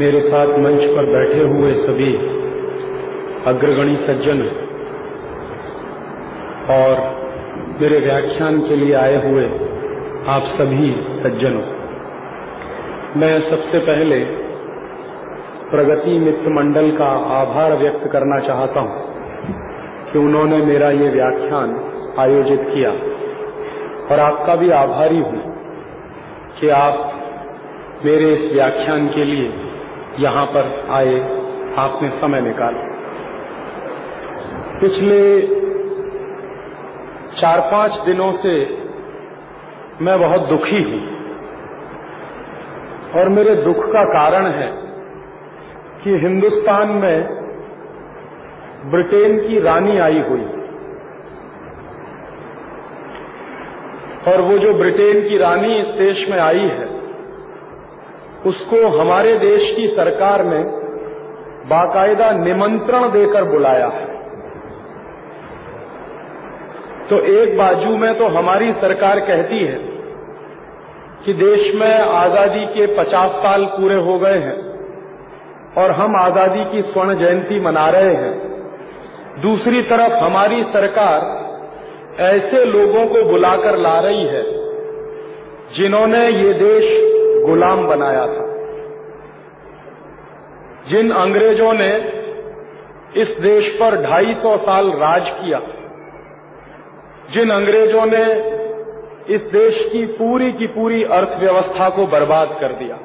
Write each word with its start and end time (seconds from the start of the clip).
मेरे 0.00 0.20
साथ 0.20 0.46
मंच 0.58 0.82
पर 0.86 1.06
बैठे 1.06 1.44
हुए 1.48 1.72
सभी 1.72 2.10
अग्रगणी 3.46 3.96
सज्जन 3.96 4.42
और 6.70 7.00
मेरे 7.80 8.00
व्याख्यान 8.00 8.60
के 8.60 8.76
लिए 8.76 8.92
आए 8.94 9.16
हुए 9.16 9.44
आप 10.28 10.42
सभी 10.42 10.92
सज्जनों, 11.12 11.64
मैं 13.20 13.40
सबसे 13.40 13.78
पहले 13.78 14.20
प्रगति 15.70 16.18
मित्र 16.18 16.54
मंडल 16.54 16.90
का 16.90 17.10
आभार 17.40 17.78
व्यक्त 17.78 18.08
करना 18.12 18.40
चाहता 18.40 18.80
हूँ 18.80 19.02
कि 20.12 20.18
उन्होंने 20.18 20.64
मेरा 20.64 20.90
ये 20.90 21.10
व्याख्यान 21.10 21.76
आयोजित 22.18 22.72
किया 22.74 22.90
और 24.10 24.20
आपका 24.20 24.56
भी 24.56 24.70
आभारी 24.70 25.18
हूँ 25.18 25.42
कि 26.60 26.68
आप 26.68 28.02
मेरे 28.04 28.32
इस 28.32 28.52
व्याख्यान 28.52 29.08
के 29.08 29.24
लिए 29.24 29.65
यहाँ 30.18 30.46
पर 30.46 30.86
आए, 30.90 31.20
आपने 31.78 32.10
समय 32.10 32.40
निकाला। 32.40 32.96
पिछले 34.80 35.40
चार 37.36 37.60
पाँच 37.60 38.00
दिनों 38.00 38.30
से 38.30 38.82
मैं 40.02 40.18
बहुत 40.20 40.48
दुखी 40.48 40.82
हूँ। 40.82 41.16
और 43.12 43.28
मेरे 43.28 43.54
दुख 43.56 43.86
का 43.86 44.04
कारण 44.04 44.46
है 44.46 44.72
कि 46.04 46.10
हिंदुस्तान 46.10 46.88
में 46.88 47.46
ब्रिटेन 48.90 49.48
की 49.48 49.60
रानी 49.60 49.98
आई 49.98 50.20
हुई। 50.20 50.44
और 54.28 54.40
वो 54.40 54.58
जो 54.58 54.74
ब्रिटेन 54.74 55.28
की 55.28 55.38
रानी 55.38 55.74
इस 55.74 55.88
देश 55.88 56.28
में 56.30 56.38
आई 56.38 56.60
है 56.60 56.95
उसको 58.46 58.86
हमारे 58.90 59.32
देश 59.38 59.70
की 59.76 59.86
सरकार 59.90 60.44
ने 60.44 60.58
बाकायदा 61.68 62.30
निमंत्रण 62.34 63.08
देकर 63.10 63.44
बुलाया 63.44 63.86
है। 63.88 64.04
तो 67.08 67.18
एक 67.32 67.56
बाजू 67.58 67.96
में 67.96 68.12
तो 68.18 68.28
हमारी 68.28 68.72
सरकार 68.74 69.20
कहती 69.22 69.64
है 69.66 69.78
कि 71.24 71.32
देश 71.34 71.74
में 71.74 71.92
आज़ादी 71.92 72.64
के 72.74 72.86
50 72.96 73.36
साल 73.38 73.64
पूरे 73.72 73.96
हो 74.02 74.18
गए 74.18 74.38
हैं 74.40 74.58
और 75.76 75.92
हम 75.92 76.16
आज़ादी 76.16 76.64
की 76.64 76.82
स्वर्ण 76.82 77.18
जयंती 77.18 77.60
मना 77.60 77.86
रहे 77.90 78.14
हैं। 78.14 78.34
दूसरी 79.42 79.82
तरफ़ 79.84 80.14
हमारी 80.14 80.62
सरकार 80.68 81.34
ऐसे 82.24 82.64
लोगों 82.66 83.06
को 83.06 83.22
बुलाकर 83.30 83.76
ला 83.78 83.98
रही 84.00 84.24
है 84.26 84.44
जिन्होंने 85.74 86.26
ये 86.26 86.52
देश 86.60 86.84
गुलाम 87.46 87.86
बनाया 87.86 88.26
था। 88.26 88.44
जिन 90.84 91.10
अंग्रेज़ों 91.10 91.72
ने 91.72 91.92
इस 93.22 93.36
देश 93.40 93.68
पर 93.80 93.96
250 94.02 94.56
साल 94.56 94.90
राज 94.92 95.28
किया, 95.30 95.58
जिन 97.30 97.50
अंग्रेज़ों 97.50 98.06
ने 98.06 98.24
इस 99.34 99.46
देश 99.46 99.88
की 99.92 100.06
पूरी 100.06 100.52
की 100.52 100.66
पूरी 100.66 101.02
अर्थव्यवस्था 101.04 101.88
को 101.88 102.06
बर्बाद 102.06 102.56
कर 102.60 102.72
दिया, 102.72 102.98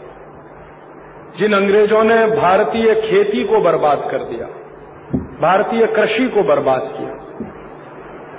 जिन 1.38 1.53
अंग्रेज़ों 1.53 2.03
ने 2.03 2.25
भारतीय 2.28 2.94
खेती 2.95 3.44
को 3.44 3.62
बर्बाद 3.62 4.08
कर 4.12 4.23
दिया, 4.23 4.47
भारतीय 5.42 5.86
कृषि 5.88 6.28
को 6.28 6.44
बर्बाद 6.44 6.81
किया, 6.97 7.14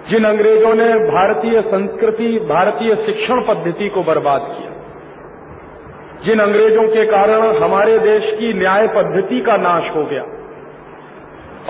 जिन 0.08 0.24
अंग्रेज़ों 0.24 0.74
ने 0.74 0.88
भारतीय 1.06 1.60
संस्कृति, 1.62 2.38
भारतीय 2.48 2.94
शिक्षण 2.96 3.42
पद्धति 3.48 3.88
को 3.88 4.02
बर्बाद 4.02 4.40
किया 4.40 4.70
जिन 6.24 6.38
अंग्रेज़ों 6.38 6.82
के 6.88 7.04
कारण 7.06 7.56
हमारे 7.56 7.98
देश 7.98 8.30
की 8.32 8.52
न्याय 8.52 8.86
पद्धति 8.88 9.40
का 9.40 9.56
नाश 9.56 9.90
हो 9.96 10.04
गया 10.04 10.22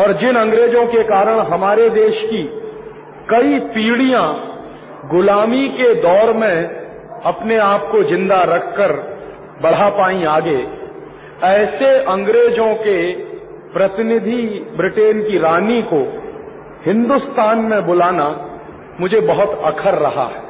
और 0.02 0.12
जिन 0.12 0.36
अंग्रेज़ों 0.36 0.84
के 0.86 1.02
कारण 1.02 1.38
हमारे 1.52 1.88
देश 1.90 2.22
की 2.22 2.42
कई 3.30 3.58
पीढ़ियाँ 3.68 4.26
गुलामी 5.10 5.68
के 5.68 5.94
दौर 6.02 6.32
में 6.36 6.56
अपने 7.24 7.56
आप 7.58 7.88
को 7.92 8.02
ज़िंदा 8.02 8.42
रखकर 8.46 8.92
बढ़ा 9.62 9.88
पाई 9.90 10.24
आगे, 10.26 10.58
ऐसे 11.44 11.90
अंग्रेज़ों 12.12 12.72
के 12.74 12.96
प्रतिनिधि 13.72 14.42
ब्रिटेन 14.76 15.22
की 15.22 15.38
रानी 15.38 15.82
को 15.82 16.00
हिंदुस्तान 16.86 17.58
में 17.58 17.80
बुलाना 17.86 18.28
मुझे 19.00 19.20
बहुत 19.20 19.60
अखर 19.64 19.94
रहा 19.98 20.24
है। 20.24 20.42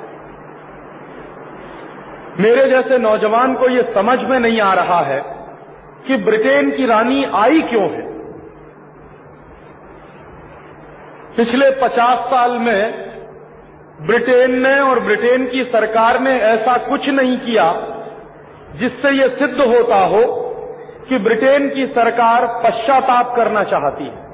मेरे 2.40 2.68
जैसे 2.70 2.98
नौजवान 2.98 3.54
को 3.54 3.68
यह 3.68 3.82
समझ 3.94 4.18
में 4.20 4.38
नहीं 4.40 4.60
आ 4.60 4.72
रहा 4.72 5.00
है 5.00 5.20
कि 6.06 6.16
ब्रिटेन 6.16 6.70
की 6.70 6.86
रानी 6.86 7.24
आई 7.34 7.62
क्यों 7.62 7.90
है। 7.90 8.10
पिछले 11.36 11.70
पचास 11.70 12.24
साल 12.24 12.58
में 12.58 13.12
ब्रिटेन 14.02 14.58
ने 14.62 14.78
और 14.80 15.00
ब्रिटेन 15.00 15.46
की 15.46 15.64
सरकार 15.64 16.20
ने 16.20 16.38
ऐसा 16.40 16.76
कुछ 16.76 17.08
नहीं 17.08 17.38
किया 17.38 17.70
जिससे 18.74 19.10
यह 19.10 19.26
सिद्ध 19.26 19.60
होता 19.60 19.96
हो 20.06 20.24
कि 21.08 21.18
ब्रिटेन 21.18 21.68
की 21.68 21.86
सरकार 21.86 22.46
पश्चाताप 22.64 23.36
करना 23.36 23.62
चाहती 23.64 24.04
है। 24.04 24.30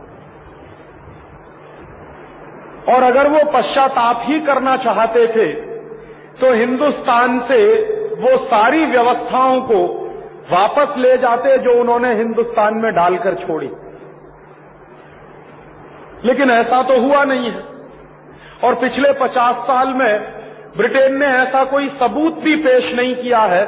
और 2.88 3.02
अगर 3.02 3.28
वो 3.28 3.50
पश्चाताप 3.52 4.22
ही 4.24 4.40
करना 4.40 4.76
चाहते 4.76 5.26
थे 5.26 5.67
तो 6.40 6.52
हिंदुस्तान 6.54 7.40
से 7.40 7.64
वो 8.14 8.36
सारी 8.36 8.84
व्यवस्थाओं 8.86 9.60
को 9.60 10.08
वापस 10.52 10.94
ले 10.98 11.16
जाते 11.18 11.58
जो 11.58 11.80
उन्होंने 11.80 12.14
हिंदुस्तान 12.14 12.74
में 12.74 12.92
डालकर 12.92 13.34
छोड़ी। 13.34 13.70
लेकिन 16.24 16.50
ऐसा 16.50 16.82
तो 16.82 17.00
हुआ 17.00 17.24
नहीं 17.24 17.50
है। 17.50 17.62
और 18.64 18.74
पिछले 18.74 19.12
पचास 19.12 19.56
साल 19.56 19.88
में 19.88 20.20
ब्रिटेन 20.76 21.18
ने 21.18 21.26
ऐसा 21.26 21.64
कोई 21.64 21.88
सबूत 21.88 22.34
भी 22.34 22.56
पेश 22.56 22.96
नहीं 22.96 23.14
किया 23.14 23.38
है 23.38 23.64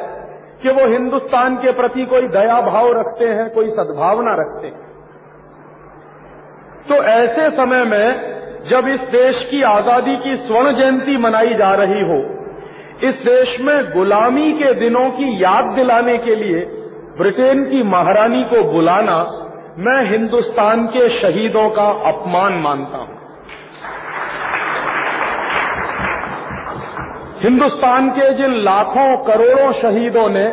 कि 0.62 0.68
वो 0.68 0.88
हिंदुस्तान 0.88 1.56
के 1.56 1.72
प्रति 1.72 2.04
कोई 2.04 2.28
दया 2.28 2.60
भाव 2.60 2.92
रखते 2.92 3.24
हैं, 3.24 3.50
कोई 3.50 3.68
सद्भावना 3.68 4.34
रखते 4.34 4.66
हैं। 4.66 4.88
तो 6.88 6.94
ऐसे 6.94 7.50
समय 7.50 7.84
में 7.84 8.30
जब 8.64 8.88
इस 8.88 9.02
देश 9.02 9.48
की 9.50 9.62
आज़ादी 9.62 10.16
की 10.16 10.36
स्वर्ण 10.36 10.72
जयंती 10.72 11.16
मनाई 11.16 11.54
जा 11.54 11.70
रही 11.70 12.02
हो 12.02 12.39
इस 13.04 13.14
देश 13.14 13.60
में 13.60 13.90
गुलामी 13.90 14.52
के 14.52 14.74
दिनों 14.74 15.10
की 15.10 15.44
याद 15.44 15.76
दिलाने 15.76 16.18
के 16.18 16.34
लिए 16.34 16.64
ब्रिटेन 17.18 17.64
की 17.64 17.82
महारानी 17.82 18.42
को 18.44 18.62
बुलाना 18.72 19.16
मैं 19.78 20.10
हिंदुस्तान 20.10 20.86
के 20.86 21.08
शहीदों 21.14 21.70
का 21.70 21.86
अपमान 22.08 22.52
मानता 22.52 22.98
हूँ। 22.98 23.18
हिंदुस्तान 27.42 28.10
के 28.10 28.34
जिन 28.34 28.54
लाखों 28.54 29.16
करोड़ों 29.24 29.70
शहीदों 29.70 30.28
ने 30.30 30.46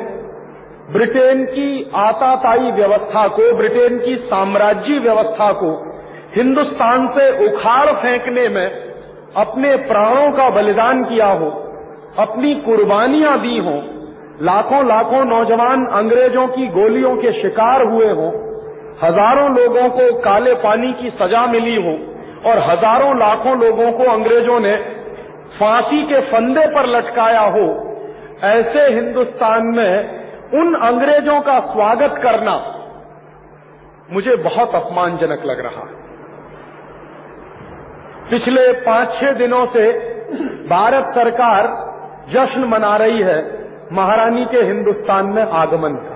ब्रिटेन 0.91 1.45
की 1.45 1.91
आताताई 1.95 2.71
व्यवस्था 2.71 3.27
को, 3.27 3.53
ब्रिटेन 3.57 3.99
की 3.99 4.15
साम्राज्य 4.15 4.99
व्यवस्था 4.99 5.51
को 5.51 5.75
हिंदुस्तान 6.35 7.07
से 7.07 7.29
उखाड़ 7.47 7.91
फेंकने 7.91 8.49
में 8.49 8.67
अपने 9.37 9.75
प्राणों 9.75 10.31
का 10.31 10.49
बलिदान 10.49 11.03
किया 11.03 11.27
हो 11.27 11.63
अपनी 12.15 12.53
कुर्बानियाँ 12.61 13.37
दी 13.41 13.57
हों, 13.59 13.79
लाखों 14.41 14.83
लाखों 14.87 15.23
नौजवान 15.25 15.85
अंग्रेज़ों 15.95 16.47
की 16.47 16.67
गोलियों 16.73 17.15
के 17.15 17.31
शिकार 17.33 17.83
हुए 17.83 18.09
हों, 18.11 18.29
हज़ारों 19.03 19.49
लोगों 19.51 19.89
को 19.89 20.11
काले 20.21 20.53
पानी 20.61 20.91
की 20.93 21.09
सजा 21.11 21.45
मिली 21.47 21.75
हो, 21.77 21.93
और 22.45 22.59
हज़ारों 22.61 23.17
लाखों 23.19 23.57
लोगों 23.59 23.91
को 23.93 24.11
अंग्रेज़ों 24.11 24.59
ने 24.59 24.75
फांसी 25.51 26.01
के 26.03 26.21
फंदे 26.31 26.65
पर 26.67 26.87
लटकाया 26.87 27.45
हो, 27.49 27.67
ऐसे 28.45 28.81
हिंदुस्तान 28.89 29.67
में 29.75 29.93
उन 30.53 30.73
अंग्रेज़ों 30.87 31.39
का 31.41 31.59
स्वागत 31.65 32.19
करना 32.23 32.57
मुझे 34.11 34.35
बहुत 34.43 34.75
अपमानजनक 34.75 35.45
लग 35.45 35.59
रहा 35.59 35.81
है। 35.81 36.05
पिछले 38.29 38.71
पाँच 38.83 39.11
छह 39.11 39.31
दिनों 39.31 39.65
से 39.67 39.89
भारत 40.67 41.11
सरकार 41.15 41.67
जश्न 42.29 42.67
मना 42.67 42.95
रही 42.97 43.21
है 43.21 43.37
महारानी 43.93 44.45
के 44.45 44.57
हिंदुस्तान 44.57 45.25
में 45.25 45.43
आगमन 45.43 45.95
का। 45.95 46.15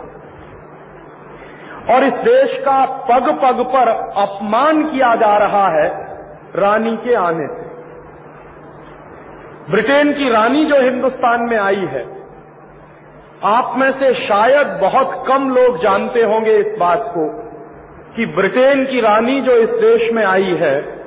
और 1.95 2.03
इस 2.03 2.13
देश 2.13 2.57
का 2.57 2.85
पग 2.85 3.29
पग 3.43 3.63
पर 3.65 3.89
अपमान 4.21 4.83
किया 4.83 5.15
जा 5.15 5.37
रहा 5.37 5.65
है 5.67 5.87
रानी 6.55 6.95
के 6.97 7.15
आने 7.15 7.47
से। 7.47 7.69
ब्रिटेन 9.71 10.13
की 10.13 10.29
रानी 10.29 10.65
जो 10.65 10.81
हिंदुस्तान 10.81 11.41
में 11.41 11.57
आई 11.57 11.85
है, 11.91 12.03
आप 13.45 13.73
में 13.77 13.91
से 13.91 14.13
शायद 14.13 14.67
बहुत 14.81 15.23
कम 15.27 15.49
लोग 15.49 15.77
जानते 15.77 16.23
होंगे 16.23 16.51
इस 16.51 16.75
बात 16.79 17.03
को 17.07 17.27
कि 18.15 18.25
ब्रिटेन 18.25 18.85
की 18.85 19.01
रानी 19.01 19.41
जो 19.41 19.51
इस 19.51 19.69
देश 19.69 20.11
में 20.11 20.25
आई 20.25 20.57
है 20.61 21.00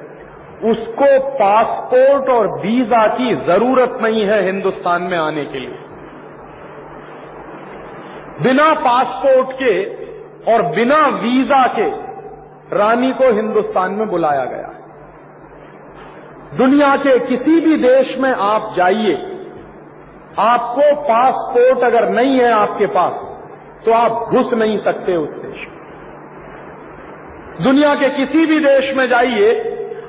उसको 0.65 1.09
पासपोर्ट 1.35 2.29
और 2.31 2.47
वीज़ा 2.61 3.07
की 3.17 3.35
ज़रूरत 3.47 3.99
नहीं 4.03 4.23
है 4.27 4.39
हिंदुस्तान 4.47 5.03
में 5.03 5.17
आने 5.19 5.45
के 5.45 5.59
लिए। 5.59 5.83
बिना 8.43 8.69
पासपोर्ट 8.81 9.53
के 9.53 9.75
और 10.53 10.63
बिना 10.77 11.01
वीज़ा 11.19 11.67
के 11.75 11.89
रानी 12.75 13.13
को 13.13 13.35
हिंदुस्तान 13.37 13.93
में 13.93 14.09
बुलाया 14.09 14.45
गया 14.45 14.67
है। 14.69 14.83
दुनिया 16.57 16.95
के 16.97 17.19
किसी 17.27 17.61
भी 17.61 17.77
देश 17.79 18.17
में 18.21 18.31
आप 18.31 18.73
जाइए, 18.77 19.15
आपको 20.41 20.95
पासपोर्ट 21.03 21.85
अगर 21.85 22.09
नहीं 22.11 22.39
है 22.41 22.51
आपके 22.53 22.87
पास 22.95 23.15
तो 23.85 23.93
आप 23.93 24.13
घुस 24.29 24.55
नहीं 24.55 24.77
सकते 24.79 25.17
उस 25.17 25.33
देश 25.37 25.57
में। 25.59 25.79
दुनिया 27.65 27.95
के 27.95 28.09
किसी 28.11 28.47
भी 28.47 28.59
देश 28.61 28.93
में 28.97 29.07
जाइए 29.09 29.49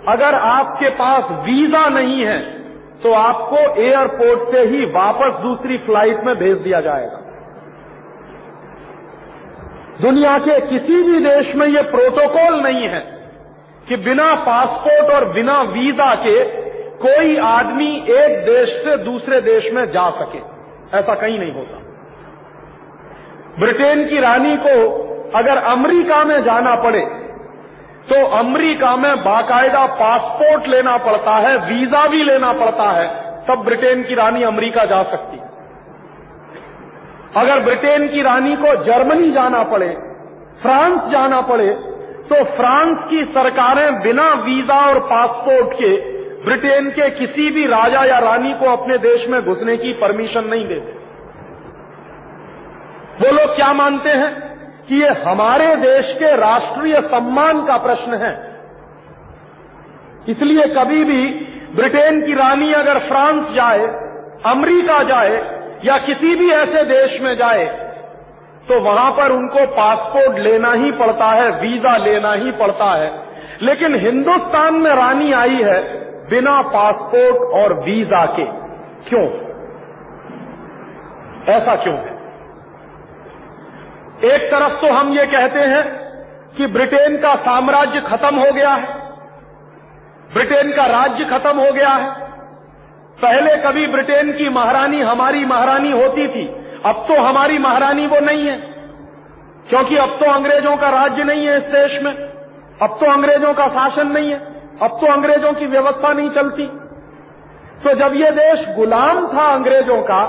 अगर 0.07 0.35
आपके 0.37 0.89
पास 0.95 1.31
वीज़ा 1.43 1.85
नहीं 1.91 2.25
है 2.25 2.39
तो 3.03 3.13
आपको 3.13 3.57
एयरपोर्ट 3.81 4.51
से 4.51 4.59
ही 4.69 4.85
वापस 4.91 5.39
दूसरी 5.41 5.77
फ़्लाइट 5.77 6.23
में 6.25 6.35
भेज 6.35 6.57
दिया 6.59 6.79
जाएगा। 6.81 7.21
दुनिया 10.01 10.37
के 10.39 10.59
किसी 10.61 11.01
भी 11.03 11.19
देश 11.21 11.55
में 11.55 11.65
यह 11.67 11.89
प्रोटोकॉल 11.91 12.61
नहीं 12.61 12.87
है 12.87 12.99
कि 13.87 13.97
बिना 14.03 14.31
पासपोर्ट 14.45 15.11
और 15.13 15.25
बिना 15.33 15.57
वीज़ा 15.71 16.13
के 16.23 16.37
कोई 16.99 17.37
आदमी 17.47 17.91
एक 18.13 18.39
देश 18.45 18.69
से 18.79 18.97
दूसरे 19.03 19.41
देश 19.43 19.71
में 19.73 19.85
जा 19.91 20.09
सके। 20.15 20.39
ऐसा 20.97 21.15
कहीं 21.15 21.39
नहीं 21.39 21.51
होता। 21.53 21.83
ब्रिटेन 23.59 24.05
की 24.05 24.19
रानी 24.21 24.55
को 24.59 24.75
अगर 25.35 25.57
अमेरिका 25.67 26.23
में 26.23 26.39
जाना 26.43 26.75
पड़े 26.83 27.03
तो 28.07 28.25
अमेरिका 28.37 28.95
में 28.95 29.15
बाकायदा 29.19 29.85
पासपोर्ट 29.95 30.67
लेना 30.67 30.97
पड़ता 30.99 31.35
है, 31.37 31.55
वीज़ा 31.59 32.05
भी 32.07 32.23
लेना 32.23 32.51
पड़ता 32.55 32.91
है, 32.91 33.07
तब 33.47 33.63
ब्रिटेन 33.65 34.03
की 34.03 34.15
रानी 34.15 34.43
अमेरिका 34.43 34.85
जा 34.85 35.01
सकती 35.03 35.37
है। 35.37 35.53
अगर 37.35 37.63
ब्रिटेन 37.63 38.07
की 38.07 38.21
रानी 38.21 38.55
को 38.55 38.75
जर्मनी 38.83 39.31
जाना 39.31 39.63
पड़े, 39.63 39.89
फ्रांस 40.61 41.09
जाना 41.09 41.41
पड़े 41.43 41.69
तो 42.25 42.43
फ्रांस 42.55 42.97
की 43.09 43.23
सरकारें 43.31 44.01
बिना 44.01 44.27
वीज़ा 44.43 44.79
और 44.85 44.99
पासपोर्ट 45.07 45.73
के 45.73 45.89
ब्रिटेन 46.45 46.89
के 46.89 47.09
किसी 47.09 47.49
भी 47.49 47.65
राजा 47.67 48.03
या 48.05 48.17
रानी 48.19 48.53
को 48.53 48.71
अपने 48.71 48.97
देश 48.97 49.27
में 49.29 49.41
घुसने 49.41 49.75
की 49.77 49.91
परमिशन 49.93 50.45
नहीं 50.45 50.65
देते। 50.67 50.93
वो 53.19 53.31
लोग 53.31 53.55
क्या 53.55 53.71
मानते 53.73 54.09
हैं? 54.11 54.31
कि 54.89 55.01
ये 55.01 55.09
हमारे 55.21 55.75
देश 55.75 56.13
के 56.13 56.35
राष्ट्रीय 56.37 56.99
सम्मान 57.03 57.61
का 57.65 57.77
प्रश्न 57.77 58.13
है। 58.15 58.33
इसलिए 60.29 60.65
कभी 60.75 61.03
भी 61.05 61.23
ब्रिटेन 61.75 62.21
की 62.21 62.33
रानी 62.33 62.71
अगर 62.73 62.99
फ्रांस 62.99 63.49
जाए, 63.49 63.85
अमेरिका 64.45 65.01
जाए, 65.03 65.35
या 65.85 65.97
किसी 65.97 66.35
भी 66.35 66.49
ऐसे 66.51 66.83
देश 66.83 67.19
में 67.21 67.35
जाए 67.35 67.65
तो 68.67 68.79
वहाँ 68.81 69.11
पर 69.11 69.31
उनको 69.31 69.65
पासपोर्ट 69.71 70.37
लेना 70.39 70.71
ही 70.73 70.91
पड़ता 70.91 71.25
है, 71.25 71.49
वीज़ा 71.51 71.95
लेना 71.97 72.31
ही 72.33 72.51
पड़ता 72.51 72.85
है। 72.93 73.09
लेकिन 73.61 73.99
हिंदुस्तान 73.99 74.75
में 74.75 74.91
रानी 74.91 75.31
आई 75.33 75.61
है 75.63 75.81
बिना 76.29 76.61
पासपोर्ट 76.69 77.53
और 77.55 77.73
वीज़ा 77.79 78.25
के। 78.31 78.45
क्यों? 79.09 79.25
ऐसा 81.55 81.75
क्यों 81.75 81.95
है? 81.97 82.14
एक 84.25 84.43
तरफ़ 84.51 84.73
तो 84.81 84.91
हम 84.93 85.09
ये 85.09 85.25
कहते 85.27 85.59
हैं 85.61 85.83
कि 86.57 86.67
ब्रिटेन 86.67 87.17
का 87.17 87.33
साम्राज्य 87.37 88.01
खत्म 88.01 88.35
हो 88.35 88.51
गया 88.53 88.69
है, 88.71 88.93
ब्रिटेन 90.33 90.71
का 90.71 90.85
राज्य 90.87 91.25
खत्म 91.27 91.59
हो 91.59 91.71
गया 91.71 91.89
है। 91.89 92.09
पहले 93.17 93.55
कभी 93.63 93.87
ब्रिटेन 93.87 94.31
की 94.33 94.49
महारानी 94.51 95.01
हमारी 95.01 95.45
महारानी 95.45 95.91
होती 95.91 96.27
थी, 96.27 96.45
अब 96.85 97.03
तो 97.07 97.21
हमारी 97.21 97.57
महारानी 97.59 98.07
वो 98.07 98.19
नहीं 98.21 98.47
है, 98.47 98.57
क्योंकि 99.69 99.97
अब 99.97 100.17
तो 100.19 100.31
अंग्रेज़ों 100.31 100.75
का 100.77 100.89
राज्य 100.91 101.23
नहीं 101.23 101.45
है 101.47 101.57
इस 101.57 101.63
देश 101.73 101.99
में, 102.03 102.11
अब 102.11 102.97
तो 102.99 103.11
अंग्रेज़ों 103.11 103.53
का 103.53 103.67
शासन 103.69 104.07
नहीं 104.07 104.31
है, 104.31 104.39
अब 104.81 104.97
तो 105.01 105.11
अंग्रेज़ों 105.13 105.53
की 105.53 105.65
व्यवस्था 105.67 106.13
नहीं 106.13 106.29
चलती। 106.31 106.67
तो 107.83 107.93
जब 107.95 108.15
ये 108.15 108.31
देश 108.33 108.67
गुलाम 108.75 109.25
था 109.27 109.45
अंग्रेज़ों 109.53 110.01
का 110.01 110.23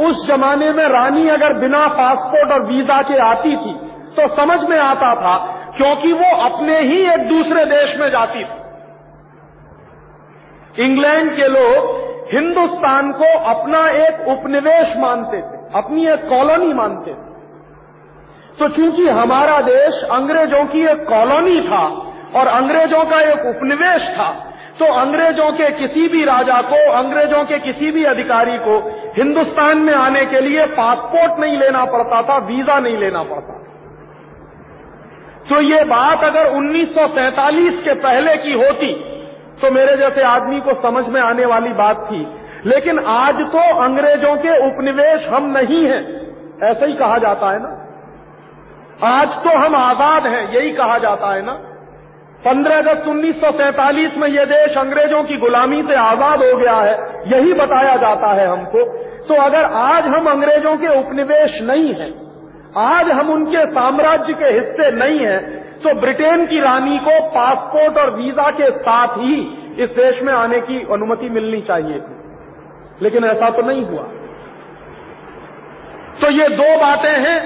उस 0.00 0.26
जमाने 0.28 0.70
में 0.72 0.84
रानी 0.88 1.28
अगर 1.30 1.52
बिना 1.60 1.86
पासपोर्ट 1.94 2.52
और 2.52 2.62
वीज़ा 2.66 2.98
के 3.02 3.16
आती 3.24 3.54
थी 3.56 3.72
तो 4.10 4.26
समझ 4.28 4.58
में 4.64 4.78
आता 4.78 5.10
था, 5.16 5.34
क्योंकि 5.76 6.12
वो 6.14 6.30
अपने 6.44 6.76
ही 6.80 6.98
एक 7.10 7.26
दूसरे 7.28 7.64
देश 7.66 7.96
में 7.98 8.08
जाती 8.10 8.44
थी। 8.44 8.58
इंग्लैंड 10.84 11.30
के 11.36 11.48
लोग 11.50 11.76
हिंदुस्तान 12.32 13.10
को 13.12 13.28
अपना 13.50 13.80
एक 13.98 14.28
उपनिवेश 14.28 14.96
मानते 14.98 15.38
थे, 15.38 15.56
अपनी 15.78 16.06
एक 16.06 16.28
कॉलोनी 16.28 16.72
मानते 16.74 17.12
थे। 17.12 17.28
तो 18.58 18.68
चूँकि 18.70 19.08
हमारा 19.10 19.58
देश 19.64 20.02
अंग्रेज़ों 20.12 20.64
की 20.66 20.82
एक 20.86 21.00
कॉलोनी 21.08 21.60
था 21.62 21.84
और 22.38 22.48
अंग्रेज़ों 22.50 23.04
का 23.04 23.20
एक 23.22 23.46
उपनिवेश 23.46 24.08
था 24.10 24.28
तो 24.80 24.86
अंग्रेज़ों 24.96 25.50
के 25.52 25.70
किसी 25.78 26.06
भी 26.08 26.24
राजा 26.24 26.60
को, 26.64 26.76
अंग्रेज़ों 26.92 27.44
के 27.44 27.58
किसी 27.60 27.90
भी 27.92 28.04
अधिकारी 28.06 28.58
को 28.58 28.76
हिंदुस्तान 29.16 29.78
में 29.78 29.94
आने 29.94 30.24
के 30.26 30.40
लिए 30.40 30.66
पासपोर्ट 30.76 31.40
नहीं 31.40 31.58
लेना 31.58 31.84
पड़ता 31.86 32.22
था 32.22 32.36
वीज़ा 32.46 32.78
नहीं 32.78 32.96
लेना 32.96 33.22
पड़ता 33.22 33.58
तो 35.50 35.60
ये 35.62 35.84
बात 35.84 36.24
अगर 36.24 36.50
1947 36.54 37.78
के 37.84 37.94
पहले 38.00 38.36
की 38.36 38.52
होती 38.54 38.92
तो 39.60 39.70
मेरे 39.70 39.96
जैसे 39.96 40.22
आदमी 40.24 40.60
को 40.60 40.74
समझ 40.82 41.08
में 41.08 41.20
आने 41.20 41.46
वाली 41.46 41.72
बात 41.74 42.04
थी। 42.10 42.20
लेकिन 42.66 42.98
आज 43.08 43.40
तो 43.52 43.62
अंग्रेज़ों 43.82 44.34
के 44.36 44.56
उपनिवेश 44.66 45.28
हम 45.28 45.46
नहीं 45.50 45.84
हैं, 45.86 46.02
ऐसा 46.62 46.86
ही 46.86 46.94
कहा 46.94 47.18
जाता 47.18 47.50
है 47.50 47.58
ना? 47.62 47.72
आज 49.08 49.36
तो 49.44 49.58
हम 49.58 49.76
आज़ाद 49.76 50.26
हैं, 50.26 50.42
यही 50.52 50.70
कहा 50.72 50.98
जाता 50.98 51.34
है 51.34 51.42
ना? 51.42 51.52
15 52.42 52.76
अगस्त 52.78 53.06
1947 53.06 54.16
में 54.18 54.28
यह 54.28 54.44
देश 54.46 54.76
अंग्रेज़ों 54.78 55.22
की 55.24 55.36
गुलामी 55.38 55.80
से 55.82 55.94
आज़ाद 56.00 56.42
हो 56.44 56.56
गया 56.58 56.76
है, 56.76 56.94
यही 57.28 57.52
बताया 57.54 57.96
जाता 57.98 58.28
है 58.36 58.46
हमको। 58.46 58.84
तो 59.26 59.34
अगर 59.42 59.64
आज 59.78 60.06
हम 60.08 60.30
अंग्रेज़ों 60.30 60.76
के 60.76 60.98
उपनिवेश 60.98 61.60
नहीं 61.62 61.94
हैं, 61.94 62.12
आज 62.80 63.10
हम 63.10 63.30
उनके 63.30 63.64
साम्राज्य 63.70 64.34
के 64.34 64.48
हिस्से 64.48 64.90
नहीं 64.94 65.18
हैं 65.20 65.58
तो 65.80 65.94
ब्रिटेन 66.00 66.46
की 66.46 66.60
रानी 66.60 66.98
को 66.98 67.18
पासपोर्ट 67.30 67.98
और 67.98 68.10
वीज़ा 68.16 68.48
के 68.52 68.70
साथ 68.78 69.16
ही 69.18 69.34
इस 69.78 69.90
देश 69.96 70.22
में 70.22 70.32
आने 70.32 70.60
की 70.62 70.78
अनुमति 70.92 71.28
मिलनी 71.30 71.60
चाहिए 71.62 71.98
थी। 71.98 73.04
लेकिन 73.04 73.24
ऐसा 73.24 73.48
तो 73.50 73.62
नहीं 73.62 73.84
हुआ। 73.84 74.02
तो 76.20 76.30
ये 76.32 76.48
दो 76.56 76.76
बातें 76.78 77.18
हैं, 77.20 77.38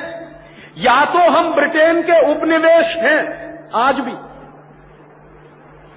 या 0.79 1.05
तो 1.07 1.21
हम 1.31 1.53
ब्रिटेन 1.55 2.01
के 2.03 2.19
उपनिवेश 2.31 2.97
हैं, 2.99 3.21
आज 3.77 4.01
भी 4.01 4.15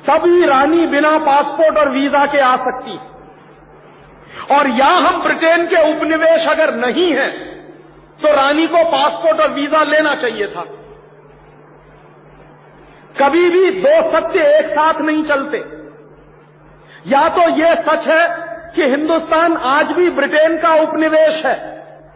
सभी 0.04 0.46
रानी 0.46 0.86
बिना 0.88 1.18
पासपोर्ट 1.24 1.78
और 1.78 1.90
वीज़ा 1.92 2.26
के 2.26 2.40
आ 2.42 2.56
सकती 2.60 2.98
और 4.56 4.70
या 4.72 4.90
हम 4.98 5.22
ब्रिटेन 5.24 5.66
के 5.66 5.82
उपनिवेश 5.88 6.48
अगर 6.48 6.74
नहीं 6.78 7.12
है 7.14 7.30
तो 8.20 8.34
रानी 8.36 8.68
को 8.68 8.84
पासपोर्ट 8.92 9.42
और 9.42 9.54
वीज़ा 9.54 9.82
लेना 9.86 10.14
चाहिए 10.18 10.48
था। 10.48 10.64
कभी 13.16 13.50
भी 13.50 13.70
दो 13.80 13.96
सत्य 14.12 14.46
एक 14.58 14.70
साथ 14.70 15.02
नहीं 15.02 15.24
चलते। 15.26 15.58
या 17.06 17.24
तो 17.30 17.50
ये 17.58 17.74
सच 17.84 18.08
है 18.08 18.28
कि 18.76 18.90
हिंदुस्तान 18.92 19.58
आज 19.68 19.92
भी 19.92 20.10
ब्रिटेन 20.12 20.58
का 20.58 20.74
उपनिवेश 20.82 21.46
है, 21.46 21.56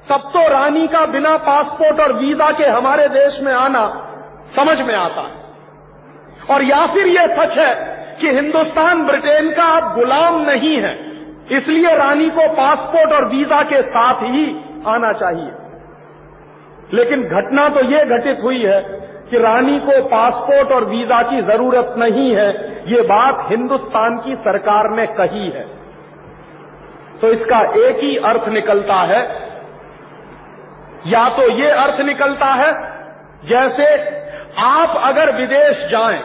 तब 0.09 0.29
तो 0.33 0.47
रानी 0.49 0.87
का 0.87 1.05
बिना 1.07 1.35
पासपोर्ट 1.45 1.99
और 1.99 2.13
वीज़ा 2.15 2.49
के 2.53 2.69
हमारे 2.69 3.07
देश 3.11 3.39
में 3.41 3.53
आना 3.55 3.85
समझ 4.55 4.77
में 4.79 4.95
आता। 4.95 5.21
है 5.21 5.50
और 6.51 6.63
या 6.63 6.85
फिर 6.87 7.07
यह 7.07 7.35
सच 7.37 7.57
है 7.57 7.73
कि 8.21 8.29
हिंदुस्तान 8.29 9.05
ब्रिटेन 9.05 9.51
का 9.51 9.63
अब 9.63 9.93
गुलाम 9.95 10.41
नहीं 10.41 10.75
है। 10.81 10.93
इसलिए 11.57 11.95
रानी 11.95 12.29
को 12.29 12.47
पासपोर्ट 12.53 13.13
और 13.13 13.25
वीज़ा 13.25 13.61
के 13.61 13.81
साथ 13.81 14.23
ही 14.23 14.45
आना 14.87 15.11
चाहिए। 15.13 15.51
लेकिन 16.93 17.23
घटना 17.23 17.67
तो 17.69 17.83
ये 17.85 18.05
घटित 18.05 18.43
हुई 18.43 18.59
है 18.59 18.81
कि 19.29 19.37
रानी 19.37 19.79
को 19.79 20.01
पासपोर्ट 20.01 20.71
और 20.71 20.85
वीज़ा 20.85 21.21
की 21.21 21.41
ज़रूरत 21.41 21.93
नहीं 21.97 22.35
है। 22.35 22.49
ये 22.87 23.01
बात 23.01 23.45
हिंदुस्तान 23.51 24.17
की 24.17 24.35
सरकार 24.35 24.89
ने 24.89 25.05
कही 25.05 25.49
है। 25.49 25.65
तो 27.21 27.27
इसका 27.27 27.59
एक 27.87 27.99
ही 27.99 28.15
अर्थ 28.17 28.47
निकलता 28.49 28.95
है। 28.95 29.21
या 31.07 31.29
तो 31.29 31.49
ये 31.59 31.69
अर्थ 31.69 32.01
निकलता 32.01 32.45
है, 32.45 32.71
जैसे 33.45 33.85
आप 34.61 35.01
अगर 35.03 35.35
विदेश 35.35 35.85
जाएँ 35.91 36.19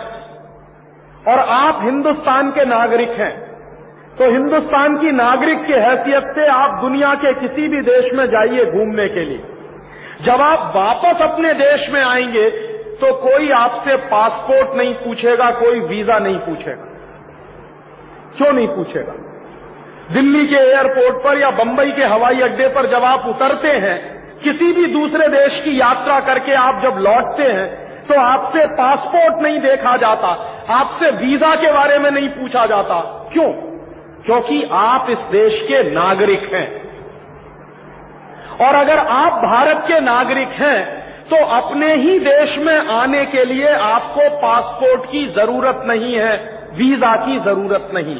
और 1.28 1.38
आप 1.38 1.80
हिंदुस्तान 1.82 2.50
के 2.50 2.64
नागरिक 2.64 3.10
हैं। 3.10 3.34
तो 4.18 4.30
हिंदुस्तान 4.32 4.96
की 4.96 5.10
नागरिक 5.12 5.64
की 5.66 5.72
हैसियत 5.72 6.32
से 6.34 6.46
आप 6.46 6.80
दुनिया 6.82 7.14
के 7.14 7.32
किसी 7.32 7.68
भी 7.68 7.80
देश 7.82 8.12
में 8.14 8.24
जाइए 8.26 8.64
घूमने 8.64 9.08
के 9.08 9.24
लिए। 9.24 9.42
जब 10.22 10.40
आप 10.40 10.72
वापस 10.76 11.22
अपने 11.22 11.52
देश 11.54 11.88
में 11.90 12.02
आएँगे 12.02 12.48
तो 12.96 13.12
कोई 13.14 13.50
आपसे 13.50 13.96
पासपोर्ट 13.96 14.76
नहीं 14.76 14.94
पूछेगा, 14.94 15.50
कोई 15.50 15.80
वीज़ा 15.80 16.18
नहीं 16.18 16.38
पूछेगा। 16.38 16.84
क्यों 18.36 18.52
नहीं 18.52 18.68
पूछेगा? 18.68 19.12
दिल्ली 20.12 20.46
के 20.46 20.56
एयरपोर्ट 20.56 21.16
पर 21.16 21.38
या 21.38 21.50
बंबई 21.50 21.90
के 21.92 22.04
हवाई 22.04 22.40
अड्डे 22.40 22.68
पर 22.68 22.86
जब 22.86 23.04
आप 23.04 23.26
उतरते 23.26 23.68
हैं, 23.68 23.98
किसी 24.38 24.72
भी 24.72 24.86
दूसरे 24.86 25.28
देश 25.28 25.60
की 25.62 25.80
यात्रा 25.80 26.18
करके 26.20 26.54
आप 26.54 26.80
जब 26.82 26.98
लौटते 27.00 27.52
हैं 27.52 27.85
तो 28.08 28.20
आपसे 28.20 28.66
पासपोर्ट 28.74 29.42
नहीं 29.42 29.58
देखा 29.60 29.96
जाता। 29.96 30.28
आपसे 30.74 31.10
वीज़ा 31.16 31.54
के 31.56 31.72
बारे 31.72 31.98
में 31.98 32.10
नहीं 32.10 32.28
पूछा 32.30 32.66
जाता। 32.66 33.00
क्यों? 33.32 33.50
क्योंकि 34.24 34.62
आप 34.74 35.10
इस 35.10 35.18
देश 35.32 35.60
के 35.62 35.82
नागरिक 35.90 36.48
हैं। 36.54 36.66
और 38.60 38.74
अगर 38.74 38.98
आप 38.98 39.32
भारत 39.40 39.84
के 39.88 40.00
नागरिक 40.02 40.48
हैं 40.58 41.04
तो 41.26 41.36
अपने 41.54 41.92
ही 41.94 42.18
देश 42.20 42.56
में 42.58 42.76
आने 42.92 43.24
के 43.26 43.44
लिए 43.44 43.68
आपको 43.68 44.28
पासपोर्ट 44.38 45.06
की 45.06 45.26
ज़रूरत 45.32 45.82
नहीं 45.86 46.14
है, 46.14 46.34
वीज़ा 46.74 47.14
की 47.16 47.38
ज़रूरत 47.40 47.88
नहीं 47.94 48.16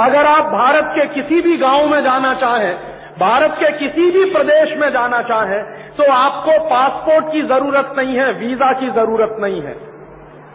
अगर 0.00 0.26
आप 0.26 0.44
भारत 0.52 0.90
के 0.94 1.06
किसी 1.14 1.40
भी 1.42 1.56
गाँव 1.58 1.88
में 1.88 2.00
जाना 2.00 2.32
चाहें, 2.34 2.74
भारत 3.18 3.56
के 3.58 3.70
किसी 3.78 4.10
भी 4.10 4.24
प्रदेश 4.32 4.76
में 4.78 4.88
जाना 4.90 5.20
चाहें 5.24 5.62
तो 5.98 6.12
आपको 6.12 6.58
पासपोर्ट 6.66 7.32
की 7.32 7.42
ज़रूरत 7.44 7.94
नहीं 7.98 8.16
है, 8.16 8.32
वीज़ा 8.34 8.72
की 8.72 8.90
ज़रूरत 8.90 9.36
नहीं 9.40 9.62
है। 9.62 9.74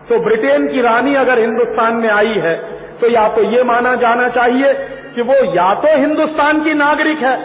तो 0.10 0.20
ब्रिटेन 0.20 0.68
की 0.68 0.82
रानी 0.82 1.15
अगर 1.18 1.39
हिंदुस्तान 1.39 1.96
में 1.96 2.10
आई 2.12 2.39
है 2.39 2.56
तो 2.98 3.10
या 3.10 3.27
तो 3.30 3.44
ये 3.51 3.63
माना 3.63 3.94
जाना 3.98 4.27
चाहिए 4.30 4.74
कि 5.15 5.22
वो 5.22 5.36
या 5.56 5.74
तो 5.75 6.00
हिंदुस्तान 6.00 6.63
की 6.63 6.74
नागरिक 6.75 7.20
है। 7.20 7.36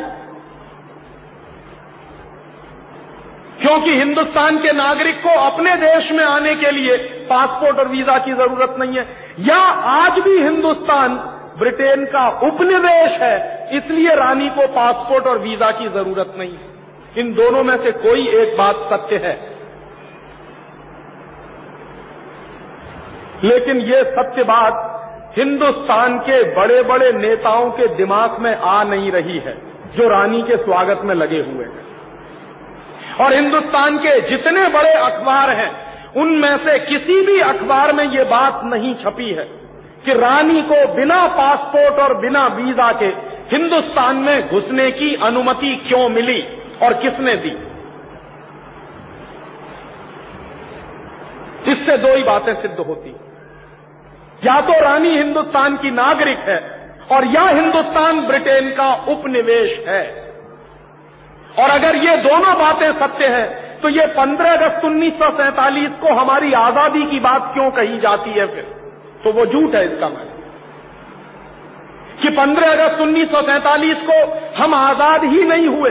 क्योंकि 3.61 3.95
हिंदुस्तान 3.95 4.59
के 4.59 4.73
नागरिक 4.73 5.17
को 5.23 5.35
अपने 5.41 5.75
देश 5.79 6.11
में 6.13 6.25
आने 6.25 6.55
के 6.55 6.71
लिए 6.71 6.97
पासपोर्ट 7.27 7.79
और 7.79 7.89
वीज़ा 7.89 8.19
की 8.19 8.35
ज़रूरत 8.35 8.77
नहीं 8.79 8.99
है। 8.99 9.05
या 9.41 9.59
आज 9.95 10.19
भी 10.21 10.37
हिंदुस्तान 10.39 11.17
ब्रिटेन 11.59 12.05
का 12.07 12.27
उपनिवेश 12.49 13.19
है, 13.23 13.37
इसलिए 13.77 14.15
रानी 14.17 14.49
को 14.51 14.67
पासपोर्ट 14.75 15.27
और 15.27 15.39
वीज़ा 15.39 15.71
की 15.73 15.89
ज़रूरत 15.91 16.35
नहीं 16.39 16.53
है। 16.53 16.69
इन 17.19 17.35
दोनों 17.35 17.65
में 17.65 17.77
से 17.77 17.93
कोई 17.93 18.29
एक 18.29 18.57
बात 18.59 18.77
सत्य 18.77 19.17
है। 19.17 19.51
लेकिन 23.45 23.77
ये 23.77 24.03
सत्य 24.03 24.43
बात 24.43 24.87
हिंदुस्तान 25.39 26.19
के 26.19 26.43
बड़े 26.43 26.83
बड़े 26.83 27.13
नेताओं 27.13 27.71
के 27.71 27.87
दिमाग 27.87 28.41
में 28.41 28.57
आ 28.57 28.85
नहीं 28.85 29.13
रही 29.13 29.39
है, 29.39 29.55
जो 29.97 30.09
रानी 30.09 30.43
के 30.43 30.57
स्वागत 30.57 31.01
में 31.05 31.15
लगे 31.15 31.41
हुए 31.41 31.65
हैं। 31.65 31.87
और 33.21 33.33
हिंदुस्तान 33.33 33.99
के 33.99 34.21
जितने 34.21 34.69
बड़े 34.69 34.93
अखबार 34.93 35.51
हैं, 35.51 35.71
उनमें 36.17 36.57
से 36.57 36.79
किसी 36.79 37.27
भी 37.27 37.41
अखबार 37.41 37.93
में 37.93 38.05
ये 38.05 38.25
बात 38.25 38.61
नहीं 38.65 38.95
छपी 38.95 39.31
है 39.31 39.45
कि 40.05 40.13
रानी 40.13 40.63
को 40.63 40.95
बिना 40.95 41.27
पासपोर्ट 41.27 42.01
और 42.01 42.17
बिना 42.17 42.47
वीज़ा 42.47 42.93
के 42.93 43.31
हिंदुस्तान 43.57 44.17
में 44.17 44.49
घुसने 44.49 44.91
की 44.91 45.15
अनुमति 45.15 45.83
क्यों 45.89 46.09
मिली। 46.09 46.60
और 46.83 46.93
किसने 47.03 47.35
दी? 47.39 47.51
इससे 51.67 51.97
दो 51.99 52.15
ही 52.17 52.23
बातें 52.25 52.55
सिद्ध 52.57 52.79
होती 52.81 53.11
या 54.43 54.61
तो 54.63 54.81
रानी 54.81 55.11
हिंदुस्तान 55.11 55.77
की 55.77 55.91
नागरिक 55.93 56.39
है 56.49 56.59
और 57.13 57.25
या 57.27 57.43
हिंदुस्तान 57.51 58.21
ब्रिटेन 58.27 58.71
का 58.77 58.93
उपनिवेश 59.13 59.73
है। 59.89 60.03
और 61.59 61.71
अगर 61.71 61.97
ये 61.99 62.17
दोनों 62.19 62.55
बातें 62.59 62.93
सत्य 62.99 63.27
हैं 63.29 63.49
तो 63.81 63.89
ये 63.89 64.07
15 64.15 64.53
अगस्त 64.53 64.85
उन्नीस 64.85 65.13
सौ 65.15 65.31
सैंतालीस 65.37 65.91
को 66.01 66.15
हमारी 66.15 66.53
आज़ादी 66.55 67.05
की 67.07 67.21
बात 67.21 67.51
क्यों 67.55 67.71
कही 67.73 67.99
जाती 67.99 68.31
है 68.31 68.47
फिर? 68.47 68.65
तो 69.25 69.33
वो 69.33 69.47
झूठ 69.47 69.75
है 69.75 69.85
इसका 69.85 70.09
मतलब। 70.09 70.39
कि 72.23 72.31
15 72.37 72.73
अगस्त 72.73 73.01
उन्नीस 73.01 73.31
सौ 73.31 73.41
सैंतालीस 73.43 74.03
को 74.11 74.19
हम 74.63 74.75
आज़ाद 74.75 75.25
ही 75.25 75.45
नहीं 75.45 75.69
हुए। 75.69 75.91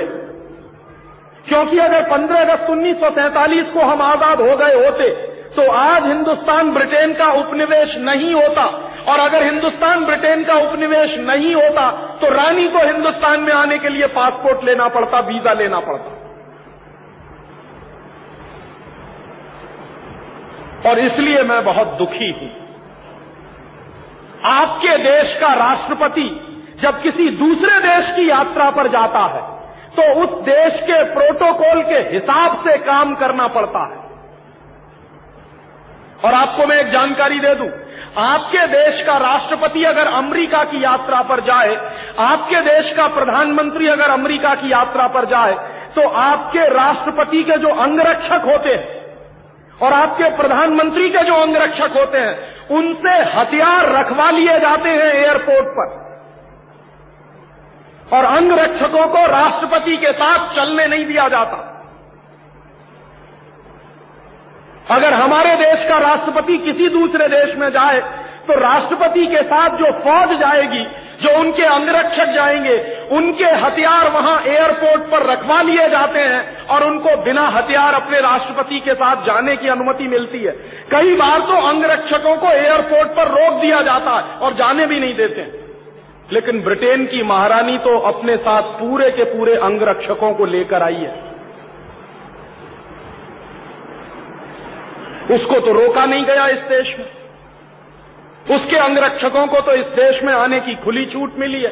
क्योंकि 1.48 1.79
अगर 1.79 2.01
15 2.10 2.41
अगस्त 2.41 2.69
उन्नीस 2.69 2.96
सौ 2.96 3.10
सैंतालीस 3.12 3.69
को 3.69 3.81
हम 3.81 4.01
आज़ाद 4.03 4.41
हो 4.41 4.55
गए 4.58 4.75
होते 4.75 5.10
तो 5.51 5.63
आज 5.74 6.05
हिंदुस्तान 6.05 6.72
ब्रिटेन 6.74 7.13
का 7.13 7.27
उपनिवेश 7.36 7.98
नहीं 8.00 8.34
होता। 8.34 8.65
और 9.05 9.19
अगर 9.19 9.43
हिंदुस्तान 9.43 10.05
ब्रिटेन 10.05 10.43
का 10.43 10.55
उपनिवेश 10.63 11.17
नहीं 11.19 11.53
होता 11.55 11.89
तो 12.17 12.29
रानी 12.34 12.67
को 12.67 12.86
हिंदुस्तान 12.86 13.41
में 13.41 13.53
आने 13.53 13.77
के 13.79 13.89
लिए 13.89 14.08
पासपोर्ट 14.15 14.63
लेना 14.65 14.88
पड़ता, 14.89 15.19
वीज़ा 15.22 15.53
लेना 15.53 15.79
पड़ता। 15.79 16.17
और 20.89 21.00
इसलिए 21.00 21.43
मैं 21.43 21.63
बहुत 21.65 21.88
दुखी 21.98 22.31
हूँ। 22.31 22.50
आपके 24.48 24.98
देश 25.00 25.34
का 25.36 25.53
राष्ट्रपति 25.58 26.29
जब 26.81 27.01
किसी 27.01 27.29
दूसरे 27.38 27.79
देश 27.81 28.12
की 28.15 28.29
यात्रा 28.29 28.69
पर 28.72 28.88
जाता 28.89 29.24
है 29.27 29.41
तो 29.89 30.03
उस 30.22 30.34
देश 30.43 30.79
के 30.81 31.03
प्रोटोकॉल 31.13 31.81
के 31.84 32.00
हिसाब 32.10 32.63
से 32.65 32.77
काम 32.84 33.13
करना 33.15 33.48
पड़ता 33.50 33.84
है। 33.86 33.98
और 36.22 36.34
आपको 36.34 36.65
मैं 36.65 36.77
एक 36.77 36.88
जानकारी 36.89 37.39
दे 37.39 37.53
दूँ, 37.55 37.69
आपके 38.19 38.65
देश 38.67 39.01
का 39.01 39.17
राष्ट्रपति 39.19 39.84
अगर 39.86 40.08
अमेरिका 40.13 40.63
की 40.65 40.84
यात्रा 40.84 41.22
पर 41.24 41.41
जाए, 41.43 41.75
आपके 42.22 42.62
देश 42.62 42.91
का 42.93 43.08
प्रधानमंत्री 43.10 43.88
अगर 43.88 44.10
अमेरिका 44.12 44.53
की 44.55 44.72
यात्रा 44.72 45.08
पर 45.10 45.25
जाए 45.25 45.53
तो 45.91 46.08
आपके 46.19 46.65
राष्ट्रपति 46.69 47.43
के 47.43 47.58
जो 47.58 47.69
अंगरक्षक 47.84 48.41
होते 48.46 48.69
हैं, 48.69 48.98
और 49.79 49.93
आपके 49.93 50.29
प्रधानमंत्री 50.38 51.10
के 51.10 51.24
जो 51.24 51.36
अंगरक्षक 51.36 51.98
होते 51.98 52.17
हैं, 52.17 52.36
उनसे 52.72 53.15
हथियार 53.31 53.89
रखवा 53.91 54.29
लिए 54.31 54.60
जाते 54.60 54.89
हैं 54.91 55.13
एयरपोर्ट 55.13 55.67
पर। 55.69 55.88
और 58.13 58.25
अंग 58.25 58.51
रक्षकों 58.51 59.08
को 59.08 59.25
राष्ट्रपति 59.25 59.98
के 59.98 60.12
साथ 60.13 60.56
चलने 60.56 60.88
नहीं 60.88 61.06
दिया 61.06 61.28
जाता। 61.28 61.66
अगर 64.92 65.13
हमारे 65.13 65.54
देश 65.56 65.86
का 65.86 65.98
राष्ट्रपति 66.00 66.58
किसी 66.58 66.88
दूसरे 66.89 67.28
देश 67.28 67.56
में 67.56 67.70
जाए 67.70 68.00
तो 68.48 68.56
राष्ट्रपति 68.60 69.25
के 69.28 69.44
साथ 69.44 69.75
जो 69.78 69.92
फौज 70.00 70.32
जाएगी, 70.39 70.84
जो 71.22 71.38
उनके 71.39 71.66
अंगरक्षक 71.66 72.30
जाएँगे, 72.30 72.78
उनके 73.12 73.50
हथियार 73.56 74.10
वहाँ 74.12 74.42
एयरपोर्ट 74.44 75.01
पर 75.12 75.25
रखवा 75.25 75.62
लिए 75.62 75.88
जाते 75.89 76.20
हैं 76.20 76.66
और 76.66 76.84
उनको 76.84 77.16
बिना 77.24 77.48
हथियार 77.50 77.94
अपने 77.94 78.22
राष्ट्रपति 78.22 78.80
के 78.80 78.94
साथ 78.94 79.25
जाने 79.25 79.56
की 79.58 79.68
अनुमति 79.68 80.08
मिलती 80.08 80.44
है। 80.44 80.51
कई 80.92 81.16
बार 81.16 81.39
तो 81.42 81.60
अंगरक्षकों 81.68 82.36
को 82.38 82.51
एयरपोर्ट 82.54 83.16
पर 83.18 83.28
रोक 83.32 83.62
दिया 83.62 83.82
जाता 83.82 84.18
है 84.18 84.38
और 84.38 84.54
जाने 84.54 84.86
भी 84.86 85.00
नहीं 85.00 85.16
देते 85.16 85.68
लेकिन 86.33 86.62
ब्रिटेन 86.62 87.05
की 87.05 87.24
महारानी 87.24 87.77
तो 87.77 87.98
अपने 88.07 88.36
साथ 88.38 88.71
पूरे 88.79 89.09
के 89.12 89.24
पूरे 89.27 89.53
अंगरक्षकों 89.63 90.33
को 90.33 90.45
लेकर 90.45 90.83
आई 90.83 90.95
है। 90.95 91.13
उसको 95.29 95.59
तो 95.59 95.71
रोका 95.74 96.05
नहीं 96.05 96.25
गया 96.25 96.45
इस 96.48 96.59
देश 96.69 96.93
में। 97.00 97.05
उसके 98.55 98.77
अंगरक्षकों 98.77 99.45
को 99.48 99.59
तो 99.62 99.74
इस 99.74 99.86
देश 99.95 100.21
में 100.24 100.33
आने 100.33 100.59
की 100.59 100.75
खुली 100.75 101.05
छूट 101.05 101.39
मिली 101.39 101.62
है। 101.63 101.71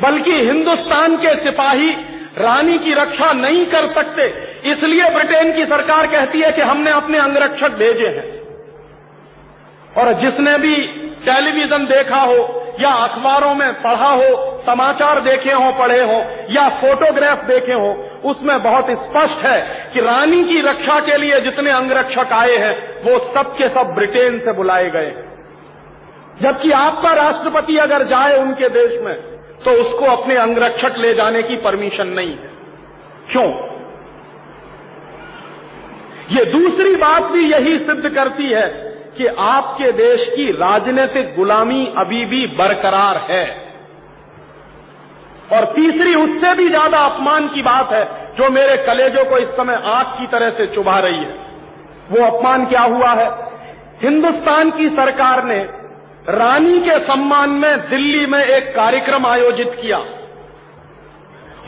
बल्कि 0.00 0.32
हिंदुस्तान 0.42 1.16
के 1.16 1.34
सिपाही 1.34 1.90
रानी 2.38 2.78
की 2.78 2.94
रक्षा 2.94 3.32
नहीं 3.32 3.64
कर 3.66 3.86
सकते, 3.94 4.24
इसलिए 4.70 5.08
ब्रिटेन 5.10 5.52
की 5.52 5.64
सरकार 5.64 6.06
कहती 6.06 6.40
है 6.40 6.50
कि 6.52 6.62
हमने 6.62 6.90
अपने 6.90 7.18
अंगरक्षक 7.18 7.76
भेजे 7.78 8.08
हैं। 8.08 8.26
और 9.96 10.12
जिसने 10.12 10.56
भी 10.58 10.74
टेलीविज़न 11.24 11.86
देखा 11.86 12.20
हो 12.22 12.36
या 12.80 12.90
अखबारों 12.90 13.54
में 13.54 13.72
पढ़ा 13.82 14.08
हो, 14.08 14.62
समाचार 14.66 15.20
देखे 15.20 15.52
हो, 15.52 15.72
पढ़े 15.72 16.02
हो, 16.02 16.18
या 16.50 16.68
फोटोग्राफ 16.68 17.44
देखे 17.44 17.72
हो, 17.72 18.10
उसमें 18.24 18.62
बहुत 18.62 18.86
स्पष्ट 18.90 19.44
है 19.44 19.90
कि 19.94 20.00
रानी 20.00 20.44
की 20.44 20.60
रक्षा 20.60 21.00
के 21.00 21.16
लिए 21.16 21.40
जितने 21.40 21.70
अंगरक्षक 21.70 22.32
आए 22.32 22.56
हैं, 22.56 23.02
वो 23.02 23.18
सब 23.34 23.54
के 23.54 23.68
सब 23.68 23.94
ब्रिटेन 23.94 24.38
से 24.38 24.52
बुलाए 24.52 24.90
गए 24.90 25.24
जबकि 26.42 26.70
आपका 26.70 27.12
राष्ट्रपति 27.12 27.76
अगर 27.76 28.02
जाए 28.02 28.38
उनके 28.38 28.68
देश 28.68 29.00
में 29.02 29.14
तो 29.64 29.70
उसको 29.70 30.04
अपने 30.06 30.34
अंगरक्षक 30.34 30.98
ले 30.98 31.14
जाने 31.14 31.42
की 31.42 31.56
परमिशन 31.56 32.08
नहीं 32.08 32.30
है। 32.30 32.50
क्यों? 33.32 33.48
ये 36.30 36.44
दूसरी 36.44 36.94
बात 36.96 37.22
भी 37.22 37.52
यही 37.52 37.78
सिद्ध 37.78 38.08
करती 38.08 38.50
है 38.50 38.66
कि 39.18 39.26
आपके 39.26 39.92
देश 39.92 40.26
की 40.36 40.50
राजनीतिक 40.52 41.34
गुलामी 41.36 41.94
अभी 41.98 42.24
भी 42.24 42.46
बरकरार 42.46 43.16
है। 43.30 43.46
और 45.52 45.64
तीसरी, 45.64 46.14
उससे 46.14 46.54
भी 46.54 46.68
ज़्यादा 46.68 46.98
अपमान 46.98 47.48
की 47.48 47.62
बात 47.62 47.92
है, 47.92 48.04
जो 48.36 48.48
मेरे 48.50 48.76
कलेजों 48.76 49.24
को 49.24 49.38
इस 49.38 49.48
समय 49.48 49.80
आग 49.84 50.06
की 50.06 50.26
तरह 50.26 50.50
से 50.50 50.66
चुभा 50.66 50.98
रही 50.98 51.18
है। 51.18 51.34
वो 52.10 52.24
अपमान 52.26 52.66
क्या 52.66 52.82
हुआ 52.82 53.10
है? 53.10 53.28
हिंदुस्तान 54.02 54.70
की 54.70 54.88
सरकार 54.88 55.44
ने 55.44 55.58
रानी 56.28 56.80
के 56.80 56.98
सम्मान 56.98 57.50
में 57.50 57.80
दिल्ली 57.80 58.26
में 58.26 58.44
एक 58.44 58.74
कार्यक्रम 58.76 59.26
आयोजित 59.26 59.70
किया। 59.82 59.98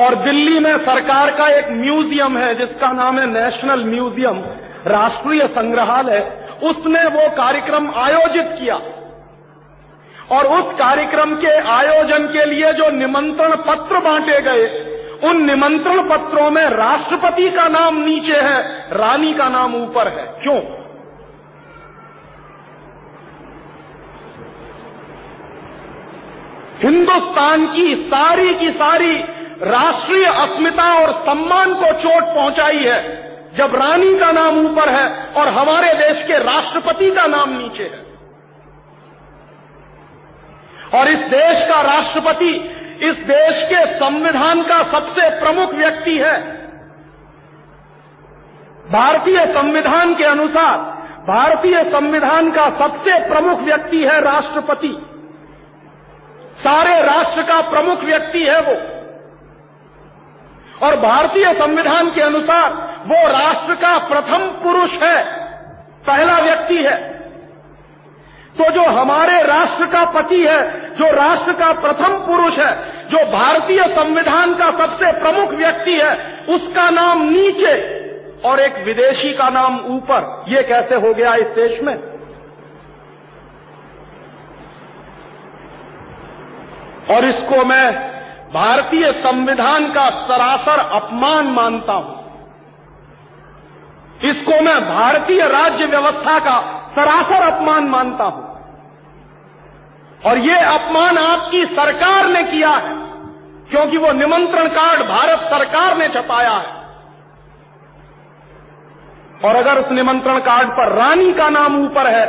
और 0.01 0.15
दिल्ली 0.15 0.59
में 0.59 0.77
सरकार 0.79 1.31
का 1.31 1.49
एक 1.49 1.71
म्यूज़ियम 1.71 2.39
है, 2.39 2.55
जिसका 2.55 2.93
नाम 2.93 3.19
है 3.19 3.27
नेशनल 3.27 3.85
म्यूज़ियम, 3.85 4.39
राष्ट्रीय 4.87 5.47
संग्रहालय। 5.47 6.19
उसने 6.63 7.05
वो 7.05 7.31
कार्यक्रम 7.31 7.91
आयोजित 7.95 8.47
किया। 8.61 8.75
और 10.37 10.47
उस 10.47 10.75
कार्यक्रम 10.75 11.35
के 11.35 11.51
आयोजन 11.51 12.27
के 12.27 12.45
लिए 12.45 12.73
जो 12.73 12.91
निमंत्रण 12.91 13.57
पत्र 13.57 13.99
बांटे 13.99 14.41
गए, 14.41 14.97
उन 15.25 15.45
निमंत्रण 15.45 16.03
पत्रों 16.03 16.51
में 16.51 16.65
राष्ट्रपति 16.65 17.51
का 17.51 17.69
नाम 17.69 18.05
नीचे 18.05 18.37
है, 18.37 18.81
रानी 18.93 19.35
का 19.35 19.49
नाम 19.49 19.75
ऊपर 19.75 20.09
है। 20.09 20.27
क्यों? 20.27 20.81
हिंदुस्तान 26.83 27.67
की 27.67 27.95
सारी 27.95 28.55
की 28.55 28.71
सारी 28.71 29.17
राष्ट्रीय 29.63 30.25
अस्मिता 30.25 31.01
और 31.01 31.11
सम्मान 31.11 31.75
को 31.75 31.93
चोट 31.93 32.23
पहुंचाई 32.23 32.85
है। 32.85 33.30
जब 33.55 33.75
रानी 33.75 34.19
का 34.19 34.33
नाम 34.33 34.67
ऊपर 34.67 34.89
है 34.89 35.27
और 35.27 35.49
हमारे 35.49 35.95
देश 35.95 36.25
के 36.27 36.39
राष्ट्रपति 36.39 37.11
का 37.11 37.27
नाम 37.27 37.51
नीचे 37.51 37.83
है। 37.83 38.11
और 41.01 41.09
इस 41.09 41.19
देश 41.19 41.67
का 41.69 41.81
राष्ट्रपति, 41.81 42.51
इस 43.03 43.15
देश 43.15 43.63
के 43.63 43.95
संविधान 43.95 44.63
का 44.63 44.91
सबसे 44.91 45.31
प्रमुख 45.41 45.75
व्यक्ति 45.75 46.19
है। 46.19 46.61
भारतीय 48.91 49.47
संविधान 49.47 50.15
के 50.15 50.25
अनुसार, 50.25 50.79
भारतीय 51.23 51.85
संविधान 51.85 52.51
का 52.51 52.71
सबसे 52.71 53.29
प्रमुख 53.29 53.61
व्यक्ति 53.61 53.99
है 53.99 54.21
राष्ट्रपति। 54.21 55.07
सारे 56.55 57.03
राष्ट्र 57.03 57.43
का 57.43 57.71
प्रमुख 57.71 58.05
व्यक्ति 58.05 58.43
है 58.43 58.61
वो। 58.61 59.01
और 60.87 60.97
भारतीय 60.97 61.55
संविधान 61.55 62.11
के 62.11 62.21
अनुसार 62.21 62.90
वो 63.01 63.29
राष्ट्र 63.29 63.75
का 63.75 63.99
प्रथम 63.99 64.47
पुरुष 64.63 65.03
है, 65.03 65.25
पहला 66.07 66.39
व्यक्ति 66.39 66.77
है। 66.77 67.21
तो 68.51 68.71
जो 68.71 68.83
हमारे 68.83 69.43
राष्ट्र 69.43 69.87
का 69.87 70.05
पति 70.05 70.47
है, 70.47 70.91
जो 70.95 71.05
राष्ट्र 71.05 71.53
का 71.53 71.73
प्रथम 71.73 72.27
पुरुष 72.27 72.59
है, 72.59 72.75
जो 73.09 73.19
भारतीय 73.33 73.85
संविधान 73.85 74.55
का 74.55 74.87
सबसे 74.87 75.13
प्रमुख 75.13 75.51
व्यक्ति 75.51 76.01
है, 76.01 76.45
उसका 76.49 76.91
नाम 76.91 77.23
नीचे 77.23 78.01
और 78.49 78.61
एक 78.61 78.85
विदेशी 78.87 79.33
का 79.33 79.49
नाम 79.49 79.81
ऊपर। 79.81 80.45
ये 80.49 80.63
कैसे 80.63 80.95
हो 80.95 81.15
गया 81.15 81.35
इस 81.35 81.47
देश 81.47 81.83
में? 81.83 81.95
और 87.11 87.25
इसको 87.25 87.65
मैं 87.65 87.93
भारतीय 88.53 89.13
संविधान 89.13 89.87
का 89.87 90.11
सरासर 90.11 90.79
अपमान 90.81 91.47
मानता 91.47 91.93
हूँ। 91.93 92.20
इसको 94.21 94.61
मैं 94.61 94.81
भारतीय 94.87 95.43
राज्य 95.49 95.87
व्यवस्था 95.87 96.39
का 96.39 96.59
सरासर 96.95 97.43
अपमान 97.45 97.85
मानता 97.89 98.25
हूँ। 98.25 98.49
और 100.23 100.39
ये 100.39 100.59
अपमान 100.67 101.19
आपकी 101.19 101.65
सरकार 101.67 102.29
ने 102.29 102.43
किया 102.43 102.71
है, 102.71 102.95
क्योंकि 103.71 103.97
वो 103.97 104.11
निमंत्रण 104.13 104.69
कार्ड 104.71 105.03
भारत 105.09 105.47
सरकार 105.51 105.97
ने 105.97 106.09
छपाया 106.09 106.53
है। 106.53 106.79
और 109.41 109.57
अगर 109.57 109.81
उस 109.81 109.93
निमंत्रण 109.93 110.39
कार्ड 110.41 110.69
पर 110.71 110.93
रानी 110.95 111.33
का 111.33 111.49
नाम 111.51 111.85
ऊपर 111.85 112.11
है, 112.11 112.25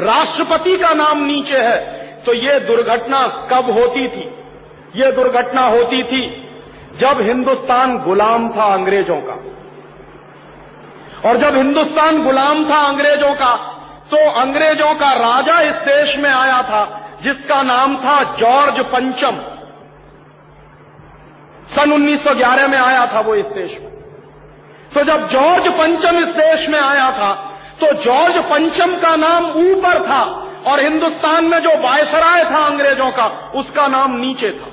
राष्ट्रपति 0.00 0.76
का 0.78 0.92
नाम 0.94 1.24
नीचे 1.24 1.58
है 1.58 1.76
तो 2.22 2.32
ये 2.34 2.58
दुर्घटना 2.60 3.26
कब 3.50 3.70
होती 3.70 4.06
थी? 4.08 4.24
ये 4.96 5.10
दुर्घटना 5.12 5.66
होती 5.66 6.02
थी 6.02 6.22
जब 6.98 7.20
हिंदुस्तान 7.20 7.96
गुलाम 7.98 8.48
था 8.48 8.72
अंग्रेज़ों 8.74 9.20
का। 9.20 9.36
और 11.24 11.38
जब 11.38 11.56
हिंदुस्तान 11.56 12.22
गुलाम 12.24 12.64
था 12.64 12.80
अंग्रेज़ों 12.86 13.34
का 13.34 13.54
तो 14.10 14.18
अंग्रेज़ों 14.40 14.94
का 14.94 15.10
राजा 15.14 15.60
इस 15.60 15.76
देश 15.84 16.16
में 16.18 16.30
आया 16.30 16.60
था, 16.62 16.82
जिसका 17.22 17.62
नाम 17.62 17.96
था 17.98 18.22
जॉर्ज 18.34 18.80
पंचम। 18.86 19.38
सन 21.68 21.92
1911 21.92 22.66
में 22.68 22.78
आया 22.78 23.06
था 23.06 23.20
वो 23.20 23.34
इस 23.34 23.46
देश 23.54 23.78
में। 23.80 23.90
तो 24.94 25.04
जब 25.04 25.26
जॉर्ज 25.28 25.68
पंचम 25.74 26.18
इस 26.18 26.34
देश 26.36 26.68
में 26.68 26.78
आया 26.80 27.10
था 27.12 27.32
तो 27.80 27.92
जॉर्ज 28.02 28.36
पंचम 28.50 28.96
का 28.98 29.14
नाम 29.18 29.44
ऊपर 29.60 30.00
था, 30.00 30.22
और 30.64 30.80
हिंदुस्तान 30.80 31.44
में 31.44 31.58
जो 31.60 31.70
वायसराय 31.80 32.44
था 32.44 32.64
अंग्रेज़ों 32.66 33.10
का, 33.12 33.26
उसका 33.54 33.86
नाम 33.88 34.16
नीचे 34.18 34.50
था। 34.50 34.70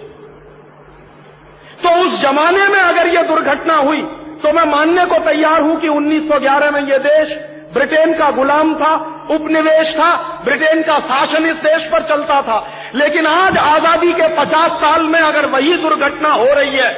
तो 1.79 1.89
उस 2.01 2.21
जमाने 2.21 2.67
में 2.67 2.79
अगर 2.79 3.07
यह 3.07 3.23
दुर्घटना 3.25 3.75
हुई 3.77 4.01
तो 4.43 4.51
मैं 4.51 4.65
मानने 4.65 5.05
को 5.05 5.17
तैयार 5.25 5.61
हूँ 5.61 5.79
कि 5.79 5.87
1911 5.89 6.71
में 6.71 6.81
यह 6.81 6.97
देश 6.99 7.37
ब्रिटेन 7.73 8.13
का 8.13 8.29
गुलाम 8.31 8.73
था, 8.75 8.93
उपनिवेश 9.31 9.93
था, 9.95 10.11
ब्रिटेन 10.45 10.81
का 10.81 10.97
शासन 11.01 11.45
इस 11.45 11.57
देश 11.57 11.87
पर 11.87 12.03
चलता 12.03 12.41
था। 12.41 12.57
लेकिन 12.95 13.27
आज 13.27 13.57
आज़ादी 13.57 14.11
के 14.13 14.27
50 14.37 14.71
साल 14.79 15.05
में 15.07 15.19
अगर 15.19 15.45
वही 15.49 15.75
दुर्घटना 15.77 16.29
हो 16.29 16.47
रही 16.53 16.77
है 16.77 16.89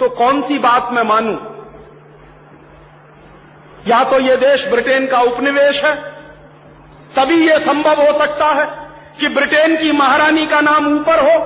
तो 0.00 0.08
कौन 0.08 0.40
सी 0.42 0.58
बात 0.58 0.88
मैं 0.92 1.02
मानूं? 1.04 1.36
या 3.88 4.02
तो 4.04 4.20
ये 4.20 4.36
देश 4.36 4.66
ब्रिटेन 4.68 5.06
का 5.06 5.20
उपनिवेश 5.22 5.84
है? 5.84 5.94
तभी 7.16 7.46
यह 7.46 7.58
संभव 7.58 8.02
हो 8.02 8.18
सकता 8.18 8.46
है 8.54 8.66
कि 9.20 9.28
ब्रिटेन 9.28 9.76
की 9.76 9.92
महारानी 9.92 10.46
का 10.46 10.60
नाम 10.60 10.94
ऊपर 10.94 11.22
हो 11.22 11.38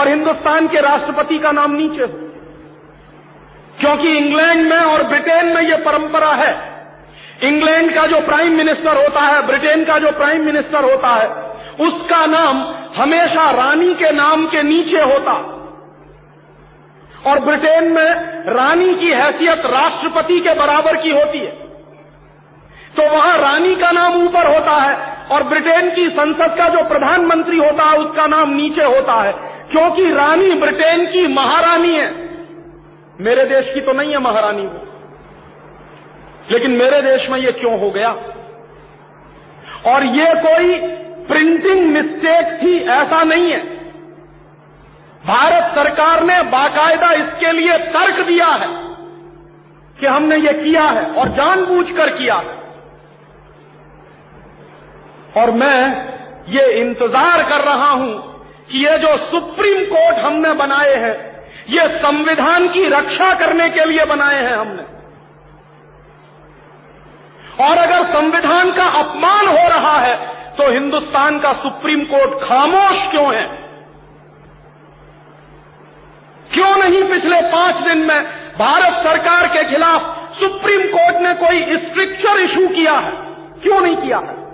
और 0.00 0.08
हिंदुस्तान 0.08 0.68
के 0.68 0.80
राष्ट्रपति 0.80 1.38
का 1.38 1.50
नाम 1.52 1.72
नीचे 1.72 2.02
हो। 2.02 2.25
क्योंकि 3.80 4.16
इंग्लैंड 4.16 4.68
में 4.68 4.78
और 4.78 5.02
ब्रिटेन 5.02 5.46
में 5.46 5.62
यह 5.62 5.76
परंपरा 5.76 6.30
है। 6.30 6.76
इंग्लैंड 7.42 7.94
का 7.94 8.06
जो 8.06 8.20
प्राइम 8.20 8.56
मिनिस्टर 8.56 8.96
होता 8.96 9.20
है, 9.20 9.46
ब्रिटेन 9.46 9.84
का 9.84 9.98
जो 9.98 10.12
प्राइम 10.12 10.44
मिनिस्टर 10.44 10.84
होता 10.84 11.14
है, 11.14 11.46
उसका 11.86 12.26
नाम 12.26 12.74
हमेशा 13.02 13.50
रानी 13.50 13.94
के 13.94 14.12
नाम 14.12 14.46
के 14.46 14.62
नीचे 14.62 15.02
होता। 15.02 15.52
और 17.26 17.38
ब्रिटेन 17.38 17.84
में 17.84 18.10
रानी 18.54 18.94
की 18.94 19.12
हैसियत 19.12 19.58
राष्ट्रपति 19.58 20.40
के 20.40 20.54
बराबर 20.54 20.96
की 20.96 21.10
होती 21.10 21.38
है। 21.38 21.66
तो 22.96 23.16
वहाँ 23.16 23.38
रानी 23.38 23.76
का 23.76 23.90
नाम 23.90 24.24
ऊपर 24.24 24.54
होता 24.54 24.72
है 24.72 25.26
और 25.32 25.42
ब्रिटेन 25.42 25.90
की 25.90 26.08
संसद 26.08 26.54
का 26.58 26.68
जो 26.68 26.82
प्रधानमंत्री 26.82 27.56
होता 27.56 27.84
है, 27.84 27.96
उसका 27.96 28.26
नाम 28.26 28.50
नीचे 28.50 28.84
होता 28.84 29.22
है। 29.22 29.32
क्योंकि 29.70 30.10
रानी 30.10 30.54
ब्रिटेन 30.54 31.06
की 31.06 31.26
महारानी 31.26 31.92
है। 31.92 32.25
मेरे 33.20 33.44
देश 33.44 33.70
की 33.74 33.80
तो 33.80 33.92
नहीं 33.92 34.12
है 34.12 34.18
महारानी 34.18 34.62
वो। 34.62 34.80
लेकिन 36.52 36.70
मेरे 36.70 37.00
देश 37.02 37.28
में 37.30 37.38
ये 37.38 37.52
क्यों 37.52 37.78
हो 37.80 37.90
गया? 37.90 38.10
और 39.86 40.04
ये 40.16 40.32
कोई 40.42 40.74
प्रिंटिंग 41.28 41.86
मिस्टेक 41.86 42.58
थी, 42.62 42.78
ऐसा 42.78 43.22
नहीं 43.22 43.50
है। 43.52 43.60
भारत 45.24 45.74
सरकार 45.74 46.24
ने 46.24 46.42
बाकायदा 46.42 47.10
इसके 47.14 47.52
लिए 47.52 47.78
तर्क 47.78 48.26
दिया 48.26 48.46
है 48.46 48.68
कि 49.98 50.06
हमने 50.06 50.36
ये 50.36 50.52
किया 50.52 50.82
है 50.82 51.04
और 51.12 51.28
जानबूझकर 51.28 52.10
किया 52.10 52.34
है। 52.36 52.54
और 55.36 55.50
मैं 55.50 55.80
ये 56.48 56.64
इंतज़ार 56.80 57.42
कर 57.42 57.64
रहा 57.64 57.90
हूँ 57.90 58.12
कि 58.70 58.78
ये 58.78 58.98
जो 58.98 59.16
सुप्रीम 59.16 59.84
कोर्ट 59.84 60.18
हमने 60.18 60.52
बनाए 60.54 60.94
हैं 60.96 61.14
ये 61.68 61.86
संविधान 61.98 62.68
की 62.68 62.84
रक्षा 62.86 63.30
करने 63.34 63.68
के 63.68 63.84
लिए 63.84 64.04
बनाए 64.04 64.42
हैं 64.42 64.56
हमने। 64.56 64.82
और 67.64 67.76
अगर 67.76 68.04
संविधान 68.12 68.70
का 68.72 68.84
अपमान 69.00 69.48
हो 69.48 69.68
रहा 69.68 69.98
है 69.98 70.16
तो 70.52 70.70
हिंदुस्तान 70.72 71.38
का 71.38 71.52
सुप्रीम 71.52 72.04
कोर्ट 72.04 72.44
खामोश 72.44 73.08
क्यों 73.10 73.34
है? 73.34 73.46
क्यों 76.54 76.76
नहीं 76.76 77.02
पिछले 77.02 77.40
पाँच 77.42 77.76
दिन 77.76 77.98
में 77.98 78.24
भारत 78.58 79.06
सरकार 79.06 79.46
के 79.46 79.64
खिलाफ 79.64 80.32
सुप्रीम 80.38 80.86
कोर्ट 80.88 81.16
ने 81.22 81.34
कोई 81.34 81.76
स्ट्रिक्चर 81.76 82.40
इशू 82.40 82.68
किया 82.68 82.92
है? 82.92 83.12
क्यों 83.62 83.80
नहीं 83.80 83.96
किया 83.96 84.18
है? 84.18 84.45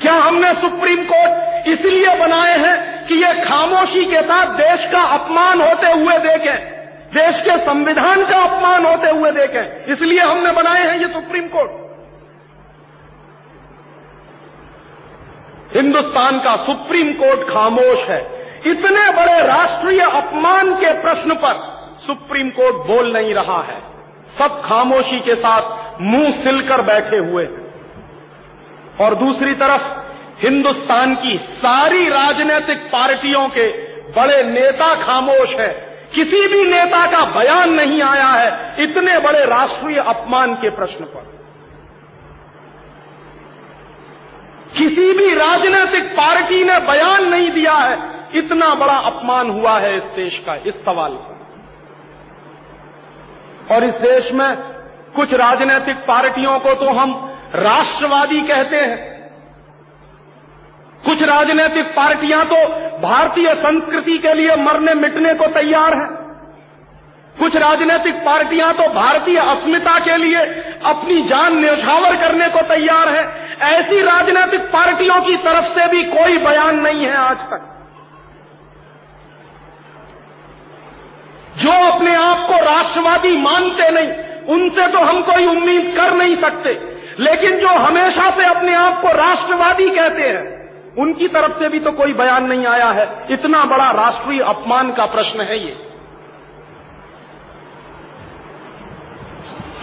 क्या 0.00 0.14
हमने 0.14 0.52
सुप्रीम 0.54 1.04
कोर्ट 1.04 1.68
इसलिए 1.68 2.16
बनाए 2.18 2.58
हैं 2.58 3.04
कि 3.04 3.14
ये 3.14 3.44
खामोशी 3.44 4.04
के 4.04 4.20
साथ 4.20 4.46
देश 4.46 4.86
का 4.86 5.00
अपमान 5.00 5.60
होते 5.60 5.90
हुए 5.92 6.18
देखें? 6.18 6.80
देश 7.14 7.40
के 7.40 7.58
संविधान 7.58 8.24
का 8.24 8.42
अपमान 8.42 8.86
होते 8.86 9.10
हुए 9.10 9.32
देखें? 9.32 9.92
इसलिए 9.92 10.20
हमने 10.20 10.52
बनाए 10.52 10.84
हैं 10.84 10.98
ये 11.00 11.08
सुप्रीम 11.08 11.48
कोर्ट। 11.48 11.70
हिंदुस्तान 15.76 16.38
का 16.38 16.56
सुप्रीम 16.56 17.12
कोर्ट 17.12 17.40
खामोश 17.54 18.08
है। 18.08 18.20
इतने 18.66 19.10
बड़े 19.12 19.38
राष्ट्रीय 19.46 20.00
अपमान 20.00 20.74
के 20.74 20.92
प्रश्न 20.92 21.34
पर 21.34 21.54
सुप्रीम 22.06 22.50
कोर्ट 22.50 22.76
बोल 22.76 23.12
नहीं 23.12 23.34
रहा 23.34 23.62
है। 23.62 23.80
सब 24.38 24.62
खामोशी 24.64 25.20
के 25.20 25.34
साथ 25.34 25.62
मुँह 26.00 26.30
सिलकर 26.30 26.82
बैठे 26.82 27.16
हुए 27.16 27.44
हैं। 27.44 27.69
और 29.00 29.14
दूसरी 29.14 29.54
तरफ़ 29.54 29.84
हिंदुस्तान 30.42 31.14
की 31.14 31.36
सारी 31.38 32.08
राजनीतिक 32.08 32.78
पार्टियों 32.92 33.48
के 33.48 33.66
बड़े 34.12 34.42
नेता 34.42 34.94
खामोश 34.94 35.50
है। 35.50 35.68
किसी 36.14 36.46
भी 36.48 36.64
नेता 36.70 37.04
का 37.06 37.20
बयान 37.30 37.72
नहीं 37.72 38.02
आया 38.02 38.26
है 38.26 38.82
इतने 38.82 39.18
बड़े 39.18 39.44
राष्ट्रीय 39.46 39.98
अपमान 40.06 40.54
के 40.54 40.70
प्रश्न 40.70 41.04
पर। 41.04 41.28
किसी 44.76 45.12
भी 45.12 45.34
राजनीतिक 45.34 46.10
पार्टी 46.12 46.64
ने 46.64 46.78
बयान 46.82 47.28
नहीं 47.28 47.50
दिया 47.50 47.74
है, 47.74 47.96
इतना 48.34 48.74
बड़ा 48.74 48.96
अपमान 49.06 49.50
हुआ 49.50 49.78
है 49.80 49.96
इस 49.96 50.02
देश 50.16 50.38
का, 50.38 50.54
इस 50.56 50.74
सवाल 50.74 51.12
पर 51.12 51.38
और 53.74 53.84
इस 53.84 53.94
देश 53.94 54.32
में 54.32 54.56
कुछ 55.16 55.32
राजनीतिक 55.34 55.96
पार्टियों 56.06 56.58
को 56.58 56.74
तो 56.74 56.90
हम 56.90 57.29
राष्ट्रवादी 57.54 58.40
कहते 58.40 58.76
हैं। 58.76 58.98
कुछ 61.04 61.22
राजनीतिक 61.22 61.86
पार्टियाँ 61.86 62.44
तो 62.44 62.56
भारतीय 62.98 63.54
संस्कृति 63.54 64.18
के 64.18 64.34
लिए 64.34 64.56
मरने 64.56 64.94
मिटने 64.94 65.34
को 65.34 65.46
तैयार 65.46 65.94
हैं। 65.94 66.08
कुछ 67.38 67.56
राजनीतिक 67.56 68.14
पार्टियाँ 68.14 68.72
तो 68.72 68.88
भारतीय 68.88 69.36
अस्मिता 69.36 69.98
के 69.98 70.16
लिए 70.16 70.38
अपनी 70.86 71.20
जान 71.22 71.58
न्यौछावर 71.58 72.16
करने 72.16 72.48
को 72.48 72.60
तैयार 72.60 73.16
है। 73.16 73.24
ऐसी 73.72 74.00
राजनीतिक 74.00 74.60
पार्टियों 74.60 75.20
की 75.22 75.36
तरफ़ 75.36 75.64
से 75.64 75.86
भी 75.88 76.04
कोई 76.04 76.38
बयान 76.38 76.76
नहीं 76.76 77.06
है 77.06 77.16
आज 77.16 77.36
तक। 77.36 77.66
जो 81.56 81.72
अपने 81.92 82.14
आप 82.14 82.46
को 82.46 82.56
राष्ट्रवादी 82.64 83.36
मानते 83.40 83.90
नहीं, 83.90 84.08
उनसे 84.46 84.86
तो 84.88 84.98
हम 84.98 85.22
कोई 85.22 85.46
उम्मीद 85.46 85.94
कर 85.96 86.14
नहीं 86.14 86.36
सकते। 86.36 86.89
लेकिन 87.20 87.58
जो 87.58 87.68
हमेशा 87.68 88.30
से 88.30 88.46
अपने 88.46 88.74
आप 88.74 89.02
को 89.02 89.08
राष्ट्रवादी 89.08 89.90
कहते 89.90 90.22
हैं, 90.22 90.60
उनकी 90.98 91.28
तरफ़ 91.28 91.52
से 91.52 91.68
भी 91.68 91.80
तो 91.80 91.92
कोई 91.92 92.12
बयान 92.12 92.44
नहीं 92.44 92.66
आया 92.66 92.86
है। 92.86 93.26
इतना 93.30 93.64
बड़ा 93.64 93.90
राष्ट्रीय 93.90 94.42
अपमान 94.42 94.92
का 94.92 95.06
प्रश्न 95.06 95.40
है 95.40 95.58
ये। 95.58 95.90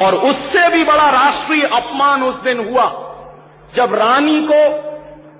और 0.01 0.15
उससे 0.15 0.69
भी 0.69 0.83
बड़ा 0.83 1.09
राष्ट्रीय 1.09 1.63
अपमान 1.63 2.23
उस 2.23 2.41
दिन 2.41 2.69
हुआ, 2.69 2.85
जब 3.75 3.93
रानी 3.93 4.47
को 4.51 4.87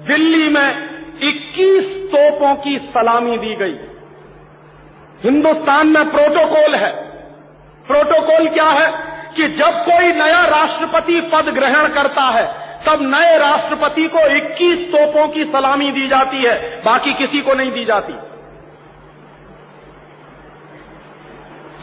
दिल्ली 0.07 0.49
में 0.49 0.89
21 1.23 2.09
तोपों 2.15 2.55
की 2.55 2.79
सलामी 2.79 3.37
दी 3.37 3.55
गई। 3.55 3.79
हिंदुस्तान 5.23 5.87
में 5.87 6.09
प्रोटोकॉल 6.09 6.75
है। 6.75 6.91
प्रोटोकॉल 7.87 8.49
क्या 8.49 8.69
है? 8.69 9.16
कि 9.37 9.47
जब 9.47 9.85
कोई 9.85 10.11
नया 10.11 10.41
राष्ट्रपति 10.41 11.21
पद 11.21 11.45
ग्रहण 11.45 11.87
करता 11.87 12.21
है, 12.21 12.45
तब 12.85 13.01
नए 13.01 13.37
राष्ट्रपति 13.37 14.07
को 14.07 14.19
21 14.19 14.91
तोपों 14.91 15.27
की 15.27 15.43
सलामी 15.43 15.91
दी 15.91 16.07
जाती 16.07 16.43
है, 16.43 16.81
बाकी 16.85 17.13
किसी 17.13 17.41
को 17.41 17.53
नहीं 17.53 17.71
दी 17.71 17.85
जाती। 17.85 18.13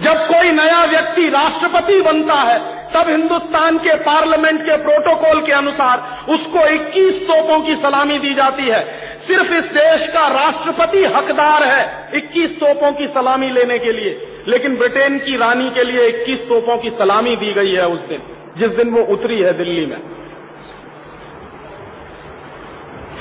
जब 0.04 0.14
कोई 0.14 0.50
नया 0.50 0.84
व्यक्ति 0.84 1.28
राष्ट्रपति 1.28 2.00
बनता 2.02 2.34
है, 2.34 2.58
तब 2.92 3.08
हिंदुस्तान 3.08 3.78
के 3.78 3.96
पार्लियामेंट 3.96 4.62
के 4.62 4.76
प्रोटोकॉल 4.76 5.46
के 5.46 5.52
अनुसार 5.52 6.26
उसको 6.28 6.66
21 6.66 7.22
तोपों 7.28 7.60
की 7.60 7.76
सलामी 7.76 8.18
दी 8.18 8.34
जाती 8.34 8.68
है। 8.68 8.84
सिर्फ़ 9.18 9.52
इस 9.52 9.64
देश 9.64 10.08
का 10.08 10.28
राष्ट्रपति 10.28 10.98
हकदार 10.98 11.62
है 11.62 12.10
21 12.14 12.50
तोपों 12.50 12.92
की 12.92 13.06
सलामी 13.08 13.50
लेने 13.50 13.78
के 13.78 13.92
लिए। 13.92 14.33
लेकिन 14.48 14.76
ब्रिटेन 14.76 15.18
की 15.18 15.36
रानी 15.36 15.70
के 15.70 15.84
लिए 15.84 16.08
21 16.08 16.48
तोपों 16.48 16.76
की 16.78 16.90
सलामी 16.90 17.36
दी 17.36 17.52
गई 17.52 17.72
है 17.72 17.86
उस 17.88 18.00
दिन, 18.00 18.22
जिस 18.58 18.68
दिन 18.68 18.90
वो 18.90 19.02
उतरी 19.14 19.40
है 19.42 19.52
दिल्ली 19.52 19.86
में। 19.86 20.00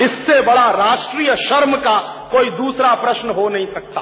इससे 0.01 0.41
बड़ा 0.41 0.69
राष्ट्रीय 0.71 1.35
शर्म 1.35 1.75
का 1.77 1.97
कोई 2.31 2.49
दूसरा 2.51 2.93
प्रश्न 2.95 3.29
हो 3.29 3.47
नहीं 3.49 3.65
सकता। 3.67 4.01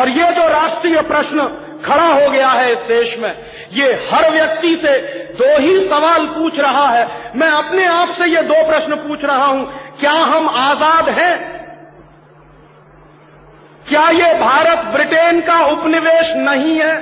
और 0.00 0.08
ये 0.08 0.30
जो 0.32 0.48
राष्ट्रीय 0.48 1.00
प्रश्न 1.02 1.46
खड़ा 1.84 2.06
हो 2.06 2.30
गया 2.30 2.48
है 2.48 2.72
इस 2.72 2.78
देश 2.88 3.18
में, 3.18 3.30
ये 3.72 3.86
हर 4.10 4.30
व्यक्ति 4.30 4.74
से 4.76 4.98
दो 5.34 5.56
ही 5.58 5.76
सवाल 5.80 6.26
पूछ 6.28 6.58
रहा 6.58 6.86
है। 6.88 7.32
मैं 7.36 7.48
अपने 7.48 7.84
आप 7.86 8.14
से 8.14 8.28
ये 8.30 8.42
दो 8.44 8.66
प्रश्न 8.66 8.96
पूछ 8.98 9.24
रहा 9.24 9.46
हूँ, 9.46 9.64
क्या 10.00 10.12
हम 10.12 10.48
आज़ाद 10.50 11.08
हैं 11.10 11.59
क्या 13.90 14.08
ये 14.10 14.32
भारत 14.34 14.84
ब्रिटेन 14.86 15.40
का 15.40 15.58
उपनिवेश 15.66 16.32
नहीं 16.36 16.74
है? 16.80 16.94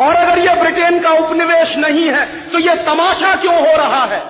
और 0.00 0.14
अगर 0.14 0.38
ये 0.38 0.54
ब्रिटेन 0.60 1.00
का 1.00 1.10
उपनिवेश 1.24 1.76
नहीं 1.76 2.08
है 2.10 2.24
तो 2.50 2.58
ये 2.58 2.74
तमाशा 2.84 3.32
क्यों 3.40 3.56
हो 3.56 3.76
रहा 3.76 4.04
है? 4.04 4.20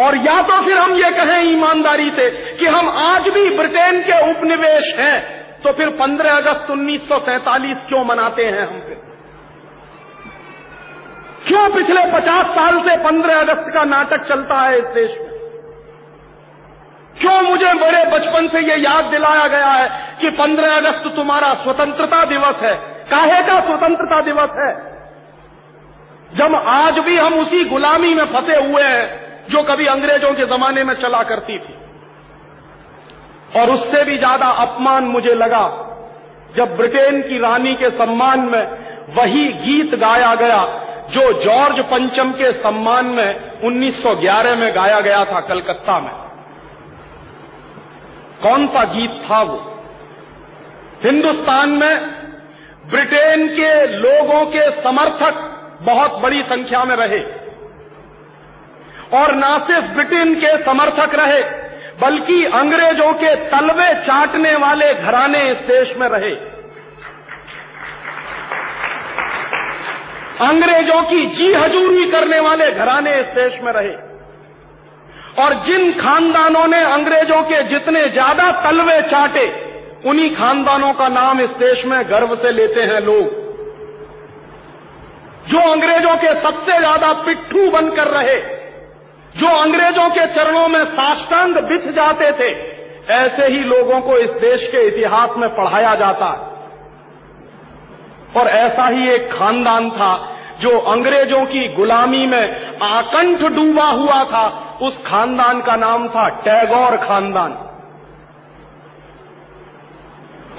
और 0.00 0.16
या 0.16 0.40
तो 0.42 0.60
फिर 0.64 0.78
हम 0.78 0.92
ये 0.94 1.10
कहें 1.10 1.42
ईमानदारी 1.42 2.10
से 2.10 2.30
कि 2.56 2.66
हम 2.66 2.88
आज 2.88 3.28
भी 3.28 3.48
ब्रिटेन 3.56 4.00
के 4.00 4.18
उपनिवेश 4.30 4.94
हैं 4.98 5.16
तो 5.62 5.72
फिर 5.72 5.90
15 6.00 6.36
अगस्त 6.36 6.70
1947 6.70 7.86
क्यों 7.88 8.04
मनाते 8.04 8.44
हैं 8.44 8.66
हम 8.66 8.80
फिर? 8.80 8.98
क्यों 11.48 11.68
पिछले 11.70 12.02
50 12.12 12.52
साल 12.54 12.78
से 12.80 12.96
15 13.04 13.40
अगस्त 13.40 13.72
का 13.74 13.84
नाटक 13.84 14.24
चलता 14.24 14.60
है 14.60 14.78
इस 14.78 14.84
देश 14.94 15.16
में? 15.20 15.35
क्यों 17.20 17.42
मुझे 17.42 17.74
बड़े 17.74 18.04
बचपन 18.04 18.48
से 18.48 18.60
ये 18.60 18.76
याद 18.76 19.04
दिलाया 19.04 19.46
गया 19.46 19.68
है 19.68 20.16
कि 20.20 20.30
15 20.30 20.76
अगस्त 20.76 21.16
तुम्हारा 21.16 21.54
स्वतंत्रता 21.54 22.24
दिवस 22.24 22.62
है? 22.62 22.74
काहे 23.10 23.42
का 23.42 23.60
स्वतंत्रता 23.60 24.20
दिवस 24.20 24.50
है? 24.58 24.96
जब 26.34 26.54
आज 26.68 26.98
भी 26.98 27.16
हम 27.16 27.34
उसी 27.34 27.64
गुलामी 27.64 28.14
में 28.14 28.24
फंसे 28.24 28.56
हुए 28.56 28.82
हैं 28.82 29.26
जो 29.50 29.62
कभी 29.62 29.86
अंग्रेज़ों 29.86 30.32
के 30.32 30.46
जमाने 30.46 30.84
में 30.84 30.94
चला 30.94 31.22
करती 31.22 31.58
थी। 31.58 31.74
और 33.60 33.70
उससे 33.70 34.04
भी 34.04 34.18
ज़्यादा 34.18 34.46
अपमान 34.46 35.04
मुझे 35.04 35.34
लगा 35.34 35.64
जब 36.56 36.76
ब्रिटेन 36.76 37.22
की 37.22 37.38
रानी 37.38 37.74
के 37.74 37.90
सम्मान 37.90 38.40
में 38.40 38.64
वही 39.18 39.44
गीत 39.44 39.94
गाया 39.94 40.34
गया 40.34 40.64
जो 41.10 41.32
जॉर्ज 41.32 41.80
पंचम 41.80 42.32
के 42.32 42.52
सम्मान 42.52 43.06
में 43.06 43.60
1911 43.62 44.56
में 44.56 44.74
गाया 44.76 45.00
गया 45.00 45.24
था 45.24 45.40
कलकत्ता 45.40 46.00
में। 46.00 46.25
कौन 48.42 48.66
सा 48.66 48.84
गीत 48.84 49.10
था 49.30 49.42
वो? 49.42 49.72
हिंदुस्तान 51.04 51.70
में 51.70 52.00
ब्रिटेन 52.90 53.48
के 53.48 53.86
लोगों 53.86 54.46
के 54.46 54.70
समर्थक 54.70 55.52
बहुत 55.82 56.22
बड़ी 56.22 56.42
संख्या 56.42 56.84
में 56.84 56.96
रहे। 56.96 57.46
और 59.18 59.36
न 59.36 59.58
सिर्फ़ 59.66 59.86
ब्रिटेन 59.86 60.34
के 60.34 60.46
समर्थक 60.46 61.14
रहे, 61.14 61.40
बल्कि 62.00 62.44
अंग्रेज़ों 62.44 63.12
के 63.12 63.36
तलवे 63.36 63.94
चाटने 63.94 64.56
वाले 64.56 64.94
घराने 64.94 65.38
इस 65.38 65.56
देश 65.56 65.94
में 65.96 66.08
रहे। 66.08 66.56
अंग्रेज़ों 70.48 71.02
की 71.02 71.26
जी 71.26 71.52
हजूरी 71.52 72.10
करने 72.10 72.40
वाले 72.40 72.72
घराने 72.72 73.14
इस 73.14 73.26
देश 73.26 73.58
में 73.62 73.72
रहे। 73.72 74.05
और 75.38 75.54
जिन 75.54 75.92
खानदानों 75.92 76.66
ने 76.66 76.80
अंग्रेज़ों 76.82 77.42
के 77.42 77.62
जितने 77.68 78.08
ज़्यादा 78.08 78.50
तलवे 78.62 79.00
चाटे, 79.02 79.46
उन्हीं 80.08 80.34
खानदानों 80.34 80.92
का 80.92 81.08
नाम 81.08 81.40
इस 81.40 81.50
देश 81.50 81.84
में 81.84 82.10
गर्व 82.10 82.36
से 82.36 82.50
लेते 82.50 82.82
हैं 82.82 83.00
लोग। 83.00 83.44
जो 85.48 85.60
अंग्रेज़ों 85.72 86.16
के 86.16 86.34
सबसे 86.40 86.78
ज़्यादा 86.78 87.12
पिट्ठू 87.12 87.70
बनकर 87.70 88.08
रहे, 88.08 88.36
जो 89.36 89.48
अंग्रेज़ों 89.48 90.08
के 90.10 90.26
चरणों 90.26 90.68
में 90.68 90.84
साष्टांग 90.84 91.56
बिछ 91.68 91.88
जाते 91.88 92.30
थे, 92.32 92.50
ऐसे 93.14 93.46
ही 93.46 93.58
लोगों 93.58 94.00
को 94.00 94.16
इस 94.18 94.30
देश 94.30 94.66
के 94.66 94.86
इतिहास 94.86 95.30
में 95.36 95.48
पढ़ाया 95.48 95.94
जाता। 95.94 96.30
और 98.36 98.48
ऐसा 98.48 98.86
ही 98.86 99.08
एक 99.10 99.32
खानदान 99.32 99.90
था 99.90 100.14
जो 100.60 100.78
अंग्रेज़ों 100.78 101.44
की 101.46 101.68
गुलामी 101.68 102.26
में 102.26 102.76
आकंठ 102.82 103.38
डूबा 103.38 103.84
हुआ 103.84 104.24
था, 104.24 104.78
उस 104.82 105.02
खानदान 105.06 105.60
का 105.60 105.76
नाम 105.76 106.08
था 106.08 106.28
टैगोर 106.28 106.96
खानदान। 106.96 107.52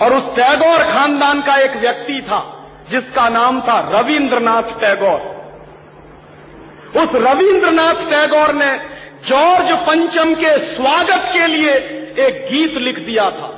और 0.01 0.15
उस 0.15 0.35
टैगोर 0.35 0.77
खानदान 0.77 1.41
का 1.41 1.57
एक 1.57 1.77
व्यक्ति 1.77 2.21
था, 2.21 2.69
जिसका 2.89 3.29
नाम 3.29 3.61
था 3.61 3.99
रविंद्रनाथ 3.99 4.63
टैगोर। 4.63 5.37
उस 7.03 7.09
रविंद्रनाथ 7.15 7.93
टैगोर 7.93 8.53
ने 8.53 8.77
जॉर्ज 9.27 9.71
पंचम 9.71 10.35
के 10.35 10.75
स्वागत 10.75 11.29
के 11.33 11.47
लिए 11.47 11.73
एक 12.19 12.47
गीत 12.51 12.73
लिख 12.73 12.95
दिया 12.95 13.29
था। 13.29 13.53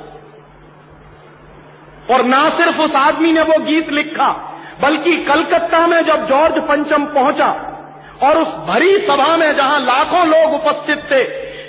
और 2.10 2.24
ना 2.24 2.50
सिर्फ़ 2.50 2.80
उस 2.80 2.94
आदमी 2.94 3.32
ने 3.32 3.42
वो 3.42 3.64
गीत 3.64 3.88
लिखा 3.88 4.49
बल्कि 4.82 5.16
कलकत्ता 5.24 5.86
में 5.86 6.00
जब 6.04 6.26
जॉर्ज 6.28 6.58
पंचम 6.68 7.04
पहुँचा 7.14 7.50
और 8.22 8.38
उस 8.38 8.54
भरी 8.66 8.96
सभा 8.98 9.36
में 9.36 9.50
जहाँ 9.56 9.78
लाखों 9.80 10.26
लोग 10.26 10.54
उपस्थित 10.54 11.02
थे, 11.10 11.22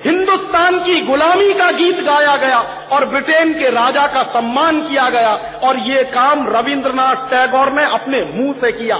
हिंदुस्तान 0.05 0.79
की 0.79 0.99
गुलामी 1.01 1.53
का 1.53 1.71
गीत 1.71 1.99
गाया 1.99 2.35
गया 2.35 2.57
और 2.91 3.05
ब्रिटेन 3.05 3.53
के 3.53 3.69
राजा 3.69 4.05
का 4.07 4.23
सम्मान 4.31 4.81
किया 4.81 5.09
गया 5.09 5.33
और 5.63 5.79
ये 5.79 6.03
काम 6.13 6.47
रविंद्रनाथ 6.47 7.27
टैगोर 7.29 7.71
ने 7.71 7.83
अपने 7.93 8.23
मुँह 8.33 8.53
से 8.53 8.71
किया। 8.71 8.97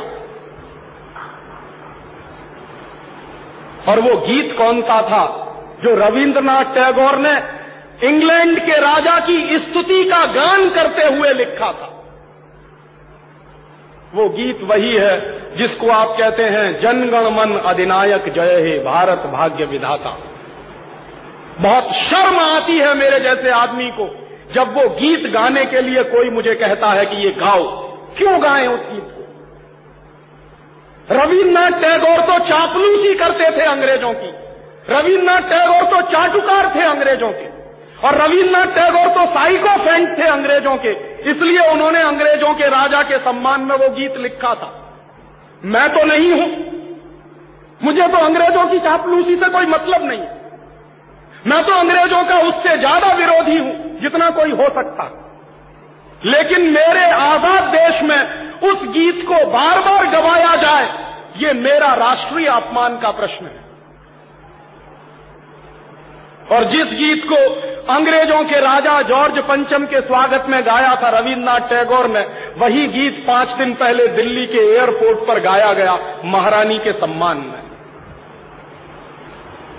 और 3.92 4.00
वो 4.00 4.16
गीत 4.18 4.56
कौन 4.58 4.82
सा 4.82 5.02
था 5.02 5.24
जो 5.84 5.96
रविंद्रनाथ 5.98 6.74
टैगोर 6.76 7.18
ने 7.18 7.34
इंग्लैंड 8.08 8.60
के 8.60 8.80
राजा 8.82 9.20
की 9.20 9.60
स्तुति 9.60 10.04
का 10.04 10.26
गान 10.34 10.70
करते 10.70 11.08
हुए 11.08 11.34
लिखा 11.34 11.72
था? 11.72 11.91
वो 14.16 14.30
गीत 14.30 14.60
वही 14.64 14.96
है 14.96 15.50
जिसको 15.58 15.90
आप 15.90 16.08
कहते 16.20 16.44
हैं, 16.44 16.80
जनगण 16.80 17.30
मन 17.30 17.58
अधिनायक 17.60 18.34
जय 18.34 18.56
हे 18.62 18.80
भारत 18.80 19.18
भाग्य 19.18 19.66
विधाता। 19.66 20.18
बहुत 21.60 21.94
शर्म 21.94 22.40
आती 22.40 22.78
है 22.78 22.94
मेरे 22.94 23.20
जैसे 23.20 23.50
आदमी 23.50 23.90
को 23.92 24.08
जब 24.54 24.74
वो 24.74 24.90
गीत 24.90 25.32
गाने 25.34 25.66
के 25.66 25.82
लिए 25.82 26.04
कोई 26.04 26.30
मुझे 26.30 26.54
कहता 26.56 26.88
है 26.88 27.06
कि 27.06 27.16
ये 27.16 27.32
गाओ, 27.32 27.64
क्यों 28.18 28.42
गाएँ 28.44 28.68
उस 28.68 28.90
गीत 28.90 29.04
को? 29.04 29.22
रविन्द्रनाथ 31.16 31.82
टैगोर 31.82 32.26
तो 32.26 32.40
चापलूसी 32.40 33.14
करते 33.14 33.58
थे 33.58 33.66
अंग्रेज़ों 33.66 34.14
की। 34.14 34.32
रविन्द्रनाथ 34.90 35.50
टैगोर 35.50 35.90
तो 35.90 36.02
चाटुकार 36.12 36.76
थे 36.76 36.84
अंग्रेज़ों 36.84 37.32
के। 37.32 37.61
और 38.04 38.16
रविन्द्रनाथ 38.18 38.76
टैगोर 38.76 39.10
तो 39.16 39.26
साइको 39.32 39.76
फ्रेंड 39.84 40.08
थे 40.18 40.28
अंग्रेज़ों 40.28 40.76
के। 40.78 40.92
इसलिए 41.32 41.68
उन्होंने 41.72 42.02
अंग्रेज़ों 42.04 42.54
के 42.54 42.68
राजा 42.70 43.02
के 43.04 43.18
सम्मान 43.20 43.62
में 43.62 43.76
वो 43.76 43.90
गीत 43.90 44.18
लिखा 44.18 44.54
था। 44.56 44.70
मैं 45.66 45.88
तो 45.90 46.06
नहीं 46.06 46.32
हूँ। 46.32 46.50
मुझे 47.82 48.08
तो 48.08 48.18
अंग्रेज़ों 48.18 48.66
की 48.66 48.80
चापलूसी 48.80 49.36
से 49.36 49.50
कोई 49.50 49.66
मतलब 49.68 50.06
नहीं। 50.06 50.26
मैं 51.48 51.64
तो 51.64 51.74
अंग्रेज़ों 51.74 52.24
का 52.24 52.38
उससे 52.40 52.78
ज़्यादा 52.78 53.14
विरोधी 53.14 53.58
हूँ, 53.58 53.74
जितना 54.02 54.30
कोई 54.32 54.52
हो 54.54 54.70
सकता। 54.72 55.10
लेकिन 56.26 56.70
मेरे 56.70 57.06
आज़ाद 57.12 57.72
देश 57.72 58.02
में 58.02 58.22
उस 58.62 58.84
गीत 58.90 59.24
को 59.28 59.46
बार 59.52 59.80
बार 59.80 60.06
गवाया 60.12 60.56
जाए, 60.56 60.90
ये 61.38 61.54
मेरा 61.54 61.94
राष्ट्रीय 61.98 62.48
अपमान 62.48 62.98
का 62.98 63.12
प्रश्न 63.12 63.46
है। 63.46 63.61
और 66.52 66.64
जिस 66.66 66.88
गीत 66.94 67.24
को 67.26 67.36
अंग्रेज़ों 67.94 68.44
के 68.44 68.60
राजा 68.60 69.02
जॉर्ज 69.02 69.38
पंचम 69.40 69.86
के 69.86 70.02
स्वागत 70.02 70.46
में 70.50 70.62
गाया 70.66 70.96
था 70.96 71.10
रविन्द्रनाथ 71.10 71.68
टैगोर 71.70 72.08
ने, 72.08 72.22
वही 72.58 72.88
गीत 72.88 73.24
पाँच 73.28 73.54
दिन 73.54 73.74
पहले 73.74 74.08
दिल्ली 74.08 74.46
के 74.46 74.64
एयरपोर्ट 74.72 75.20
पर 75.20 75.40
गाया 75.40 75.74
गया 75.74 75.94
महारानी 76.26 76.78
के 76.78 76.92
सम्मान 76.94 77.38
में। 77.38 77.62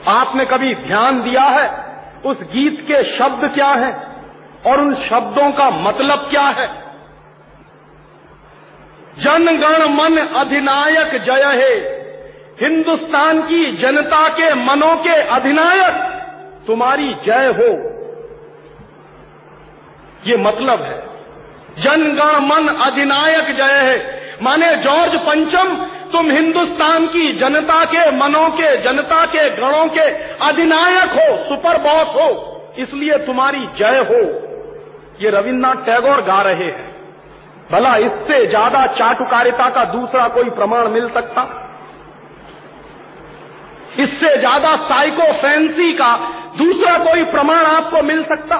आपने 0.09 0.45
कभी 0.45 0.75
ध्यान 0.75 1.21
दिया 1.23 1.43
है 1.49 1.67
उस 2.27 2.43
गीत 2.43 2.81
के 2.81 3.03
शब्द 3.05 3.51
क्या 3.55 3.69
हैं 3.75 3.93
और 4.67 4.81
उन 4.81 4.95
शब्दों 4.95 5.51
का 5.51 5.69
मतलब 5.71 6.27
क्या 6.31 6.47
है? 6.59 6.67
जनगण 9.19 9.85
मन 9.93 10.17
अधिनायक 10.37 11.21
जय 11.23 11.45
है, 11.55 11.75
हिंदुस्तान 12.61 13.43
की 13.43 13.61
जनता 13.77 14.29
के 14.29 14.55
मनों 14.55 14.95
के 14.97 15.21
अधिनायक। 15.37 16.12
तुम्हारी 16.67 17.15
जय 17.15 17.47
हो। 17.47 17.69
ये 20.27 20.37
मतलब 20.37 20.83
है। 20.83 20.99
जनगण 21.79 22.47
मन 22.47 22.69
अधिनायक 22.69 23.57
जय 23.57 23.81
है। 23.83 24.23
माने 24.43 24.77
जॉर्ज 24.77 25.17
पंचम, 25.17 25.75
तुम 26.13 26.31
हिंदुस्तान 26.31 27.07
की 27.07 27.33
जनता 27.33 27.85
के 27.85 28.11
मनों 28.17 28.49
के, 28.51 28.77
जनता 28.77 29.27
के 29.27 29.51
गणों 29.51 29.87
के 29.89 30.07
अधिनायक 30.45 31.13
हो, 31.13 31.37
सुपर 31.45 31.79
बॉस 31.79 32.15
हो। 32.15 32.29
इसलिए 32.79 33.19
तुम्हारी 33.19 33.67
जय 33.77 33.99
हो। 34.11 34.23
ये 35.25 35.31
रविन्द्रनाथ 35.31 35.75
टैगोर 35.75 36.23
गा 36.23 36.41
रहे 36.43 36.65
हैं। 36.65 36.93
भला 37.73 37.97
इससे 37.97 38.47
ज़्यादा 38.47 38.87
चाटुकारिता 38.87 39.69
का 39.71 39.85
दूसरा 39.85 40.29
कोई 40.29 40.51
प्रमाण 40.51 40.89
मिल 40.89 41.09
सकता? 41.09 41.69
इससे 44.01 44.37
ज़्यादा 44.39 44.77
साइको 44.77 45.33
फैंसी 45.33 45.93
का 45.93 46.17
दूसरा 46.59 46.99
कोई 46.99 47.25
प्रमाण 47.25 47.65
आपको 47.65 48.03
मिल 48.03 48.23
सकता। 48.25 48.57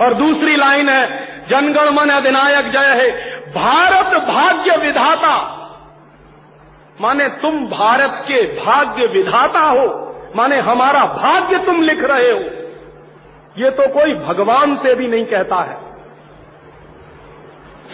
और 0.00 0.14
दूसरी 0.14 0.56
लाइन 0.56 0.88
है, 0.88 1.06
जनगण 1.46 1.90
मन 1.90 2.10
अधिनायक 2.10 2.68
जय 2.68 2.86
है। 2.86 3.10
भारत 3.52 4.14
भाग्य 4.24 4.76
विधाता। 4.76 5.58
माने 7.00 7.28
तुम 7.28 7.66
भारत 7.66 8.24
के 8.28 8.42
भाग्य 8.64 9.06
विधाता 9.06 9.60
हो। 9.60 9.86
माने 10.36 10.58
हमारा 10.58 11.00
भाग्य 11.00 11.58
तुम 11.58 11.82
लिख 11.82 11.98
रहे 12.00 12.30
हो। 12.30 12.40
ये 13.58 13.70
तो 13.70 13.88
कोई 13.88 14.14
भगवान 14.14 14.76
से 14.76 14.94
भी 14.94 15.08
नहीं 15.08 15.24
कहता 15.24 15.62
है। 15.62 15.76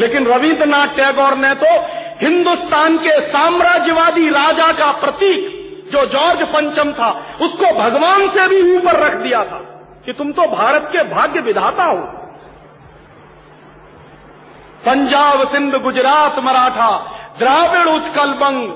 लेकिन 0.01 0.27
रविन्द्रनाथ 0.27 0.87
टैगोर 0.87 1.37
ने 1.37 1.55
तो 1.55 1.98
हिंदुस्तान 2.23 2.99
के 2.99 3.21
साम्राज्यवादी 3.21 4.29
राजा 4.29 4.73
का 4.73 4.93
प्रतीक 4.93 5.59
जो 5.93 6.07
जॉर्ज 6.07 6.49
पंचम 6.49 6.93
था, 6.93 7.37
उसको 7.41 7.73
भगवान 7.79 8.29
से 8.29 8.49
भी 8.49 8.77
ऊपर 8.77 9.01
रख 9.01 9.15
दिया 9.15 9.45
था 9.45 9.59
कि 10.07 10.13
तुम 10.13 10.33
तो 10.33 10.43
भारत 10.43 10.89
के 10.93 11.03
भाग्य 11.03 11.41
विधाता 11.41 11.85
हो। 11.85 11.99
पंजाब, 14.87 15.53
सिंध, 15.53 15.75
गुजरात, 15.75 16.39
मराठा, 16.39 16.91
द्राविड़, 17.39 17.89
उत्कल 17.89 18.33
बंग, 18.33 18.69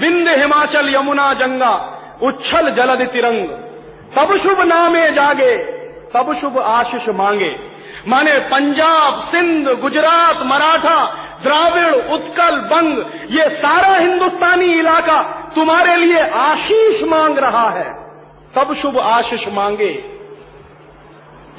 विंध्य 0.00 0.36
हिमाचल, 0.36 0.94
यमुना, 0.94 1.32
जंगा, 1.34 1.74
उच्छल 2.22 2.70
जलद 2.70 3.06
तिरंग। 3.06 3.48
तब 4.16 4.36
शुभ 4.36 4.60
नामे 4.60 5.10
जागे, 5.10 5.56
तब 6.14 6.32
शुभ 6.32 6.58
आशीष 6.58 7.08
मांगे। 7.08 7.56
माने 8.08 8.38
पंजाब, 8.38 9.18
सिंध, 9.18 9.68
गुजरात, 9.68 10.42
मराठा 10.42 11.23
द्राविड़, 11.44 11.94
उत्कल, 11.94 12.56
बंग, 12.56 12.98
ये 13.30 13.56
सारा 13.56 13.96
हिंदुस्तानी 13.96 14.66
इलाका 14.66 15.50
तुम्हारे 15.54 15.96
लिए 15.96 16.20
आशीष 16.20 17.04
मांग 17.04 17.38
रहा 17.38 17.70
है। 17.70 18.04
तब 18.54 18.74
शुभ 18.74 18.98
आशीष 18.98 19.48
मांगे। 19.48 19.92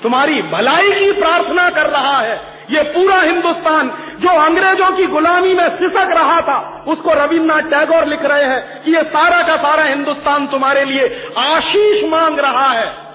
तुम्हारी 0.03 0.41
भलाई 0.41 0.91
की 0.91 1.11
प्रार्थना 1.11 1.69
कर 1.69 1.89
रहा 1.89 2.17
है। 2.17 2.65
ये 2.69 2.81
पूरा 2.81 3.15
हिंदुस्तान 3.15 3.89
जो 4.19 4.29
अंग्रेज़ों 4.29 4.91
की 4.91 5.05
गुलामी 5.05 5.53
में 5.53 5.77
सिसक 5.77 6.07
रहा 6.09 6.41
था, 6.41 6.85
उसको 6.87 7.13
रविन्द्रनाथ 7.13 7.59
टैगोर 7.59 8.05
लिख 8.05 8.25
रहे 8.25 8.43
हैं 8.43 8.81
कि 8.81 8.91
ये 8.91 9.03
सारा 9.03 9.43
का 9.43 9.55
सारा 9.55 9.83
हिंदुस्तान 9.83 10.47
तुम्हारे 10.47 10.85
लिए 10.85 11.29
आशीष 11.37 12.03
मांग 12.03 12.39
रहा 12.39 12.71
है। 12.71 13.05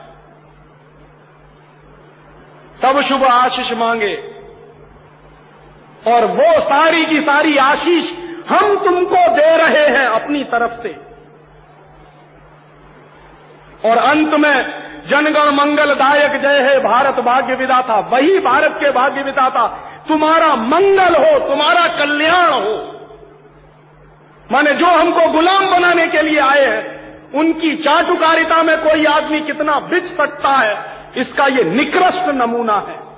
तब 2.82 3.00
शुभ 3.00 3.24
आशीष 3.24 3.72
मांगे। 3.72 4.39
और 6.08 6.24
वो 6.24 6.60
सारी 6.60 7.06
की 7.06 7.20
सारी 7.20 7.56
आशीष 7.56 8.12
हम 8.50 8.76
तुमको 8.76 9.34
दे 9.34 9.56
रहे 9.56 9.86
हैं 9.86 10.06
अपनी 10.06 10.44
तरफ़ 10.44 10.72
से। 10.72 11.10
और 13.90 13.98
अंत 13.98 14.34
में, 14.34 14.64
जनगण 15.06 15.50
मंगलदायक 15.50 16.42
जय 16.42 16.58
है 16.58 16.78
भारत 16.80 17.14
भाग्य 17.14 17.54
विदाता 17.54 17.98
वही 17.98 18.38
भारत 18.38 18.76
के 18.80 18.90
भाग्य 18.90 19.22
विदाता 19.22 19.66
तुम्हारा 20.08 20.56
मंगल 20.56 21.14
हो, 21.14 21.48
तुम्हारा 21.48 21.98
कल्याण 21.98 22.50
हो। 22.50 22.96
माने 24.52 24.72
जो 24.72 24.86
हमको 24.86 25.32
गुलाम 25.32 25.70
बनाने 25.70 26.06
के 26.06 26.22
लिए 26.22 26.40
आए 26.40 26.64
हैं, 26.64 27.00
उनकी 27.32 27.76
चाटुकारिता 27.76 28.62
में 28.62 28.78
कोई 28.78 29.04
आदमी 29.04 29.40
कितना 29.40 29.80
बिच 29.80 30.04
सकता 30.04 30.50
है, 30.50 31.06
इसका 31.16 31.46
ये 31.46 31.64
निकृष्ट 31.64 32.28
नमूना 32.28 32.78
है। 32.88 33.09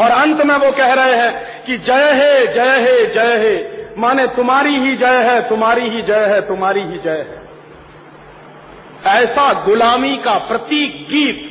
और 0.00 0.10
अंत 0.10 0.42
में 0.42 0.56
वो 0.56 0.70
कह 0.72 0.92
रहे 0.92 1.14
हैं 1.14 1.64
कि 1.64 1.78
जय 1.78 2.10
हे 2.14 2.46
जय 2.46 2.80
हे 2.80 3.06
जय 3.06 3.36
हे। 3.36 3.82
माने 3.98 4.26
तुम्हारी 4.26 4.76
ही 4.76 4.96
जय 4.96 5.22
है, 5.22 5.48
तुम्हारी 5.48 5.88
ही 5.88 6.02
जय 6.02 6.26
है, 6.26 6.40
तुम्हारी 6.40 6.80
ही 6.80 6.98
जय 6.98 7.10
है। 7.10 7.42
ऐसा 9.06 9.64
गुलामी 9.64 10.16
का 10.16 10.38
प्रतीक 10.38 11.06
गीत 11.10 11.48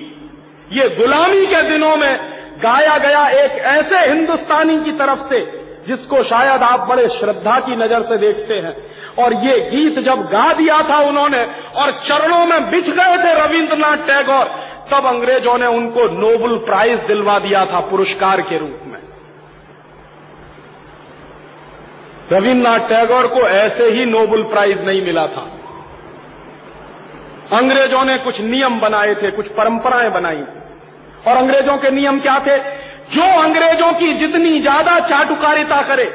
ये 0.71 0.89
गुलामी 0.89 1.45
के 1.45 1.61
दिनों 1.61 1.95
में 1.95 2.19
गाया 2.59 2.97
गया 2.97 3.27
एक 3.27 3.51
ऐसे 3.51 4.09
हिंदुस्तानी 4.09 4.83
की 4.83 4.91
तरफ़ 4.91 5.19
से 5.19 5.60
जिसको 5.87 6.23
शायद 6.23 6.63
आप 6.63 6.87
बड़े 6.89 7.07
श्रद्धा 7.07 7.59
की 7.59 7.75
नज़र 7.75 8.01
से 8.01 8.17
देखते 8.17 8.53
हैं। 8.53 8.75
और 9.23 9.33
ये 9.33 9.59
गीत 9.71 9.99
जब 9.99 10.21
गा 10.21 10.53
दिया 10.53 10.77
था 10.89 10.99
उन्होंने 10.99 11.43
और 11.77 11.91
चरणों 11.91 12.45
में 12.45 12.69
बिछ 12.69 12.89
गए 12.89 13.17
थे 13.17 13.33
रविन्द्रनाथ 13.33 13.97
टैगोर, 13.97 14.45
तब 14.91 15.05
अंग्रेज़ों 15.05 15.57
ने 15.57 15.65
उनको 15.65 16.03
नोबल 16.03 16.57
प्राइज 16.57 16.99
दिलवा 16.99 17.39
दिया 17.39 17.65
था 17.65 17.79
पुरस्कार 17.79 18.41
के 18.41 18.57
रूप 18.57 18.79
में। 18.85 18.99
रविन्द्रनाथ 22.31 22.79
टैगोर 22.79 23.27
को 23.27 23.39
ऐसे 23.39 23.91
ही 23.91 24.05
नोबल 24.05 24.43
प्राइज 24.43 24.85
नहीं 24.85 25.01
मिला 25.01 25.27
था। 25.27 25.49
अंग्रेज़ों 27.57 28.03
ने 28.03 28.17
कुछ 28.17 28.41
नियम 28.41 28.79
बनाए 28.79 29.15
थे, 29.15 29.31
कुछ 29.31 29.47
परंपराएँ 29.47 30.09
बनाई। 30.09 30.43
और 31.27 31.37
अंग्रेज़ों 31.37 31.77
के 31.77 31.91
नियम 31.91 32.19
क्या 32.19 32.39
थे? 32.39 32.81
जो 33.07 33.23
अंग्रेज़ों 33.41 33.91
की 33.93 34.13
जितनी 34.13 34.59
ज़्यादा 34.61 34.99
चाटुकारिता 34.99 35.81
करे, 35.87 36.05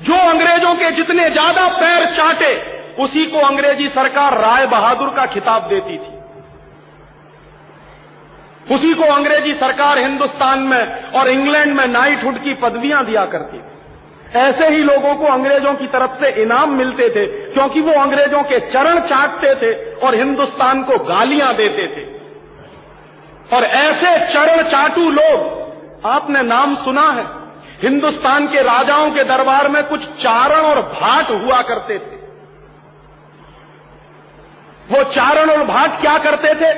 जो 0.00 0.16
अंग्रेज़ों 0.30 0.74
के 0.74 0.90
जितने 0.92 1.28
ज़्यादा 1.30 1.68
पैर 1.68 2.04
चाटे, 2.16 2.52
उसी 3.02 3.24
को 3.26 3.38
अंग्रेज़ी 3.38 3.88
सरकार 3.88 4.38
राय 4.40 4.66
बहादुर 4.66 5.08
का 5.08 5.26
खिताब 5.26 5.62
देती 5.62 5.96
थी। 5.98 6.12
उसी 8.74 8.92
को 8.94 9.04
अंग्रेज़ी 9.14 9.52
सरकार 9.54 9.98
हिंदुस्तान 9.98 10.62
में 10.62 11.10
और 11.10 11.28
इंग्लैंड 11.28 11.74
में 11.74 11.86
नाइटहुड 11.88 12.38
की 12.38 12.54
पदवियाँ 12.54 13.04
दिया 13.06 13.24
करती 13.26 13.58
थी। 13.58 14.38
ऐसे 14.38 14.68
ही 14.68 14.82
लोगों 14.82 15.14
को 15.14 15.24
अंग्रेज़ों 15.24 15.74
की 15.74 15.86
तरफ़ 15.86 16.14
से 16.20 16.30
इनाम 16.42 16.70
मिलते 16.74 17.08
थे, 17.08 17.26
क्योंकि 17.52 17.80
वो 17.80 17.92
अंग्रेज़ों 17.92 18.42
के 18.42 18.58
चरण 18.60 19.00
चाटते 19.02 19.54
थे 19.54 19.72
और 19.96 20.14
हिंदुस्तान 20.14 20.82
को 20.82 20.98
गालियाँ 21.04 21.54
देते 21.56 21.86
थे। 21.88 22.04
और 23.56 23.64
ऐसे 23.64 24.16
चरण 24.26 24.62
चाटू 24.62 25.10
लोग 25.10 25.62
आपने 26.06 26.42
नाम 26.42 26.74
सुना 26.74 27.10
है। 27.10 27.24
हिंदुस्तान 27.82 28.46
के 28.46 28.62
राजाओं 28.62 29.10
के 29.10 29.24
दरबार 29.24 29.68
में 29.68 29.86
कुछ 29.86 30.04
चारण 30.04 30.60
और 30.60 30.82
भाट 30.82 31.30
हुआ 31.30 31.62
करते 31.62 31.98
थे। 31.98 32.24
वो 34.90 35.04
चारण 35.04 35.50
और 35.50 35.64
भाट 35.64 36.00
क्या 36.00 36.18
करते 36.18 36.48
थे? 36.48 36.72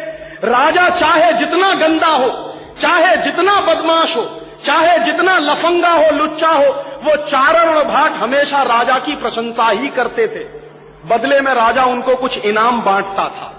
राजा 0.47 0.89
चाहे 0.89 1.33
जितना 1.33 1.73
गंदा 1.73 2.07
हो, 2.07 2.59
चाहे 2.81 3.17
जितना 3.17 3.61
बदमाश 3.61 4.17
हो, 4.17 4.41
चाहे 4.65 4.99
जितना 4.99 5.39
लफंगा 5.39 5.91
हो, 5.91 6.11
लुच्चा 6.11 6.49
हो, 6.49 6.73
वो 7.03 7.17
चारण 7.17 7.75
और 7.75 7.85
भाट 7.85 8.13
हमेशा 8.13 8.63
राजा 8.63 8.99
की 8.99 9.17
प्रशंसा 9.17 9.69
ही 9.69 9.89
करते 9.89 10.29
थे। 10.29 10.67
बदले 11.09 11.41
में 11.41 11.53
राजा 11.53 11.85
उनको 11.85 12.17
कुछ 12.17 12.39
इनाम 12.39 12.83
बांटता 12.83 13.29
था। 13.29 13.53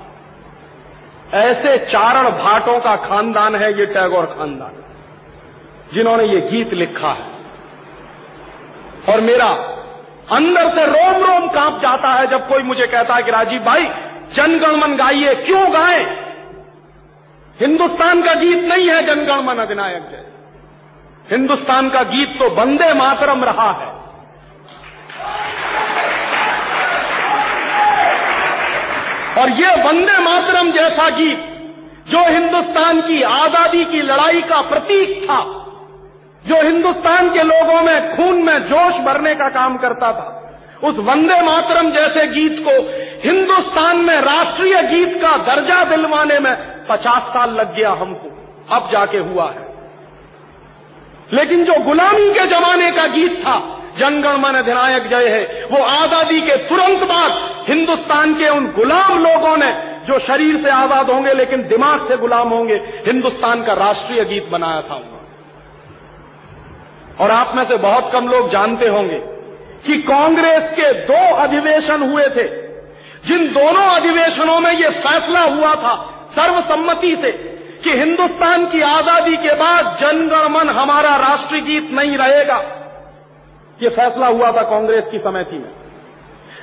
ऐसे 1.34 1.78
चारण 1.78 2.30
भाटों 2.30 2.80
का 2.80 2.96
खानदान 2.96 3.56
है, 3.56 3.80
ये 3.80 3.86
टैगोर 3.86 4.26
खानदान। 4.26 4.84
जिन्होंने 5.94 6.24
ये 6.24 6.40
गीत 6.42 6.74
लिखा 6.74 7.10
है। 7.10 7.36
और 9.10 9.22
मेरा 9.22 9.48
अंदर 10.32 10.70
से 10.70 10.86
रोम 10.86 11.24
रोम 11.24 11.48
काँप 11.48 11.82
जाता 11.82 12.14
है 12.14 12.28
जब 12.28 12.48
कोई 12.48 12.64
मुझे 12.64 12.88
कहता 12.88 13.16
है 13.16 13.24
कि 13.24 13.32
राजीव 13.32 13.62
भाई, 13.62 13.86
जनगणमन 14.34 14.96
गाइए, 14.96 15.36
क्यों 15.36 15.74
गाएँ? 15.74 16.06
हिंदुस्तान 17.60 18.22
का 18.22 18.34
गीत 18.34 18.64
नहीं 18.64 18.90
है 18.90 19.02
जनगणमन 19.06 19.58
अधिनायक 19.58 20.02
जय। 20.02 20.26
हिंदुस्तान 21.32 21.90
का 21.90 22.02
गीत 22.04 22.30
तो 22.40 22.50
बंदे 22.50 22.94
मातरम 22.94 23.44
रहा 23.44 23.72
है। 23.72 23.96
और 29.42 29.50
ये 29.50 29.70
वंदे 29.84 30.18
मातरम 30.24 30.72
जैसा 30.72 31.10
गीत, 31.10 31.40
जो 32.08 32.20
हिंदुस्तान 32.30 33.02
की 33.02 33.22
आज़ादी 33.24 33.84
की 33.84 34.02
लड़ाई 34.02 34.42
का 34.42 34.62
प्रतीक 34.62 35.24
था 35.24 35.40
जो 36.48 36.56
हिंदुस्तान 36.56 37.30
के 37.30 37.44
लोगों 37.44 37.82
में 37.82 38.16
खून 38.16 38.44
में 38.44 38.64
जोश 38.64 39.00
भरने 39.00 39.36
का 39.36 39.50
काम 39.50 39.78
करता 39.78 40.12
था, 40.12 40.44
उस 40.84 40.96
वंदे 40.98 41.42
मातरम 41.42 41.92
जैसे 41.92 42.28
गीत 42.28 42.66
को 42.68 42.72
हिंदुस्तान 43.30 43.98
में 43.98 44.22
राष्ट्रीय 44.22 44.84
गीत 44.84 45.22
का 45.22 45.38
दर्जा 45.38 45.84
दिलवाने 45.84 46.40
में 46.40 46.56
पचास 46.86 47.24
साल 47.24 47.50
लग 47.50 47.76
गया 47.76 47.90
हमको। 47.90 48.34
अब 48.76 48.90
जाके 48.92 49.18
हुआ 49.18 49.52
है। 49.52 49.68
लेकिन 51.34 51.64
जो 51.64 51.74
गुलामी 51.84 52.30
के 52.30 52.46
जमाने 52.46 52.92
का 52.92 53.08
गीत 53.08 53.40
था, 53.40 53.84
जनगण 53.98 54.38
मन 54.38 54.54
अधिनायक 54.54 55.08
जय 55.08 55.28
है, 55.28 55.68
वो 55.72 55.84
आज़ादी 55.84 56.42
के 56.42 56.58
तुरंत 56.58 57.04
बाद 57.04 57.66
हिंदुस्तान 57.70 58.34
के 58.34 58.50
उन 58.50 58.68
गुलाम 58.68 59.20
लोगों 59.20 59.58
ने, 59.58 59.72
जो 60.08 60.20
शरीर 60.20 60.64
से 60.64 60.70
आज़ाद 60.70 61.10
होंगे 61.10 61.34
लेकिन 61.34 61.62
दिमाग 61.62 62.08
से 62.08 62.18
गुलाम 62.18 62.50
होंगे, 62.50 62.76
हिंदुस्तान 63.08 63.64
का 63.64 63.74
राष्ट्रीय 63.74 64.26
गीत 64.26 64.50
बनाया 64.50 64.82
था 64.82 65.17
और 67.22 67.32
आप 67.32 67.56
में 67.56 67.66
से 67.66 67.78
बहुत 67.78 68.12
कम 68.14 68.28
लोग 68.28 68.50
जानते 68.50 68.88
होंगे 68.88 69.20
कि 69.86 69.98
कांग्रेस 69.98 70.72
के 70.72 70.92
दो 71.04 71.36
अधिवेशन 71.36 72.02
हुए 72.02 72.24
थे। 72.24 72.48
जिन 73.26 73.48
दोनों 73.54 73.86
अधिवेशनों 73.96 74.60
में 74.60 74.72
यह 74.72 74.90
फैसला 74.90 75.42
हुआ 75.42 75.74
था 75.76 75.96
सर्वसम्मति 76.32 77.16
से 77.22 77.32
कि 77.84 77.92
हिंदुस्तान 77.92 78.66
की 78.66 78.82
आज़ादी 78.82 79.36
के 79.38 79.54
बाद 79.54 79.98
जनगणमन 80.02 80.70
हमारा 80.70 81.16
राष्ट्रीय 81.16 81.62
गीत 81.62 81.90
नहीं 81.92 82.18
रहेगा। 82.18 82.58
यह 83.84 83.90
फैसला 83.90 84.28
हुआ 84.28 84.52
था 84.52 84.62
कांग्रेस 84.62 85.08
की 85.12 85.20
समिति 85.20 85.58
में। 85.58 85.72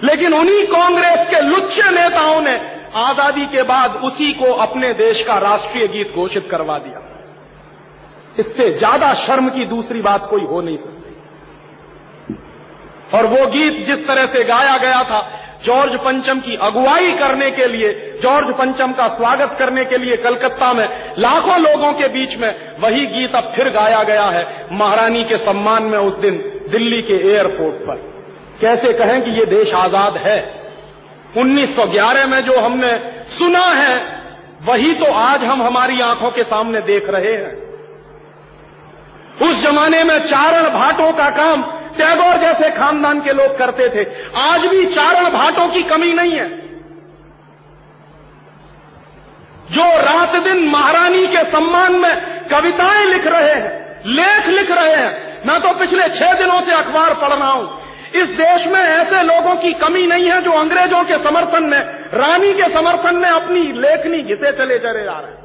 लेकिन 0.05 0.35
उन्हीं 0.35 0.63
कांग्रेस 0.67 1.27
के 1.31 1.41
लुच्चे 1.41 1.91
नेताओं 1.91 2.41
ने 2.41 2.55
आज़ादी 2.97 3.47
के 3.47 3.63
बाद 3.63 3.97
उसी 3.97 4.33
को 4.33 4.53
अपने 4.53 4.93
देश 4.95 5.23
का 5.23 5.39
राष्ट्रीय 5.39 5.87
गीत 5.89 6.15
घोषित 6.15 6.49
करवा 6.51 6.79
दिया। 6.79 7.14
इससे 8.39 8.71
ज़्यादा 8.71 9.15
शर्म 9.15 9.49
की 9.49 9.67
दूसरी 9.67 10.01
बात 10.03 10.27
कोई 10.31 10.45
हो 10.45 10.61
नहीं 10.61 10.77
सकती। 10.77 11.05
और 13.17 13.27
वो 13.27 13.47
गीत 13.47 13.87
जिस 13.87 14.07
तरह 14.07 14.27
से 14.27 14.45
गाया 14.45 14.79
गया 14.79 15.03
था, 15.05 15.41
जॉर्ज 15.65 15.95
पंचम 15.95 16.41
की 16.41 16.57
अगुवाई 16.57 17.13
करने 17.13 17.51
के 17.51 17.67
लिए, 17.67 18.19
जॉर्ज 18.23 18.55
पंचम 18.59 18.93
का 18.93 19.09
स्वागत 19.09 19.57
करने 19.59 19.85
के 19.85 19.99
लिए 19.99 20.17
कलकत्ता 20.17 20.73
में, 20.73 21.15
लाखों 21.19 21.59
लोगों 21.61 21.93
के 21.93 22.09
बीच 22.09 22.37
में, 22.39 22.77
वही 22.81 23.07
गीत 23.07 23.35
अब 23.35 23.53
फिर 23.57 23.69
गाया 23.69 24.03
गया 24.03 24.25
है 24.25 24.69
महारानी 24.73 25.25
के 25.25 25.37
सम्मान 25.37 25.83
में 25.83 25.99
उस 25.99 26.15
दिन 26.15 26.37
दिल्ली 26.71 27.03
के 27.03 27.33
एयरपोर्ट 27.33 27.75
पर। 27.75 27.97
कैसे 28.61 28.93
कहें 28.93 29.23
कि 29.23 29.31
ये 29.31 29.47
देश 29.47 29.75
आज़ाद 29.75 30.17
है? 30.17 30.65
1911 31.37 32.27
में 32.27 32.41
जो 32.41 32.61
हमने 32.61 32.99
सुना 33.25 33.67
है, 33.67 33.97
वही 34.63 34.95
तो 34.95 35.13
आज 35.13 35.45
हम 35.45 35.63
हमारी 35.63 36.01
आँखों 36.01 36.31
के 36.31 36.43
सामने 36.43 36.81
देख 36.81 37.05
रहे 37.09 37.33
हैं। 37.33 37.64
उस 39.43 39.63
जमाने 39.63 40.05
में 40.05 40.19
चारण 40.19 40.69
भाटों 40.71 41.13
का 41.13 41.31
काम 41.31 41.63
टैगोर 41.99 42.39
जैसे 42.39 42.71
खानदान 42.71 43.21
के 43.21 43.33
लोग 43.33 43.59
करते 43.59 43.89
थे। 43.89 44.29
आज 44.41 44.67
भी 44.67 44.85
चारण 44.85 45.25
भाटों 45.31 45.69
की 45.69 45.83
कमी 45.83 46.13
नहीं 46.13 46.33
है। 46.33 46.49
जो 49.71 49.85
रात 49.97 50.43
दिन 50.43 50.69
महारानी 50.69 51.27
के 51.27 51.45
सम्मान 51.45 51.93
में 51.93 52.13
कविताएँ 52.49 53.07
लिख 53.07 53.27
रहे 53.27 53.55
हैं, 53.55 54.03
लेख 54.07 54.49
लिख 54.49 54.71
रहे 54.71 54.95
हैं, 54.95 55.43
मैं 55.47 55.61
तो 55.61 55.79
पिछले 55.79 56.09
छह 56.09 56.33
दिनों 56.33 56.61
से 56.61 56.75
अखबार 56.75 57.15
पढ़ 57.15 57.33
रहा 57.33 57.51
हूँ। 57.51 57.85
इस 58.15 58.29
देश 58.29 58.67
में 58.67 58.81
ऐसे 58.81 59.23
लोगों 59.23 59.57
की 59.57 59.73
कमी 59.73 60.07
नहीं 60.07 60.31
है 60.31 60.43
जो 60.43 60.51
अंग्रेज़ों 60.51 61.05
के 61.05 61.19
समर्थन 61.19 61.65
में, 61.65 61.81
रानी 62.15 62.53
के 62.55 62.63
समर्थन 62.63 63.17
में 63.17 63.31
अपनी 63.31 63.61
लेखनी 63.61 64.23
घिसे 64.23 64.53
चले 64.53 64.79
चले 64.79 65.05
जा 65.05 65.21
रहे 65.21 65.33
हैं। 65.33 65.44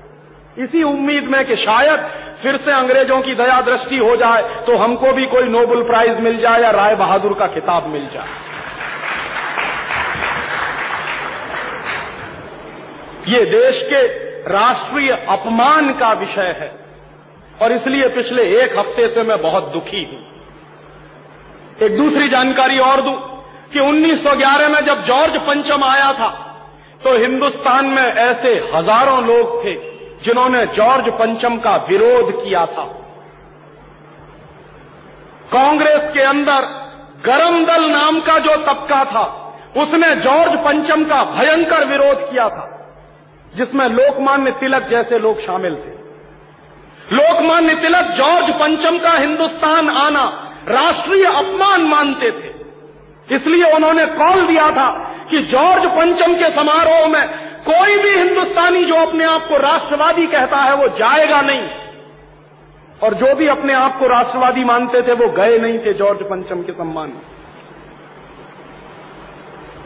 इसी 0.60 0.84
उम्मीद 0.84 1.28
में 1.32 1.44
कि 1.46 1.56
शायद 1.58 2.00
फिर 2.42 2.58
से 2.58 2.72
अंग्रेज़ों 2.74 3.20
की 3.22 3.34
दया 3.36 3.60
दृष्टि 3.64 3.98
हो 4.00 4.16
जाए 4.16 4.42
तो 4.66 4.78
हमको 4.78 5.12
भी 5.14 5.26
कोई 5.28 5.50
नोबल 5.50 5.84
प्राइज 5.84 6.20
मिल 6.20 6.38
जाए 6.38 6.62
या 6.62 6.72
राय 6.72 6.96
बहादुर 6.96 7.34
का 7.34 7.48
खिताब 7.48 7.88
मिल 7.88 8.08
जाए। 8.14 8.28
ये 13.28 13.44
देश 13.48 13.82
के 13.84 14.02
राष्ट्रीय 14.50 15.12
अपमान 15.30 15.92
का 15.94 16.12
विषय 16.20 16.56
है, 16.60 16.72
और 17.62 17.72
इसलिए 17.72 18.08
पिछले 18.12 18.44
एक 18.62 18.78
हफ़्ते 18.80 19.08
से 19.10 19.24
मैं 19.24 19.42
बहुत 19.42 19.72
दुखी 19.74 20.04
हूँ। 20.04 20.22
एक 21.80 21.98
दूसरी 21.98 22.28
जानकारी 22.30 22.80
और 22.82 23.02
दूँ 23.02 23.18
कि 23.74 23.80
1911 23.82 24.70
में 24.70 24.82
जब 24.86 25.04
जॉर्ज 25.06 25.38
पंचम 25.48 25.84
आया 25.86 26.12
था 26.14 26.30
तो 27.04 27.18
हिंदुस्तान 27.18 27.86
में 27.88 28.04
ऐसे 28.04 28.54
हज़ारों 28.74 29.24
लोग 29.26 29.64
थे 29.66 29.74
जिन्होंने 30.24 30.66
जॉर्ज 30.66 31.10
पंचम 31.10 31.58
का 31.58 31.76
विरोध 31.90 32.32
किया 32.44 32.66
था। 32.66 32.84
कांग्रेस 35.52 36.10
के 36.14 36.24
अंदर 36.24 36.66
गरम 37.26 37.64
दल 37.66 37.90
नाम 37.90 38.20
का 38.20 38.38
जो 38.40 38.56
तबका 38.56 39.04
था, 39.06 39.24
उसने 39.78 40.16
जॉर्ज 40.16 40.60
पंचम 40.66 41.06
का 41.06 41.24
भयंकर 41.24 41.86
विरोध 41.86 42.30
किया 42.32 42.50
था, 42.50 42.66
जिसमें 43.56 43.88
लोकमान्य 43.90 44.52
तिलक 44.52 44.88
जैसे 44.90 45.20
लोग 45.20 45.40
शामिल 45.40 45.76
थे। 45.76 45.98
लोकमान्य 47.16 47.76
तिलक 47.76 48.12
जॉर्ज 48.12 48.50
पंचम 48.52 48.98
का 48.98 49.12
हिंदुस्तान 49.12 49.90
आना 49.90 50.26
राष्ट्रीय 50.68 51.26
अपमान 51.26 51.82
मानते 51.82 52.32
थे। 52.32 52.58
इसलिए 53.36 53.72
उन्होंने 53.72 54.06
कॉल 54.06 54.46
दिया 54.46 54.70
था 54.70 54.90
कि 55.32 55.40
जॉर्ज 55.40 55.86
पंचम 55.86 56.36
के 56.36 56.50
समारोह 56.50 57.08
में 57.08 57.49
कोई 57.66 57.98
भी 57.98 58.10
हिंदुस्तानी 58.12 58.84
जो 58.86 58.96
अपने 58.98 59.26
आप 59.26 59.48
को 59.50 59.58
राष्ट्रवादी 59.60 60.26
कहता 60.28 60.58
है, 60.58 60.74
वो 60.76 60.88
जाएगा 60.98 61.42
नहीं। 61.42 61.68
और 63.02 63.14
जो 63.16 63.34
भी 63.36 63.48
अपने 63.48 63.74
आप 63.74 64.00
को 64.00 64.08
राष्ट्रवादी 64.08 64.64
मानते 64.66 65.02
थे, 65.02 65.14
वो 65.16 65.28
गए 65.34 65.58
नहीं 65.60 65.80
थे 65.80 65.94
जॉर्ज 65.96 66.24
पंचम 66.30 66.62
के 66.64 66.74
सम्मान 66.74 67.12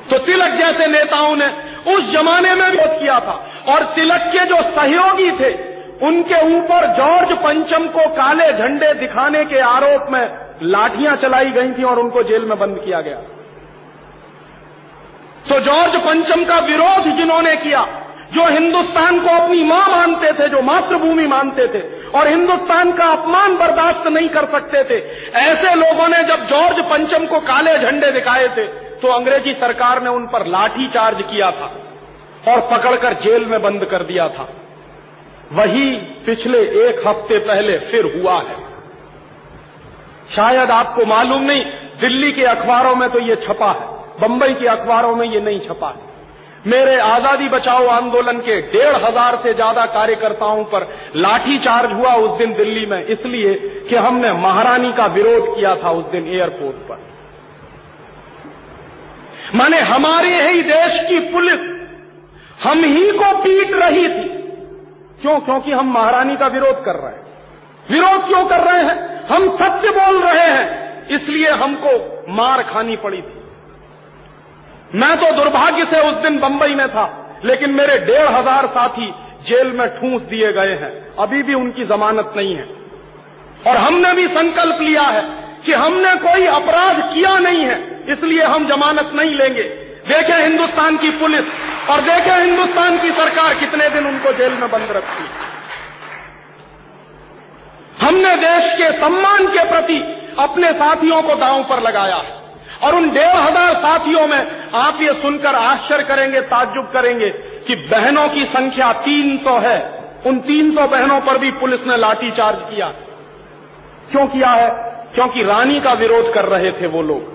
तो 0.10 0.18
तिलक 0.26 0.56
जैसे 0.56 0.88
नेताओं 0.88 1.36
ने 1.36 1.46
उस 1.90 2.12
जमाने 2.12 2.54
में 2.54 2.66
विरोध 2.66 2.98
किया 3.00 3.20
था, 3.20 3.34
और 3.68 3.84
तिलक 3.96 4.22
के 4.32 4.46
जो 4.46 4.62
सहयोगी 4.72 5.30
थे, 5.34 5.52
उनके 6.08 6.40
ऊपर 6.56 6.88
जॉर्ज 6.96 7.32
पंचम 7.40 7.88
को 7.90 8.08
काले 8.14 8.52
झंडे 8.54 8.94
दिखाने 9.00 9.44
के 9.46 9.60
आरोप 9.68 10.12
में 10.12 10.24
लाठियाँ 10.64 11.16
चलाई 11.16 11.52
गई 11.52 11.72
थी 11.74 11.84
और 11.84 12.00
उनको 12.00 12.24
जेल 12.24 12.46
में 12.46 12.58
बंद 12.60 12.80
किया 12.86 13.02
गया 13.02 13.18
तो 15.46 15.60
जॉर्ज 15.62 15.96
पंचम 16.02 16.44
का 16.46 16.58
विरोध 16.66 17.12
जिन्होंने 17.18 17.56
किया, 17.58 17.82
जो 18.34 18.48
हिंदुस्तान 18.50 19.20
को 19.20 19.36
अपनी 19.36 19.64
माँ 19.64 19.88
मानते 19.90 20.32
थे, 20.34 20.48
जो 20.50 20.62
मातृभूमि 20.64 21.26
मानते 21.28 21.68
थे, 21.68 21.82
और 22.10 22.28
हिंदुस्तान 22.28 22.92
का 22.92 23.06
अपमान 23.12 23.58
बर्दाश्त 23.58 24.08
नहीं 24.10 24.30
कर 24.30 24.46
सकते 24.52 24.84
थे, 24.84 25.00
ऐसे 25.40 25.76
लोगों 25.76 26.08
ने 26.10 26.24
जब 26.26 26.46
जॉर्ज 26.48 26.80
पंचम 26.90 27.26
को 27.28 27.40
काले 27.44 27.78
झंडे 27.80 28.12
दिखाए 28.12 28.48
थे 28.58 28.68
तो 29.02 29.08
अंग्रेज़ी 29.10 29.54
सरकार 29.56 30.02
ने 30.04 30.10
उन 30.12 30.26
पर 30.28 30.46
लाठी 30.48 30.88
चार्ज 30.90 31.22
किया 31.24 31.52
था, 31.52 31.72
और 32.48 32.62
पकड़कर 32.70 33.14
जेल 33.22 33.46
में 33.46 33.62
बंद 33.62 33.86
कर 33.86 34.04
दिया 34.06 34.28
था। 34.30 34.48
वही 35.54 35.90
पिछले 36.26 36.60
एक 36.82 37.08
हफ़्ते 37.08 37.38
पहले 37.42 37.78
फिर 37.82 38.06
हुआ 38.14 38.38
है। 38.40 38.62
शायद 40.32 40.72
आपको 40.72 41.06
मालूम 41.06 41.42
नहीं, 41.44 41.64
दिल्ली 42.02 42.32
के 42.32 42.46
अखबारों 42.48 42.96
में 42.96 43.10
तो 43.10 43.20
ये 43.22 43.36
छपा 43.38 43.72
है। 43.72 43.92
बंबई 44.20 44.54
के 44.54 44.68
अखबारों 44.70 45.16
में 45.16 45.28
ये 45.28 45.40
नहीं 45.42 45.60
छपा 45.60 45.94
मेरे 46.68 46.96
आज़ादी 47.02 47.48
बचाओ 47.50 47.88
आंदोलन 47.90 48.38
के 48.40 48.54
डेढ़ 48.72 48.96
हज़ार 48.98 49.36
से 49.44 49.54
ज़्यादा 49.54 49.86
कार्यकर्ताओं 49.94 50.64
पर 50.66 50.88
लाठी 51.18 51.58
चार्ज 51.60 51.92
हुआ 51.94 52.14
उस 52.18 52.38
दिन 52.38 52.54
दिल्ली 52.54 52.86
में, 52.86 53.06
इसलिए 53.06 53.54
कि 53.90 53.96
हमने 53.98 54.32
महारानी 54.34 54.92
का 54.94 55.06
विरोध 55.16 55.56
किया 55.56 55.76
था 55.76 55.92
उस 55.92 56.06
दिन 56.12 56.28
एयरपोर्ट 56.30 56.78
पर। 56.88 57.02
माने 59.56 59.80
हमारे 59.88 60.30
ही 60.42 60.62
देश 60.64 61.00
की 61.10 61.20
पुलिस 61.32 61.70
हम 62.60 62.80
ही 62.88 63.12
को 63.14 63.34
पीट 63.40 63.74
रही 63.76 64.08
थी। 64.08 64.28
क्यों? 65.22 65.40
क्योंकि 65.42 65.72
हम 65.72 65.94
महारानी 65.94 66.36
का 66.38 66.48
विरोध 66.50 66.84
कर 66.86 66.96
रहे 66.96 67.12
हैं। 67.12 67.24
विरोध 67.90 68.28
क्यों 68.28 68.46
कर 68.48 68.64
रहे 68.64 68.84
हैं? 68.84 68.98
हम 69.26 69.48
सत्य 69.52 69.90
बोल 69.92 70.24
रहे 70.24 70.48
हैं, 70.48 70.66
इसलिए 71.12 71.50
हमको 71.60 71.92
मार 72.34 72.64
खानी 72.64 72.96
पड़ी 72.98 73.22
थी। 73.22 73.43
मैं 74.94 75.16
तो 75.18 75.32
दुर्भाग्य 75.34 75.86
से 75.86 76.00
उस 76.00 76.16
दिन 76.24 76.40
बंबई 76.40 76.76
में 76.76 76.88
था, 76.90 77.06
लेकिन 77.46 77.72
मेरे 77.72 77.98
डेढ़ 78.02 78.28
हज़ार 78.30 78.66
साथी 78.68 79.12
जेल 79.44 79.72
में 79.72 79.88
ठूंस 79.92 80.22
दिए 80.24 80.52
गए 80.54 80.76
हैं। 80.82 80.92
अभी 81.18 81.42
भी 81.44 81.54
उनकी 81.54 81.86
जमानत 81.86 82.34
नहीं 82.38 82.56
है। 82.56 82.68
और 83.68 83.78
हमने 83.78 84.14
भी 84.14 84.28
संकल्प 84.30 84.82
लिया 84.82 85.04
है 85.08 85.24
कि 85.66 85.74
हमने 85.74 86.14
कोई 86.22 86.46
अपराध 86.50 87.02
किया 87.14 87.38
नहीं 87.40 87.66
है, 87.66 87.80
इसलिए 88.08 88.44
हम 88.46 88.68
जमानत 88.68 89.12
नहीं 89.16 89.36
लेंगे। 89.36 89.64
देखें 90.08 90.36
हिंदुस्तान 90.36 90.98
की 90.98 91.10
पुलिस, 91.20 91.46
और 91.90 92.02
देखें 92.02 92.36
हिंदुस्तान 92.36 92.98
की 92.98 93.12
सरकार 93.14 93.54
कितने 93.56 93.90
दिन 93.90 94.08
उनको 94.08 94.32
जेल 94.34 94.54
में 94.54 94.70
बंद 94.72 94.92
रखती 94.92 95.24
हमने 97.98 98.36
देश 98.38 98.72
के 98.74 98.90
सम्मान 99.00 99.48
के 99.48 99.64
प्रति 99.70 99.98
अपने 100.40 100.72
साथियों 100.74 101.22
को 101.22 101.36
दांव 101.36 101.64
पर 101.64 101.82
लगाया 101.82 102.22
और 102.84 102.96
उन 102.96 103.10
डेढ़ 103.10 103.36
हज़ार 103.36 103.74
साथियों 103.74 104.28
में 104.28 104.72
आप 104.76 105.02
ये 105.02 105.14
सुनकर 105.14 105.56
आश्चर्य 105.56 106.04
करेंगे, 106.04 106.42
ताज्जुब 106.42 106.86
करेंगे 106.86 107.30
कि 107.68 107.76
बहनों 107.76 108.28
की 108.30 108.46
संख्या 108.46 108.94
तीन 108.94 109.38
सौ 109.38 109.58
है। 109.60 110.04
उन 110.28 110.40
तीन 110.40 110.72
सौ 110.72 110.88
बहनों 110.88 111.20
पर 111.22 111.38
भी 111.38 111.52
पुलिस 111.52 111.88
ने 111.88 111.98
लाठीचार्ज 111.98 112.62
किया। 112.62 112.88
क्यों 114.12 114.28
किया 114.28 114.50
है? 114.50 114.70
क्योंकि 115.16 115.44
रानी 115.44 115.80
का 115.80 115.94
विरोध 115.94 116.34
कर 116.34 116.46
रहे 116.46 116.72
थे 116.72 116.88
वो 116.88 117.02
लोग। 117.02 117.32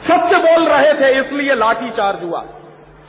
सत्य 0.00 0.38
बोल 0.38 0.68
रहे 0.68 0.92
थे, 0.92 1.20
इसलिए 1.20 1.54
लाठीचार्ज 1.54 2.24
हुआ। 2.24 2.44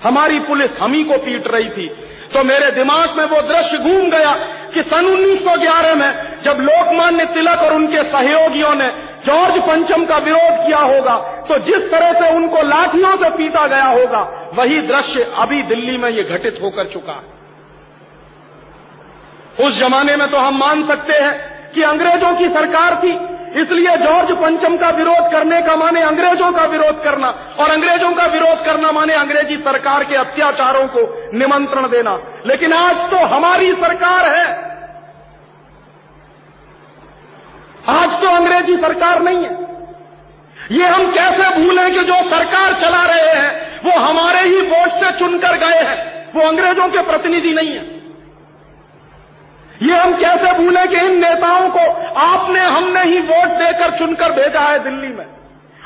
हमारी 0.03 0.39
पुलिस 0.39 0.71
हम 0.81 0.93
ही 0.93 1.03
को 1.03 1.17
पीट 1.17 1.47
रही 1.47 1.69
थी। 1.69 1.87
तो 2.33 2.43
मेरे 2.43 2.71
दिमाग 2.71 3.17
में 3.17 3.25
वो 3.25 3.41
दृश्य 3.41 3.77
घूम 3.77 4.09
गया 4.09 4.31
कि 4.73 4.81
सन 4.81 5.05
1911 5.05 5.95
में 5.95 6.41
जब 6.41 6.59
लोकमान्य 6.59 7.25
तिलक 7.25 7.59
और 7.59 7.73
उनके 7.73 8.03
सहयोगियों 8.03 8.75
ने 8.75 8.87
जॉर्ज 9.25 9.61
पंचम 9.63 10.05
का 10.05 10.17
विरोध 10.19 10.55
किया 10.59 10.79
होगा 10.79 11.15
तो 11.47 11.57
जिस 11.61 11.89
तरह 11.91 12.13
से 12.13 12.29
उनको 12.35 12.61
लाठियों 12.63 13.15
से 13.17 13.29
पीटा 13.31 13.65
गया 13.67 13.85
होगा, 13.87 14.21
वही 14.53 14.77
दृश्य 14.83 15.23
अभी 15.39 15.61
दिल्ली 15.65 15.97
में 15.97 16.09
ये 16.09 16.23
घटित 16.25 16.59
होकर 16.61 16.85
चुका 16.93 17.13
है। 17.13 17.39
उस 19.59 19.79
जमाने 19.79 20.15
में 20.15 20.27
तो 20.29 20.37
हम 20.37 20.57
मान 20.57 20.87
सकते 20.87 21.13
हैं 21.15 21.33
कि 21.71 21.81
अंग्रेज़ों 21.83 22.33
की 22.35 22.47
सरकार 22.49 22.95
थी, 22.95 23.11
इसलिए 23.61 23.95
जॉर्ज 23.97 24.31
पंचम 24.37 24.77
का 24.77 24.89
विरोध 24.91 25.31
करने 25.31 25.61
का 25.61 25.75
माने 25.75 26.01
अंग्रेज़ों 26.03 26.51
का 26.51 26.65
विरोध 26.67 27.03
करना, 27.03 27.29
और 27.59 27.71
अंग्रेज़ों 27.71 28.11
का 28.13 28.25
विरोध 28.27 28.65
करना 28.65 28.91
माने 28.91 29.13
अंग्रेज़ी 29.15 29.57
सरकार 29.61 30.03
के 30.03 30.15
अत्याचारों 30.17 30.87
को 30.87 31.01
निमंत्रण 31.37 31.87
देना। 31.89 32.17
लेकिन 32.45 32.73
आज 32.73 32.95
तो 33.11 33.25
हमारी 33.27 33.71
सरकार 33.75 34.29
है 34.29 34.45
आज 37.89 38.21
तो 38.21 38.29
अंग्रेज़ी 38.29 38.75
सरकार 38.75 39.21
नहीं 39.21 39.37
है। 39.37 39.71
ये 40.71 40.85
हम 40.85 41.11
कैसे 41.11 41.59
भूलें 41.59 41.93
कि 41.93 41.99
जो 41.99 42.13
सरकार 42.13 42.73
चला 42.73 43.03
रहे 43.03 43.39
हैं, 43.39 43.81
वो 43.83 43.99
हमारे 44.01 44.41
ही 44.41 44.61
वोट 44.61 44.89
से 44.89 45.11
चुनकर 45.11 45.57
गए 45.57 45.79
हैं। 45.89 46.29
वो 46.35 46.47
अंग्रेज़ों 46.47 46.87
के 46.89 47.01
प्रतिनिधि 47.01 47.53
नहीं 47.53 47.69
है। 47.69 48.01
ये 49.81 49.95
हम 49.95 50.13
कैसे 50.13 50.53
भूलें 50.53 50.87
कि 50.87 50.95
इन 50.95 51.19
नेताओं 51.19 51.69
को 51.69 51.91
आपने 52.19 52.59
हमने 52.59 53.03
ही 53.03 53.19
वोट 53.19 53.47
देकर 53.47 53.97
चुनकर 53.97 54.31
भेजा 54.31 54.59
है 54.59 54.79
दिल्ली 54.79 55.07
में। 55.07 55.25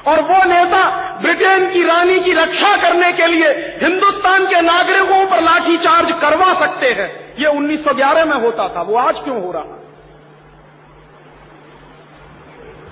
और 0.07 0.21
वो 0.21 0.43
नेता 0.43 1.11
ब्रिटेन 1.21 1.73
की 1.73 1.83
रानी 1.83 2.19
की 2.19 2.31
रक्षा 2.31 2.75
करने 2.75 3.11
के 3.11 3.27
लिए 3.27 3.49
हिंदुस्तान 3.83 4.45
के 4.45 4.61
नागरिकों 4.61 5.25
पर 5.25 5.41
लाठीचार्ज 5.41 6.11
करवा 6.21 6.53
सकते 6.53 6.87
हैं। 6.87 7.35
ये 7.39 7.47
1911 7.47 8.25
में 8.25 8.37
होता 8.37 8.67
था, 8.67 8.81
वो 8.81 8.97
आज 8.97 9.19
क्यों 9.19 9.45
हो 9.45 9.51
रहा 9.51 9.63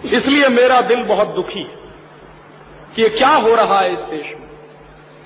इसलिए 0.03 0.47
मेरा 0.49 0.81
दिल 0.81 1.03
बहुत 1.03 1.27
दुखी 1.27 1.59
है 1.59 1.81
कि 2.95 3.01
ये 3.01 3.09
क्या 3.09 3.29
हो 3.29 3.53
रहा 3.55 3.79
है 3.79 3.91
इस 3.93 3.99
देश 3.99 4.25
में। 4.25 4.47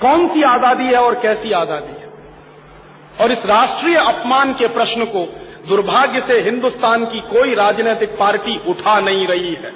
कौन 0.02 0.28
सी 0.28 0.44
आज़ादी 0.44 0.86
है 0.86 1.02
और 1.02 1.16
कैसी 1.16 1.52
आज़ादी 1.52 1.92
है? 1.92 2.08
और 3.22 3.32
इस 3.32 3.46
राष्ट्रीय 3.46 3.96
अपमान 3.98 4.54
के 4.54 4.68
प्रश्न 4.68 5.06
को 5.06 5.26
दुर्भाग्य 5.68 6.22
से 6.22 6.40
हिंदुस्तान 6.42 7.06
की 7.06 7.20
कोई 7.20 7.54
राजनीतिक 7.56 8.10
पार्टी 8.10 8.58
उठा 8.70 9.00
नहीं 9.00 9.28
रही 9.28 9.54
है, 9.54 9.72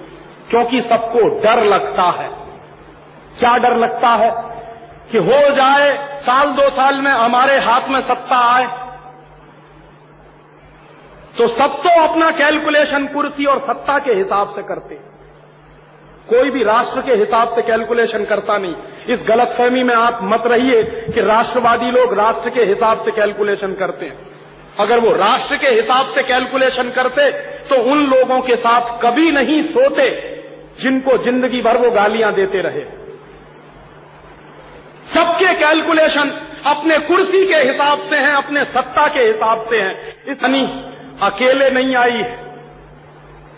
क्योंकि 0.49 0.81
सबको 0.81 1.27
डर 1.39 1.63
लगता 1.65 2.03
है। 2.11 2.29
क्या 3.39 3.55
डर 3.57 3.75
लगता 3.77 4.09
है 4.15 4.29
कि 5.11 5.17
हो 5.17 5.39
जाए, 5.55 5.89
साल 6.19 6.51
दो 6.51 6.69
साल 6.69 7.01
में 7.01 7.11
हमारे 7.11 7.57
हाथ 7.59 7.89
में 7.89 7.99
सत्ता 8.01 8.37
आए 8.53 8.65
तो 11.35 11.47
सब 11.49 11.75
तो 11.83 11.89
अपना 12.01 12.29
कैलकुलेशन 12.37 13.05
कुर्सी 13.07 13.45
और 13.45 13.59
सत्ता 13.67 13.97
के 13.99 14.13
हिसाब 14.13 14.49
से 14.49 14.61
करते 14.63 14.95
कोई 16.29 16.49
भी 16.49 16.63
राष्ट्र 16.63 17.01
के 17.01 17.13
हिसाब 17.15 17.47
से 17.49 17.61
कैलकुलेशन 17.63 18.25
करता 18.25 18.57
नहीं। 18.57 18.75
इस 19.09 19.19
गलतफहमी 19.27 19.83
में 19.83 19.93
आप 19.95 20.19
मत 20.23 20.43
रहिए 20.47 20.83
कि 21.07 21.21
राष्ट्रवादी 21.23 21.89
लोग 21.91 22.13
राष्ट्र 22.19 22.49
के 22.49 22.63
हिसाब 22.65 23.03
से 23.05 23.11
कैलकुलेशन 23.11 23.73
करते 23.75 24.05
हैं। 24.05 24.29
अगर 24.79 24.99
वो 24.99 25.11
राष्ट्र 25.15 25.57
के 25.57 25.69
हिसाब 25.71 26.05
से 26.07 26.23
कैलकुलेशन 26.23 26.89
करते 26.91 27.29
तो 27.69 27.81
उन 27.91 28.05
लोगों 28.07 28.39
के 28.41 28.55
साथ 28.57 28.91
कभी 29.01 29.31
नहीं 29.31 29.63
सोते 29.69 30.09
जिनको 30.79 31.17
ज़िंदगी 31.23 31.61
भर 31.61 31.77
वो 31.77 31.91
गालियाँ 31.91 32.33
देते 32.35 32.61
रहे। 32.61 32.83
सबके 35.07 35.53
कैलकुलेशन 35.55 36.29
अपने 36.67 36.97
कुर्सी 37.07 37.45
के 37.47 37.55
हिसाब 37.61 37.99
से 38.09 38.17
हैं, 38.17 38.33
अपने 38.33 38.63
सत्ता 38.65 39.07
के 39.09 39.23
हिसाब 39.23 39.65
से 39.69 39.77
हैं। 39.77 39.93
इतनी 40.31 40.61
अकेले 41.21 41.69
नहीं 41.69 41.95
आई। 41.95 42.23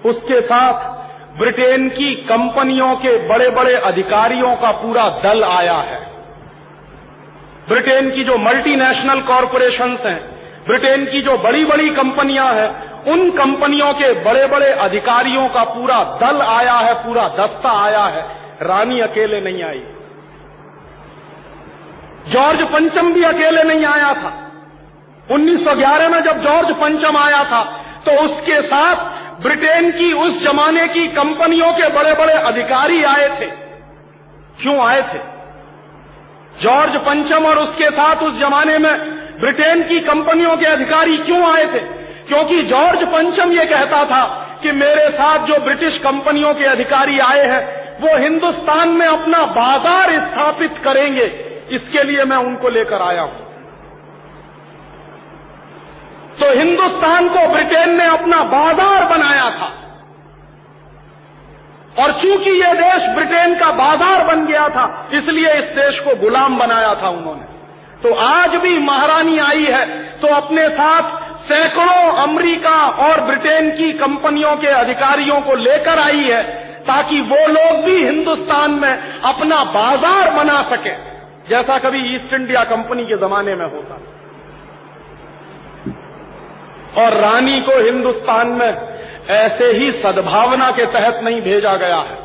उसके 0.05 0.41
साथ 0.41 0.93
ब्रिटेन 1.38 1.89
की 1.89 2.16
कंपनियों 2.16 2.95
के 2.95 3.28
बड़े 3.28 3.49
बड़े 3.49 3.74
अधिकारियों 3.74 4.55
का 4.55 4.72
पूरा 4.72 5.09
दल 5.09 5.43
आया 5.43 5.78
है। 5.78 6.14
ब्रिटेन 7.68 8.11
की 8.11 8.24
जो 8.24 8.38
मल्टीनेशनल 8.38 9.22
कॉरपोरेशंस 9.22 9.99
हैं, 9.99 10.34
ब्रिटेन 10.68 11.05
की 11.05 11.22
जो 11.22 11.38
बड़ी 11.38 11.66
बड़ी 11.66 11.89
कंपनियाँ 11.89 12.53
हैं, 12.53 12.91
उन 13.03 13.30
कंपनियों 13.30 13.93
के 13.93 14.24
बड़े 14.24 14.45
बड़े 14.45 14.68
अधिकारियों 14.68 15.47
का 15.49 15.64
पूरा 15.64 16.03
दल 16.03 16.41
आया 16.41 16.74
है, 16.74 16.93
पूरा 16.93 17.28
दस्ता 17.28 17.84
आया 17.86 18.03
है। 18.03 18.22
रानी 18.61 18.99
अकेले 18.99 19.41
नहीं 19.41 19.64
आई। 19.64 19.84
जॉर्ज 22.28 22.61
पंचम 22.61 23.14
भी 23.14 23.24
अकेले 23.24 23.64
नहीं 23.64 23.86
आया 23.86 24.14
था। 24.14 24.43
1911 25.32 26.10
में 26.10 26.22
जब 26.24 26.44
जॉर्ज 26.44 26.72
पंचम 26.72 27.18
आया 27.18 27.44
था 27.44 27.64
तो 28.06 28.12
उसके 28.12 28.62
साथ 28.62 28.96
ब्रिटेन 29.42 29.92
की 29.92 30.14
उस 30.14 30.44
जमाने 30.44 30.88
की 30.88 31.08
कंपनियों 31.08 31.74
के 31.74 31.90
बड़े 31.90 32.14
बड़े 32.14 32.34
अधिकारी 32.34 33.04
आए 33.04 33.28
थे। 33.30 33.46
क्यों 34.62 34.88
आए 34.88 35.02
थे? 35.02 35.20
जॉर्ज 36.62 36.96
पंचम 36.96 37.46
और 37.46 37.60
उसके 37.60 37.90
साथ 37.90 38.16
उस 38.16 38.40
जमाने 38.40 38.78
में 38.78 38.94
ब्रिटेन 39.40 39.84
की 39.84 40.00
कंपनियों 40.00 40.58
के 40.58 40.66
अधिकारी 40.66 41.18
क्यों 41.18 41.54
आए 41.54 41.64
थे? 41.64 41.80
क्योंकि 42.28 42.62
जॉर्ज 42.64 43.04
पंचम 43.04 43.52
ये 43.52 43.66
कहता 43.66 44.06
था 44.06 44.24
कि 44.64 44.72
मेरे 44.72 45.10
साथ 45.10 45.40
जो 45.40 45.60
ब्रिटिश 45.60 45.98
कंपनियों 45.98 46.54
के 46.54 46.66
अधिकारी 46.66 47.20
आए 47.20 47.42
हैं, 47.42 47.84
वो 48.02 48.18
हिंदुस्तान 48.18 48.90
में 48.90 49.08
अपना 49.08 49.42
बाज़ार 49.42 50.14
स्थापित 50.14 50.78
करेंगे। 50.84 51.26
इसके 51.72 52.04
लिए 52.04 52.24
मैं 52.24 52.38
उनको 52.38 52.70
लेकर 52.70 53.02
आया 53.02 53.22
हूँ। 53.22 53.53
तो 56.40 56.52
हिंदुस्तान 56.54 57.30
को 57.30 57.48
ब्रिटेन 57.50 57.96
ने 57.98 58.06
अपना 58.10 58.44
बाज़ार 58.52 59.06
बनाया 59.08 59.50
था। 59.52 59.72
और 61.96 62.12
चूँकि 62.22 62.52
यह 62.52 62.74
देश 62.76 63.10
ब्रिटेन 63.16 63.56
का 63.56 63.72
बाज़ार 63.74 64.24
बन 64.26 64.46
गया 64.46 64.68
था, 64.70 64.86
इसलिए 65.14 65.54
इस 65.54 65.68
देश 65.76 66.00
को 66.00 66.16
गुलाम 66.22 66.58
बनाया 66.58 66.94
था 66.96 67.10
उन्होंने। 67.10 67.52
तो 68.04 68.14
आज 68.22 68.56
भी 68.56 68.78
महारानी 68.80 69.38
आई 69.42 69.66
है 69.66 69.86
तो 70.20 70.28
अपने 70.36 70.68
साथ 70.70 71.12
सैकड़ों 71.44 72.12
अमेरिका 72.24 72.76
और 73.06 73.22
ब्रिटेन 73.22 73.70
की 73.72 73.92
कंपनियों 74.00 74.56
के 74.58 74.68
अधिकारियों 74.70 75.40
को 75.42 75.56
लेकर 75.58 76.00
आई 76.00 76.24
है, 76.24 76.42
ताकि 76.84 77.20
वो 77.24 77.46
लोग 77.50 77.86
भी 77.86 77.98
हिंदुस्तान 77.98 78.72
में 78.74 78.92
अपना 79.24 79.64
बाज़ार 79.72 80.32
बना 80.34 80.62
सके, 80.70 80.96
जैसा 81.50 81.78
कभी 81.80 82.02
ईस्ट 82.16 82.34
इंडिया 82.34 82.64
कंपनी 82.66 83.06
के 83.06 83.18
जमाने 83.20 83.56
में 83.56 83.66
होता 83.66 83.96
और 86.98 87.22
रानी 87.22 87.62
को 87.62 87.84
हिंदुस्तान 87.84 88.48
में 88.48 88.94
ऐसे 89.30 89.66
ही 89.66 89.91
सद्भावना 89.91 90.72
के 90.72 90.86
तहत 90.86 91.24
नहीं 91.24 91.41
भेजा 91.41 91.76
गया 91.76 91.98
है। 91.98 92.24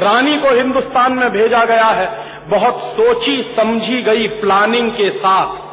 रानी 0.00 0.36
को 0.36 0.48
हिंदुस्तान 0.48 1.12
में 1.12 1.30
भेजा 1.30 1.64
गया 1.64 1.84
है, 1.84 2.06
बहुत 2.48 2.78
सोची 2.78 3.42
समझी 3.42 4.02
गई 4.02 4.26
प्लानिंग 4.26 4.90
के 4.90 5.10
साथ। 5.10 5.64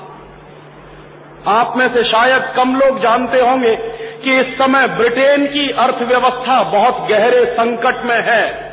आप 1.48 1.74
में 1.78 1.94
से 1.94 2.04
शायद 2.04 2.44
कम 2.44 2.76
लोग 2.76 3.00
जानते 3.00 3.40
होंगे 3.42 3.76
कि 4.24 4.40
इस 4.40 4.58
समय 4.58 4.88
ब्रिटेन 4.88 5.46
की 5.46 5.72
अर्थव्यवस्था 5.72 6.64
बहुत 6.64 7.10
गहरे 7.10 7.46
संकट 7.46 8.06
में 8.06 8.24
है। 8.24 8.72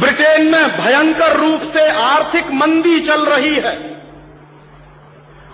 ब्रिटेन 0.00 0.46
में 0.52 0.76
भयंकर 0.80 1.36
रूप 1.36 1.60
से 1.60 1.88
आर्थिक 1.88 2.50
मंदी 2.52 3.00
चल 3.00 3.24
रही 3.24 3.54
है। 3.54 3.97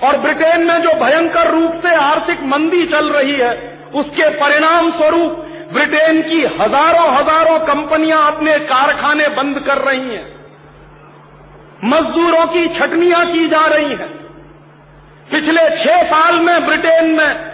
और 0.04 0.18
ब्रिटेन 0.20 0.66
में 0.66 0.82
जो 0.82 0.92
भयंकर 1.00 1.50
रूप 1.50 1.80
से 1.82 1.94
आर्थिक 1.96 2.42
मंदी 2.46 2.84
चल 2.86 3.10
रही 3.10 3.36
है, 3.40 3.52
उसके 3.94 4.28
परिणाम 4.36 4.90
स्वरूप 4.90 5.32
ब्रिटेन 5.72 6.20
की 6.22 6.40
हज़ारों 6.54 7.08
हज़ारों 7.12 7.58
कंपनियाँ 7.66 8.26
अपने 8.26 8.58
कारखाने 8.66 9.28
बंद 9.36 9.60
कर 9.60 9.78
रही 9.82 10.14
हैं। 10.14 10.26
मजदूरों 11.84 12.46
की 12.46 12.66
छटनियाँ 12.68 13.24
की 13.26 13.48
जा 13.48 13.64
रही 13.66 13.94
हैं। 13.94 14.12
पिछले 15.30 15.68
छह 15.78 16.02
साल 16.04 16.38
में 16.40 16.66
ब्रिटेन 16.66 17.10
में 17.10 17.52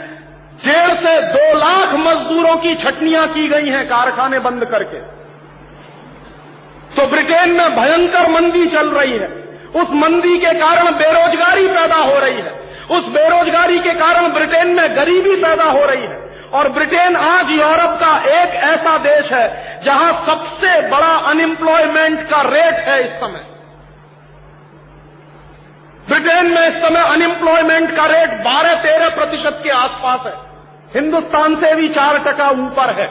डेढ़ 0.64 0.94
से 0.94 1.14
दो 1.28 1.44
लाख 1.54 1.94
मजदूरों 1.98 2.56
की 2.56 2.74
छटनियाँ 2.74 3.26
की 3.28 3.48
गई 3.48 3.70
हैं 3.70 3.84
कारखाने 3.88 4.38
बंद 4.38 4.64
करके। 4.64 4.98
तो 6.96 7.06
ब्रिटेन 7.06 7.52
में 7.52 7.76
भयंकर 7.76 8.30
मंदी 8.30 8.66
चल 8.66 8.90
रही 8.90 9.18
है। 9.18 9.28
उस 9.76 9.86
मंदी 9.90 10.38
के 10.38 10.54
कारण 10.54 10.90
बेरोजगारी 10.90 11.68
पैदा 11.68 11.96
हो 11.96 12.18
रही 12.18 12.40
है। 12.40 12.70
उस 12.90 13.08
बेरोजगारी 13.08 13.78
के 13.78 13.92
कारण 13.92 14.32
ब्रिटेन 14.32 14.68
में 14.68 14.96
गरीबी 14.96 15.36
पैदा 15.36 15.64
हो 15.64 15.84
रही 15.84 16.02
है। 16.02 16.48
और 16.54 16.68
ब्रिटेन 16.68 17.16
आज 17.16 17.50
यूरोप 17.50 17.98
का 18.00 18.42
एक 18.42 18.48
ऐसा 18.48 18.98
देश 18.98 19.32
है, 19.32 19.80
जहाँ 19.84 20.12
सबसे 20.26 20.88
बड़ा 20.88 21.30
अनएम्प्लॉयमेंट 21.30 22.22
का 22.22 22.42
रेट 22.42 22.74
है 22.74 23.00
इस 23.00 23.12
समय। 23.12 23.46
ब्रिटेन 26.08 26.50
में 26.50 26.68
इस 26.68 26.84
समय 26.84 27.00
अनएम्प्लॉयमेंट 27.00 27.96
का 27.96 28.06
रेट 28.06 28.30
12-13 28.30 29.08
प्रतिशत 29.08 29.60
के 29.62 29.70
आसपास 29.70 30.20
है। 30.26 30.34
हिंदुस्तान 30.94 31.56
से 31.56 31.74
भी 31.74 31.88
चार 31.88 32.18
टका 32.18 32.48
ऊपर 32.48 33.00
है। 33.00 33.06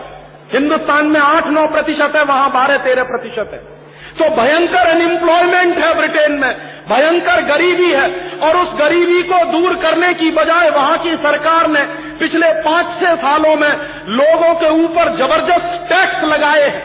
हिंदुस्तान 0.53 1.07
में 1.07 1.21
8-9 1.21 1.67
प्रतिशत 1.67 2.13
है, 2.15 2.23
वहाँ 2.23 2.51
12-13 2.51 3.03
प्रतिशत 3.03 3.49
है। 3.53 3.78
तो 4.17 4.29
भयंकर 4.35 4.87
अनएम्प्लॉयमेंट 4.87 5.77
है 5.77 5.93
ब्रिटेन 5.95 6.33
में, 6.33 6.53
भयंकर 6.89 7.41
गरीबी 7.45 7.91
है, 7.91 8.07
और 8.39 8.55
उस 8.57 8.73
गरीबी 8.73 9.21
को 9.23 9.43
दूर 9.51 9.75
करने 9.75 10.13
की 10.13 10.29
बजाय 10.31 10.69
वहाँ 10.69 10.97
की 10.97 11.15
सरकार 11.17 11.67
ने 11.67 11.83
पिछले 12.19 12.51
पाँच 12.61 12.85
छह 12.99 13.15
सालों 13.17 13.55
में 13.55 13.69
लोगों 14.15 14.53
के 14.55 14.69
ऊपर 14.83 15.13
ज़बरदस्त 15.15 15.79
टैक्स 15.89 16.23
लगाए 16.23 16.63
हैं, 16.63 16.81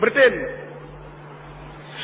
ब्रिटेन 0.00 0.38
में। 0.38 0.58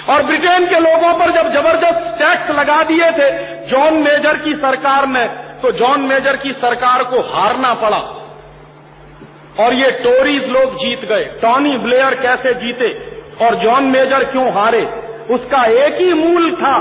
और 0.09 0.22
ब्रिटेन 0.22 0.66
के 0.66 0.80
लोगों 0.80 1.12
पर 1.14 1.30
जब 1.32 1.49
ज़बरदस्त 1.51 2.14
टैक्स 2.18 2.51
लगा 2.51 2.82
दिए 2.82 3.11
थे, 3.12 3.30
जॉन 3.66 3.95
मेजर 3.95 4.37
की 4.37 4.55
सरकार 4.57 5.07
ने 5.09 5.26
तो 5.62 5.70
जॉन 5.72 6.01
मेजर 6.03 6.37
की 6.37 6.53
सरकार 6.55 7.03
को 7.05 7.20
हारना 7.30 7.72
पड़ा। 7.74 7.99
और 9.59 9.74
ये 9.74 9.91
टोरीज 10.03 10.49
लोग 10.51 10.74
जीत 10.74 11.05
गए। 11.05 11.24
टॉनी 11.43 11.76
ब्लेयर 11.78 12.14
कैसे 12.16 12.53
जीते? 12.55 12.89
और 13.43 13.55
जॉन 13.55 13.84
मेजर 13.84 14.24
क्यों 14.24 14.53
हारे? 14.53 14.82
उसका 15.30 15.64
एक 15.64 15.95
ही 15.95 16.12
मूल 16.14 16.53
था 16.53 16.78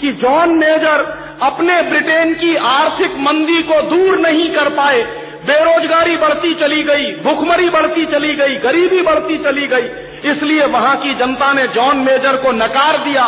कि 0.00 0.12
जॉन 0.12 0.50
मेजर 0.50 1.20
अपने 1.42 1.82
ब्रिटेन 1.82 2.34
की 2.34 2.56
आर्थिक 2.56 3.10
मंदी 3.18 3.62
को 3.62 3.82
दूर 3.82 4.18
नहीं 4.18 4.50
कर 4.50 4.68
पाए। 4.68 5.02
बेरोजगारी 5.46 6.16
बढ़ती 6.16 6.54
चली 6.54 6.82
गई, 6.82 7.12
भुखमरी 7.12 7.70
बढ़ती 7.70 8.06
चली 8.06 8.34
गई, 8.34 8.56
गरीबी 8.56 9.02
बढ़ती 9.02 9.38
चली 9.38 9.66
गई। 9.66 10.10
इसलिए 10.30 10.66
वहाँ 10.66 10.96
की 10.96 11.14
जनता 11.14 11.52
ने 11.52 11.66
जॉन 11.66 11.96
मेजर 11.96 12.36
को 12.36 12.52
नकार 12.52 12.96
दिया 12.96 13.24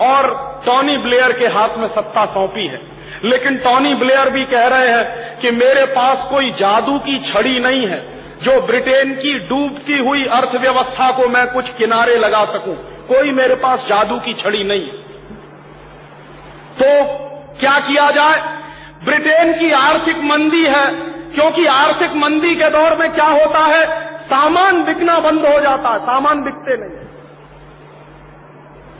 और 0.00 0.46
टॉनी 0.66 0.98
ब्लेयर 0.98 1.32
के 1.32 1.46
हाथ 1.46 1.68
में 1.76 1.88
सत्ता 1.88 2.26
सौंपी 2.26 2.66
है। 2.66 2.80
लेकिन 3.24 3.56
टॉनी 3.56 3.94
ब्लेयर 3.94 4.30
भी 4.30 4.44
कह 4.44 4.66
रहे 4.66 4.88
हैं 4.88 5.38
कि 5.38 5.50
मेरे 5.50 5.86
पास 5.86 6.26
कोई 6.30 6.50
जादू 6.50 6.98
की 6.98 7.18
छड़ी 7.18 7.58
नहीं 7.58 7.86
है। 7.86 8.15
जो 8.42 8.60
ब्रिटेन 8.60 9.14
की 9.14 9.38
डूबती 9.38 9.98
हुई 9.98 10.24
अर्थव्यवस्था 10.24 11.10
को 11.12 11.28
मैं 11.28 11.46
कुछ 11.46 11.74
किनारे 11.74 12.16
लगा 12.16 12.44
सकूँ, 12.44 12.76
कोई 13.06 13.32
मेरे 13.32 13.54
पास 13.54 13.86
जादू 13.88 14.18
की 14.18 14.34
छड़ी 14.34 14.64
नहीं। 14.64 14.86
तो 16.80 17.04
क्या 17.60 17.78
किया 17.78 18.10
जाए? 18.10 18.40
ब्रिटेन 19.04 19.58
की 19.58 19.70
आर्थिक 19.70 20.18
मंदी 20.18 20.64
है, 20.64 20.86
क्योंकि 21.30 21.66
आर्थिक 21.66 22.12
मंदी 22.12 22.54
के 22.54 22.70
दौर 22.70 22.96
में 22.96 23.12
क्या 23.12 23.26
होता 23.26 23.58
है? 23.58 24.06
सामान 24.18 24.84
बिकना 24.84 25.18
बंद 25.18 25.46
हो 25.46 25.60
जाता 25.60 25.92
है, 25.92 25.98
सामान 25.98 26.42
बिकते 26.42 26.76
नहीं। 26.76 27.06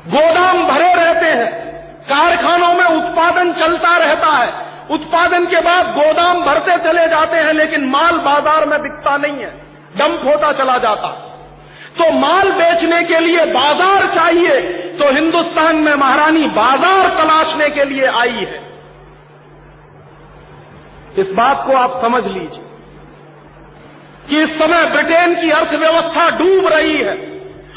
गोदाम 0.06 0.62
भरे 0.68 0.94
रहते 0.94 1.30
हैं 1.30 1.66
कारखानों 2.06 2.72
में 2.74 2.84
उत्पादन 2.86 3.52
चलता 3.54 3.96
रहता 3.98 4.30
है। 4.32 4.50
उत्पादन 4.90 5.46
के 5.46 5.60
बाद 5.62 5.86
गोदाम 5.94 6.42
भरते 6.42 6.76
चले 6.84 7.06
जाते 7.08 7.36
हैं, 7.38 7.52
लेकिन 7.54 7.88
माल 7.90 8.18
बाज़ार 8.20 8.66
में 8.66 8.80
बिकता 8.82 9.16
नहीं 9.18 9.38
है। 9.38 9.50
डंप 9.96 10.24
होता 10.24 10.52
चला 10.54 10.76
जाता। 10.80 11.08
तो 11.98 12.10
माल 12.14 12.50
बेचने 12.52 13.02
के 13.04 13.18
लिए 13.20 13.44
बाज़ार 13.52 14.06
चाहिए 14.14 14.60
तो 14.98 15.10
हिंदुस्तान 15.14 15.76
में 15.78 15.94
महारानी 15.94 16.46
बाज़ार 16.54 17.08
तलाशने 17.16 17.68
के 17.70 17.84
लिए 17.84 18.06
आई 18.14 18.44
है। 18.44 18.64
इस 21.16 21.32
बात 21.32 21.64
को 21.66 21.76
आप 21.76 22.00
समझ 22.00 22.24
लीजिए 22.26 22.64
कि 24.28 24.42
इस 24.42 24.58
समय 24.58 24.84
ब्रिटेन 24.90 25.34
की 25.34 25.50
अर्थव्यवस्था 25.52 26.28
डूब 26.38 26.66
रही 26.68 26.96
है 26.98 27.14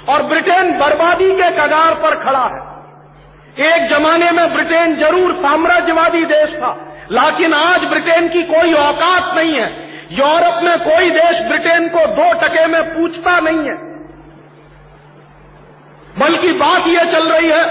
और 0.10 0.24
ब्रिटेन 0.26 0.72
बर्बादी 0.80 1.30
के 1.32 1.50
कगार 1.58 1.94
पर 1.96 2.16
खड़ा 2.24 2.44
है। 2.46 2.60
एक 3.58 3.86
जमाने 3.88 4.32
में 4.32 4.54
ब्रिटेन 4.54 4.96
ज़रूर 4.96 5.34
साम्राज्यवादी 5.34 6.26
देश 6.26 6.56
था, 6.56 6.72
लेकिन 7.12 7.54
आज 7.54 7.86
ब्रिटेन 7.86 8.30
की 8.30 8.44
कोई 8.44 8.74
औकात 8.74 9.36
नहीं 9.36 9.54
है। 9.54 9.68
यूरोप 10.12 10.64
में 10.64 10.80
कोई 10.80 11.10
देश 11.10 11.42
ब्रिटेन 11.42 11.88
को 11.90 12.06
दो 12.06 12.32
टके 12.34 12.66
में 12.68 12.84
पूछता 12.84 13.40
नहीं 13.40 13.70
है। 13.70 13.90
बल्कि 16.20 16.52
बात 16.52 16.88
यह 16.88 17.04
चल 17.04 17.28
रही 17.28 17.50
है 17.50 17.64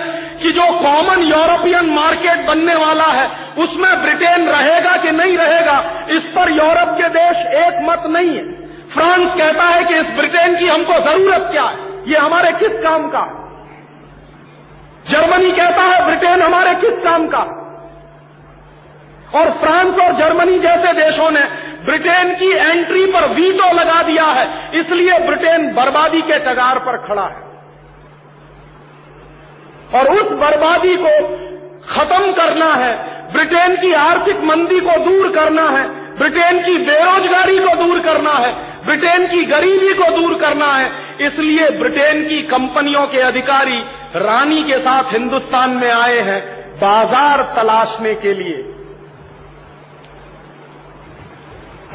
कि 0.42 0.50
जो 0.50 0.62
कॉमन 0.62 1.22
यूरोपियन 1.22 1.86
मार्केट 1.86 2.46
बनने 2.46 2.74
वाला 2.74 3.04
है, 3.04 3.26
उसमें 3.58 4.02
ब्रिटेन 4.02 4.48
रहेगा 4.48 4.96
कि 4.96 5.10
नहीं 5.10 5.36
रहेगा, 5.38 6.06
इस 6.10 6.22
पर 6.22 6.52
यूरोप 6.52 6.96
के 7.02 7.08
देश 7.08 7.46
एक 7.64 7.78
मत 7.82 8.02
नहीं 8.06 8.36
है। 8.36 8.44
फ्रांस 8.88 9.34
कहता 9.34 9.64
है 9.64 9.84
कि 9.84 9.94
इस 9.94 10.10
ब्रिटेन 10.10 10.56
की 10.56 10.68
हमको 10.68 11.00
ज़रूरत 11.00 11.48
क्या 11.50 11.62
है? 11.62 11.76
ये 12.06 12.18
हमारे 12.18 12.52
किस 12.52 12.72
काम 12.72 13.08
का 13.08 13.18
है? 13.18 13.37
जर्मनी 15.06 15.50
कहता 15.52 15.82
है, 15.82 16.04
ब्रिटेन 16.06 16.42
हमारे 16.42 16.74
किस 16.74 17.04
काम 17.04 17.26
का? 17.26 17.54
और 19.34 19.50
फ्रांस 19.50 19.98
और 19.98 20.16
जर्मनी 20.16 20.58
जैसे 20.58 20.92
देशों 20.92 21.30
ने 21.30 21.42
ब्रिटेन 21.84 22.34
की 22.34 22.50
एंट्री 22.50 23.06
पर 23.06 23.28
वीटो 23.28 23.72
लगा 23.74 24.02
दिया 24.02 24.24
है, 24.24 24.70
इसलिए 24.74 25.18
ब्रिटेन 25.18 25.74
बर्बादी 25.74 26.22
के 26.22 26.38
कगार 26.38 26.78
पर 26.78 26.96
खड़ा 26.96 27.22
है। 27.22 27.48
और 29.94 30.14
उस 30.14 30.32
बर्बादी 30.32 30.96
को 30.96 31.26
खत्म 31.88 32.32
करना 32.32 32.74
है, 32.74 32.92
ब्रिटेन 33.32 33.76
की 33.76 33.92
आर्थिक 33.92 34.40
मंदी 34.40 34.80
को 34.80 34.98
दूर 35.04 35.32
करना 35.34 35.68
है 35.70 36.07
ब्रिटेन 36.18 36.62
की 36.62 36.76
बेरोजगारी 36.78 37.58
को 37.58 37.74
दूर 37.76 38.00
करना 38.00 38.32
है, 38.32 38.52
ब्रिटेन 38.84 39.26
की 39.26 39.42
गरीबी 39.44 39.92
को 39.94 40.10
दूर 40.16 40.38
करना 40.38 40.72
है, 40.72 40.86
इसलिए 41.26 41.68
ब्रिटेन 41.70 42.22
की 42.28 42.40
कंपनियों 42.42 43.06
के 43.06 43.18
अधिकारी 43.18 43.78
रानी 44.16 44.62
के 44.62 44.78
साथ 44.78 45.12
हिंदुस्तान 45.12 45.70
में 45.70 45.90
आए 45.90 46.20
हैं 46.20 46.40
बाज़ार 46.80 47.42
तलाशने 47.56 48.14
के 48.14 48.32
लिए। 48.32 48.56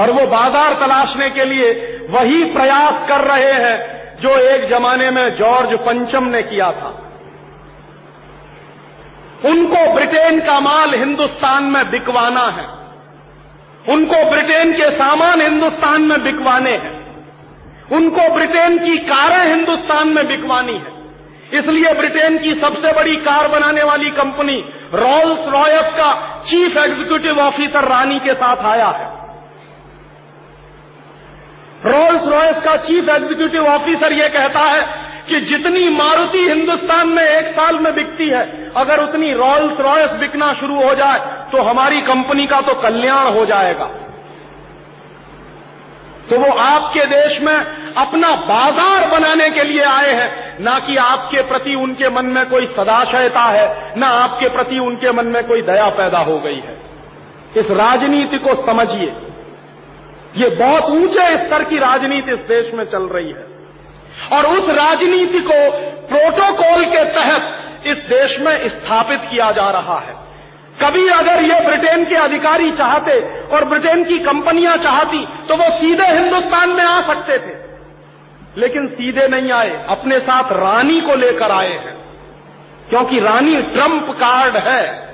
और 0.01 0.11
वो 0.11 0.25
बाज़ार 0.27 0.73
तलाशने 0.75 1.29
के 1.29 1.45
लिए 1.45 1.71
वही 2.09 2.43
प्रयास 2.53 3.07
कर 3.09 3.23
रहे 3.23 3.51
हैं 3.63 3.77
जो 4.21 4.37
एक 4.49 4.67
जमाने 4.69 5.09
में 5.11 5.35
जॉर्ज 5.35 5.73
पंचम 5.79 6.23
ने 6.25 6.41
किया 6.43 6.71
था। 6.71 6.89
उनको 9.49 9.93
ब्रिटेन 9.93 10.39
का 10.39 10.59
माल 10.59 10.95
हिंदुस्तान 10.95 11.63
में 11.63 11.89
बिकवाना 11.91 12.45
है। 12.51 12.82
उनको 13.89 14.29
ब्रिटेन 14.29 14.73
के 14.73 14.89
सामान 14.89 15.41
हिंदुस्तान 15.41 16.01
में 16.01 16.23
बिकवाने 16.23 16.71
हैं। 16.71 16.91
उनको 17.91 18.33
ब्रिटेन 18.35 18.77
की 18.77 18.97
कारें 18.97 19.45
हिंदुस्तान 19.45 20.07
में 20.07 20.27
बिकवानी 20.27 20.73
है। 20.73 20.91
इसलिए 21.59 21.93
ब्रिटेन 21.93 22.37
की 22.37 22.53
सबसे 22.53 22.91
बड़ी 22.91 23.15
कार 23.15 23.47
बनाने 23.47 23.83
वाली 23.83 24.09
कंपनी 24.09 24.55
रॉल्स 24.93 25.47
रॉयस 25.47 25.85
का 25.85 26.13
चीफ 26.45 26.77
एग्जीक्यूटिव 26.77 27.39
ऑफिसर 27.39 27.87
रानी 27.87 28.19
के 28.19 28.33
साथ 28.33 28.65
आया 28.65 28.87
है। 28.87 29.11
रोल्स 31.85 32.27
रॉयस 32.27 32.61
का 32.61 32.75
चीफ 32.77 33.09
एग्जीक्यूटिव 33.09 33.65
ऑफिसर 33.65 34.13
यह 34.13 34.27
कहता 34.27 34.59
है 34.59 34.81
कि 35.27 35.39
जितनी 35.41 35.89
मारुति 35.89 36.39
हिंदुस्तान 36.39 37.07
में 37.07 37.23
एक 37.23 37.51
साल 37.53 37.79
में 37.79 37.93
बिकती 37.95 38.29
है, 38.29 38.43
अगर 38.75 39.03
उतनी 39.03 39.33
रॉयल्स 39.33 39.79
रॉयस 39.79 40.11
बिकना 40.19 40.53
शुरू 40.53 40.81
हो 40.81 40.93
जाए 40.95 41.19
तो 41.51 41.61
हमारी 41.61 42.01
कंपनी 42.03 42.45
का 42.45 42.59
तो 42.61 42.73
कल्याण 42.81 43.27
हो 43.33 43.45
जाएगा। 43.45 43.85
तो 46.29 46.37
वो 46.39 46.51
आपके 46.59 47.05
देश 47.05 47.39
में 47.41 47.53
अपना 47.53 48.29
बाज़ार 48.43 49.07
बनाने 49.09 49.49
के 49.49 49.63
लिए 49.63 49.83
आए 49.83 50.11
हैं, 50.11 50.57
ना 50.59 50.77
कि 50.79 50.95
आपके 50.97 51.41
प्रति 51.41 51.75
उनके 51.75 52.09
मन 52.09 52.25
में 52.25 52.45
कोई 52.49 52.65
सदाशयता 52.67 53.43
है, 53.49 53.99
ना 53.99 54.07
आपके 54.19 54.49
प्रति 54.49 54.79
उनके 54.79 55.11
मन 55.11 55.25
में 55.25 55.43
कोई 55.43 55.61
दया 55.61 55.89
पैदा 55.91 56.19
हो 56.21 56.39
गई 56.39 56.59
है। 56.59 56.77
इस 57.57 57.71
राजनीति 57.71 58.37
को 58.37 58.53
समझिए। 58.55 59.13
ये 60.37 60.49
बहुत 60.57 60.91
ऊँचे 60.91 61.27
स्तर 61.37 61.63
की 61.63 61.77
राजनीति 61.79 62.31
इस 62.31 62.47
देश 62.47 62.73
में 62.73 62.85
चल 62.85 63.03
रही 63.07 63.29
है। 63.29 63.52
और 64.33 64.45
उस 64.45 64.69
राजनीति 64.69 65.39
को 65.39 65.71
प्रोटोकॉल 66.07 66.85
के 66.85 67.03
तहत 67.03 67.59
इस 67.85 67.93
देश 67.93 68.39
में 68.39 68.69
स्थापित 68.69 69.21
किया 69.31 69.51
जा 69.51 69.69
रहा 69.69 69.99
है। 69.99 70.23
कभी 70.81 71.07
अगर 71.07 71.43
ये 71.43 71.59
ब्रिटेन 71.59 72.05
के 72.05 72.15
अधिकारी 72.15 72.71
चाहते 72.71 73.19
और 73.47 73.65
ब्रिटेन 73.65 74.03
की 74.03 74.19
कंपनियाँ 74.19 74.77
चाहती 74.77 75.25
तो 75.25 75.55
वो 75.55 75.63
सीधे 75.63 76.07
हिंदुस्तान 76.07 76.69
में 76.69 76.83
आ 76.83 77.01
सकते 77.01 77.37
थे। 77.37 77.63
लेकिन 78.57 78.87
सीधे 78.87 79.27
नहीं 79.27 79.51
आए, 79.51 79.85
अपने 79.89 80.19
साथ 80.19 80.43
रानी 80.43 81.01
को 81.01 81.15
लेकर 81.15 81.51
आए 81.51 81.71
हैं। 81.71 82.03
क्योंकि 82.89 83.19
रानी 83.19 83.61
ट्रंप 83.61 84.07
कार्ड 84.09 84.57
है, 84.57 85.13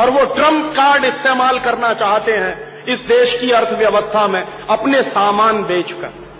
और 0.00 0.10
वो 0.10 0.34
ट्रंप 0.34 0.72
कार्ड 0.72 1.04
इस्तेमाल 1.04 1.58
करना 1.58 1.94
चाहते 1.94 2.32
हैं, 2.32 2.84
इस 2.84 2.98
देश 2.98 3.38
की 3.40 3.50
अर्थव्यवस्था 3.50 4.26
में 4.26 4.42
अपने 4.70 5.02
सामान 5.02 5.62
बेचकर। 5.62 6.31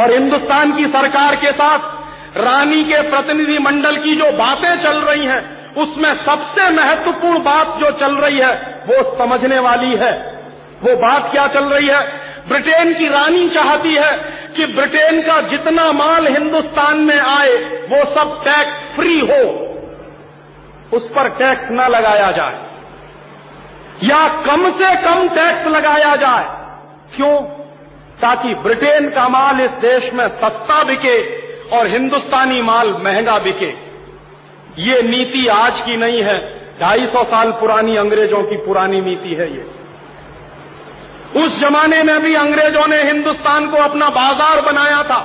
और 0.00 0.10
हिंदुस्तान 0.10 0.76
की 0.76 0.84
सरकार 0.84 1.36
के 1.36 1.52
साथ 1.52 1.78
रानी 2.36 2.84
के 2.84 3.10
प्रतिनिधि 3.10 3.58
मंडल 3.58 3.96
की 3.96 4.16
जो 4.16 4.32
बातें 4.32 4.82
चल 4.82 5.00
रही 5.00 5.26
हैं, 5.26 5.74
उसमें 5.74 6.14
सबसे 6.14 6.70
महत्वपूर्ण 6.70 7.38
बात 7.38 7.66
जो 7.66 7.90
चल 7.90 8.16
रही 8.16 8.38
है, 8.38 8.54
वो 8.90 9.18
समझने 9.18 9.58
वाली 9.58 9.96
है। 9.96 10.40
वो 10.82 10.96
बात 10.96 11.32
क्या 11.32 11.46
चल 11.46 11.64
रही 11.64 11.88
है? 11.88 12.30
ब्रिटेन 12.48 12.94
की 12.94 13.08
रानी 13.08 13.48
चाहती 13.48 13.94
है 13.94 14.16
कि 14.56 14.66
ब्रिटेन 14.66 15.22
का 15.22 15.40
जितना 15.40 15.92
माल 15.92 16.26
हिंदुस्तान 16.26 16.96
में 17.00 17.20
आए, 17.20 17.56
वो 17.62 18.04
सब 18.04 18.44
टैक्स 18.44 18.78
फ्री 18.78 19.20
हो। 19.20 19.66
उस 20.96 21.08
पर 21.10 21.28
टैक्स 21.28 21.68
न 21.70 21.80
लगाया 21.80 22.30
जाए। 22.30 22.70
या 24.04 24.40
कम 24.40 24.70
से 24.70 24.96
कम 25.02 25.28
टैक्स 25.28 25.66
लगाया 25.66 26.16
जाए। 26.16 26.44
क्यों? 27.16 27.59
ताकि 28.22 28.54
ब्रिटेन 28.62 29.08
का 29.10 29.28
माल 29.28 29.60
इस 29.60 29.70
देश 29.82 30.12
में 30.12 30.26
सस्ता 30.38 30.82
बिके 30.84 31.16
और 31.76 31.88
हिंदुस्तानी 31.88 32.60
माल 32.62 32.92
महँगा 33.04 33.38
बिके। 33.38 33.72
ये 34.80 35.02
नीति 35.02 35.46
आज 35.48 35.80
की 35.80 35.96
नहीं 35.96 36.22
है, 36.22 36.38
ढाई 36.80 37.06
सौ 37.06 37.22
साल 37.26 37.50
पुरानी 37.60 37.96
अंग्रेज़ों 37.96 38.42
की 38.42 38.56
पुरानी 38.66 39.00
नीति 39.00 39.34
है 39.34 39.48
ये। 39.54 39.64
उस 41.36 41.60
जमाने 41.60 42.02
में 42.02 42.18
भी 42.22 42.34
अंग्रेज़ों 42.36 42.86
ने 42.86 43.02
हिंदुस्तान 43.02 43.66
को 43.70 43.82
अपना 43.82 44.08
बाज़ार 44.10 44.60
बनाया 44.62 45.02
था 45.02 45.18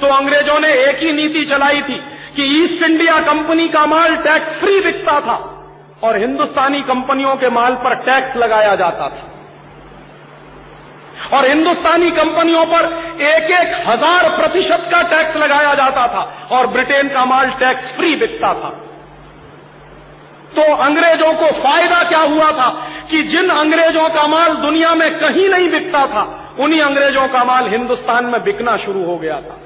तो 0.00 0.06
अंग्रेज़ों 0.16 0.58
ने 0.60 0.68
एक 0.82 1.02
ही 1.02 1.12
नीति 1.12 1.44
चलाई 1.44 1.80
थी 1.82 1.98
कि 2.36 2.44
ईस्ट 2.56 2.82
इंडिया 2.82 3.14
कंपनी 3.22 3.68
का 3.68 3.86
माल 3.86 4.16
टैक्स 4.24 4.58
फ्री 4.60 4.80
बिकता 4.80 5.20
था 5.20 5.36
और 6.02 6.18
हिंदुस्तानी 6.20 6.80
कंपनियों 6.82 7.34
के 7.36 7.48
माल 7.50 7.74
पर 7.84 7.94
टैक्स 8.04 8.36
लगाया 8.36 8.74
जाता 8.76 9.08
था। 9.08 9.24
और 11.34 11.46
हिंदुस्तानी 11.48 12.10
कंपनियों 12.10 12.64
पर 12.64 12.86
एक 13.22 13.50
एक 13.50 13.74
हज़ार 13.88 14.28
प्रतिशत 14.36 14.88
का 14.90 15.02
टैक्स 15.02 15.36
लगाया 15.36 15.74
जाता 15.74 16.06
था 16.08 16.22
और 16.50 16.66
ब्रिटेन 16.66 17.08
का 17.08 17.24
माल 17.24 17.50
टैक्स 17.50 17.92
फ्री 17.92 18.14
बिकता 18.16 18.52
था। 18.54 18.70
तो 20.56 20.74
अंग्रेज़ों 20.74 21.32
को 21.32 21.46
फ़ायदा 21.62 22.02
क्या 22.02 22.20
हुआ 22.20 22.50
था 22.50 22.68
कि 23.10 23.22
जिन 23.22 23.48
अंग्रेज़ों 23.50 24.08
का 24.08 24.26
माल 24.26 24.54
दुनिया 24.54 24.94
में 24.94 25.18
कहीं 25.20 25.48
नहीं 25.48 25.70
बिकता 25.70 26.06
था, 26.06 26.54
उन्हीं 26.58 26.80
अंग्रेज़ों 26.80 27.28
का 27.28 27.44
माल 27.44 27.68
हिंदुस्तान 27.68 28.26
में 28.26 28.42
बिकना 28.42 28.76
शुरू 28.76 29.04
हो 29.04 29.16
गया 29.18 29.40
था। 29.40 29.58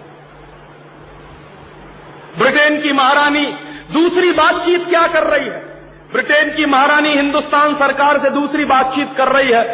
ब्रिटेन 2.39 2.81
की 2.81 2.93
महारानी 2.93 3.45
दूसरी 3.93 4.33
बातचीत 4.33 4.89
क्या 4.89 5.07
कर 5.07 5.25
रही 5.25 5.49
है? 5.49 5.72
ब्रिटेन 6.13 6.55
की 6.55 6.67
महारानी 6.67 7.09
हिंदुस्तान 7.09 7.75
सरकार 7.75 8.23
से 8.23 8.31
दूसरी 8.31 8.65
बातचीत 8.65 9.09
कर 9.17 9.29
रही 9.29 9.53
है 9.53 9.65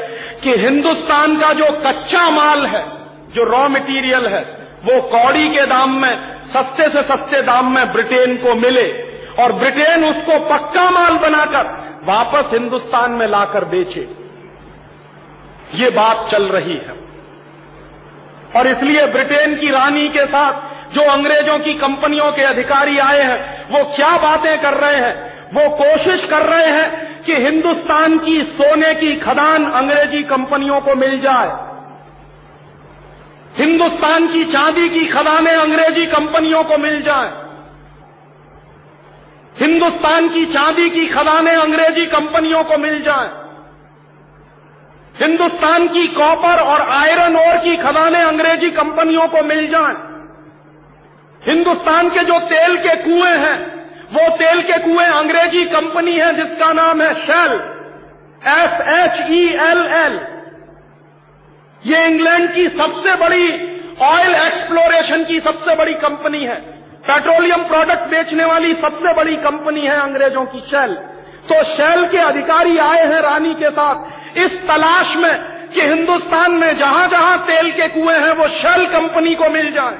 कि 0.42 0.50
हिंदुस्तान 0.50 1.36
का 1.36 1.52
जो 1.52 1.64
कच्चा 1.64 2.30
माल 2.30 2.66
है, 2.66 2.86
जो 3.34 3.44
रॉ 3.44 3.68
मटेरियल 3.68 4.26
है, 4.26 4.42
वो 4.84 5.02
कौड़ी 5.02 5.48
के 5.48 5.66
दाम 5.66 6.02
में, 6.02 6.44
सस्ते 6.44 6.82
से 6.82 7.02
सस्ते 7.02 7.42
दाम 7.42 7.74
में 7.74 7.92
ब्रिटेन 7.92 8.36
को 8.36 8.54
मिले 8.54 8.92
और 9.42 9.52
ब्रिटेन 9.52 10.04
उसको 10.04 10.38
पक्का 10.38 10.90
माल 10.90 11.16
बनाकर 11.16 11.88
वापस 12.04 12.52
हिंदुस्तान 12.52 13.12
में 13.12 13.26
लाकर 13.26 13.64
बेचे। 13.64 14.08
ये 15.74 15.90
बात 15.90 16.28
चल 16.30 16.42
रही 16.42 16.76
है। 16.76 17.08
और 18.56 18.66
इसलिए 18.66 19.06
ब्रिटेन 19.06 19.56
की 19.56 19.70
रानी 19.70 20.08
के 20.08 20.24
साथ 20.26 20.52
जो 20.94 21.00
अंग्रेज़ों 21.00 21.58
की 21.58 21.74
कंपनियों 21.74 22.32
के 22.32 22.42
अधिकारी 22.42 22.98
आए 22.98 23.22
हैं, 23.22 23.68
वो 23.70 23.84
क्या 23.84 24.16
बातें 24.16 24.60
कर 24.60 24.74
रहे 24.74 25.00
हैं? 25.00 25.37
वो 25.54 25.68
कोशिश 25.70 26.24
कर 26.24 26.42
रहे 26.46 26.66
हैं 26.66 27.22
कि 27.22 27.32
हिंदुस्तान 27.32 28.18
की 28.18 28.42
सोने 28.42 28.94
की 28.94 29.16
खदान 29.16 29.70
अंग्रेज़ी 29.70 30.22
कंपनियों 30.22 30.80
को 30.80 30.94
मिल 30.94 31.18
जाए। 31.18 31.68
हिंदुस्तान 33.56 34.28
की 34.28 34.44
चांदी 34.44 34.88
की 34.88 35.06
खदानें 35.06 35.56
अंग्रेज़ी 35.56 36.06
कंपनियों 36.06 36.64
को 36.64 36.78
मिल 36.78 37.00
जाए। 37.00 37.48
हिंदुस्तान 39.60 40.28
की 40.28 40.46
चांदी 40.46 40.90
की 40.90 41.06
खदानें 41.06 41.56
अंग्रेज़ी 41.56 42.06
कंपनियों 42.06 42.64
को 42.64 42.78
मिल 42.78 43.02
जाए। 43.02 43.48
हिंदुस्तान 45.24 45.88
की 45.88 46.06
कॉपर 46.08 46.60
और 46.60 46.90
आयरन 46.90 47.36
ओर 47.36 47.56
की 47.56 47.76
खदानें 47.76 48.22
अंग्रेज़ी 48.22 48.70
कंपनियों 48.70 49.28
को 49.28 49.42
मिल 49.42 49.66
जाए। 49.68 49.94
हिंदुस्तान 51.46 52.08
के 52.08 52.24
जो 52.24 52.38
तेल 52.38 52.76
के 52.76 52.96
कुएँ 52.96 53.36
हैं 53.38 53.77
वो 54.12 54.28
तेल 54.36 54.60
के 54.62 54.78
कुएँ 54.78 55.06
अंग्रेज़ी 55.06 55.64
कंपनी 55.66 56.12
है, 56.12 56.34
जिसका 56.36 56.72
नाम 56.72 57.02
है 57.02 57.12
Shell 57.16 57.52
S 58.48 58.80
H 58.90 59.30
E 59.32 59.44
L 59.62 59.80
L 59.96 60.20
ये 61.82 62.04
इंग्लैंड 62.06 62.52
की 62.54 62.66
सबसे 62.68 63.14
बड़ी 63.16 63.48
ऑयल 64.04 64.34
एक्सप्लोरेशन 64.36 65.24
की 65.24 65.40
सबसे 65.40 65.74
बड़ी 65.76 65.94
कंपनी 65.98 66.44
है। 66.44 66.56
पेट्रोलियम 67.06 67.62
प्रोडक्ट 67.64 68.10
बेचने 68.10 68.44
वाली 68.44 68.72
सबसे 68.74 69.14
बड़ी 69.14 69.36
कंपनी 69.42 69.86
है 69.86 70.00
अंग्रेज़ों 70.00 70.44
की 70.46 70.60
शेल 70.60 70.94
तो 71.48 71.62
शेल 71.66 72.04
के 72.06 72.18
अधिकारी 72.18 72.78
आए 72.78 73.04
हैं 73.04 73.20
रानी 73.20 73.54
के 73.54 73.70
साथ। 73.70 74.38
इस 74.38 74.58
तलाश 74.62 75.16
में 75.16 75.32
कि 75.68 75.80
हिंदुस्तान 75.82 76.54
में 76.54 76.74
जहाँ 76.76 77.06
जहाँ 77.08 77.38
तेल 77.46 77.70
के 77.72 77.88
कुएँ 77.90 78.18
हैं, 78.18 78.32
वो 78.32 78.48
शेल 78.54 78.86
कंपनी 78.86 79.34
को 79.34 79.48
मिल 79.50 79.70
जाए। 79.72 79.96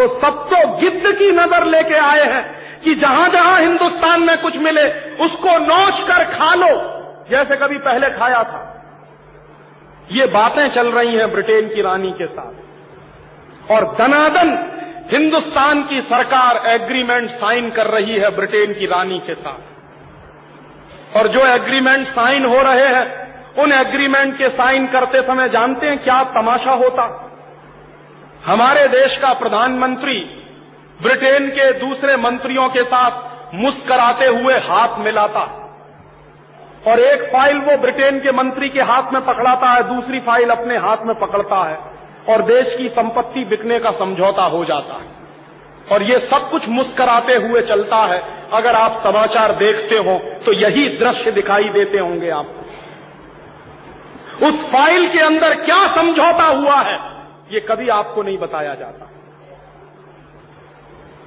तो 0.00 0.08
सब 0.08 0.46
तो 0.50 0.76
गिद्ध 0.76 1.18
की 1.18 1.30
नज़र 1.30 1.66
लेके 1.66 1.98
आए 1.98 2.24
हैं 2.24 2.80
कि 2.80 2.94
जहाँ 2.94 3.28
जहाँ 3.28 3.60
हिंदुस्तान 3.60 4.22
में 4.22 4.42
कुछ 4.42 4.56
मिले, 4.56 4.90
उसको 5.24 5.58
नोच 5.58 6.00
कर 6.02 6.24
खा 6.24 6.54
लो। 6.54 6.70
जैसे 7.30 7.56
कभी 7.56 7.78
पहले 7.78 8.06
खाया 8.06 8.42
था। 8.42 8.82
ये 10.12 10.26
बातें 10.26 10.68
चल 10.68 10.92
रही 10.92 11.16
हैं 11.16 11.32
ब्रिटेन 11.32 11.68
की 11.68 11.82
रानी 11.82 12.10
के 12.10 12.26
साथ। 12.26 13.70
और 13.70 13.96
दनादन 13.98 14.76
हिंदुस्तान 15.12 15.82
की 15.82 16.00
सरकार 16.00 16.56
एग्रीमेंट 16.66 17.30
साइन 17.30 17.70
कर 17.70 17.86
रही 17.86 18.18
है 18.18 18.36
ब्रिटेन 18.36 18.74
की 18.74 18.86
रानी 18.86 19.18
के 19.18 19.34
साथ। 19.34 21.16
और 21.16 21.28
जो 21.28 21.46
एग्रीमेंट 21.46 22.06
साइन 22.06 22.44
हो 22.44 22.58
रहे 22.58 22.88
हैं, 22.88 23.34
उन 23.54 23.72
एग्रीमेंट 23.72 24.38
के 24.38 24.48
साइन 24.48 24.86
करते 24.86 25.22
समय 25.22 25.48
जानते 25.48 25.86
हैं 25.86 25.98
क्या 25.98 26.24
तमाशा 26.24 26.72
होता? 26.72 27.26
हमारे 28.46 28.86
देश 28.88 29.16
का 29.16 29.32
प्रधानमंत्री 29.32 30.18
ब्रिटेन 31.00 31.48
के 31.48 31.64
दूसरे 31.78 32.14
मंत्रियों 32.16 32.68
के 32.68 32.82
साथ 32.84 33.54
मुस्कराते 33.54 34.26
हुए 34.26 34.54
हाथ 34.60 34.98
मिलाता 34.98 35.42
और 36.86 37.00
एक 37.00 37.22
फ़ाइल 37.32 37.58
वो 37.60 37.76
ब्रिटेन 37.76 38.18
के 38.18 38.32
मंत्री 38.32 38.68
के 38.68 38.80
हाथ 38.82 39.12
में 39.12 39.20
पकड़ाता 39.22 39.70
है, 39.70 39.82
दूसरी 39.84 40.20
फ़ाइल 40.20 40.50
अपने 40.50 40.76
हाथ 40.76 41.04
में 41.06 41.14
पकड़ता 41.20 41.58
है 41.68 41.76
और 42.28 42.42
देश 42.42 42.74
की 42.76 42.88
संपत्ति 42.88 43.44
बिकने 43.44 43.78
का 43.78 43.90
समझौता 43.98 44.44
हो 44.46 44.64
जाता 44.64 44.94
है। 44.94 45.08
और 45.92 46.02
ये 46.02 46.18
सब 46.22 46.48
कुछ 46.50 46.68
मुस्कराते 46.68 47.34
हुए 47.36 47.62
चलता 47.64 47.96
है। 48.06 48.18
अगर 48.52 48.74
आप 48.76 49.00
समाचार 49.04 49.52
देखते 49.56 49.96
हो 49.98 50.18
तो 50.46 50.52
यही 50.54 50.88
दृश्य 50.98 51.30
दिखाई 51.32 51.68
देते 51.68 51.98
होंगे 51.98 52.30
आपको। 52.30 52.60
उस 54.46 54.64
फ़ाइल 54.66 55.08
के 55.08 55.20
अंदर 55.20 55.54
क्या 55.60 55.80
समझौता 55.94 56.44
हुआ 56.46 56.80
है? 56.82 56.98
ये 57.50 57.60
कभी 57.60 57.88
आपको 57.88 58.22
नहीं 58.22 58.38
बताया 58.38 58.74
जाता। 58.74 59.08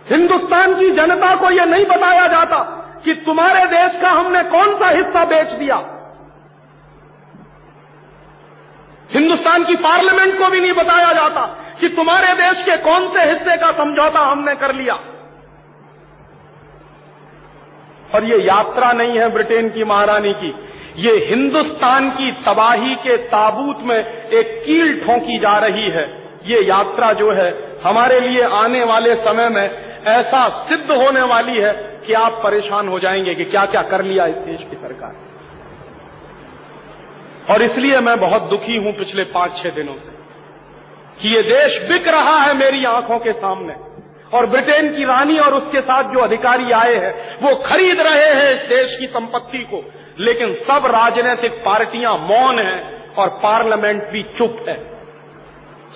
हिंदुस्तान 0.10 0.76
की 0.76 0.90
जनता 0.92 1.36
को 1.36 1.50
यह 1.50 1.66
नहीं 1.66 1.86
बताया 1.86 2.28
जाता 2.28 2.60
कि 3.06 3.14
तुम्हारे 3.26 3.66
देश 3.66 4.00
का 4.02 4.10
हमने 4.10 4.44
कौन 4.44 4.76
सा 4.80 4.88
हिस्सा 4.90 5.24
बेच 5.26 5.54
दिया। 5.54 5.76
हिंदुस्तान 9.14 9.64
की 9.64 9.76
पार्लियामेंट 9.76 10.38
को 10.40 10.50
भी 10.50 10.60
नहीं 10.60 10.74
बताया 10.74 11.12
जाता 11.14 11.46
कि 11.80 11.90
तुम्हारे 11.90 12.34
देश 12.34 12.64
के 12.64 12.78
कौन 12.78 13.08
से 13.14 13.24
हिस्से 13.30 13.58
का 13.58 13.72
समझौता 13.72 14.20
हमने 14.20 14.56
कर 14.56 14.76
लिया। 14.76 14.94
और 18.16 18.26
ये 18.26 18.38
यात्रा 18.44 18.92
नहीं 18.92 19.20
है 19.20 19.30
ब्रिटेन 19.30 19.70
की 19.70 19.84
महारानी 19.84 20.34
की 20.34 20.52
ये 20.96 21.12
हिंदुस्तान 21.12 22.10
की 22.10 22.32
तबाही 22.32 22.96
के 22.96 23.18
ताबूत 23.18 23.80
में 23.82 23.98
एक 24.28 24.64
कील 24.66 25.00
ठोंकी 25.00 25.38
जा 25.38 25.58
रही 25.58 25.90
है। 25.90 26.24
ये 26.46 26.64
यात्रा 26.64 27.14
जो 27.14 27.32
है, 27.32 27.80
हमारे 27.84 28.20
लिए 28.20 28.44
आने 28.44 28.84
वाले 28.84 29.16
समय 29.16 29.50
में 29.50 29.94
ऐसा 30.08 30.50
सिद्ध 30.50 30.92
होने 30.92 31.22
वाली 31.22 31.58
है 31.58 31.74
कि 32.08 32.14
आप 32.14 32.42
परेशान 32.44 32.88
हो 32.88 33.00
जाएँगे 33.00 33.36
कि 33.36 33.46
क्या 33.46 33.66
क्या 33.66 33.82
कर 33.82 34.04
लिया 34.04 34.26
इस 34.26 34.36
देश 34.36 34.60
की 34.70 34.76
सरकार। 34.76 35.16
और 37.54 37.62
इसलिए 37.62 38.00
मैं 38.00 38.20
बहुत 38.20 38.42
दुखी 38.42 38.78
हूँ 38.78 38.94
पिछले 38.94 39.24
पाँच 39.24 39.58
छह 39.58 39.70
दिनों 39.70 39.96
से 39.96 40.10
कि 41.22 41.36
ये 41.36 41.42
देश 41.42 41.92
बिक 41.92 42.08
रहा 42.08 42.38
है 42.42 42.58
मेरी 42.58 42.86
आँखों 42.86 43.20
के 43.20 43.32
सामने। 43.32 43.74
और 44.38 44.46
ब्रिटेन 44.46 44.96
की 44.96 45.04
रानी 45.04 45.40
और 45.40 45.54
उसके 45.54 45.82
साथ 45.82 46.04
जो 46.04 46.20
अधिकारी 46.20 46.72
आए 46.72 46.96
हैं, 46.96 47.38
वो 47.42 47.56
खरीद 47.56 48.02
रहे 48.02 48.30
हैं 48.30 48.52
इस 48.52 48.58
देश 48.58 48.98
की 49.00 49.08
संपत्ति 49.08 49.58
को। 49.58 49.92
लेकिन 50.20 50.54
सब 50.54 50.86
राजनीतिक 50.86 51.52
पार्टियाँ 51.66 52.18
मौन 52.18 52.60
हैं 52.60 53.14
और 53.14 53.30
पार्लियामेंट 53.30 54.04
भी 54.04 54.24
चुप 54.24 54.66
है। 54.70 54.78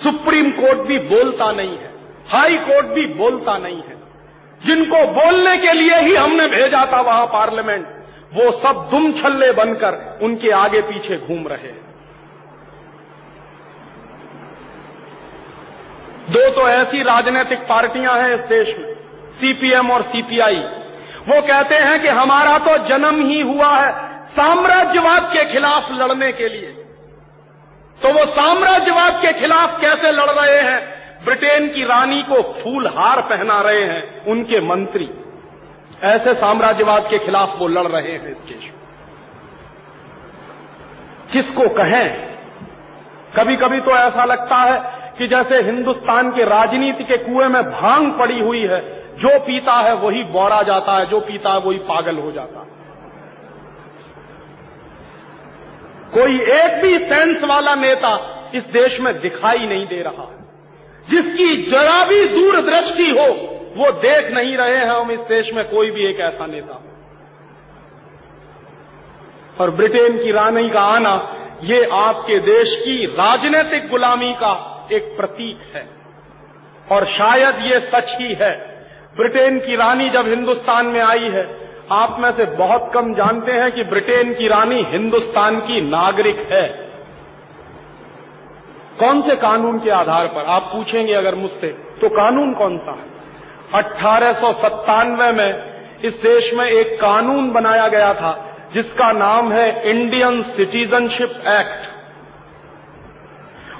सुप्रीम 0.02 0.50
कोर्ट 0.50 0.78
भी 0.78 0.98
बोलता 0.98 1.52
नहीं 1.52 1.78
है। 1.78 1.92
हाई 2.28 2.56
कोर्ट 2.56 2.86
भी 2.86 3.06
बोलता 3.14 3.58
नहीं 3.58 3.82
है। 3.82 3.96
जिनको 4.64 5.06
बोलने 5.12 5.56
के 5.56 5.72
लिए 5.72 6.00
ही 6.00 6.14
हमने 6.14 6.46
भेजा 6.46 6.84
था 6.92 7.00
वहाँ 7.00 7.26
पार्लियामेंट, 7.26 7.86
वो 8.34 8.50
सब 8.50 8.88
दुम 8.90 9.12
छल्ले 9.12 9.52
बनकर 9.52 10.18
उनके 10.22 10.50
आगे 10.50 10.80
पीछे 10.82 11.16
घूम 11.16 11.48
रहे 11.48 11.68
हैं। 11.68 11.86
दो 16.30 16.50
तो 16.50 16.68
ऐसी 16.68 17.02
राजनीतिक 17.02 17.58
पार्टियाँ 17.58 18.18
हैं 18.18 18.34
इस 18.34 18.40
देश 18.40 18.76
में, 18.78 18.94
सीपीएम 19.32 19.90
और 19.90 20.02
सीपीआई। 20.02 20.58
वो 21.28 21.40
कहते 21.42 21.74
हैं 21.74 22.00
कि 22.02 22.08
हमारा 22.08 22.58
तो 22.58 22.76
जन्म 22.88 23.26
ही 23.26 23.40
हुआ 23.40 23.78
है 23.78 24.07
साम्राज्यवाद 24.38 25.30
के 25.32 25.44
खिलाफ 25.44 25.88
लड़ने 25.92 26.32
के 26.32 26.48
लिए। 26.48 26.84
तो 28.02 28.12
वो 28.12 28.24
साम्राज्यवाद 28.24 29.22
के 29.22 29.32
खिलाफ 29.32 29.80
कैसे 29.80 30.12
लड़ 30.12 30.30
रहे 30.30 30.70
हैं? 30.70 30.98
ब्रिटेन 31.24 31.68
की 31.68 31.84
रानी 31.84 32.22
को 32.22 32.42
फूल 32.42 32.86
हार 32.86 33.20
पहना 33.20 33.60
रहे 33.60 33.82
हैं 33.82 34.24
उनके 34.24 34.60
मंत्री। 34.60 35.10
ऐसे 36.02 36.34
साम्राज्यवाद 36.34 37.06
के 37.10 37.18
खिलाफ 37.18 37.58
वो 37.58 37.68
लड़ 37.68 37.86
रहे 37.86 38.12
हैं 38.12 38.30
इस 38.30 38.38
देश 38.38 38.72
किसको 41.32 41.68
कहें? 41.68 42.36
कभी 43.36 43.56
कभी 43.56 43.80
तो 43.80 43.90
ऐसा 43.90 44.24
लगता 44.24 44.56
है 44.56 44.98
कि 45.18 45.28
जैसे 45.28 45.62
हिंदुस्तान 45.62 46.30
के 46.30 46.44
राजनीति 46.44 47.04
के 47.04 47.16
कुएँ 47.16 47.48
में 47.48 47.62
भाँग 47.62 48.18
पड़ी 48.18 48.40
हुई 48.40 48.60
है, 48.60 48.80
जो 49.16 49.38
पीता 49.38 49.72
है 49.72 49.94
वही 49.94 50.24
बौरा 50.24 50.62
जाता 50.62 50.92
है, 50.92 51.06
जो 51.06 51.20
पीता 51.20 51.50
है 51.50 51.58
वही 51.58 51.78
पागल 51.78 52.16
हो 52.16 52.32
जाता 52.32 52.60
है। 52.60 52.77
कोई 56.14 56.34
एक 56.34 56.82
भी 56.82 56.98
सेंस 56.98 57.44
वाला 57.44 57.74
नेता 57.74 58.34
इस 58.54 58.66
देश 58.66 59.00
में 59.00 59.20
दिखाई 59.20 59.58
नहीं 59.58 59.86
दे 59.86 60.02
रहा। 60.02 60.46
जिसकी 61.10 61.70
जरा 61.70 62.04
भी 62.04 62.24
दूरदृष्टि 62.24 63.10
हो, 63.10 63.54
वो 63.76 63.92
देख 63.92 64.32
नहीं 64.32 64.56
रहे 64.56 64.76
हैं 64.76 64.86
हम 64.86 65.10
इस 65.10 65.20
देश 65.20 65.52
में 65.52 65.68
कोई 65.68 65.90
भी 65.90 66.06
एक 66.06 66.20
ऐसा 66.20 66.46
नेता। 66.46 66.84
और 69.60 69.70
ब्रिटेन 69.70 70.18
की 70.18 70.32
रानी 70.32 70.70
का 70.70 70.80
आना, 70.80 71.34
ये 71.62 71.88
आपके 71.92 72.38
देश 72.38 72.82
की 72.84 73.06
राजनीतिक 73.06 73.88
गुलामी 73.88 74.32
का 74.32 74.86
एक 74.92 75.16
प्रतीक 75.16 75.76
है। 75.76 75.88
और 76.92 77.06
शायद 77.06 77.72
ये 77.72 77.78
सच 77.78 78.16
ही 78.20 78.34
है, 78.34 78.86
ब्रिटेन 79.16 79.58
की 79.58 79.76
रानी 79.76 80.10
जब 80.10 80.28
हिंदुस्तान 80.28 80.86
में 80.86 81.00
आई 81.00 81.24
है 81.24 81.67
आप 81.92 82.16
में 82.20 82.30
से 82.30 82.44
बहुत 82.44 82.90
कम 82.94 83.14
जानते 83.14 83.52
हैं 83.52 83.72
कि 83.72 83.84
ब्रिटेन 83.84 84.34
की 84.34 84.48
रानी 84.48 84.82
हिंदुस्तान 84.88 85.60
की 85.60 85.80
नागरिक 85.80 86.48
है। 86.52 86.68
कौन 88.98 89.22
से 89.22 89.36
कानून 89.36 89.78
के 89.78 89.90
आधार 89.90 90.26
पर? 90.26 90.44
आप 90.44 90.62
पूछेंगे 90.62 91.12
अगर 91.12 91.34
मुझसे 91.34 91.68
तो 92.00 92.08
कानून 92.08 92.54
कौन 92.54 92.78
सा 92.78 92.90
है? 92.90 94.32
सत्तानवे 94.34 95.32
में 95.32 95.78
इस 96.04 96.20
देश 96.22 96.54
में 96.54 96.64
एक 96.64 96.94
कानून 96.96 97.50
बनाया 97.50 97.88
गया 97.88 98.14
था, 98.14 98.54
जिसका 98.74 99.12
नाम 99.12 99.52
है 99.52 99.90
इंडियन 99.90 100.42
सिटीजनशिप 100.42 101.30
एक्ट। 101.30 101.88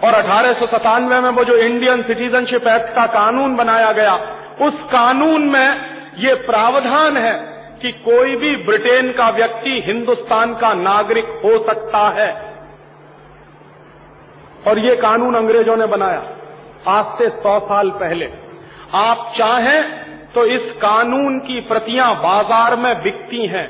और 0.05 0.15
अठारह 0.15 0.53
सौ 0.53 0.67
सत्तानवे 0.67 1.21
में 1.21 1.31
वो 1.31 1.45
जो 1.45 1.57
इंडियन 1.57 2.03
सिटीजनशिप 2.03 2.67
एक्ट 2.67 2.95
का 2.95 3.07
कानून 3.07 3.57
बनाया 3.57 3.93
गया, 3.93 4.15
उस 4.63 4.83
कानून 4.83 5.43
में 5.43 5.81
ये 6.19 6.35
प्रावधान 6.35 7.17
है 7.17 7.58
कि 7.81 7.93
कोई 8.05 8.37
भी 8.37 8.55
ब्रिटेन 8.65 9.11
का 9.13 9.29
व्यक्ति 9.31 9.83
हिंदुस्तान 9.87 10.55
का 10.55 10.73
नागरिक 10.77 11.29
हो 11.45 11.59
सकता 11.65 12.03
है। 12.15 12.31
और 14.67 14.79
ये 14.79 14.95
कानून 14.97 15.35
अंग्रेज़ों 15.35 15.77
ने 15.77 15.87
बनाया 15.87 16.23
आज 16.89 17.19
से 17.19 17.29
सौ 17.37 17.59
साल 17.65 17.91
पहले। 17.97 18.27
आप 18.97 19.31
चाहें 19.37 20.07
तो 20.35 20.45
इस 20.47 20.71
कानून 20.79 21.39
की 21.41 21.61
प्रतियाँ 21.69 22.15
बाज़ार 22.17 22.77
में 22.77 22.95
बिकती 23.03 23.47
हैं। 23.47 23.67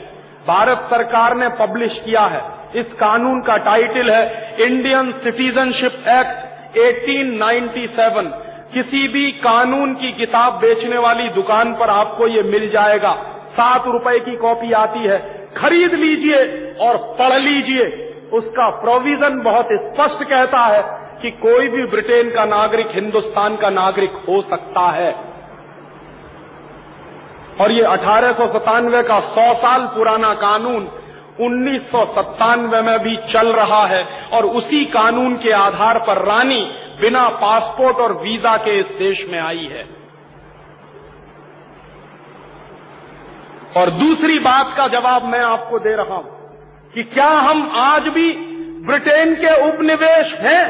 भारत 0.46 0.88
सरकार 0.90 1.36
ने 1.36 1.48
पब्लिश 1.56 2.00
किया 2.04 2.24
है। 2.26 2.42
इस 2.76 2.92
कानून 2.94 3.40
का 3.42 3.56
टाइटल 3.64 4.10
है 4.10 4.54
इंडियन 4.62 5.12
सिटीजनशिप 5.20 6.04
एक्ट 6.10 6.78
1897 6.78 8.30
किसी 8.74 9.06
भी 9.08 9.30
कानून 9.40 9.94
की 9.94 10.12
किताब 10.12 10.58
बेचने 10.60 10.98
वाली 10.98 11.28
दुकान 11.34 11.72
पर 11.74 11.90
आपको 11.90 12.26
ये 12.28 12.42
मिल 12.48 12.68
जाएगा। 12.70 13.12
सात 13.50 13.86
रुपए 13.86 14.18
की 14.20 14.36
कॉपी 14.36 14.72
आती 14.74 15.06
है, 15.06 15.18
खरीद 15.56 15.94
लीजिए 15.94 16.44
और 16.80 16.96
पढ़ 17.18 17.38
लीजिए। 17.40 17.86
उसका 18.32 18.68
प्रोविज़न 18.80 19.40
बहुत 19.42 19.68
स्पष्ट 19.74 20.24
कहता 20.24 20.64
है 20.66 20.82
कि 21.22 21.30
कोई 21.38 21.68
भी 21.68 21.86
ब्रिटेन 21.86 22.30
का 22.30 22.44
नागरिक, 22.44 22.88
हिंदुस्तान 22.94 23.56
का 23.56 23.70
नागरिक 23.70 24.22
हो 24.28 24.40
सकता 24.42 24.90
है। 24.92 25.10
और 27.60 27.72
ये 27.72 27.82
अठारह 27.84 28.32
सौ 28.32 28.46
सतानवे 28.48 29.02
का 29.02 29.20
सौ 29.20 29.52
साल 29.54 29.86
पुराना 29.86 30.34
कानून 30.34 30.88
उन्नीस 31.40 31.90
सौ 31.90 32.04
सत्तानवे 32.14 32.80
में 32.80 32.98
भी 32.98 33.16
चल 33.26 33.52
रहा 33.52 33.84
है 33.86 34.04
और 34.32 34.46
उसी 34.56 34.84
कानून 34.84 35.36
के 35.36 35.52
आधार 35.52 35.98
पर 35.98 36.24
रानी 36.24 36.60
बिना 37.00 37.28
पासपोर्ट 37.40 37.96
और 37.96 38.12
वीज़ा 38.12 38.56
के 38.56 38.78
इस 38.80 38.86
देश 38.98 39.26
में 39.28 39.38
आई 39.40 39.68
है। 39.72 39.97
और 43.76 43.90
दूसरी 43.90 44.38
बात 44.38 44.74
का 44.76 44.86
जवाब 44.88 45.24
मैं 45.24 45.40
आपको 45.40 45.78
दे 45.78 45.94
रहा 45.96 46.14
हूँ 46.14 46.36
कि 46.94 47.02
क्या 47.02 47.28
हम 47.28 47.70
आज 47.76 48.02
भी 48.02 48.30
ब्रिटेन 48.86 49.34
के 49.34 49.54
उपनिवेश 49.68 50.34
हैं? 50.34 50.64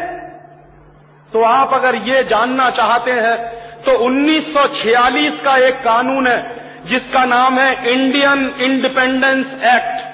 तो 1.33 1.43
आप 1.43 1.75
अगर 1.75 1.95
ये 2.09 2.23
जानना 2.25 2.71
चाहते 2.71 3.13
हैं 3.13 3.37
तो 3.79 3.93
1946 3.99 5.39
का 5.45 5.57
एक 5.57 5.75
कानून 5.75 6.27
है, 6.27 6.39
जिसका 6.85 7.25
नाम 7.25 7.59
है 7.59 7.93
इंडियन 7.93 8.55
इंडिपेंडेंस 8.61 9.55
एक्ट। 9.67 10.07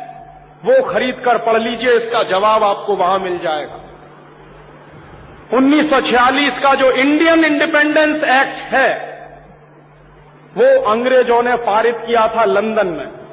वो 0.65 0.83
खरीद 0.93 1.23
कर 1.25 1.39
पढ़ 1.39 1.61
लीजिए, 1.63 1.93
इसका 1.93 2.23
जवाब 2.23 2.65
आपको 2.65 2.97
वहाँ 2.97 3.19
मिल 3.19 3.39
जाएगा। 3.39 3.81
1946 5.55 6.59
का 6.59 6.75
जो 6.75 6.91
इंडियन 6.91 7.45
इंडिपेंडेंस 7.45 8.23
एक्ट 8.33 8.75
है 8.75 9.14
वो 10.57 10.91
अंग्रेज़ों 10.91 11.43
ने 11.43 11.57
पारित 11.57 11.97
किया 12.07 12.29
था 12.29 12.45
लंदन 12.45 12.87
में। 12.87 13.25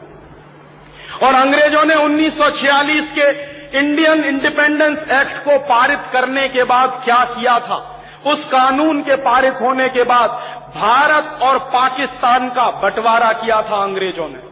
और 1.24 1.34
अंग्रेज़ों 1.34 1.86
ने 1.86 1.96
1946 1.96 3.06
के 3.20 3.52
इंडियन 3.80 4.24
इंडिपेंडेंस 4.24 4.98
एक्ट 5.12 5.46
को 5.46 5.60
पारित 5.60 6.00
करने 6.14 6.50
के 6.50 6.64
बाद 6.64 7.02
क्या 7.06 7.24
किया 7.24 7.60
था? 7.60 8.04
उस 8.28 8.46
कानून 8.46 9.02
के 9.02 9.16
पारित 9.16 9.54
होने 9.62 9.88
के 9.88 10.04
बाद 10.04 10.30
भारत 10.76 11.40
और 11.42 11.60
पाकिस्तान 11.60 12.50
का 12.50 12.72
बंटवारा 12.72 13.32
किया 13.32 13.62
था 13.62 13.84
अंग्रेज़ों 13.84 14.30
ने। 14.30 14.52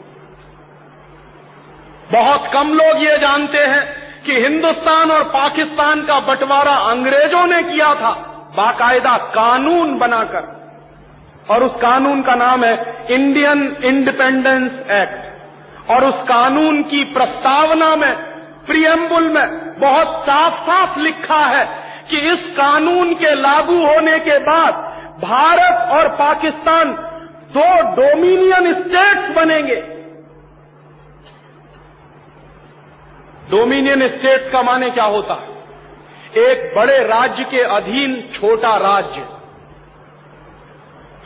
बहुत 2.19 2.51
कम 2.53 2.69
लोग 2.69 3.03
ये 3.03 3.17
जानते 3.17 3.57
हैं 3.57 4.09
कि 4.25 4.31
हिंदुस्तान 4.31 5.11
और 5.11 5.23
पाकिस्तान 5.23 6.01
का 6.01 6.19
बंटवारा 6.19 6.73
अंग्रेज़ों 6.73 7.47
ने 7.47 7.63
किया 7.63 7.95
था। 7.95 8.11
बाकायदा 8.57 9.17
कानून 9.17 9.97
बनाकर। 9.97 10.58
और 11.49 11.63
उस 11.63 11.75
कानून 11.75 12.21
का 12.21 12.35
नाम 12.35 12.63
है 12.63 13.05
इंडियन 13.11 13.77
इंडिपेंडेंस 13.83 14.71
एक्ट। 14.91 15.29
और 15.91 16.05
उस 16.05 16.23
कानून 16.23 16.83
की 16.83 17.03
प्रस्तावना 17.03 17.95
में, 17.95 18.15
प्रियम्बुल 18.65 19.29
में 19.29 19.79
बहुत 19.79 20.23
साफ़ 20.23 20.53
साफ़ 20.53 20.99
लिखा 20.99 21.45
है 21.45 21.65
कि 22.11 22.17
इस 22.17 22.47
कानून 22.47 23.13
के 23.13 23.35
लागू 23.35 23.87
होने 23.87 24.19
के 24.19 24.39
बाद 24.39 24.73
भारत 25.21 25.91
और 25.91 26.07
पाकिस्तान 26.07 26.91
दो 27.57 27.81
डोमिनियन 27.81 28.73
स्टेट्स 28.73 29.29
बनेंगे। 29.29 29.99
डोमिनियन 33.51 34.07
स्टेट्स 34.07 34.49
का 34.49 34.61
माने 34.61 34.89
क्या 34.89 35.05
होता? 35.05 35.33
है 35.33 35.59
एक 36.43 36.75
बड़े 36.75 36.97
राज्य 36.97 37.43
के 37.43 37.59
अधीन 37.59 38.29
छोटा 38.33 38.77
राज्य। 38.77 39.38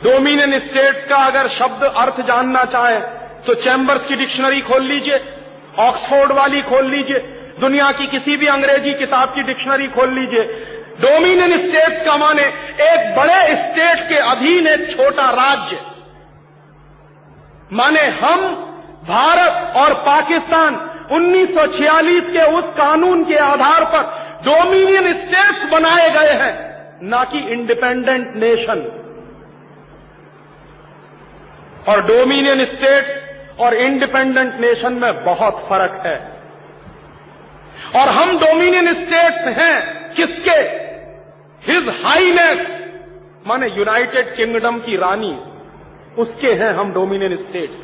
डोमिनियन 0.02 0.58
स्टेट्स 0.60 1.04
का 1.04 1.16
अगर 1.16 1.48
शब्द 1.48 1.84
अर्थ 1.84 2.20
जानना 2.20 2.64
चाहे 2.64 2.98
तो 3.46 3.54
चैम्बर्स 3.54 4.06
की 4.08 4.14
डिक्शनरी 4.14 4.60
खोल 4.60 4.82
लीजिए, 4.82 5.18
ऑक्सफोर्ड 5.80 6.32
वाली 6.32 6.62
खोल 6.62 6.90
लीजिए, 6.90 7.18
दुनिया 7.60 7.90
की 7.90 8.06
किसी 8.06 8.36
भी 8.36 8.46
अंग्रेज़ी 8.46 8.94
किताब 8.94 9.28
की 9.28 9.42
डिक्शनरी 9.42 9.86
खोल 9.88 10.10
लीजिए। 10.10 10.42
डोमिनियन 11.00 11.66
स्टेट्स 11.68 12.06
का 12.06 12.16
माने 12.16 12.42
एक 12.84 13.14
बड़े 13.16 13.56
स्टेट 13.56 14.02
के 14.08 14.18
अधीन 14.30 14.66
एक 14.66 14.88
छोटा 14.90 15.28
राज्य। 15.30 15.78
माने 17.72 18.00
हम, 18.00 18.40
भारत 19.04 19.76
और 19.76 19.94
पाकिस्तान 19.94 20.74
1946 21.12 22.28
के 22.28 22.44
उस 22.52 22.70
कानून 22.72 23.24
के 23.24 23.38
आधार 23.44 23.84
पर 23.84 24.02
डोमिनियन 24.44 25.12
स्टेट्स 25.14 25.64
बनाए 25.72 26.10
गए 26.10 26.32
हैं, 26.34 26.52
ना 27.02 27.24
कि 27.24 27.38
इंडिपेंडेंट 27.52 28.36
नेशन। 28.36 28.86
और 31.88 32.00
डोमिनियन 32.02 32.64
स्टेट्स 32.64 33.60
और 33.60 33.74
इंडिपेंडेंट 33.74 34.60
नेशन 34.60 34.92
में 34.92 35.24
बहुत 35.24 35.66
फ़र्क 35.68 36.02
है। 36.06 36.16
और 38.00 38.08
हम 38.08 38.38
डोमिनियन 38.38 38.92
स्टेट्स 38.94 39.58
हैं 39.58 40.12
किसके? 40.12 40.60
हिज 41.62 41.88
हाईनेस 42.04 42.66
माने 43.46 43.66
यूनाइटेड 43.68 44.34
किंगडम 44.36 44.78
की 44.78 44.96
रानी, 44.96 45.34
उसके 46.18 46.52
हैं 46.52 46.72
हम 46.74 46.92
डोमिनियन 46.92 47.36
स्टेट्स। 47.36 47.82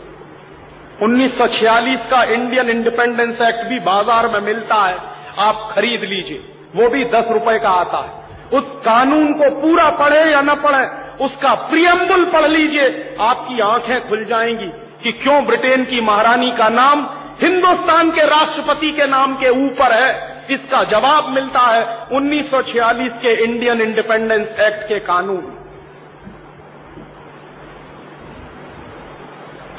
1946 1.03 2.07
का 2.07 2.23
इंडियन 2.25 2.71
इंडिपेंडेंस 2.71 3.41
एक्ट 3.41 3.67
भी 3.69 3.79
बाज़ार 3.81 4.29
में 4.29 4.41
मिलता 4.41 4.77
है, 4.87 4.97
आप 5.39 5.69
खरीद 5.73 6.01
लीजिए, 6.05 6.39
वो 6.77 6.89
भी 6.89 7.05
दस 7.05 7.31
रुपए 7.31 7.59
का 7.59 7.71
आता 7.71 7.99
है। 7.99 8.59
उस 8.59 8.65
कानून 8.85 9.33
को 9.33 9.51
पूरा 9.61 9.89
पढ़े 9.97 10.21
या 10.33 10.41
न 10.41 10.55
पढ़े 10.55 10.85
उसका 11.21 11.55
प्रियम्बुल 11.55 12.25
पढ़ 12.25 12.47
लीजिए। 12.47 13.17
आपकी 13.21 13.61
आँखें 13.61 14.09
खुल 14.09 14.25
जाएँगी 14.25 14.73
कि 15.05 15.13
क्यों 15.13 15.45
ब्रिटेन 15.45 15.85
की 15.85 16.01
महारानी 16.01 16.51
का 16.51 16.69
नाम 16.69 17.09
हिंदुस्तान 17.43 18.11
के 18.11 18.21
राष्ट्रपति 18.21 18.91
के 18.91 19.07
नाम 19.07 19.35
के 19.35 19.49
ऊपर 19.49 19.93
है। 19.93 20.31
इसका 20.51 20.85
जवाब 20.85 21.29
मिलता 21.29 21.61
है? 21.61 22.07
1946 22.13 23.09
के 23.09 23.45
इंडियन 23.45 23.81
इंडिपेंडेंस 23.81 24.49
एक्ट 24.61 24.89
के 24.89 24.99
कानून। 24.99 25.57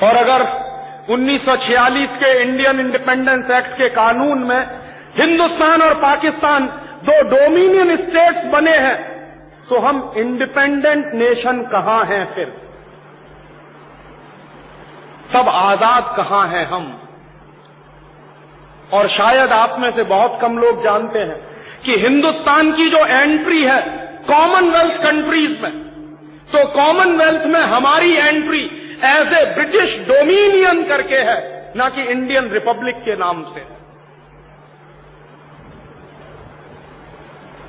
और 0.03 0.15
अगर 0.15 0.45
1946 1.09 2.07
के 2.07 2.41
इंडियन 2.41 2.79
इंडिपेंडेंस 2.79 3.51
एक्ट 3.51 3.77
के 3.77 3.89
कानून 3.89 4.39
में 4.39 4.67
हिंदुस्तान 5.17 5.81
और 5.81 5.93
पाकिस्तान 5.93 6.65
दो 7.03 7.21
डोमिनियन 7.23 7.95
स्टेट्स 7.95 8.45
बने 8.45 8.71
हैं 8.71 9.10
तो 9.71 9.79
हम 9.79 9.99
इंडिपेंडेंट 10.17 11.13
नेशन 11.15 11.61
कहाँ 11.67 12.03
हैं 12.05 12.23
फिर? 12.35 12.47
तब 15.33 15.49
आज़ाद 15.49 16.13
कहाँ 16.17 16.47
हैं 16.47 16.65
हम? 16.65 16.91
और 18.93 19.07
शायद 19.09 19.51
आप 19.51 19.77
में 19.79 19.91
से 19.91 20.03
बहुत 20.05 20.37
कम 20.41 20.57
लोग 20.57 20.81
जानते 20.83 21.19
हैं 21.19 21.39
कि 21.85 21.95
हिंदुस्तान 21.97 22.71
की 22.71 22.89
जो 22.89 23.05
एंट्री 23.07 23.61
है 23.63 23.79
कॉमनवेल्थ 24.27 25.01
कंट्रीज़ 25.03 25.61
में 25.61 25.79
तो 26.51 26.65
कॉमनवेल्थ 26.73 27.45
में 27.47 27.59
हमारी 27.69 28.13
entry 28.15 28.63
as 29.07 29.33
a 29.33 29.45
British 29.55 29.99
dominion 30.07 30.83
करके 30.87 31.21
है, 31.29 31.37
ना 31.75 31.87
कि 31.89 32.01
इंडियन 32.11 32.49
रिपब्लिक 32.49 32.95
के 33.05 33.15
नाम 33.15 33.43
से। 33.45 33.61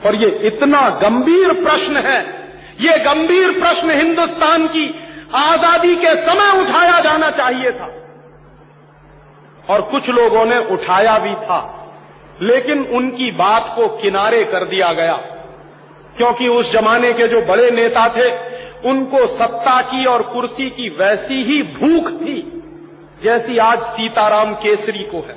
और 0.06 0.16
ये 0.16 0.28
इतना 0.46 0.88
गंभीर 1.02 1.52
प्रश्न 1.62 1.96
है, 1.96 2.20
ये 2.80 2.98
गंभीर 2.98 3.52
प्रश्न 3.60 3.90
हिंदुस्तान 3.90 4.66
की 4.68 4.86
आज़ादी 5.36 5.94
के 5.96 6.14
समय 6.22 6.60
उठाया 6.60 6.98
जाना 7.00 7.30
चाहिए 7.30 7.70
था। 7.70 7.90
और 9.68 9.82
कुछ 9.82 10.08
लोगों 10.10 10.44
ने 10.44 10.58
उठाया 10.74 11.18
भी 11.18 11.34
था, 11.42 11.60
लेकिन 12.42 12.82
उनकी 12.94 13.30
बात 13.30 13.72
को 13.76 13.86
किनारे 13.96 14.44
कर 14.44 14.64
दिया 14.64 14.92
गया, 14.92 15.16
क्योंकि 16.16 16.48
उस 16.48 16.72
जमाने 16.72 17.12
के 17.12 17.28
जो 17.28 17.40
बड़े 17.42 17.70
नेता 17.70 18.08
थे, 18.08 18.28
उनको 18.88 19.26
सत्ता 19.26 19.80
की 19.82 20.04
और 20.06 20.22
कुर्सी 20.22 20.68
की 20.70 20.88
वैसी 20.96 21.42
ही 21.44 21.62
भूख 21.72 22.10
थी, 22.12 22.40
जैसी 23.22 23.58
आज 23.58 23.82
सीताराम 23.90 24.54
केसरी 24.54 25.04
को 25.04 25.18
है। 25.18 25.36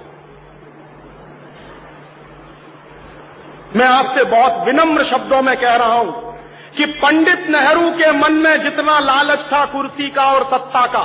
मैं 3.75 3.87
आपसे 3.87 4.23
बहुत 4.25 4.65
विनम्र 4.65 5.03
शब्दों 5.05 5.41
में 5.41 5.55
कह 5.57 5.75
रहा 5.75 5.95
हूँ 5.95 6.33
कि 6.77 6.85
पंडित 6.97 7.47
नेहरू 7.49 7.89
के 7.91 8.11
मन 8.11 8.33
में 8.33 8.55
जितना 8.59 8.99
लालच 9.01 9.39
था 9.53 9.65
कुर्सी 9.65 10.09
का 10.09 10.25
और 10.33 10.43
सत्ता 10.43 10.85
का, 10.87 11.03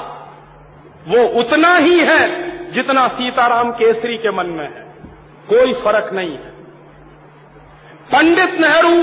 वो 1.09 1.27
उतना 1.41 1.75
ही 1.77 1.99
है 2.01 2.23
जितना 2.73 3.07
सीताराम 3.09 3.71
केसरी 3.73 4.17
के 4.17 4.31
मन 4.31 4.47
में 4.49 4.65
है। 4.65 4.89
कोई 5.49 5.73
फ़र्क 5.75 6.13
नहीं 6.13 6.33
है। 6.33 6.51
पंडित 8.11 8.61
नेहरू 8.61 8.95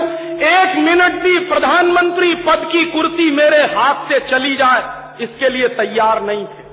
एक 0.47 0.78
मिनट 0.80 1.22
भी 1.24 1.38
प्रधानमंत्री 1.45 2.34
पद 2.43 2.68
की 2.72 2.84
कुर्सी 2.91 3.30
मेरे 3.32 3.61
हाथ 3.74 4.07
से 4.09 4.20
चली 4.22 4.55
जाए, 4.55 4.82
इसके 5.24 5.49
लिए 5.49 5.68
तैयार 5.76 6.22
नहीं 6.24 6.45
थे। 6.45 6.65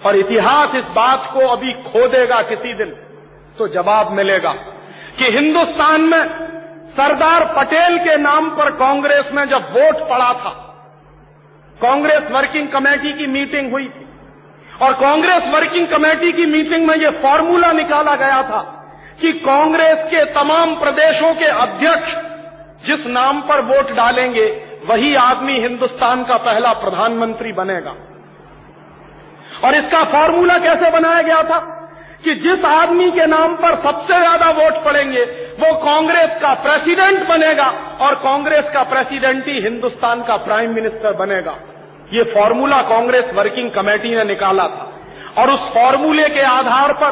और 0.00 0.16
इतिहास 0.16 0.74
इस 0.76 0.90
बात 0.90 1.30
को 1.34 1.46
अभी 1.46 1.72
खो 1.84 2.06
देगा 2.08 2.42
किसी 2.44 2.74
दिन 2.74 2.94
तो 3.58 3.68
जवाब 3.68 4.12
मिलेगा। 4.12 4.54
कि 5.20 5.26
हिंदुस्तान 5.26 6.00
में 6.00 6.22
सरदार 6.88 7.44
पटेल 7.56 7.98
के 7.98 8.16
नाम 8.16 8.48
पर 8.50 8.70
कांग्रेस 8.70 9.30
में 9.34 9.44
जब 9.44 9.58
वोट 9.58 10.08
पड़ा 10.08 10.32
था, 10.32 10.50
कांग्रेस 11.82 12.22
वर्किंग 12.30 12.68
कमेटी 12.68 13.12
की 13.12 13.26
मीटिंग 13.26 13.72
हुई 13.72 13.88
थी। 13.88 14.08
और 14.82 14.92
कांग्रेस 14.92 15.50
वर्किंग 15.54 15.88
कमेटी 15.88 16.32
की 16.32 16.46
मीटिंग 16.46 16.86
में 16.88 16.94
यह 16.96 17.10
फॉर्मूला 17.10 17.72
निकाला 17.72 18.14
गया 18.14 18.42
था 18.42 18.60
कि 19.20 19.32
कांग्रेस 19.32 19.98
के 19.98 20.24
तमाम 20.24 20.74
प्रदेशों 20.74 21.34
के 21.34 21.44
अध्यक्ष 21.44 22.16
जिस 22.86 23.06
नाम 23.06 23.40
पर 23.40 23.60
वोट 23.60 23.90
डालेंगे, 23.90 24.46
वही 24.86 25.14
आदमी 25.14 25.60
हिंदुस्तान 25.60 26.24
का 26.24 26.36
पहला 26.36 26.72
प्रधानमंत्री 26.72 27.52
बनेगा। 27.52 27.94
और 29.64 29.74
इसका 29.74 30.02
फॉर्मूला 30.04 30.58
कैसे 30.58 30.90
बनाया 30.90 31.22
गया 31.22 31.42
था? 31.42 31.76
कि 32.24 32.34
जिस 32.34 32.64
आदमी 32.64 33.10
के 33.10 33.26
नाम 33.26 33.54
पर 33.56 33.74
सबसे 33.76 34.18
ज़्यादा 34.20 34.50
वोट 34.50 34.84
पड़ेंगे, 34.84 35.22
वो 35.60 35.72
कांग्रेस 35.74 36.30
का 36.42 36.54
प्रेसिडेंट 36.54 37.28
बनेगा 37.28 37.68
और 38.00 38.14
कांग्रेस 38.14 38.64
का 38.74 38.82
प्रेसिडेंट 38.82 39.46
ही 39.46 39.60
हिंदुस्तान 39.60 40.22
का 40.22 40.36
प्राइम 40.36 40.74
मिनिस्टर 40.74 41.12
बनेगा। 41.12 41.56
ये 42.12 42.22
फॉर्मूला 42.22 42.82
कांग्रेस 42.82 43.30
वर्किंग 43.34 43.70
कमेटी 43.70 44.14
ने 44.16 44.24
निकाला 44.24 44.66
था। 44.68 44.86
और 45.38 45.50
उस 45.50 45.70
फॉर्मूले 45.74 46.28
के 46.28 46.40
आधार 46.40 46.92
पर 46.92 47.10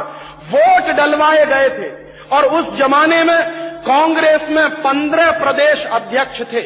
वोट 0.51 0.91
डलवाए 0.97 1.47
गए 1.47 1.69
थे। 1.69 1.89
और 2.37 2.47
उस 2.47 2.77
जमाने 2.79 3.23
में 3.25 3.39
कांग्रेस 3.83 4.49
में 4.51 4.69
पंद्रह 4.71 5.31
प्रदेश 5.31 5.87
अध्यक्ष 5.87 6.41
थे। 6.43 6.63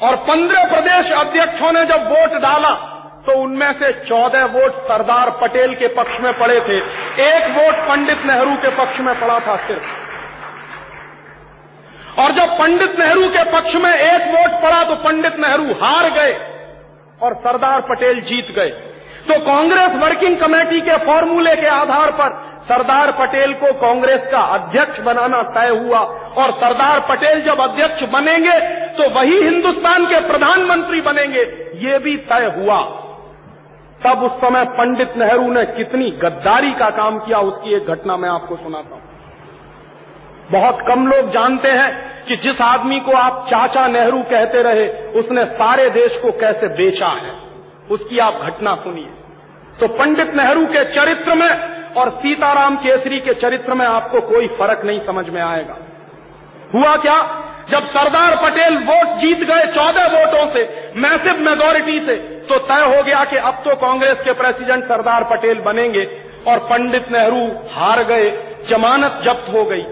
और 0.00 0.16
पंद्रह 0.16 0.64
प्रदेश 0.64 1.12
अध्यक्षों 1.12 1.72
ने 1.72 1.84
जब 1.84 2.08
वोट 2.08 2.40
डाला 2.40 2.74
तो 3.26 3.32
उनमें 3.42 3.72
से 3.72 3.92
चौदह 4.00 4.44
वोट 4.52 4.74
सरदार 4.88 5.30
पटेल 5.40 5.74
के 5.74 5.88
पक्ष 5.94 6.20
में 6.20 6.32
पड़े 6.38 6.58
थे। 6.60 6.76
एक 7.24 7.44
वोट 7.52 7.86
पंडित 7.88 8.26
नेहरू 8.26 8.56
के 8.56 8.70
पक्ष 8.76 9.00
में 9.00 9.14
पड़ा 9.20 9.38
था 9.40 9.56
सिर्फ़। 9.66 9.94
और 12.16 12.32
जब 12.32 12.52
पंडित 12.58 12.98
नेहरू 12.98 13.28
के 13.28 13.44
पक्ष 13.52 13.74
में 13.76 13.92
एक 13.92 14.22
वोट 14.34 14.60
पड़ा 14.62 14.82
तो 14.84 14.94
पंडित 15.04 15.38
नेहरू 15.38 15.72
हार 15.80 16.10
गए 16.10 16.32
और 17.20 17.34
सरदार 17.36 17.80
पटेल 17.80 18.20
जीत 18.22 18.54
गए। 18.56 18.70
तो 19.28 19.38
कांग्रेस 19.40 19.96
वर्किंग 19.96 20.36
कमेटी 20.36 20.80
के 20.80 20.96
फॉर्मूले 21.06 21.54
के 21.56 21.66
आधार 21.68 22.10
पर 22.12 22.34
सरदार 22.68 23.10
पटेल 23.12 23.52
को 23.54 23.72
कांग्रेस 23.72 24.20
का 24.32 24.40
अध्यक्ष 24.54 25.00
बनाना 25.00 25.42
तय 25.54 25.68
हुआ। 25.78 25.98
और 26.36 26.52
सरदार 26.52 27.00
पटेल 27.00 27.42
जब 27.42 27.60
अध्यक्ष 27.60 28.02
बनेंगे 28.12 28.58
तो 28.92 29.08
वही 29.10 29.40
हिंदुस्तान 29.42 30.06
के 30.06 30.20
प्रधानमंत्री 30.28 31.00
बनेंगे। 31.00 31.42
ये 31.82 31.98
भी 31.98 32.16
तय 32.30 32.46
हुआ। 32.56 32.78
तब 34.04 34.22
उस 34.22 34.32
समय 34.32 34.64
पंडित 34.64 35.16
नेहरू 35.16 35.52
ने 35.52 35.64
कितनी 35.66 36.10
गद्दारी 36.10 36.72
का 36.72 36.90
काम 36.90 37.18
किया, 37.18 37.38
उसकी 37.38 37.74
एक 37.74 37.86
घटना 37.86 38.16
मैं 38.16 38.28
आपको 38.28 38.56
सुनाता 38.56 38.94
हूँ। 38.94 39.02
बहुत 40.52 40.78
कम 40.88 41.06
लोग 41.06 41.30
जानते 41.30 41.68
हैं 41.68 42.24
कि 42.24 42.36
जिस 42.36 42.60
आदमी 42.60 43.00
को 43.00 43.12
आप 43.12 43.46
चाचा 43.46 43.86
नेहरू 43.86 44.22
कहते 44.22 44.62
रहे, 44.62 45.12
उसने 45.18 45.44
सारे 45.44 45.90
देश 45.90 46.16
को 46.16 46.32
कैसे 46.32 46.68
बेचा 46.68 47.08
है। 47.08 47.32
उसकी 47.90 48.18
आप 48.18 48.34
घटना 48.34 48.74
सुनिए। 48.74 49.08
तो 49.80 49.88
पंडित 49.88 50.34
नेहरू 50.36 50.66
के 50.66 50.84
चरित्र 50.84 51.34
में 51.34 51.50
और 51.94 52.10
सीताराम 52.10 52.76
केसरी 52.76 53.20
के 53.20 53.34
चरित्र 53.34 53.74
में 53.74 53.86
आपको 53.86 54.20
कोई 54.20 54.48
फ़र्क 54.48 54.84
नहीं 54.84 55.00
समझ 55.00 55.28
में 55.28 55.42
आएगा। 55.42 55.76
हुआ 56.74 56.96
क्या? 56.96 57.20
जब 57.70 57.86
सरदार 57.86 58.36
पटेल 58.36 58.76
वोट 58.78 59.14
जीत 59.14 59.38
गए 59.38 59.66
चौदह 59.66 60.04
वोटों 60.04 60.50
से 60.50 60.92
मैसिव 60.96 61.36
मेजोरिटी 61.40 62.06
से 62.06 62.16
तो 62.16 62.58
तय 62.58 62.96
हो 62.96 63.02
गया 63.02 63.24
कि 63.24 63.36
अब 63.36 63.54
तो 63.54 63.76
कांग्रेस 63.76 64.14
के 64.14 64.32
प्रेसिडेंट 64.32 64.84
सरदार 64.84 65.24
पटेल 65.24 65.60
बनेंगे 65.60 66.22
और 66.48 66.58
पंडित 66.58 67.06
नेहरू 67.12 67.46
हार 67.72 68.02
गए, 68.02 68.30
जमानत 68.68 69.20
जब्त 69.24 69.52
हो 69.52 69.64
गई। 69.64 69.82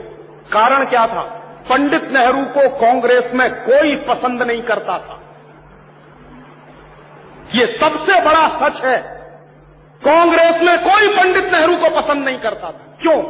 कारण 0.53 0.85
क्या 0.85 1.07
था? 1.07 1.23
पंडित 1.69 2.03
नेहरू 2.05 2.45
को 2.45 2.69
कांग्रेस 2.69 3.31
में 3.35 3.51
कोई 3.51 3.97
पसंद 3.97 4.43
नहीं 4.43 4.63
करता 4.63 4.99
था। 4.99 5.21
ये 7.55 7.67
सबसे 7.67 8.21
बड़ा 8.21 8.69
सच 8.69 8.85
है। 8.85 8.99
कांग्रेस 10.05 10.61
में 10.63 10.79
कोई 10.79 11.09
पंडित 11.09 11.53
नेहरू 11.53 11.77
को 11.77 12.01
पसंद 12.01 12.25
नहीं 12.25 12.39
करता 12.39 12.67
था। 12.67 12.97
क्यों? 13.03 13.23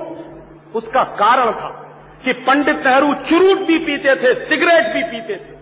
उसका 0.74 1.04
कारण 1.04 1.52
था। 1.52 1.83
कि 2.24 2.32
पंडित 2.32 2.76
नेहरू 2.76 3.14
चुरूट 3.14 3.66
भी 3.66 3.78
पीते 3.78 4.16
थे, 4.16 4.34
सिगरेट 4.34 4.94
भी 4.94 5.02
पीते 5.02 5.36
थे। 5.36 5.54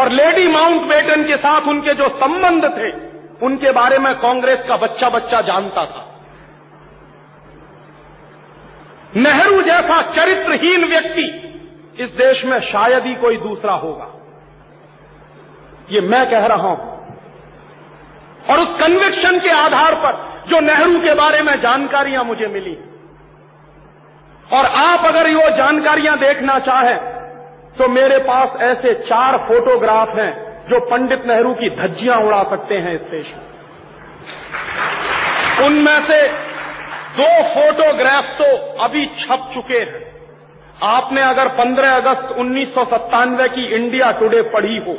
और 0.00 0.10
लेडी 0.10 0.48
माउंट 0.48 0.82
बेटन 0.82 1.22
के 1.22 1.36
साथ 1.36 1.60
उनके 1.60 1.94
जो 1.94 2.08
संबंध 2.08 2.64
थे, 2.64 3.10
उनके 3.46 3.72
बारे 3.72 3.98
में 3.98 4.14
कांग्रेस 4.14 4.64
का 4.68 4.76
बच्चा 4.76 5.08
बच्चा 5.08 5.40
जानता 5.40 5.84
था। 5.84 6.06
नेहरू 9.16 9.62
जैसा 9.62 10.02
चरित्रहीन 10.02 10.84
व्यक्ति 10.84 11.46
इस 12.00 12.10
देश 12.10 12.46
में 12.46 12.60
शायद 12.60 13.06
ही 13.06 13.14
कोई 13.14 13.36
दूसरा 13.36 13.72
होगा। 13.72 14.14
ये 15.90 16.00
मैं 16.00 16.30
कह 16.30 16.46
रहा 16.46 16.68
हूँ। 16.68 16.90
और 18.50 18.58
उस 18.58 18.76
कन्विक्शन 18.76 19.38
के 19.38 19.50
आधार 19.50 19.94
पर 19.94 20.30
जो 20.50 20.60
नेहरू 20.60 21.00
के 21.00 21.14
बारे 21.14 21.42
में 21.42 21.56
जानकारियाँ 21.56 22.24
मुझे 22.24 22.46
मिली। 22.46 22.89
और 24.50 24.66
आप 24.66 25.04
अगर 25.06 25.28
ये 25.28 25.50
जानकारियाँ 25.56 26.16
देखना 26.18 26.58
चाहें 26.60 26.98
तो 27.74 27.88
मेरे 27.90 28.18
पास 28.24 28.60
ऐसे 28.64 28.94
चार 29.02 29.36
फोटोग्राफ 29.48 30.16
हैं 30.16 30.32
जो 30.70 30.80
पंडित 30.86 31.26
नेहरू 31.26 31.52
की 31.54 31.68
धज्जियाँ 31.76 32.16
उड़ा 32.22 32.42
सकते 32.50 32.74
हैं 32.76 32.94
इस 32.94 33.00
देश 33.10 33.34
में। 33.36 33.44
उनमें 35.66 36.06
से 36.06 36.20
दो 37.16 37.28
फोटोग्राफ 37.54 38.24
तो 38.38 38.48
अभी 38.84 39.04
छप 39.16 39.48
चुके 39.54 39.78
हैं। 39.80 40.02
आपने 40.88 41.22
अगर 41.22 41.48
15 41.56 41.96
अगस्त 41.96 42.34
उन्नीस 42.38 42.68
सौ 42.74 42.84
सत्तानवे 42.86 43.48
की 43.48 43.64
इंडिया 43.76 44.10
टुडे 44.20 44.42
पढ़ी 44.52 44.76
हो, 44.78 44.94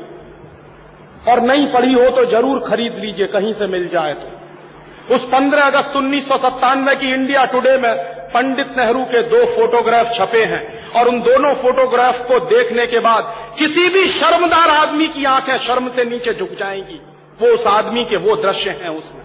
और 1.28 1.41
नहीं 1.43 1.66
पढ़ी 1.74 1.93
हो 1.93 2.10
तो 2.10 2.24
ज़रूर 2.28 2.60
खरीद 2.62 2.97
लीजिए, 2.97 3.28
कहीं 3.28 3.54
से 3.54 3.68
मिल 3.68 3.88
जाए 3.88 4.14
तो। 4.16 5.16
उस 5.16 5.22
15 5.32 5.66
अगस्त 5.66 5.95
उन्नीस 5.97 6.28
सौ 6.28 6.38
सत्तानवे 6.39 6.95
की 6.95 7.14
इंडिया 7.14 7.45
टुडे 7.47 7.78
में 7.78 7.93
पंडित 8.34 8.78
नेहरू 8.78 9.04
के 9.04 9.22
दो 9.22 9.46
फोटोग्राफ 9.46 10.12
छपे 10.14 10.46
हैं 10.46 10.92
और 10.92 11.08
उन 11.08 11.22
दोनों 11.22 11.56
फोटोग्राफ 11.56 12.28
को 12.28 12.40
देखने 12.40 12.86
के 12.88 13.00
बाद 13.00 13.56
किसी 13.60 13.90
भी 13.90 14.08
शर्मदार 14.08 14.70
आदमी 14.70 15.08
की 15.08 15.26
आँखें 15.26 15.58
शर्म 15.58 15.88
से 15.90 16.06
नीचे 16.06 16.34
झुक 16.34 16.50
जाएँगी। 16.50 17.02
वो 17.42 17.48
उस 17.48 17.68
आदमी 17.68 18.06
के 18.06 18.16
वो 18.16 18.36
दृश्य 18.36 18.70
हैं 18.70 18.90
उसमें। 18.90 19.22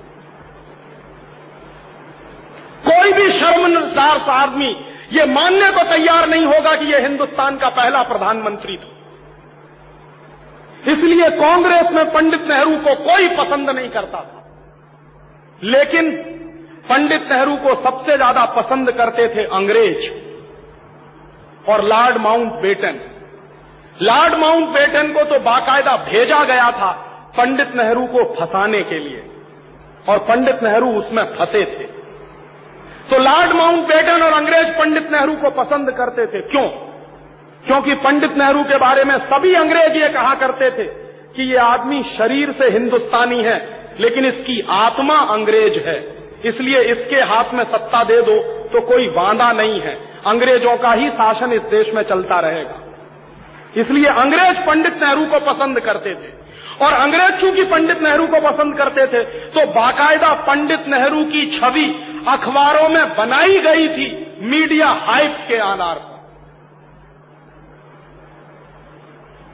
कोई 2.87 3.13
भी 3.13 3.31
शर्मदार 3.31 4.31
आदमी, 4.31 4.77
ये 5.13 5.25
मानने 5.25 5.71
को 5.71 5.83
तैयार 5.83 6.29
नहीं 6.29 6.45
होगा 6.45 6.77
कि 6.77 6.93
ये 6.93 7.01
हिंदुस्तान 7.01 7.57
का 7.57 7.69
पहला 7.69 8.03
प्रधानमंत्री 8.03 8.77
था। 8.77 8.93
इसलिए 10.93 11.31
कांग्रेस 11.31 11.91
में 11.93 12.13
पंडित 12.13 12.49
नेहरू 12.49 12.77
को 12.77 12.95
कोई 12.95 13.29
पसंद 13.29 13.71
नहीं 13.71 13.89
करता 13.89 14.19
था। 14.19 14.43
लेकिन 15.63 16.33
पंडित 16.89 17.32
नेहरू 17.32 17.57
को 17.59 17.74
सबसे 17.82 18.16
ज़्यादा 18.16 18.45
पसंद 18.57 18.91
करते 18.93 19.26
थे 19.28 19.45
अंग्रेज़ 19.55 20.09
और 21.70 21.82
Lord 21.84 22.16
mount 22.22 22.53
batten 22.62 23.01
Lord 24.03 24.34
mount 24.34 24.68
batten 24.70 25.12
को 25.12 25.24
तो 25.24 25.39
बाकायदा 25.43 25.97
भेजा 26.05 26.43
गया 26.45 26.70
था 26.72 26.91
पंडित 27.37 27.74
नेहरू 27.76 28.07
को 28.07 28.24
फंसाने 28.34 28.82
के 28.82 28.99
लिए, 28.99 29.22
और 30.09 30.18
पंडित 30.28 30.62
नेहरू 30.62 30.91
उसमें 30.99 31.22
फंसे 31.34 31.64
थे। 31.66 31.87
तो 33.09 33.18
लॉर्ड 33.20 33.53
माउंट 33.53 33.87
बेटन 33.89 34.22
और 34.22 34.32
अंग्रेज़ 34.32 34.70
पंडित 34.78 35.11
नेहरू 35.12 35.34
को 35.37 35.51
पसंद 35.55 35.91
करते 35.93 36.26
थे। 36.26 36.41
क्यों? 36.49 36.68
क्योंकि 37.64 37.95
पंडित 38.05 38.37
नेहरू 38.39 38.62
के 38.64 38.76
बारे 38.78 39.05
में 39.05 39.16
सभी 39.24 39.55
अंग्रेज़ 39.57 39.97
ये 39.99 40.09
कहा 40.11 40.34
करते 40.37 40.70
थे 40.70 40.84
कि 41.34 41.51
ये 41.51 41.59
आदमी 41.61 42.03
शरीर 42.11 42.53
से 42.53 42.70
हिंदुस्तानी 42.72 43.43
है, 43.45 43.59
लेकिन 44.01 44.26
इसकी 44.26 44.61
आत्मा 44.76 45.18
अंग्रेज़ 45.34 45.78
है। 45.80 45.99
इसलिए 46.45 46.80
इसके 46.93 47.20
हाथ 47.24 47.53
में 47.55 47.64
सत्ता 47.64 48.03
दे 48.05 48.20
दो 48.22 48.37
तो 48.68 48.80
कोई 48.87 49.07
वादा 49.11 49.51
नहीं 49.53 49.80
है। 49.80 49.95
अंग्रेज़ों 50.26 50.76
का 50.76 50.93
ही 50.93 51.09
शासन 51.11 51.53
इस 51.53 51.62
देश 51.70 51.87
में 51.95 52.03
चलता 52.03 52.41
रहेगा। 52.41 52.82
इसलिए 53.76 54.09
अंग्रेज़ 54.16 54.59
पंडित 54.66 55.03
नेहरू 55.03 55.24
को 55.26 55.41
पसंद 55.43 55.80
करते 55.80 56.14
थे। 56.14 56.30
और 56.84 56.93
अंग्रेज़ 56.95 57.41
चूँकि 57.41 57.64
पंडित 57.64 58.03
नेहरू 58.03 58.26
को 58.26 58.41
पसंद 58.41 58.76
करते 58.78 59.07
थे 59.07 59.22
तो 59.51 59.66
बाकायदा 59.72 60.32
पंडित 60.43 60.89
नेहरू 60.89 61.24
की 61.24 61.47
छवि 61.51 61.87
अखबारों 62.28 62.89
में 62.89 63.05
बनाई 63.16 63.59
गई 63.61 63.89
थी 63.89 64.09
मीडिया 64.43 64.89
हाइप 65.03 65.37
के 65.49 65.59
आधार 65.64 65.97
पर। 65.97 66.14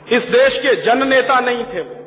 इस 0.08 0.22
देश 0.30 0.58
के 0.58 0.74
जननेता 0.76 1.40
नहीं 1.40 1.64
थे 1.64 1.80
वो। 1.80 2.01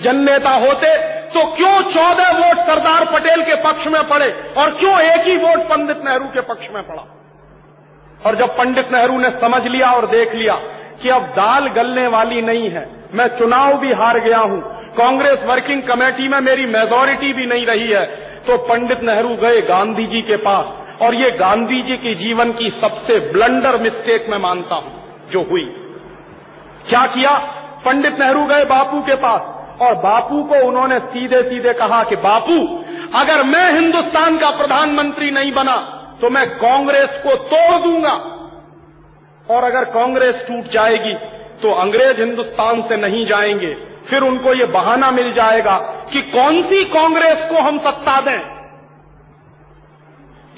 जननेता 0.00 0.50
होते 0.60 0.92
तो 1.30 1.44
क्यों 1.56 1.80
चौदह 1.90 2.30
वोट 2.36 2.66
सरदार 2.66 3.04
पटेल 3.12 3.42
के 3.42 3.54
पक्ष 3.62 3.86
में 3.86 4.02
पड़े 4.08 4.30
और 4.56 4.70
क्यों 4.74 4.98
एक 5.02 5.26
ही 5.26 5.36
वोट 5.38 5.60
पंडित 5.68 6.00
नेहरू 6.04 6.26
के 6.28 6.40
पक्ष 6.48 6.68
में 6.74 6.82
पड़ा? 6.82 7.04
और 8.20 8.36
जब 8.36 8.56
पंडित 8.56 8.92
नेहरू 8.92 9.18
ने 9.18 9.30
समझ 9.40 9.62
लिया 9.66 9.90
और 9.90 10.06
देख 10.08 10.34
लिया 10.34 10.54
कि 11.02 11.08
अब 11.08 11.22
दाल 11.36 11.68
गलने 11.72 12.06
वाली 12.08 12.42
नहीं 12.42 12.68
है, 12.70 12.84
मैं 13.14 13.26
चुनाव 13.38 13.78
भी 13.78 13.92
हार 13.94 14.18
गया 14.20 14.38
हूँ, 14.40 14.60
कांग्रेस 14.94 15.44
वर्किंग 15.44 15.82
कमेटी 15.82 16.28
में 16.28 16.38
मेरी 16.40 16.66
मेजोरिटी 16.68 17.32
भी 17.32 17.46
नहीं 17.46 17.66
रही 17.66 17.88
है 17.88 18.04
तो 18.42 18.56
पंडित 18.64 19.02
नेहरू 19.02 19.34
गए 19.38 19.60
गांधी 19.62 20.06
जी 20.06 20.20
के 20.22 20.36
पास 20.44 21.00
और 21.02 21.14
ये 21.14 21.30
गांधी 21.38 21.82
जी 21.82 21.96
के 21.96 22.14
जीवन 22.16 22.52
की 22.52 22.70
सबसे 22.72 23.18
ब्लंडर 23.32 23.80
मिस्टेक 23.82 24.26
मैं 24.30 24.38
मानता 24.40 24.74
हूँ, 24.74 24.92
जो 25.30 25.42
हुई। 25.42 25.64
क्या 26.88 27.06
किया? 27.06 27.34
पंडित 27.84 28.18
नेहरू 28.18 28.44
गए 28.46 28.64
बापू 28.66 29.00
के 29.00 29.14
पास। 29.16 29.50
और 29.80 29.94
बापू 29.94 30.42
को 30.44 30.66
उन्होंने 30.68 30.98
सीधे 30.98 31.42
सीधे 31.42 31.72
कहा 31.72 32.02
कि 32.04 32.16
बापू, 32.16 32.58
अगर 33.18 33.42
मैं 33.42 33.72
हिंदुस्तान 33.74 34.36
का 34.38 34.50
प्रधानमंत्री 34.50 35.30
नहीं 35.30 35.52
बना 35.52 35.76
तो 36.22 36.30
मैं 36.30 36.48
कांग्रेस 36.56 37.20
को 37.24 37.34
तोड़ 37.36 37.78
दूँगा। 37.82 38.12
और 39.48 39.64
अगर 39.64 39.84
कांग्रेस 39.84 40.44
टूट 40.48 40.64
जाएगी 40.64 41.14
तो 41.62 41.72
अंग्रेज़ 41.72 42.20
हिंदुस्तान 42.20 42.82
से 42.82 42.96
नहीं 42.96 43.24
जाएँगे। 43.26 43.74
फिर 44.10 44.22
उनको 44.22 44.54
ये 44.54 44.64
बहाना 44.64 45.10
मिल 45.10 45.32
जाएगा 45.32 45.76
कि 46.12 46.22
कौन 46.22 46.62
सी 46.62 46.84
कांग्रेस 46.84 47.48
को 47.50 47.62
हम 47.62 47.78
सत्ता 47.78 48.20
दें? 48.20 48.40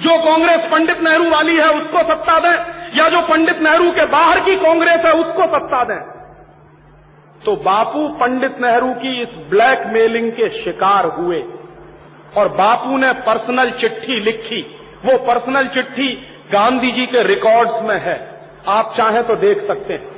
जो 0.03 0.19
कांग्रेस 0.25 0.67
पंडित 0.67 1.03
नेहरू 1.03 1.31
वाली 1.31 1.57
है, 1.57 1.69
उसको 1.69 2.03
सत्ता 2.03 2.39
दें? 2.39 2.57
या 2.99 3.09
जो 3.09 3.21
पंडित 3.21 3.61
नेहरू 3.63 3.91
के 3.91 4.07
बाहर 4.07 4.41
की 4.41 4.57
कांग्रेस 4.57 5.01
है, 5.05 5.13
उसको 5.13 5.47
सत्ता 5.47 5.85
दें? 5.85 6.14
तो 7.45 7.57
बापू 7.57 8.09
पंडित 8.09 8.57
नेहरू 8.61 8.95
की 8.95 9.23
इस 9.23 9.29
ब्लैकमेलिंग 9.29 10.33
के 10.33 10.49
शिकार 10.49 11.07
हुए। 11.07 11.45
और 12.37 12.49
बापू 12.49 12.97
ने 12.97 13.13
पर्सनल 13.13 13.71
चिट्ठी 13.71 14.21
लिखी। 14.21 14.63
वो 15.05 15.19
पर्सनल 15.19 15.67
चिट्ठी 15.67 16.13
गांधी 16.53 16.93
जी 16.93 17.07
के 17.07 17.23
रिकॉर्ड्स 17.23 17.83
में 17.83 18.01
है। 18.01 18.41
आप 18.69 18.93
चाहें 18.97 19.25
तो 19.25 19.37
देख 19.37 19.61
सकते 19.61 19.93
हैं। 19.93 20.15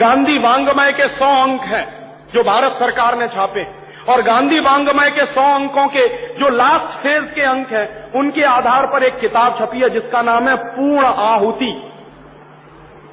गांधी 0.00 0.38
वांगमय 0.38 0.92
के 0.92 1.08
सौ 1.08 1.42
अंक 1.42 1.60
हैं, 1.62 2.14
जो 2.34 2.42
भारत 2.42 2.72
सरकार 2.72 3.18
ने 3.18 3.28
छापे। 3.28 3.64
और 4.08 4.22
गांधी 4.22 4.60
वांगमय 4.60 5.10
के 5.10 5.26
सौ 5.26 5.54
अंकों 5.54 5.86
के 5.86 6.08
जो 6.34 6.48
लास्ट 6.48 6.98
फ़ेज़ 7.02 7.24
के 7.24 7.42
अंक 7.42 7.68
हैं, 7.72 8.12
उनके 8.12 8.42
आधार 8.42 8.86
पर 8.86 9.02
एक 9.02 9.20
किताब 9.20 9.58
छपी 9.58 9.78
है, 9.78 9.90
जिसका 9.90 10.22
नाम 10.22 10.48
है 10.48 10.56
पूर्ण 10.56 11.04
आहुति। 11.04 11.92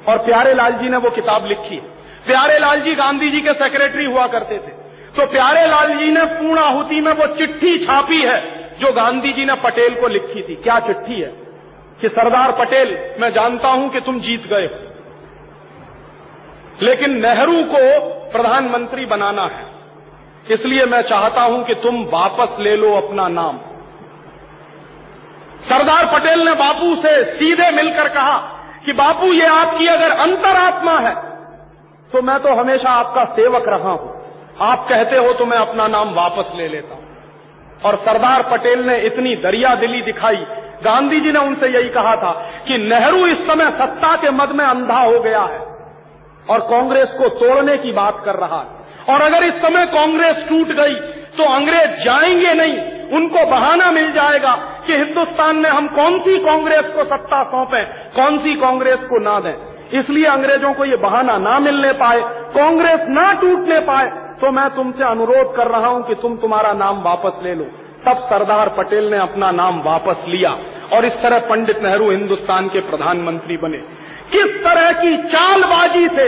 और 0.10 0.18
प्यारे 0.18 0.54
लाल 0.54 0.72
जी 0.72 0.90
ने 0.90 0.98
वो 0.98 1.10
किताब 1.10 1.46
लिखी। 1.46 1.76
है 1.76 1.97
प्यारे 2.26 2.60
लाल 2.60 2.80
जी 2.80 2.96
गांधी 2.96 3.30
जी 3.30 3.42
के 3.42 3.54
सेक्रेटरी 3.54 4.06
हुआ 4.06 4.28
करते 4.28 4.56
थे। 4.56 4.88
तो 5.18 5.28
प्यारे 5.28 5.68
लाल 5.68 5.98
जी 5.98 6.12
ने 6.12 6.26
पूर्णाहुति 6.26 7.02
में 7.02 7.12
वो 7.12 7.28
चिट्ठी 7.28 7.78
छापी 7.78 8.22
है, 8.22 8.68
जो 8.80 8.94
गांधी 8.94 9.34
जी 9.34 9.46
ने 9.46 9.54
पटेल 9.54 9.96
को 10.02 10.08
लिखी 10.08 10.42
थी। 10.42 10.56
क्या 10.56 10.80
चिट्ठी 10.80 11.22
है? 11.22 11.48
कि 12.02 12.10
सरदार 12.10 12.52
पटेल, 12.52 13.16
मैं 13.22 13.34
जानता 13.34 13.68
हूँ 13.68 13.90
कि 13.90 14.00
तुम 14.00 14.20
जीत 14.20 14.48
गए 14.48 14.66
हो। 14.66 14.88
लेकिन 16.82 17.22
नेहरू 17.22 17.64
को 17.64 18.00
प्रधानमंत्री 18.32 19.06
बनाना 19.06 19.42
है। 19.42 19.66
इसलिए 20.52 20.86
मैं 20.86 21.02
चाहता 21.02 21.42
हूँ 21.42 21.66
कि 21.66 21.76
तुम 21.76 21.96
वापस 22.04 22.58
ले 22.60 22.76
लो 22.76 22.94
अपना 22.94 23.28
नाम। 23.28 23.58
सरदार 25.62 26.20
पटेल 26.20 26.40
ने 26.40 26.54
बापू 26.54 26.96
से 26.96 27.24
सीधे 27.24 27.72
मिलकर 27.72 28.08
कहा 28.08 28.38
कि 28.86 28.94
बापू, 28.94 29.26
ये 29.34 29.46
आपकी 29.46 29.88
अगर 29.88 30.12
अंतरात्मा 30.12 31.00
है 31.00 31.37
तो 32.12 32.22
मैं 32.22 32.38
तो 32.40 32.54
हमेशा 32.54 32.90
आपका 32.90 33.24
सेवक 33.34 33.64
रहा 33.68 33.92
हूँ। 33.92 34.16
आप 34.62 34.86
कहते 34.90 35.18
हो 35.18 35.34
तो 35.34 35.46
मैं 35.46 35.58
अपना 35.58 35.88
नाम 35.88 36.14
वापस 36.14 36.52
ले 36.56 36.68
लेता 36.68 36.96
हूँ। 36.96 37.06
और 37.86 37.96
सरदार 37.96 38.44
पटेल 38.44 38.86
ने 38.88 38.98
इतनी 38.98 39.36
दरिया 39.36 39.74
दिली 39.76 40.02
दिखाई। 40.02 40.46
गांधी 40.84 41.20
जी 41.20 41.32
ने 41.32 41.40
उनसे 41.40 41.68
यही 41.70 41.90
कहा 41.90 42.16
था 42.16 42.32
कि 42.68 42.78
नेहरू 42.78 43.26
इस 43.26 43.38
समय 43.38 43.70
सत्ता 43.72 44.16
के 44.16 44.32
मद 44.32 44.52
में 44.52 44.66
अंधा 44.66 45.00
हो 45.02 45.20
गया 45.20 45.42
है 45.42 45.60
और 46.50 46.60
कांग्रेस 46.62 47.12
को 47.12 47.30
तोड़ने 47.36 47.78
की 47.78 47.92
बात 47.92 48.22
कर 48.26 48.36
रहा 48.36 48.60
है। 48.60 49.16
और 49.16 49.22
अगर 49.22 49.44
इस 49.44 49.62
समय 49.62 49.86
कांग्रेस 49.86 50.46
टूट 50.50 50.68
गई 50.68 50.96
तो 51.38 51.54
अंग्रेज़ 51.56 52.04
जाएँगे 52.04 52.54
नहीं। 52.54 52.78
उनको 53.18 53.46
बहाना 53.46 53.92
मिल 53.92 54.12
जाएगा 54.12 54.54
कि 54.88 54.94
हिंदुस्तान 54.94 55.56
में 55.56 55.70
हम 55.70 55.88
कौन 55.88 56.20
सी 56.20 56.38
कांग्रेस 56.40 56.86
को 56.86 57.04
सत्ता 57.06 57.44
सौंपें, 57.44 57.86
कौन 58.16 58.38
सी 58.38 58.54
कांग्रेस 58.56 59.00
को 59.00 59.20
ना 59.20 59.40
दें। 59.40 59.77
इसलिए 59.94 60.26
अंग्रेज़ों 60.28 60.74
को 60.74 60.86
ये 60.86 60.96
बहाना 60.98 61.38
ना 61.40 61.58
मिलने 61.60 61.92
पाए, 61.94 62.22
कांग्रेस 62.54 63.08
ना 63.10 63.32
टूटने 63.34 63.80
पाए 63.82 64.10
तो 64.38 64.52
मैं 64.52 64.70
तुमसे 64.76 65.04
अनुरोध 65.04 65.56
कर 65.56 65.68
रहा 65.68 65.88
हूँ 65.88 66.02
कि 66.08 66.16
तुम 66.16 66.36
तुम्हारा 66.38 66.74
नाम 66.76 67.02
वापस 67.04 67.40
ले 67.44 67.54
लो। 67.56 67.64
तब 68.06 68.18
सरदार 68.24 68.70
पटेल 68.70 69.10
ने 69.12 69.18
अपना 69.18 69.52
नाम 69.52 69.80
वापस 69.82 70.28
लिया 70.28 70.50
और 70.96 71.06
इस 71.06 71.14
तरह 71.14 71.40
पंडित 71.40 71.82
नेहरू 71.84 72.10
हिंदुस्तान 72.12 72.68
के 72.68 72.80
प्रधानमंत्री 72.82 73.58
बने। 73.58 73.78
किस 74.32 74.56
तरह 74.64 74.92
की 74.92 75.16
चालबाजी 75.24 76.08
से 76.08 76.28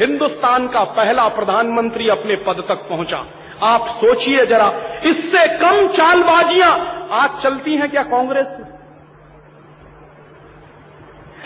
हिंदुस्तान 0.00 0.66
का 0.68 0.84
पहला 0.96 1.28
प्रधानमंत्री 1.28 2.08
अपने 2.08 2.36
पद 2.36 2.64
तक 2.68 2.88
पहुँचा? 2.88 3.24
आप 3.64 3.88
सोचिए 3.96 4.44
जरा, 4.46 4.68
इससे 5.04 5.46
कम 5.58 5.86
चालबाजियाँ 5.88 6.70
आज 7.12 7.42
चलती 7.42 7.76
हैं 7.76 7.90
क्या 7.90 8.02
कांग्रेस? 8.02 8.46
से 8.46 8.79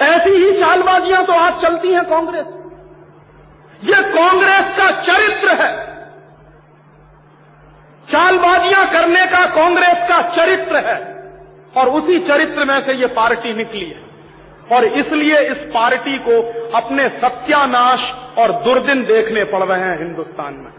ऐसी 0.03 0.31
ही 0.31 0.53
चालबाजियाँ 0.53 1.25
तो 1.25 1.33
आज 1.33 1.53
चलती 1.53 1.93
हैं 1.93 2.05
कांग्रेस। 2.05 2.47
ये 3.85 4.03
कांग्रेस 4.03 4.77
का 4.79 4.91
चरित्र 5.01 5.63
है। 5.63 5.95
चालबाजियाँ 8.09 8.87
करने 8.91 9.25
का 9.27 9.45
कांग्रेस 9.47 9.95
का 9.95 10.29
चरित्र 10.29 10.77
है। 10.77 11.15
और 11.77 11.89
उसी 11.89 12.19
चरित्र 12.19 12.65
में 12.65 12.81
से 12.81 12.95
ये 12.95 13.07
पार्टी 13.07 13.55
निकली 13.55 13.85
है। 13.85 14.05
और 14.73 14.85
इसलिए 14.85 15.39
इस 15.39 15.57
पार्टी 15.57 16.19
को 16.19 16.43
अपने 16.77 17.09
सत्यानाश 17.09 18.15
और 18.39 18.53
दुर्दिन 18.53 19.05
देखने 19.05 19.45
पड़ 19.45 19.65
रहे 19.65 19.81
हैं 19.81 19.99
हिंदुस्तान 19.99 20.55
में। 20.55 20.73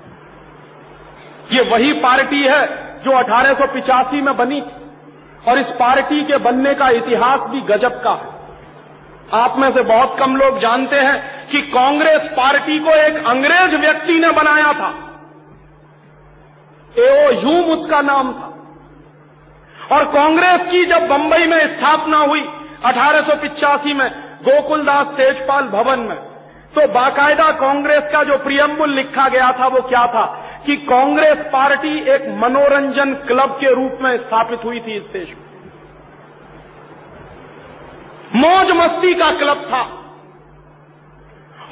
ये 1.51 1.61
वही 1.61 1.93
पार्टी 1.93 2.43
है 2.43 2.65
जो 3.03 3.17
अठारह 3.17 4.21
में 4.21 4.37
बनी 4.37 4.61
और 5.47 5.57
इस 5.57 5.71
पार्टी 5.71 6.23
के 6.23 6.37
बनने 6.37 6.73
का 6.73 6.89
इतिहास 6.89 7.49
भी 7.49 7.61
गजब 7.61 8.01
का 8.03 8.11
है। 8.11 8.34
आप 9.33 9.57
में 9.57 9.69
से 9.69 9.83
बहुत 9.83 10.15
कम 10.19 10.35
लोग 10.35 10.57
जानते 10.59 10.95
हैं 10.95 11.47
कि 11.47 11.61
कांग्रेस 11.61 12.29
पार्टी 12.37 12.79
को 12.79 12.89
एक 12.89 13.15
अंग्रेज़ 13.27 13.75
व्यक्ति 13.75 14.19
ने 14.19 14.29
बनाया 14.31 14.73
था। 14.73 14.89
एओ 16.99 17.31
ह्यूम 17.39 17.71
उसका 17.71 18.01
नाम 18.01 18.33
था। 18.33 18.51
और 19.91 20.05
कांग्रेस 20.05 20.61
की 20.71 20.85
जब 20.85 21.07
बंबई 21.07 21.45
में 21.47 21.77
स्थापना 21.77 22.17
हुई, 22.17 22.41
अठारह 22.85 23.27
में, 23.85 24.09
गोकुलदास 24.43 25.05
तेजपाल 25.07 25.63
भवन 25.63 25.99
में 25.99 26.17
तो 26.75 26.87
बाकायदा 26.87 27.51
कांग्रेस 27.51 28.03
का 28.03 28.23
जो 28.23 28.37
प्रियम्बुल 28.37 28.95
लिखा 28.95 29.27
गया 29.29 29.51
था, 29.51 29.67
वो 29.67 29.81
क्या 29.81 30.05
था 30.07 30.25
कि 30.65 30.75
कांग्रेस 30.75 31.37
पार्टी 31.53 32.11
एक 32.11 32.21
मनोरंजन 32.29 33.13
क्लब 33.13 33.49
के 33.51 33.73
रूप 33.75 33.99
में 34.01 34.17
स्थापित 34.17 34.59
हुई 34.65 34.79
थी 34.79 34.97
इस 34.97 35.03
देश 35.03 35.29
में। 35.29 35.54
मौज 38.35 38.71
मस्ती 38.75 39.13
का 39.13 39.29
क्लब 39.33 39.61
था। 39.65 39.83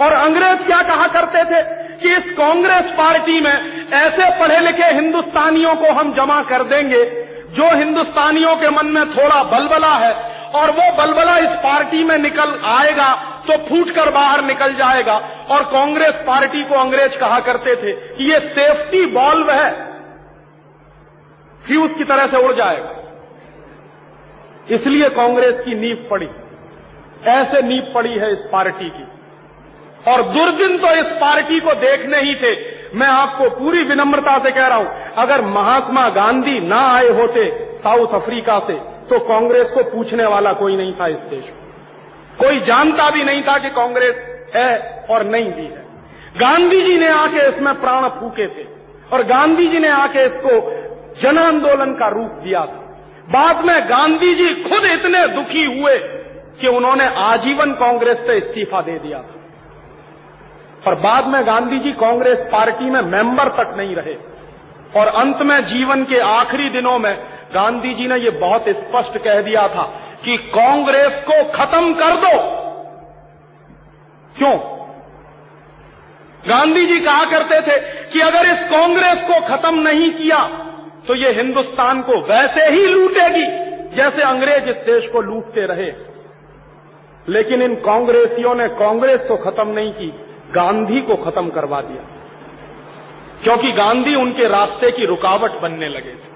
और 0.01 0.13
अंग्रेज़ 0.15 0.65
क्या 0.67 0.81
कहा 0.83 1.07
करते 1.09 1.43
थे 1.45 1.61
कि 1.97 2.09
इस 2.09 2.31
कांग्रेस 2.33 2.91
पार्टी 2.91 3.39
में 3.41 3.53
ऐसे 3.93 4.29
पढ़े 4.39 4.59
लिखे 4.59 4.93
हिंदुस्तानियों 4.93 5.75
को 5.75 5.91
हम 5.91 6.13
जमा 6.13 6.41
कर 6.43 6.63
देंगे, 6.65 7.03
जो 7.49 7.75
हिंदुस्तानियों 7.77 8.55
के 8.55 8.69
मन 8.69 8.87
में 8.87 9.05
थोड़ा 9.07 9.43
बलबला 9.51 9.93
है, 9.97 10.13
और 10.55 10.71
वो 10.71 10.91
बलबला 10.95 11.37
इस 11.39 11.55
पार्टी 11.59 12.03
में 12.03 12.17
निकल 12.19 12.59
आएगा 12.69 13.11
तो 13.47 13.57
फूट 13.59 13.89
कर 13.89 14.09
बाहर 14.09 14.43
निकल 14.43 14.73
जाएगा। 14.73 15.13
और 15.51 15.63
कांग्रेस 15.71 16.15
पार्टी 16.27 16.63
को 16.63 16.75
अंग्रेज़ 16.75 17.17
कहा 17.19 17.39
करते 17.41 17.75
थे 17.75 17.93
कि 18.09 18.31
ये 18.31 18.39
सेफ्टी 18.51 19.05
बॉल्व 19.13 19.51
है, 19.51 19.71
फ्यूज 21.65 21.91
की 21.97 22.03
तरह 22.03 22.27
से 22.27 22.37
उड़ 22.37 22.53
जाएगा। 22.55 22.91
इसलिए 24.69 25.09
कांग्रेस 25.11 25.61
की 25.61 25.75
नींव 25.75 26.07
पड़ी। 26.09 26.29
ऐसे 27.29 27.61
नींव 27.63 27.91
पड़ी 27.93 28.13
है 28.15 28.31
इस 28.31 28.47
पार्टी 28.51 28.89
की। 28.89 29.03
और 30.07 30.21
दुर्दिन 30.29 30.77
तो 30.77 30.93
इस 30.97 31.11
पार्टी 31.17 31.59
को 31.59 31.73
देखने 31.81 32.17
ही 32.19 32.35
थे। 32.35 32.53
मैं 32.95 33.07
आपको 33.09 33.49
पूरी 33.51 33.83
विनम्रता 33.83 34.37
से 34.39 34.51
कह 34.51 34.65
रहा 34.65 34.77
हूँ, 34.77 35.13
अगर 35.17 35.41
महात्मा 35.47 36.07
गांधी 36.11 36.59
ना 36.61 36.81
आए 36.89 37.07
होते 37.19 37.49
साउथ 37.77 38.13
अफ्रीका 38.15 38.57
से 38.61 38.73
तो 39.09 39.19
कांग्रेस 39.21 39.71
को 39.71 39.83
पूछने 39.85 40.25
वाला 40.25 40.51
कोई 40.55 40.75
नहीं 40.77 40.93
था 40.93 41.07
इस 41.07 41.17
देश 41.29 41.45
में 41.45 41.61
कोई 42.39 42.59
जानता 42.65 43.09
भी 43.09 43.23
नहीं 43.23 43.41
था 43.43 43.57
कि 43.57 43.69
कांग्रेस 43.71 44.15
है 44.55 45.05
और 45.09 45.23
नहीं 45.25 45.51
भी 45.51 45.65
है। 45.65 45.81
गांधी 46.37 46.81
जी 46.81 46.97
ने 46.97 47.07
आके 47.09 47.47
इसमें 47.47 47.73
प्राण 47.81 48.07
फूके 48.11 48.47
थे, 48.47 48.63
और 49.13 49.23
गांधी 49.25 49.67
जी 49.67 49.79
ने 49.79 49.89
आके 49.91 50.25
इसको 50.25 50.59
जन 51.21 51.37
आंदोलन 51.39 51.93
का 51.93 52.07
रूप 52.09 52.39
दिया 52.43 52.59
था। 52.61 52.79
बाद 53.29 53.65
में 53.65 53.89
गांधी 53.89 54.33
जी 54.35 54.47
खुद 54.63 54.85
इतने 54.87 55.27
दुखी 55.33 55.63
हुए 55.65 55.97
कि 56.61 56.67
उन्होंने 56.67 57.05
आजीवन 57.23 57.71
कांग्रेस 57.73 58.17
से 58.17 58.37
इस्तीफा 58.37 58.81
दे 58.81 58.97
दिया 58.99 59.19
था। 59.19 59.39
और 60.87 60.95
बाद 60.95 61.27
में 61.27 61.45
गांधी 61.47 61.79
जी 61.79 61.91
कांग्रेस 61.91 62.47
पार्टी 62.51 62.89
में 62.89 63.01
मेंबर 63.01 63.49
तक 63.53 63.73
नहीं 63.77 63.95
रहे। 63.95 64.15
और 64.95 65.07
अंत 65.15 65.37
में 65.41 65.59
जीवन 65.65 66.03
के 66.03 66.19
आखिरी 66.19 66.69
दिनों 66.69 66.97
में 66.99 67.13
गांधी 67.55 67.93
जी 67.93 68.07
ने 68.07 68.15
यह 68.15 68.39
बहुत 68.39 68.65
स्पष्ट 68.69 69.17
कह 69.17 69.41
दिया 69.41 69.67
था 69.67 69.83
कि 70.25 70.37
कांग्रेस 70.49 71.23
को 71.27 71.43
खत्म 71.49 71.93
कर 71.93 72.15
दो। 72.17 72.37
क्यों? 74.35 74.53
गांधी 76.45 76.85
जी 76.85 76.99
कहा 76.99 77.23
करते 77.25 77.61
थे 77.61 77.77
कि 78.05 78.19
अगर 78.19 78.45
इस 78.45 78.63
कांग्रेस 78.69 79.21
को 79.21 79.39
खत्म 79.47 79.79
नहीं 79.79 80.09
किया 80.11 80.39
तो 81.07 81.15
ये 81.15 81.29
हिंदुस्तान 81.31 82.01
को 82.01 82.19
वैसे 82.23 82.65
ही 82.71 82.87
लूटेगी, 82.87 83.45
जैसे 83.95 84.21
अंग्रेज़ 84.21 84.69
इस 84.69 84.75
देश 84.85 85.07
को 85.11 85.21
लूटते 85.21 85.65
रहे। 85.65 85.91
लेकिन 87.29 87.61
इन 87.61 87.75
कांग्रेसियों 87.75 88.55
ने 88.55 88.67
कांग्रेस 88.69 89.21
को 89.27 89.37
खत्म 89.37 89.67
नहीं 89.67 89.93
की, 89.93 90.07
गांधी 90.51 91.01
को 91.01 91.15
खत्म 91.15 91.49
करवा 91.49 91.81
दिया। 91.81 92.03
क्योंकि 93.43 93.71
गांधी 93.71 94.15
उनके 94.15 94.47
रास्ते 94.47 94.91
की 94.91 95.05
रुकावट 95.05 95.51
बनने 95.51 95.87
लगे 95.87 96.11
थे। 96.11 96.33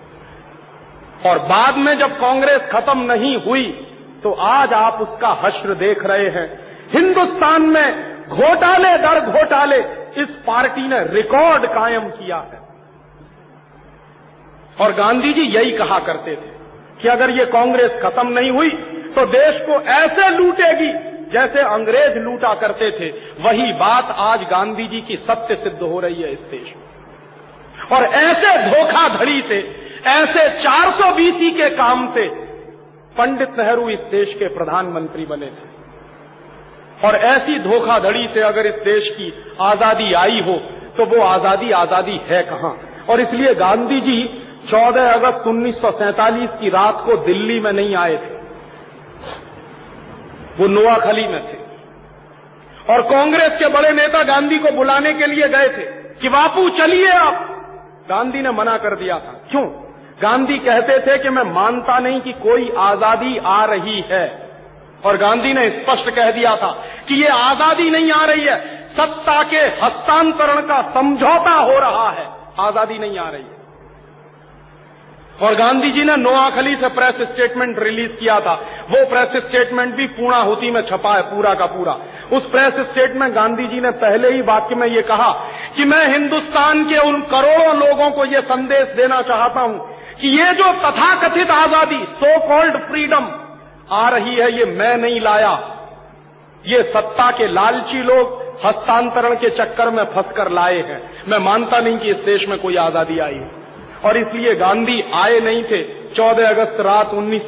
और 1.29 1.39
बाद 1.39 1.77
में 1.77 1.97
जब 1.97 2.17
कांग्रेस 2.17 2.61
खत्म 2.71 2.99
नहीं 2.99 3.41
हुई 3.41 3.93
तो 4.23 4.31
आज 4.31 4.73
आप 4.73 5.01
उसका 5.01 5.29
हश्र 5.29 5.73
देख 5.73 6.05
रहे 6.05 6.29
हैं। 6.29 6.77
हिंदुस्तान 6.93 7.61
में 7.61 8.17
घोटाले 8.27 8.97
दर 8.97 9.25
घोटाले, 9.25 9.77
इस 10.21 10.43
पार्टी 10.47 10.87
ने 10.87 10.99
रिकॉर्ड 10.99 11.65
कायम 11.65 12.09
किया 12.09 12.37
है। 12.37 12.59
और 14.81 14.93
गांधी 14.93 15.33
जी 15.33 15.41
यही 15.41 15.71
कहा 15.71 15.99
करते 15.99 16.35
थे। 16.35 16.56
कि 17.01 17.07
अगर 17.07 17.29
ये 17.31 17.45
कांग्रेस 17.47 17.91
खत्म 18.03 18.27
नहीं 18.29 18.51
हुई 18.51 18.69
तो 19.15 19.25
देश 19.27 19.61
को 19.61 19.81
ऐसे 19.93 20.29
लूटेगी 20.31 20.91
जैसे 21.31 21.61
अंग्रेज़ 21.69 22.17
लूटा 22.19 22.53
करते 22.57 22.89
थे। 22.91 23.09
वही 23.43 23.71
बात 23.75 24.13
आज 24.21 24.43
गांधी 24.51 24.87
जी 24.87 25.01
की 25.01 25.15
सत्य 25.23 25.55
सिद्ध 25.55 25.81
हो 25.81 25.99
रही 25.99 26.21
है 26.21 26.31
इस 26.33 26.39
देश 26.51 26.73
में। 26.75 26.85
और 27.91 28.05
ऐसे 28.05 28.55
धोखाधड़ी 28.63 29.41
से, 29.41 29.57
ऐसे 30.09 30.49
400 30.61 31.11
बीसी 31.15 31.51
के 31.51 31.69
काम 31.71 32.07
से 32.13 32.27
पंडित 33.15 33.57
नेहरू 33.57 33.89
इस 33.89 33.99
देश 34.11 34.33
के 34.33 34.47
प्रधानमंत्री 34.55 35.25
बने 35.25 35.45
थे। 35.47 35.75
और 37.07 37.15
ऐसी 37.25 37.59
धोखाधड़ी 37.61 38.27
से 38.33 38.41
अगर 38.43 38.67
इस 38.67 38.81
देश 38.83 39.09
की 39.11 39.33
आज़ादी 39.61 40.13
आई 40.15 40.41
हो 40.41 40.57
तो 40.97 41.05
वो 41.07 41.23
आज़ादी 41.23 41.71
आज़ादी 41.73 42.19
है 42.25 42.41
कहाँ? 42.45 42.77
और 43.09 43.21
इसलिए 43.21 43.53
गांधी 43.55 43.99
जी 44.01 44.21
14 44.69 45.13
अगस्त 45.13 45.47
उन्नीस 45.47 45.81
सौ 45.81 45.91
सैंतालीस 45.91 46.49
की 46.61 46.69
रात 46.69 47.03
को 47.05 47.17
दिल्ली 47.17 47.59
में 47.59 47.71
नहीं 47.71 47.95
आए 47.95 48.15
थे। 48.15 48.37
वो 50.59 50.67
नोआखली 50.67 51.27
में 51.27 51.47
थे। 51.47 51.67
और 52.93 53.01
कांग्रेस 53.01 53.53
के 53.59 53.67
बड़े 53.67 53.91
नेता 53.91 54.23
गांधी 54.23 54.59
को 54.59 54.71
बुलाने 54.71 55.13
के 55.13 55.27
लिए 55.27 55.47
गए 55.47 55.67
थे 55.67 55.83
कि, 56.21 56.29
बापू, 56.29 56.69
चलिए 56.69 57.11
आप। 57.11 57.33
गांधी 58.09 58.41
ने 58.41 58.51
मना 58.51 58.77
कर 58.77 58.95
दिया 58.95 59.15
था। 59.15 59.45
क्यों? 59.51 59.65
गांधी 60.21 60.57
कहते 60.57 60.99
थे 60.99 61.17
कि, 61.17 61.29
मैं 61.29 61.43
मानता 61.43 61.99
नहीं 61.99 62.21
कि 62.21 62.31
कोई 62.31 62.73
आज़ादी 62.77 63.37
आ 63.37 63.65
रही 63.65 64.01
है। 64.11 64.49
और 65.05 65.17
गांधी 65.17 65.53
ने 65.53 65.69
स्पष्ट 65.69 66.09
कह 66.09 66.31
दिया 66.31 66.55
था 66.55 66.83
कि, 67.07 67.15
ये 67.15 67.27
आज़ादी 67.27 67.89
नहीं 67.89 68.11
आ 68.11 68.25
रही 68.25 68.45
है। 68.45 68.87
सत्ता 68.87 69.43
के 69.43 69.57
हस्तांतरण 69.57 70.61
का 70.61 70.81
समझौता 70.93 71.53
हो 71.53 71.79
रहा 71.79 72.09
है। 72.09 72.29
आज़ादी 72.59 72.99
नहीं 72.99 73.19
आ 73.19 73.29
रही 73.29 73.43
है। 73.43 73.56
और 75.37 75.55
गांधी 75.55 75.89
जी 75.91 76.03
ने 76.03 76.15
नोआखली 76.17 76.75
से 76.75 76.87
प्रेस 76.89 77.15
स्टेटमेंट 77.23 77.79
रिलीज़ 77.79 78.11
किया 78.11 78.39
था। 78.39 78.53
वो 78.89 79.03
प्रेस 79.09 79.35
स्टेटमेंट 79.43 79.95
भी 79.95 80.07
पूर्णाहुति 80.13 80.71
में 80.71 80.81
छपा 80.81 81.13
है, 81.15 81.21
पूरा 81.23 81.53
का 81.53 81.65
पूरा। 81.67 81.93
उस 82.37 82.45
प्रेस 82.51 82.79
स्टेटमेंट 82.87 83.33
गांधी 83.33 83.67
जी 83.67 83.81
ने 83.81 83.91
पहले 83.97 84.31
ही 84.31 84.41
वाक्य 84.43 84.75
में 84.75 84.87
ये 84.87 85.01
कहा 85.03 85.31
कि 85.75 85.85
मैं 85.85 86.05
हिंदुस्तान 86.07 86.83
के 86.83 86.97
उन 87.07 87.21
करोड़ों 87.27 87.75
लोगों 87.77 88.09
को 88.11 88.25
ये 88.25 88.41
संदेश 88.47 88.95
देना 88.95 89.21
चाहता 89.23 89.61
हूँ 89.61 89.95
कि 90.21 90.27
ये 90.29 90.51
जो 90.53 90.71
तथाकथित 90.81 91.51
आज़ादी 91.51 92.03
सो 92.15 92.37
कॉल्ड 92.47 92.77
फ्रीडम 92.87 93.29
आ 93.91 94.07
रही 94.09 94.35
है, 94.35 94.51
ये 94.51 94.65
मैं 94.73 94.95
नहीं 94.97 95.19
लाया। 95.21 95.51
ये 96.63 96.81
सत्ता 96.85 97.29
के 97.31 97.47
लालची 97.47 98.01
लोग 98.03 98.35
हस्तांतरण 98.65 99.35
के 99.35 99.49
चक्कर 99.57 99.89
में 99.89 100.03
फंसकर 100.05 100.51
लाए 100.51 100.79
हैं। 100.81 100.99
मैं 101.27 101.37
मानता 101.41 101.79
नहीं 101.79 101.97
कि 101.97 102.09
इस 102.09 102.17
देश 102.25 102.47
में 102.49 102.57
कोई 102.59 102.75
आज़ादी 102.77 103.19
आई 103.19 103.33
है। 103.33 103.66
और 104.05 104.17
इसलिए 104.17 104.55
गांधी 104.55 105.01
आए 105.13 105.39
नहीं 105.39 105.63
थे। 105.63 105.81
14 106.13 106.49
अगस्त 106.49 106.79
रात 106.79 107.13
उन्नीस 107.13 107.47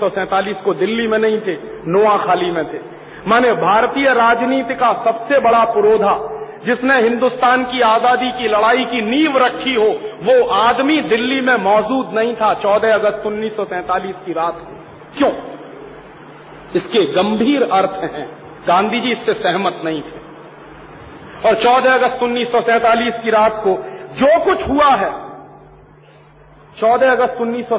को 0.63 0.73
दिल्ली 0.73 1.07
में 1.07 1.17
नहीं 1.19 1.39
थे, 1.39 1.57
नोआखाली 1.87 2.51
में 2.51 2.65
थे। 2.73 2.79
माने 3.27 3.51
भारतीय 3.51 4.13
राजनीति 4.13 4.75
का 4.75 4.91
सबसे 5.05 5.39
बड़ा 5.39 5.63
पुरोधा, 5.65 6.15
जिसने 6.65 6.93
हिंदुस्तान 6.93 7.63
की 7.63 7.81
आज़ादी 7.81 8.31
की 8.31 8.47
लड़ाई 8.47 8.85
की 8.85 9.01
नींव 9.01 9.37
रखी 9.37 9.73
हो, 9.75 9.87
वो 10.23 10.47
आदमी 10.47 10.97
दिल्ली 11.01 11.41
में 11.41 11.55
मौजूद 11.55 12.13
नहीं 12.13 12.35
था 12.35 12.53
14 12.53 12.93
अगस्त 12.93 13.25
उन्नीस 13.25 13.55
की 13.59 14.33
रात 14.33 14.59
को। 14.59 14.75
क्यों? 15.17 15.31
इसके 16.75 17.03
गंभीर 17.03 17.63
अर्थ 17.63 18.03
हैं। 18.13 18.27
गांधी 18.67 18.99
जी 18.99 19.11
इससे 19.11 19.33
सहमत 19.33 19.81
नहीं 19.85 20.01
थे। 20.01 20.19
और 21.47 21.55
14 21.55 21.93
अगस्त 21.93 22.23
उन्नीस 22.23 22.51
की 22.55 23.29
रात 23.29 23.61
को 23.63 23.75
जो 24.15 24.39
कुछ 24.45 24.67
हुआ 24.67 24.95
है 24.95 25.28
14 26.77 27.11
अगस्त 27.11 27.41
उन्नीस 27.41 27.69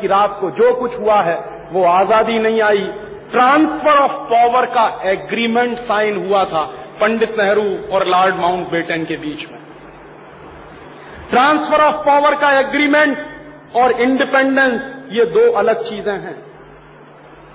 की 0.00 0.06
रात 0.06 0.38
को 0.40 0.50
जो 0.50 0.74
कुछ 0.74 1.00
हुआ 1.00 1.20
है, 1.22 1.36
वो 1.72 1.84
आज़ादी 1.84 2.38
नहीं 2.38 2.62
आई। 2.62 2.90
ट्रांसफ़र 3.32 3.98
ऑफ़ 3.98 4.12
पावर 4.30 4.66
का 4.66 5.00
एग्रीमेंट 5.10 5.76
साइन 5.76 6.28
हुआ 6.28 6.44
था 6.44 6.64
पंडित 7.00 7.38
नेहरू 7.38 7.94
और 7.94 8.06
लॉर्ड 8.06 8.34
माउंट 8.34 8.70
बेटन 8.70 9.04
के 9.04 9.16
बीच 9.16 9.46
में। 9.50 9.58
ट्रांसफ़र 11.30 11.80
ऑफ़ 11.80 12.06
पावर 12.06 12.34
का 12.34 12.52
एग्रीमेंट 12.58 13.18
और 13.76 13.92
इंडिपेंडेंस 13.92 14.80
ये 15.10 15.24
दो 15.24 15.50
अलग 15.52 15.82
चीज़ें 15.82 16.12
हैं। 16.12 16.34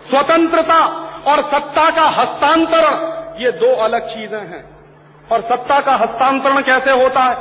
स्वतंत्रता 0.10 0.80
और 1.32 1.42
सत्ता 1.42 1.90
का 1.90 2.08
हस्तांतरण, 2.22 2.96
ये 3.44 3.52
दो 3.52 3.76
अलग 3.76 4.08
चीज़ें 4.08 4.40
हैं। 4.40 4.64
और 5.32 5.42
सत्ता 5.42 5.80
का 5.80 5.96
हस्तांतरण 5.96 6.62
कैसे 6.62 6.92
होता 6.92 7.24
है? 7.24 7.36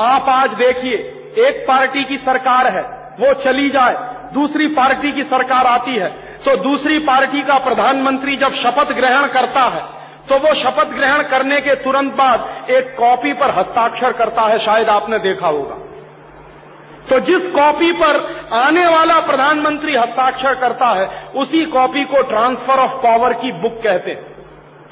आप 0.00 0.28
आज 0.28 0.50
देखिए 0.50 1.17
एक 1.38 1.64
पार्टी 1.68 2.04
की 2.04 2.16
सरकार 2.18 2.66
है, 2.68 2.82
वो 3.20 3.32
चली 3.36 3.68
जाए, 3.70 3.94
दूसरी 4.34 4.66
पार्टी 4.74 5.12
की 5.12 5.22
सरकार 5.26 5.66
आती 5.66 5.94
है 5.94 6.08
तो 6.38 6.56
दूसरी 6.62 6.98
पार्टी 7.04 7.42
का 7.42 7.58
प्रधानमंत्री 7.58 8.36
जब 8.36 8.52
शपथ 8.54 8.92
ग्रहण 8.92 9.26
करता 9.28 9.62
है 9.68 9.82
तो 10.28 10.38
वो 10.38 10.52
शपथ 10.54 10.90
ग्रहण 10.90 11.22
करने 11.22 11.60
के 11.60 11.74
तुरंत 11.74 12.12
बाद 12.14 12.70
एक 12.70 12.94
कॉपी 12.98 13.32
पर 13.32 13.50
हस्ताक्षर 13.50 14.12
करता 14.12 14.42
है, 14.42 14.58
शायद 14.58 14.88
आपने 14.88 15.18
देखा 15.18 15.46
होगा। 15.48 15.76
तो 17.10 17.18
जिस 17.22 17.46
कॉपी 17.52 17.90
पर 17.92 18.16
आने 18.54 18.86
वाला 18.86 19.18
प्रधानमंत्री 19.20 19.96
हस्ताक्षर 19.96 20.54
करता 20.54 20.88
है, 20.90 21.06
उसी 21.36 21.64
कॉपी 21.66 22.04
को 22.04 22.22
ट्रांसफ़र 22.24 22.80
ऑफ़ 22.80 23.02
पावर 23.02 23.32
की 23.34 23.52
बुक 23.52 23.80
कहते 23.82 24.10
हैं। 24.10 24.37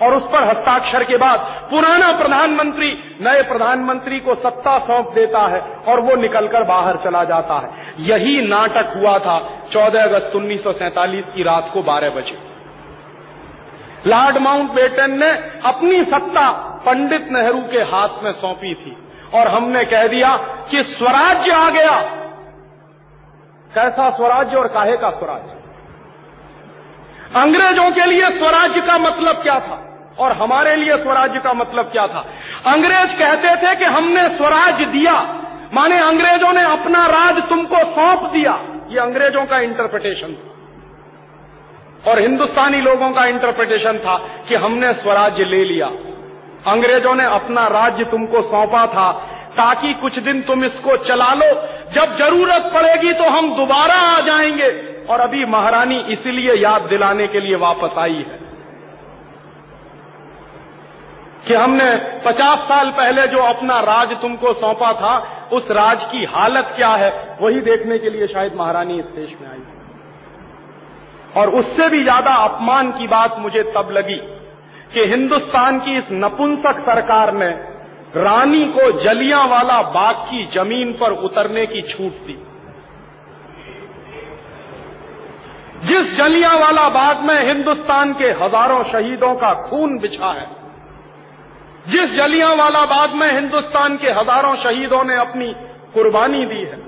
और 0.03 0.15
उस 0.15 0.23
पर 0.23 0.49
हस्ताक्षर 0.49 1.05
के 1.05 1.17
बाद 1.17 1.39
पुराना 1.71 2.19
प्रधानमंत्री 2.19 3.19
नए 3.21 3.43
प्रधानमंत्री 3.43 4.21
को 4.21 4.35
सत्ता 4.35 4.79
सौंप 4.79 5.13
देता 5.15 5.47
है 5.49 5.61
और 5.61 6.01
वो 6.01 6.17
निकलकर 6.17 6.65
बाहर 6.65 6.97
चला 6.97 7.25
जाता 7.25 7.55
है। 7.55 7.95
यही 7.99 8.37
नाटक 8.49 8.93
हुआ 8.97 9.19
था 9.19 9.39
14 9.73 10.03
अगस्त 10.03 10.37
उन्नीस 10.37 10.65
सौ 10.65 10.73
सैंतालीस 10.73 11.25
की 11.35 11.43
रात 11.43 11.71
को 11.75 11.83
12 11.83 12.11
बजे। 12.11 12.39
लॉर्ड 14.07 14.39
माउंट 14.39 14.71
बेटन 14.71 15.19
ने 15.19 15.31
अपनी 15.69 16.05
सत्ता 16.05 16.51
पंडित 16.87 17.29
नेहरू 17.31 17.61
के 17.61 17.79
हाथ 17.79 18.23
में 18.23 18.33
सौंपी 18.33 18.75
थी 18.75 18.97
और 19.35 19.49
हमने 19.49 19.85
कह 19.85 20.07
दिया 20.07 20.37
कि 20.71 20.83
स्वराज्य 20.83 21.53
आ 21.53 21.71
गया। 21.71 22.01
कैसा 23.75 24.11
स्वराज्य 24.11 24.57
और 24.57 24.69
काहे 24.69 24.97
का 24.97 25.11
स्वराज्य? 25.11 25.66
अंग्रेज़ों 27.37 27.91
के 27.91 28.05
लिए 28.05 28.31
स्वराज्य 28.31 28.81
का 28.81 28.99
मतलब 28.99 29.35
क्या 29.35 29.61
था? 29.61 29.83
और 30.19 30.33
हमारे 30.33 30.77
लिए 30.77 30.97
स्वराज्य 30.97 31.41
का 31.41 31.53
मतलब 31.53 31.85
क्या 31.85 32.07
था? 32.07 32.27
अंग्रेज़ 32.73 33.19
कहते 33.19 33.57
थे 33.57 33.77
कि 33.77 33.85
हमने 33.85 34.23
स्वराज 34.37 34.83
दिया। 34.83 35.43
माने 35.75 35.99
अंग्रेज़ों 35.99 36.53
ने 36.53 36.63
अपना 36.63 37.07
राज 37.07 37.43
तुमको 37.49 37.77
सौंप 37.77 38.33
दिया। 38.33 38.65
ये 38.89 39.01
अंग्रेज़ों 39.01 39.47
का 39.47 39.59
इंटरप्रिटेशन 39.59 40.33
था। 40.33 40.57
और 42.11 42.19
हिंदुस्तानी 42.19 42.79
लोगों 42.79 43.11
का 43.11 43.25
इंटरप्रिटेशन 43.25 43.99
था 43.99 44.17
कि 44.49 44.55
हमने 44.55 44.93
स्वराज्य 44.93 45.45
ले 45.45 45.65
लिया। 45.65 45.87
अंग्रेज़ों 46.73 47.15
ने 47.15 47.25
अपना 47.25 47.67
राज्य 47.67 48.05
तुमको 48.05 48.43
सौंपा 48.43 48.87
था। 48.87 49.36
ताकि 49.57 49.93
कुछ 49.95 50.19
दिन 50.21 50.43
तुम 50.43 50.65
इसको 50.65 50.97
चला 51.05 51.33
लो। 51.35 51.53
जब 51.93 52.15
ज़रूरत 52.17 52.71
पड़ेगी 52.75 53.13
तो 53.13 53.29
हम 53.31 53.55
दोबारा 53.55 53.95
आ 54.09 54.21
जाएँगे। 54.23 54.71
और 55.07 55.21
अभी 55.21 55.45
महारानी 55.47 55.99
इसीलिए 56.13 56.55
याद 56.55 56.83
दिलाने 56.83 57.27
के 57.27 57.41
लिए 57.41 57.57
वापस 57.57 57.99
आई 57.99 58.15
है 58.15 58.39
कि 61.47 61.55
हमने 61.55 61.89
पचास 62.25 62.59
साल 62.69 62.91
पहले 62.91 63.27
जो 63.27 63.43
अपना 63.45 63.79
राज 63.81 64.13
तुमको 64.23 64.53
सौंपा 64.53 64.93
था, 64.93 65.15
उस 65.53 65.71
राज 65.71 66.05
की 66.05 66.25
हालत 66.25 66.73
क्या 66.77 66.89
है, 66.95 67.11
वही 67.41 67.61
देखने 67.61 67.99
के 67.99 68.11
लिए 68.11 68.27
शायद 68.27 68.55
महारानी 68.57 68.99
इस 68.99 69.07
देश 69.11 69.37
में 69.41 69.49
आई। 69.51 69.63
और 71.37 71.55
उससे 71.55 71.89
भी 71.89 72.03
ज़्यादा 72.03 72.35
अपमान 72.45 72.91
की 72.93 73.07
बात 73.07 73.37
मुझे 73.39 73.63
तब 73.77 73.89
लगी 73.93 74.19
कि 74.93 75.05
हिंदुस्तान 75.07 75.79
की 75.79 75.97
इस 75.99 76.09
नपुंसक 76.13 76.81
सरकार 76.83 77.33
ने 77.35 77.51
रानी 78.17 78.65
को 78.73 78.91
जलियांवाला 79.01 79.81
बाग 79.93 80.25
की 80.29 80.45
ज़मीन 80.53 80.93
पर 80.93 81.13
उतरने 81.25 81.67
की 81.67 81.83
छूट 81.85 82.13
दी। 82.27 82.37
जिस 85.83 86.17
जलियांवाला 86.17 86.89
बाग 86.91 87.25
में 87.25 87.47
हिंदुस्तान 87.47 88.13
के 88.13 88.29
हज़ारों 88.37 88.83
शहीदों 88.85 89.35
का 89.35 89.53
खून 89.63 89.99
बिछा 89.99 90.31
है, 90.31 90.47
जिस 91.87 92.15
जलियांवाला 92.17 92.85
बाग 92.87 93.15
में 93.15 93.31
हिंदुस्तान 93.33 93.97
के 93.97 94.11
हज़ारों 94.13 94.55
शहीदों 94.57 95.03
ने 95.05 95.17
अपनी 95.19 95.53
कुर्बानी 95.95 96.45
दी 96.47 96.63
है, 96.63 96.81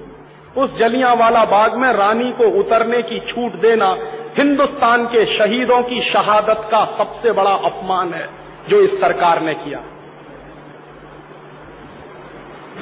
उस 0.56 0.78
जलियांवाला 0.78 1.44
बाग 1.46 1.76
में 1.76 1.92
रानी 1.94 2.30
को 2.32 2.48
उतरने 2.60 3.02
की 3.02 3.20
छूट 3.28 3.60
देना 3.60 3.90
हिंदुस्तान 4.38 5.04
के 5.06 5.24
शहीदों 5.28 5.82
की 5.82 6.00
शहादत 6.04 6.68
का 6.70 6.84
सबसे 6.98 7.32
बड़ा 7.32 7.54
अपमान 7.66 8.12
है, 8.14 8.28
जो 8.68 8.80
इस 8.80 9.00
सरकार 9.00 9.42
ने 9.42 9.54
किया। 9.56 9.80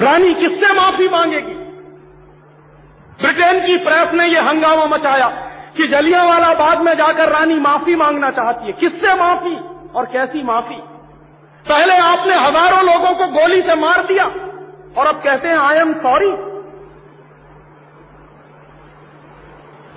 रानी 0.01 0.33
किससे 0.33 0.73
माफ़ी 0.73 1.07
मांगेगी? 1.07 1.53
ब्रिटेन 3.21 3.59
की 3.65 3.77
प्रेस 3.77 4.11
ने 4.13 4.25
यह 4.25 4.47
हंगामा 4.49 4.85
मचाया 4.87 5.27
कि 5.77 5.87
जलियांवाला 5.87 6.53
बाग 6.53 6.81
में 6.81 6.93
जाकर 6.93 7.29
रानी 7.29 7.55
माफ़ी 7.59 7.95
मांगना 7.95 8.29
चाहती 8.31 8.67
है। 8.67 8.73
किससे 8.73 9.15
माफ़ी 9.15 9.55
और 9.95 10.05
कैसी 10.05 10.43
माफ़ी? 10.43 10.75
पहले 11.65 11.95
आपने 11.99 12.35
हज़ारों 12.37 12.83
लोगों 12.85 13.13
को 13.15 13.27
गोली 13.31 13.61
से 13.61 13.75
मार 13.75 14.05
दिया 14.05 14.25
और 14.97 15.07
अब 15.07 15.21
कहते 15.23 15.47
हैं 15.47 15.57
आई 15.59 15.75
एम 15.75 15.93
सॉरी 16.03 16.31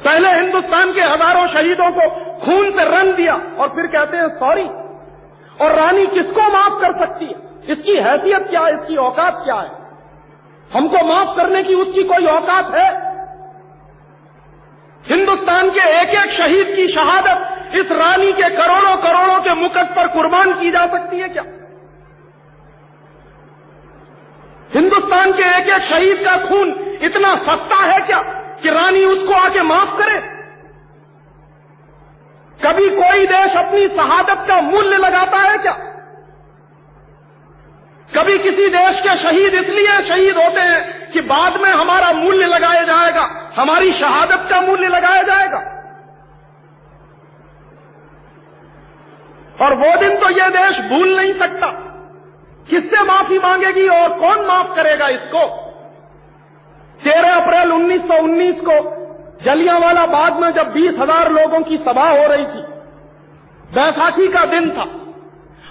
पहले 0.01 0.28
हिंदुस्तान 0.31 0.93
के 0.93 1.01
हज़ारों 1.02 1.47
शहीदों 1.48 1.90
को 1.90 2.09
खून 2.44 2.70
से 2.70 2.85
रन 2.86 3.12
दिया 3.16 3.35
और 3.35 3.68
फिर 3.68 3.86
कहते 3.89 4.16
हैं 4.16 4.28
सॉरी 4.36 4.64
और 5.56 5.74
रानी 5.74 6.06
किसको 6.09 6.48
माफ़ 6.52 6.81
कर 6.81 6.98
सकती 6.98 7.27
है? 7.27 7.36
इसकी 7.68 7.97
हैसियत 7.98 8.47
क्या 8.51 8.60
है? 8.60 8.72
इसकी 8.74 8.97
औकात 8.98 9.40
क्या 9.44 9.55
है? 9.55 9.80
हमको 10.75 11.07
माफ़ 11.07 11.37
करने 11.37 11.63
की 11.63 11.75
उसकी 11.75 12.03
कोई 12.03 12.27
औकात 12.27 12.75
है? 12.75 13.11
हिंदुस्तान 15.09 15.71
के 15.71 15.81
एक 15.81 16.09
एक 16.09 16.31
शहीद 16.31 16.77
की 16.77 16.89
शहादत 16.89 17.75
इस 17.75 17.93
रानी 17.93 18.33
के 18.33 18.51
करोड़ों 18.51 18.97
करोड़ों 18.97 19.41
के 19.41 19.55
मुकट 19.55 19.97
पर 19.97 20.07
कुर्बान 20.07 20.53
की 20.53 20.71
जा 20.71 20.87
सकती 20.87 21.21
है 21.21 21.29
क्या? 21.29 21.43
हिंदुस्तान 24.75 25.33
के 25.33 25.43
एक 25.43 25.69
एक 25.69 25.83
शहीद 25.83 26.17
का 26.17 26.37
खून 26.49 26.99
इतना 27.03 27.35
सस्ता 27.35 27.93
है 27.93 28.01
क्या 28.01 28.19
कि 28.63 28.71
रानी 28.71 29.05
उसको 29.05 29.35
आके 29.35 29.63
माफ़ 29.63 30.03
करे? 30.03 30.19
कभी 32.67 32.89
कोई 32.91 33.27
देश 33.27 33.57
अपनी 33.57 33.89
शहादत 33.89 34.45
का 34.49 34.61
मूल्य 34.61 34.97
लगाता 34.97 35.39
है 35.39 35.59
क्या? 35.59 35.90
कभी 38.16 38.39
किसी 38.39 38.69
देश 38.69 39.01
के 39.01 39.16
शहीद 39.16 39.55
इसलिए 39.55 40.01
शहीद 40.03 40.37
होते 40.37 40.61
हैं 40.61 41.11
कि 41.12 41.20
बाद 41.20 41.61
में 41.61 41.70
हमारा 41.70 42.11
मूल्य 42.12 42.47
लगाया 42.47 42.82
जाएगा, 42.82 43.23
हमारी 43.57 43.93
शहादत 43.93 44.49
का 44.51 44.61
मूल्य 44.61 44.89
लगाया 44.89 45.23
जाएगा। 45.23 45.59
और 49.65 49.74
वो 49.74 49.97
दिन 50.01 50.16
तो 50.16 50.31
यह 50.31 50.49
देश 50.49 50.81
भूल 50.81 51.16
नहीं 51.16 51.32
सकता। 51.35 51.70
किससे 52.69 53.03
माफ़ी 53.05 53.39
मांगेगी 53.39 53.87
और 53.89 54.09
कौन 54.19 54.47
माफ़ 54.47 54.74
करेगा 54.77 55.09
इसको? 55.09 55.47
तेरह 57.01 57.35
अप्रैल 57.35 57.73
1919 57.73 58.61
को 58.61 58.78
जलियांवाला 59.43 60.07
बाग 60.07 60.41
में 60.41 60.51
जब 60.53 60.73
बीस 60.73 60.99
हज़ार 60.99 61.31
लोगों 61.32 61.61
की 61.61 61.77
सभा 61.78 62.09
हो 62.09 62.27
रही 62.27 62.45
थी, 62.45 62.62
बैसाखी 63.74 64.28
का 64.28 64.45
दिन 64.47 64.70
था। 64.70 64.85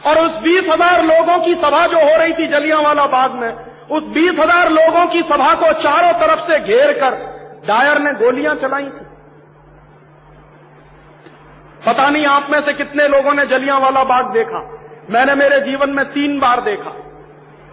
और 0.08 0.18
उस 0.18 0.38
बीस 0.38 0.70
हज़ार 0.70 1.04
लोगों 1.04 1.40
की 1.40 1.54
सभा 1.56 1.86
जो 1.88 2.00
हो 2.00 2.18
रही 2.18 2.34
थी 2.34 2.48
जलियांवाला 2.48 3.06
बाग 3.06 3.32
में, 3.32 3.50
उस 3.90 4.04
बीस 4.04 4.32
हज़ार 4.32 4.70
लोगों 4.72 5.06
की 5.08 5.22
सभा 5.22 5.54
को 5.56 5.72
चारों 5.74 6.12
तरफ़ 6.20 6.40
से 6.40 6.60
घेर 6.60 6.92
कर 6.94 7.16
डायर 7.68 8.00
ने 8.00 8.14
गोलियाँ 8.14 8.56
चलाई 8.56 8.86
थी। 8.86 9.06
पता 11.86 12.10
नहीं 12.10 12.26
आप 12.26 12.48
में 12.52 12.60
से 12.62 12.74
कितने 12.74 13.08
लोगों 13.08 13.34
ने 13.34 13.46
जलियांवाला 13.46 14.04
बाग 14.04 14.32
देखा। 14.34 14.60
मैंने 15.10 15.36
मेरे 15.36 15.60
जीवन 15.62 15.90
में 15.90 16.06
तीन 16.06 16.40
बार 16.40 16.62
देखा। 16.62 16.96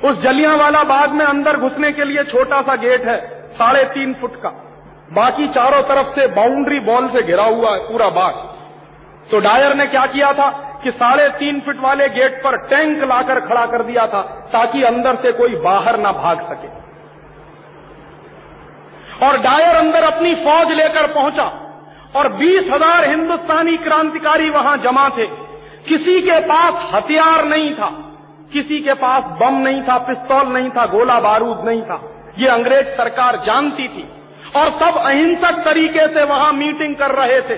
उस 0.09 0.21
जलियांवाला 0.23 0.83
बाग 0.83 1.13
में 1.13 1.25
अंदर 1.25 1.57
घुसने 1.57 1.93
के 1.93 2.05
लिए 2.05 2.25
छोटा 2.25 2.61
सा 2.63 2.75
गेट 2.77 3.05
है, 3.05 3.17
साढ़े 3.53 3.83
तीन 3.85 4.15
फुट 4.15 4.37
का। 4.43 4.49
बाकी 5.13 5.49
चारों 5.49 5.83
तरफ़ 5.83 6.15
से 6.15 6.27
बाउंड्री 6.27 6.81
बॉल 6.81 7.09
से 7.09 7.23
घिरा 7.23 7.45
हुआ 7.45 7.71
है 7.71 7.79
पूरा 7.89 8.09
बाग। 8.11 8.35
तो 9.31 9.39
डायर 9.41 9.75
ने 9.75 9.87
क्या 9.87 10.07
किया 10.07 10.33
था? 10.33 10.49
कि 10.83 10.91
साढ़े 10.93 11.29
तीन 11.39 11.61
फीट 11.61 11.81
वाले 11.81 12.09
गेट 12.11 12.43
पर 12.45 12.57
टैंक 12.69 13.03
लाकर 13.05 13.41
खड़ा 13.43 13.65
कर 13.67 13.83
दिया 13.83 14.07
था 14.07 14.23
ताकि 14.53 14.83
अंदर 14.85 15.17
से 15.23 15.33
कोई 15.33 15.55
बाहर 15.63 15.99
ना 16.01 16.13
भाग 16.15 16.41
सके। 16.43 16.69
और 19.27 19.39
डायर 19.43 19.77
अंदर 19.77 20.05
अपनी 20.05 20.35
फौज 20.37 20.73
लेकर 20.73 21.07
पहुँचा 21.13 21.45
और 22.17 22.33
बीस 22.35 22.73
हज़ार 22.73 23.05
हिंदुस्तानी 23.05 23.77
क्रांतिकारी 23.79 24.51
वहाँ 24.51 24.77
जमा 24.79 25.09
थे। 25.11 25.27
किसी 25.87 26.21
के 26.23 26.41
पास 26.43 26.91
हथियार 26.93 27.45
नहीं 27.47 27.73
था, 27.75 27.89
किसी 28.53 28.81
के 28.81 28.95
पास 28.97 29.25
बम 29.41 29.57
नहीं 29.59 29.83
था, 29.83 29.97
पिस्तौल 30.01 30.53
नहीं 30.53 30.71
था, 30.71 30.87
गोला 30.89 31.19
बारूद 31.21 31.65
नहीं 31.65 31.83
था। 31.83 32.01
ये 32.39 32.49
अंग्रेज़ 32.51 32.87
सरकार 32.97 33.37
जानती 33.45 33.89
थी 33.89 34.09
और 34.57 34.71
सब 34.73 34.99
अहिंसक 35.01 35.63
तरीके 35.65 36.07
से 36.09 36.25
वहाँ 36.25 36.53
मीटिंग 36.55 36.97
कर 36.97 37.15
रहे 37.15 37.41
थे। 37.43 37.57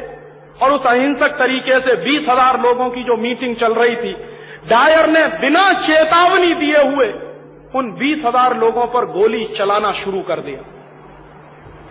और 0.62 0.72
उस 0.72 0.86
अहिंसक 0.86 1.38
तरीके 1.38 1.78
से 1.80 1.94
बीस 1.96 2.28
हज़ार 2.28 2.60
लोगों 2.60 2.88
की 2.90 3.02
जो 3.02 3.16
मीटिंग 3.16 3.56
चल 3.56 3.74
रही 3.74 3.96
थी, 3.96 4.12
डायर 4.68 5.08
ने 5.10 5.26
बिना 5.38 5.72
चेतावनी 5.72 6.54
दिए 6.54 6.82
हुए 6.84 7.12
उन 7.74 7.90
बीस 7.92 8.24
हज़ार 8.26 8.56
लोगों 8.56 8.86
पर 8.86 9.04
गोली 9.04 9.44
चलाना 9.44 9.92
शुरू 9.92 10.20
कर 10.20 10.40
दिया। 10.40 10.62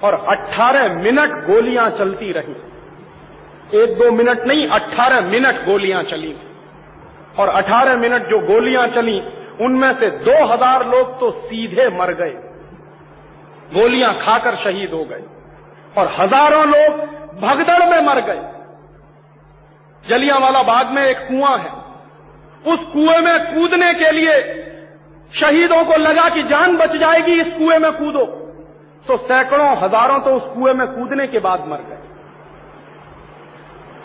और 0.08 0.16
18 0.30 0.90
मिनट 0.94 1.32
गोलियाँ 1.46 1.90
चलती 1.90 2.32
रही। 2.32 2.56
एक 3.82 3.98
दो 3.98 4.12
मिनट 4.12 4.46
नहीं 4.48 4.68
18 4.70 5.22
मिनट 5.22 5.66
गोलियाँ 5.66 6.04
चली। 6.04 6.36
और 7.40 7.50
18 7.50 7.96
मिनट 7.96 8.30
जो 8.30 8.40
गोलियाँ 8.40 8.88
चली, 8.88 9.20
उनमें 9.62 9.92
से 9.94 10.10
2000 10.24 10.86
लोग 10.86 11.20
तो 11.20 11.32
सीधे 11.32 11.88
मर 11.98 12.14
गए। 12.14 12.34
गोलियाँ 13.74 14.14
खाकर 14.14 14.56
शहीद 14.56 14.94
हो 14.94 15.04
गए। 15.06 15.24
और 15.98 16.14
हज़ारों 16.20 16.66
लोग 16.66 17.00
भगदड़ 17.42 17.84
में 17.90 18.02
मर 18.02 18.22
गए। 18.22 18.57
जलियांवाला 20.10 20.64
बाग 20.64 20.88
में 20.88 21.04
एक 21.04 21.18
कुआँ 21.18 21.58
है। 21.58 21.72
उस 22.74 22.80
कुएँ 22.80 23.22
में 23.22 23.56
कूदने 23.56 23.94
के 23.94 24.12
लिए 24.12 24.64
शहीदों 25.34 25.84
को 25.84 25.98
लगा 25.98 26.30
कि 26.30 26.44
जान 26.44 26.78
बच 26.78 26.96
जाएगी, 26.96 27.32
इस 27.32 27.54
कुएँ 27.54 27.78
में 27.80 27.92
कूदो। 27.92 28.26
तो 29.08 29.18
सैकड़ों, 29.18 29.78
हज़ारों 29.78 30.20
तो 30.20 30.30
उस 30.30 30.44
कुएँ 30.44 30.74
में 30.74 30.88
कूदने 30.88 31.28
के 31.28 31.40
बाद 31.40 31.68
मर 31.68 31.78
गए। 31.78 32.04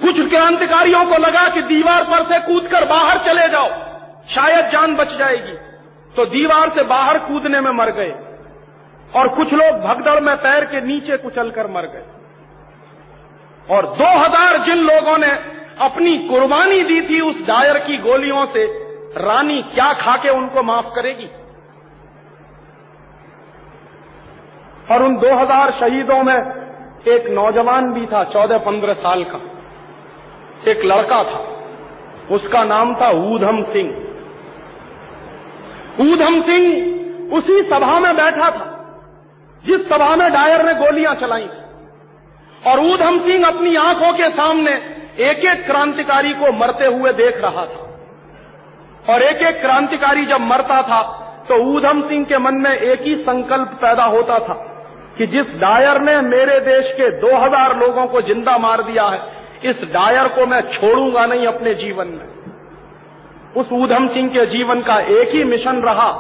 कुछ 0.03 0.31
क्रांतिकारियों 0.31 1.05
को 1.05 1.17
लगा 1.19 1.49
कि 1.49 1.63
दीवार 1.63 2.05
पर 2.05 2.25
से 2.25 2.39
कूदकर 2.39 2.85
बाहर 2.85 3.19
चले 3.19 3.49
जाओ, 3.49 3.69
शायद 4.27 4.67
जान 4.67 4.95
बच 4.95 5.17
जाएगी। 5.17 5.53
तो 6.17 6.27
दीवार 6.27 6.69
से 6.69 6.83
बाहर 6.83 7.19
कूदने 7.19 7.61
में 7.61 7.71
मर 7.71 7.91
गए। 7.91 8.15
और 9.17 9.29
कुछ 9.29 9.53
लोग 9.53 9.81
भगदड़ 9.81 10.21
में 10.21 10.37
पैर 10.37 10.65
के 10.65 10.81
नीचे 10.81 11.17
कुचलकर 11.17 11.67
मर 11.67 11.83
गए। 11.83 12.05
और 13.77 13.87
2000 13.87 14.57
जिन 14.57 14.79
लोगों 14.79 15.19
ने 15.19 15.62
अपनी 15.83 16.19
कुर्बानी 16.19 16.81
दी 16.83 17.01
थी 17.01 17.21
उस 17.21 17.47
डायर 17.47 17.79
की 17.79 17.97
गोलियों 17.99 18.47
से, 18.47 18.65
रानी 19.19 19.63
क्या 19.63 19.93
खाके 19.93 20.29
उनको 20.29 20.63
माफ़ 20.63 20.87
करेगी? 20.87 21.29
और 24.91 25.03
उन 25.03 25.17
2000 25.17 25.71
शहीदों 25.71 26.23
में 26.23 26.37
एक 27.09 27.27
नौजवान 27.31 27.93
भी 27.93 28.07
था 28.07 28.25
14-15 28.25 28.95
साल 28.95 29.25
का। 29.25 29.41
एक 30.71 30.85
लड़का 30.85 31.23
था। 31.25 31.39
उसका 32.31 32.65
नाम 32.65 32.95
था 32.95 33.09
ऊधम 33.11 33.63
सिंह। 33.63 33.91
ऊधम 36.01 36.41
सिंह 36.43 37.33
उसी 37.33 37.63
सभा 37.63 37.99
में 38.01 38.17
बैठा 38.17 38.51
था, 38.51 38.67
जिस 39.65 39.89
सभा 39.89 40.17
में 40.17 40.31
डायर 40.33 40.63
ने 40.63 40.75
गोलियाँ 40.75 41.15
चलाई 41.15 41.49
और 42.67 42.81
ऊधम 42.81 43.19
सिंह 43.21 43.47
अपनी 43.47 43.75
आँखों 43.77 44.13
के 44.13 44.29
सामने 44.31 44.75
एक 45.21 45.45
एक 45.47 45.65
क्रांतिकारी 45.67 46.33
को 46.35 46.53
मरते 46.59 46.87
हुए 46.89 47.13
देख 47.15 47.37
रहा 47.37 47.65
था। 47.67 47.89
और 49.07 49.23
एक 49.23 49.43
एक 49.43 49.61
क्रांतिकारी 49.61 50.25
जब 50.27 50.41
मरता 50.43 50.81
था 50.83 51.03
तो 51.49 51.57
ऊधम 51.69 52.01
सिंह 52.09 52.25
के 52.25 52.39
मन 52.39 52.55
में 52.55 52.71
एक 52.71 53.01
ही 53.01 53.15
संकल्प 53.23 53.69
पैदा 53.81 54.05
होता 54.07 54.39
था 54.39 54.55
कि 55.19 55.27
जिस 55.27 55.47
डायर 55.61 56.01
ने 56.01 56.21
मेरे 56.29 56.59
देश 56.61 56.93
के 56.93 57.11
2000 57.21 57.77
लोगों 57.77 58.07
को 58.07 58.21
ज़िंदा 58.23 58.57
मार 58.59 58.83
दिया 58.83 59.05
है, 59.05 59.21
इस 59.65 59.83
डायर 59.85 60.29
को 60.29 60.47
मैं 60.47 60.61
छोड़ूँगा 60.71 61.25
नहीं 61.27 61.47
अपने 61.47 61.75
जीवन 61.75 62.09
में। 62.09 62.29
उस 63.57 63.73
ऊधम 63.75 64.07
सिंह 64.09 64.29
के 64.29 64.47
जीवन 64.47 64.81
का 64.83 64.99
एक 65.13 65.35
ही 65.35 65.45
मिशन 65.45 65.83
रहा। 65.83 66.11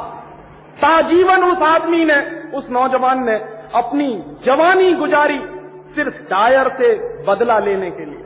ताजीवन 0.77 1.45
उस 1.45 1.63
आदमी 1.65 2.05
ने, 2.05 2.21
उस 2.51 2.71
नौजवान 2.71 3.25
ने 3.25 3.37
अपनी 3.75 4.09
जवानी 4.45 4.93
गुजारी 4.95 5.39
सिर्फ़ 5.95 6.17
डायर 6.31 6.69
से 6.73 6.95
बदला 7.25 7.59
लेने 7.59 7.91
के 7.91 8.05
लिए। 8.05 8.22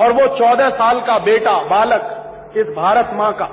और 0.00 0.12
वो 0.12 0.26
चौदह 0.38 0.68
साल 0.70 1.00
का 1.00 1.18
बेटा, 1.18 1.52
बालक, 1.52 2.52
इस 2.56 2.66
भारत 2.66 3.10
माँ 3.14 3.32
का। 3.32 3.48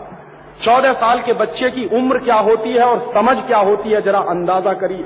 चौदह 0.64 0.94
साल 0.94 1.22
के 1.22 1.34
बच्चे 1.34 1.70
की 1.70 1.86
उम्र 1.98 2.20
क्या 2.20 2.36
होती 2.36 2.74
है 2.74 2.84
और 2.84 3.00
समझ 3.14 3.38
क्या 3.38 3.58
होती 3.58 3.90
है, 3.90 4.02
जरा 4.02 4.20
अंदाज़ा 4.20 4.74
करिए। 4.74 5.06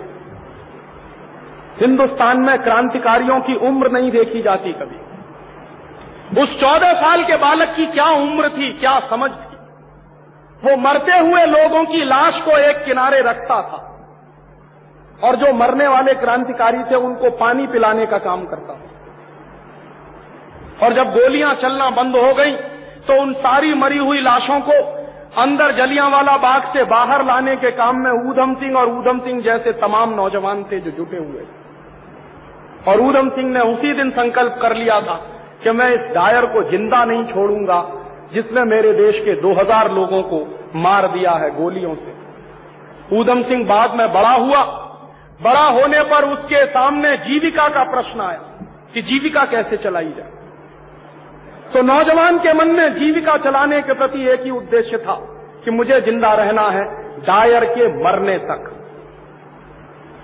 हिंदुस्तान 1.80 2.40
में 2.40 2.58
क्रांतिकारियों 2.64 3.40
की 3.40 3.56
उम्र 3.68 3.92
नहीं 3.92 4.12
देखी 4.12 4.42
जाती 4.42 4.74
कभी। 4.74 6.42
उस 6.42 6.60
चौदह 6.60 6.94
साल 6.94 7.24
के 7.24 7.36
बालक 7.36 7.74
की 7.76 7.86
क्या 7.86 8.06
उम्र 8.06 8.50
थी, 8.50 8.72
क्या 8.74 9.00
समझ 9.00 9.32
थी? 9.32 9.58
वो 10.62 10.76
मरते 10.78 11.18
हुए 11.20 11.46
लोगों 11.46 11.84
की 11.86 12.04
लाश 12.06 12.42
को 12.42 12.58
एक 12.60 12.84
किनारे 12.86 13.20
रखता 13.22 13.56
था 13.62 13.80
और 15.24 15.36
जो 15.36 15.54
मरने 15.54 15.88
वाले 15.88 16.14
क्रांतिकारी 16.14 16.84
थे, 16.84 16.96
उनको 16.96 17.30
पानी 17.30 17.68
पिलाने 17.68 18.06
का 18.06 18.18
काम 18.18 18.46
करता 18.46 18.73
था। 18.73 18.73
और 20.84 20.94
जब 20.94 21.12
गोलियाँ 21.12 21.54
चलना 21.56 21.90
बंद 21.92 22.16
हो 22.16 22.34
गई 22.34 22.52
तो 23.08 23.22
उन 23.22 23.34
सारी 23.40 23.74
मरी 23.74 23.98
हुई 23.98 24.22
लाशों 24.22 24.60
को 24.60 24.78
अंदर 25.42 25.72
जलियांवाला 25.72 26.36
बाग 26.38 26.64
से 26.74 26.84
बाहर 26.84 27.26
लाने 27.26 27.56
के 27.56 27.72
काम 27.72 27.98
में 27.98 28.12
ऊधम 28.30 28.54
सिंह 28.56 28.78
और 28.78 28.90
ऊधम 28.90 29.20
सिंह 29.20 29.42
जैसे 29.42 29.72
तमाम 29.80 30.14
नौजवान 30.14 30.64
थे 30.64 30.80
जो 30.80 30.92
जुटे 30.92 31.18
हुए। 31.18 31.46
और 32.88 33.02
ऊधम 33.02 33.30
सिंह 33.30 33.50
ने 33.50 33.60
उसी 33.72 33.94
दिन 33.94 34.10
संकल्प 34.12 34.60
कर 34.62 34.76
लिया 34.76 35.00
था 35.02 35.16
कि 35.64 35.72
मैं 35.72 35.90
इस 35.90 36.10
डायर 36.14 36.46
को 36.46 36.64
ज़िंदा 36.70 37.04
नहीं 37.06 37.24
छोड़ूँगा, 37.24 37.80
जिसने 38.34 38.64
मेरे 38.66 38.94
देश 38.94 39.20
के 39.20 39.36
2000 39.42 39.92
लोगों 39.92 40.22
को 40.24 40.40
मार 40.76 41.08
दिया 41.08 41.32
है 41.34 41.50
गोलियों 41.56 41.96
से। 41.96 43.18
ऊधम 43.18 43.44
सिंह 43.44 43.66
बाद 43.66 43.96
में 43.96 44.08
बड़ा 44.14 44.34
हुआ। 44.36 44.64
बड़ा 45.42 45.66
होने 45.72 46.02
पर 46.10 46.30
उसके 46.30 46.66
सामने 46.68 47.16
जीविका 47.20 47.68
का 47.70 47.84
प्रश्न 47.92 48.22
आया 48.22 48.42
कि 48.94 49.02
जीविका 49.02 49.44
कैसे 49.46 49.78
चलाई 49.78 50.12
जाए? 50.18 50.32
तो 51.74 51.82
नौजवान 51.82 52.38
के 52.38 52.54
मन 52.54 52.68
में 52.68 52.94
जीविका 52.94 53.38
चलाने 53.38 53.82
के 53.82 53.94
प्रति 53.94 54.30
एक 54.30 54.44
ही 54.44 54.50
उद्देश्य 54.50 54.98
था 54.98 55.14
कि 55.66 55.72
मुझे 55.72 56.02
ज़िंदा 56.02 56.34
रहना 56.34 56.62
है 56.62 56.84
डायर 57.20 57.66
के 57.66 57.88
मरने 58.04 58.38
तक। 58.38 58.70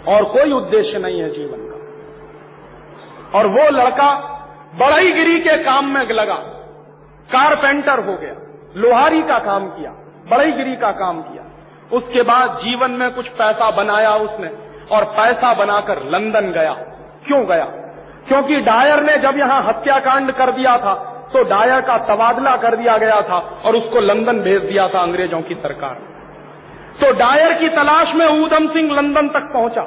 और 0.08 0.24
कोई 0.24 0.52
उद्देश्य 0.52 1.00
नहीं 1.00 1.22
है 1.22 1.30
जीवन 1.30 1.58
का। 1.58 3.40
और 3.40 3.48
वो 3.48 3.70
लड़का 3.70 4.36
बढ़ईगिरी 4.76 5.40
के 5.40 5.64
काम 5.64 5.86
में 5.86 6.02
लगा। 6.02 6.36
कारपेंटर 7.34 8.00
हो 8.00 8.18
गया, 8.18 8.36
लोहारी 8.76 9.22
का 9.22 9.40
काम 9.40 9.66
किया 9.66 9.92
बढ़ईगिरी 10.30 10.76
का 10.76 10.92
काम 10.92 11.22
किया। 11.22 11.44
उसके 11.98 12.22
बाद 12.22 12.58
जीवन 12.58 12.92
में 12.92 13.12
कुछ 13.12 13.30
पैसा 13.30 13.72
बनाया 13.72 14.12
उसने, 14.12 14.48
और 14.96 15.06
पैसा 15.06 15.54
बनाकर 15.54 16.04
लंदन 16.04 16.52
गया। 16.52 16.74
क्यों 17.28 17.46
गया? 17.48 17.66
क्योंकि 18.28 18.62
डायर 18.62 19.04
ने 19.04 19.18
जब 19.18 19.38
यहाँ 19.38 19.68
हत्याकांड 19.68 20.32
कर 20.32 20.52
दिया 20.52 20.78
था 20.78 21.16
तो 21.34 21.44
डायर 21.46 21.82
का 21.82 21.98
तबादला 22.06 22.56
कर 22.58 22.76
दिया 22.76 22.98
गया 22.98 23.22
था 23.24 23.38
और 23.66 23.76
उसको 23.76 24.00
लंदन 24.02 24.40
भेज 24.40 24.62
दिया 24.64 24.88
था 24.88 25.02
अंग्रेज़ों 25.02 25.42
की 25.42 25.56
सरकार। 25.58 25.96
तो 27.00 27.12
डायर 27.14 27.54
की 27.54 27.68
तलाश 27.72 28.14
में 28.16 28.26
ऊधम 28.26 28.68
सिंह 28.68 28.92
लंदन 28.96 29.28
तक 29.30 29.50
पहुँचा 29.54 29.82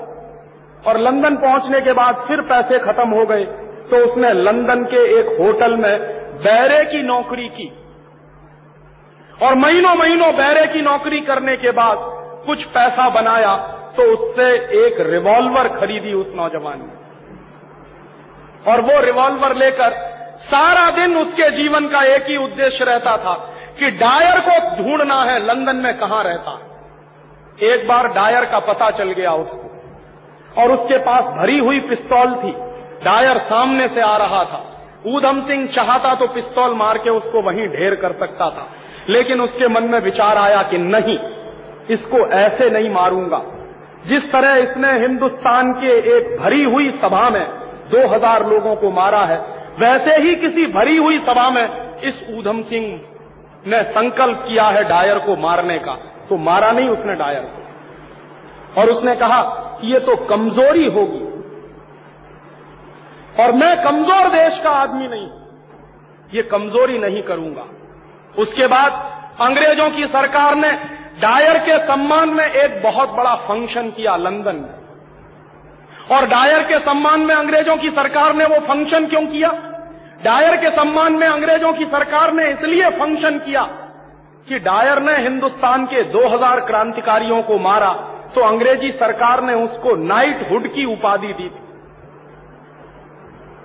और 0.83 0.99
लंदन 1.01 1.37
पहुँचने 1.39 1.81
के 1.81 1.93
बाद 1.93 2.25
फिर 2.29 2.41
पैसे 2.49 2.79
खत्म 2.81 3.09
हो 3.11 3.25
गए 3.27 3.45
तो 3.91 4.05
उसने 4.05 4.33
लंदन 4.35 4.85
के 4.85 5.03
एक 5.19 5.27
होटल 5.41 5.77
में 5.77 5.95
बैरे 6.43 6.83
की 6.85 7.03
नौकरी 7.03 7.49
की। 7.51 7.69
और 9.39 9.55
महीनों 9.57 9.95
महीनों 9.97 10.31
बैरे 10.35 10.65
की 10.67 10.83
नौकरी 10.83 11.21
करने 11.23 11.57
के 11.57 11.71
बाद 11.73 11.99
कुछ 12.47 12.65
पैसा 12.71 13.09
बनाया 13.11 13.57
तो 13.97 14.03
उससे 14.13 14.49
एक 14.79 15.01
रिवॉल्वर 15.07 15.69
खरीदी 15.71 16.13
उस 16.15 16.33
नौजवान 16.37 16.79
ने। 16.79 16.93
और 18.73 18.81
वो 18.83 19.01
रिवॉल्वर 19.01 19.55
लेकर 19.57 19.91
सारा 20.43 20.91
दिन 20.91 21.17
उसके 21.17 21.51
जीवन 21.53 21.87
का 21.89 22.03
एक 22.07 22.23
ही 22.23 22.37
उद्देश्य 22.37 22.85
रहता 22.85 23.17
था 23.17 23.35
कि 23.79 23.91
डायर 23.99 24.41
को 24.41 24.59
ढूंढना 24.77 25.23
है, 25.23 25.39
लंदन 25.47 25.77
में 25.77 25.97
कहाँ 25.99 26.23
रहता 26.25 26.59
एक 27.67 27.87
बार 27.89 28.09
डायर 28.09 28.45
का 28.45 28.59
पता 28.63 28.91
चल 28.91 29.11
गया 29.13 29.33
उसको, 29.35 30.63
और 30.63 30.73
उसके 30.73 30.99
पास 30.99 31.25
भरी 31.35 31.59
हुई 31.59 31.81
पिस्तौल 31.81 32.35
थी। 32.35 32.53
डायर 33.05 33.39
सामने 33.45 33.87
से 33.89 34.01
आ 34.01 34.17
रहा 34.17 34.43
था। 34.45 34.61
ऊधम 35.07 35.41
सिंह 35.43 35.67
चाहता 35.67 36.15
तो 36.15 36.27
पिस्तौल 36.27 36.75
मार 36.77 36.99
के 36.99 37.11
उसको 37.11 37.43
वहीं 37.43 37.67
ढेर 37.69 37.95
कर 37.95 38.13
सकता 38.19 38.49
था, 38.51 38.67
लेकिन 39.09 39.41
उसके 39.41 39.69
मन 39.69 39.85
में 39.85 39.99
विचार 40.01 40.39
आया 40.39 40.63
कि 40.63 40.79
नहीं, 40.81 41.19
इसको 41.91 42.27
ऐसे 42.35 42.71
नहीं 42.71 42.91
मारूँगा। 42.91 43.43
जिस 44.07 44.31
तरह 44.33 44.55
इसने 44.59 44.93
हिंदुस्तान 44.99 45.73
के 45.75 45.97
एक 46.17 46.37
भरी 46.41 46.63
हुई 46.65 46.91
सभा 47.03 47.29
में 47.31 47.45
2000 47.91 48.47
लोगों 48.47 48.75
को 48.77 48.91
मारा 48.93 49.25
है 49.25 49.41
वैसे 49.81 50.17
ही 50.17 50.35
किसी 50.35 50.67
भरी 50.67 50.97
हुई 50.97 51.19
सभा 51.19 51.49
में 51.51 51.99
इस 51.99 52.23
ऊधम 52.31 52.63
सिंह 52.63 52.87
ने 53.67 53.83
संकल्प 53.83 54.45
किया 54.49 54.65
है 54.65 54.83
डायर 54.85 55.19
को 55.19 55.37
मारने 55.37 55.79
का। 55.79 55.95
तो 56.29 56.37
मारा 56.37 56.71
नहीं 56.73 56.89
उसने 56.89 57.15
डायर 57.15 57.43
को। 57.43 58.81
और 58.81 58.91
उसने 58.91 59.15
कहा 59.15 59.41
ये 59.85 60.01
तो 60.01 60.17
कमज़ोरी 60.27 60.87
होगी। 60.87 61.23
और 63.43 63.53
मैं 63.53 63.77
कमज़ोर 63.85 64.29
देश 64.29 64.59
का 64.59 64.71
आदमी 64.71 65.09
नहीं। 65.09 65.29
ये 66.35 66.43
कमज़ोरी 66.43 66.99
नहीं 66.99 67.23
करूँगा। 67.23 67.67
उसके 68.39 68.67
बाद 68.67 68.93
अंग्रेज़ों 69.41 69.91
की 69.91 70.05
सरकार 70.07 70.55
ने 70.55 70.71
डायर 71.21 71.59
के 71.59 71.79
सम्मान 71.79 72.29
में 72.29 72.45
एक 72.45 72.83
बहुत 72.83 73.11
बड़ा 73.11 73.35
फ़ंक्शन 73.35 73.91
किया 73.91 74.17
लंदन 74.17 74.57
में। 74.57 74.82
और 76.11 76.27
डायर 76.27 76.63
के 76.63 76.79
सम्मान 76.79 77.21
में 77.21 77.35
अंग्रेज़ों 77.35 77.77
की 77.77 77.89
सरकार 77.91 78.35
ने 78.35 78.45
वो 78.45 78.59
फ़ंक्शन 78.67 79.07
क्यों 79.07 79.27
किया? 79.27 79.49
डायर 80.25 80.57
के 80.57 80.71
सम्मान 80.71 81.13
में 81.13 81.27
अंग्रेज़ों 81.29 81.73
की 81.73 81.85
सरकार 81.85 82.33
ने 82.33 82.49
इसलिए 82.51 82.91
फ़ंक्शन 82.99 83.39
किया 83.39 83.63
कि 84.49 84.59
डायर 84.59 85.01
ने 85.03 85.13
हिंदुस्तान 85.23 85.85
के 85.87 86.03
2000 86.13 86.61
क्रांतिकारियों 86.61 87.43
को 87.43 87.59
मारा 87.59 87.93
तो 88.35 88.41
अंग्रेज़ी 88.41 88.91
सरकार 88.93 89.43
ने 89.43 89.55
उसको 89.55 89.95
नाइट 90.05 90.47
हुड 90.51 90.67
की 90.69 90.85
उपाधि 90.85 91.33
दी 91.33 91.45
थी। 91.45 91.61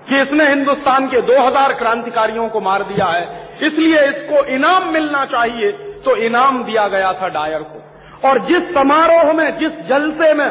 कि 0.10 0.22
इसने 0.22 0.48
हिंदुस्तान 0.50 1.08
के 1.08 1.22
2000 1.22 1.74
क्रांतिकारियों 1.74 2.48
को 2.50 2.60
मार 2.62 2.84
दिया 2.84 3.06
है, 3.06 3.24
इसलिए 3.62 4.04
इसको 4.06 4.44
इनाम 4.46 4.88
मिलना 4.94 5.26
चाहिए 5.26 5.72
तो 6.06 6.16
इनाम 6.16 6.64
दिया 6.64 6.88
गया 6.88 7.12
था 7.14 7.28
डायर 7.30 7.62
को। 7.62 8.28
और 8.30 8.40
जिस 8.46 8.70
समारोह 8.74 9.34
में, 9.34 9.58
जिस 9.58 9.72
जलसे 9.90 10.34
में 10.34 10.48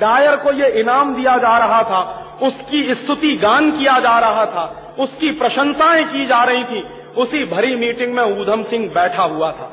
डायर 0.00 0.36
को 0.36 0.52
ये 0.52 0.68
इनाम 0.80 1.14
दिया 1.14 1.36
जा 1.36 1.56
रहा 1.58 1.82
था, 1.82 2.00
उसकी 2.42 2.82
स्तुति 2.94 3.34
गान 3.36 3.70
किया 3.70 3.98
जा 4.00 4.18
रहा 4.18 4.44
था, 4.46 4.64
उसकी 4.98 5.30
प्रशंसाएँ 5.30 6.04
की 6.04 6.26
जा 6.26 6.42
रही 6.44 6.64
थी, 6.64 6.82
उसी 7.16 7.44
भरी 7.44 7.74
मीटिंग 7.76 8.14
में 8.14 8.40
ऊधम 8.40 8.62
सिंह 8.62 8.88
बैठा 8.94 9.22
हुआ 9.24 9.50
था। 9.52 9.70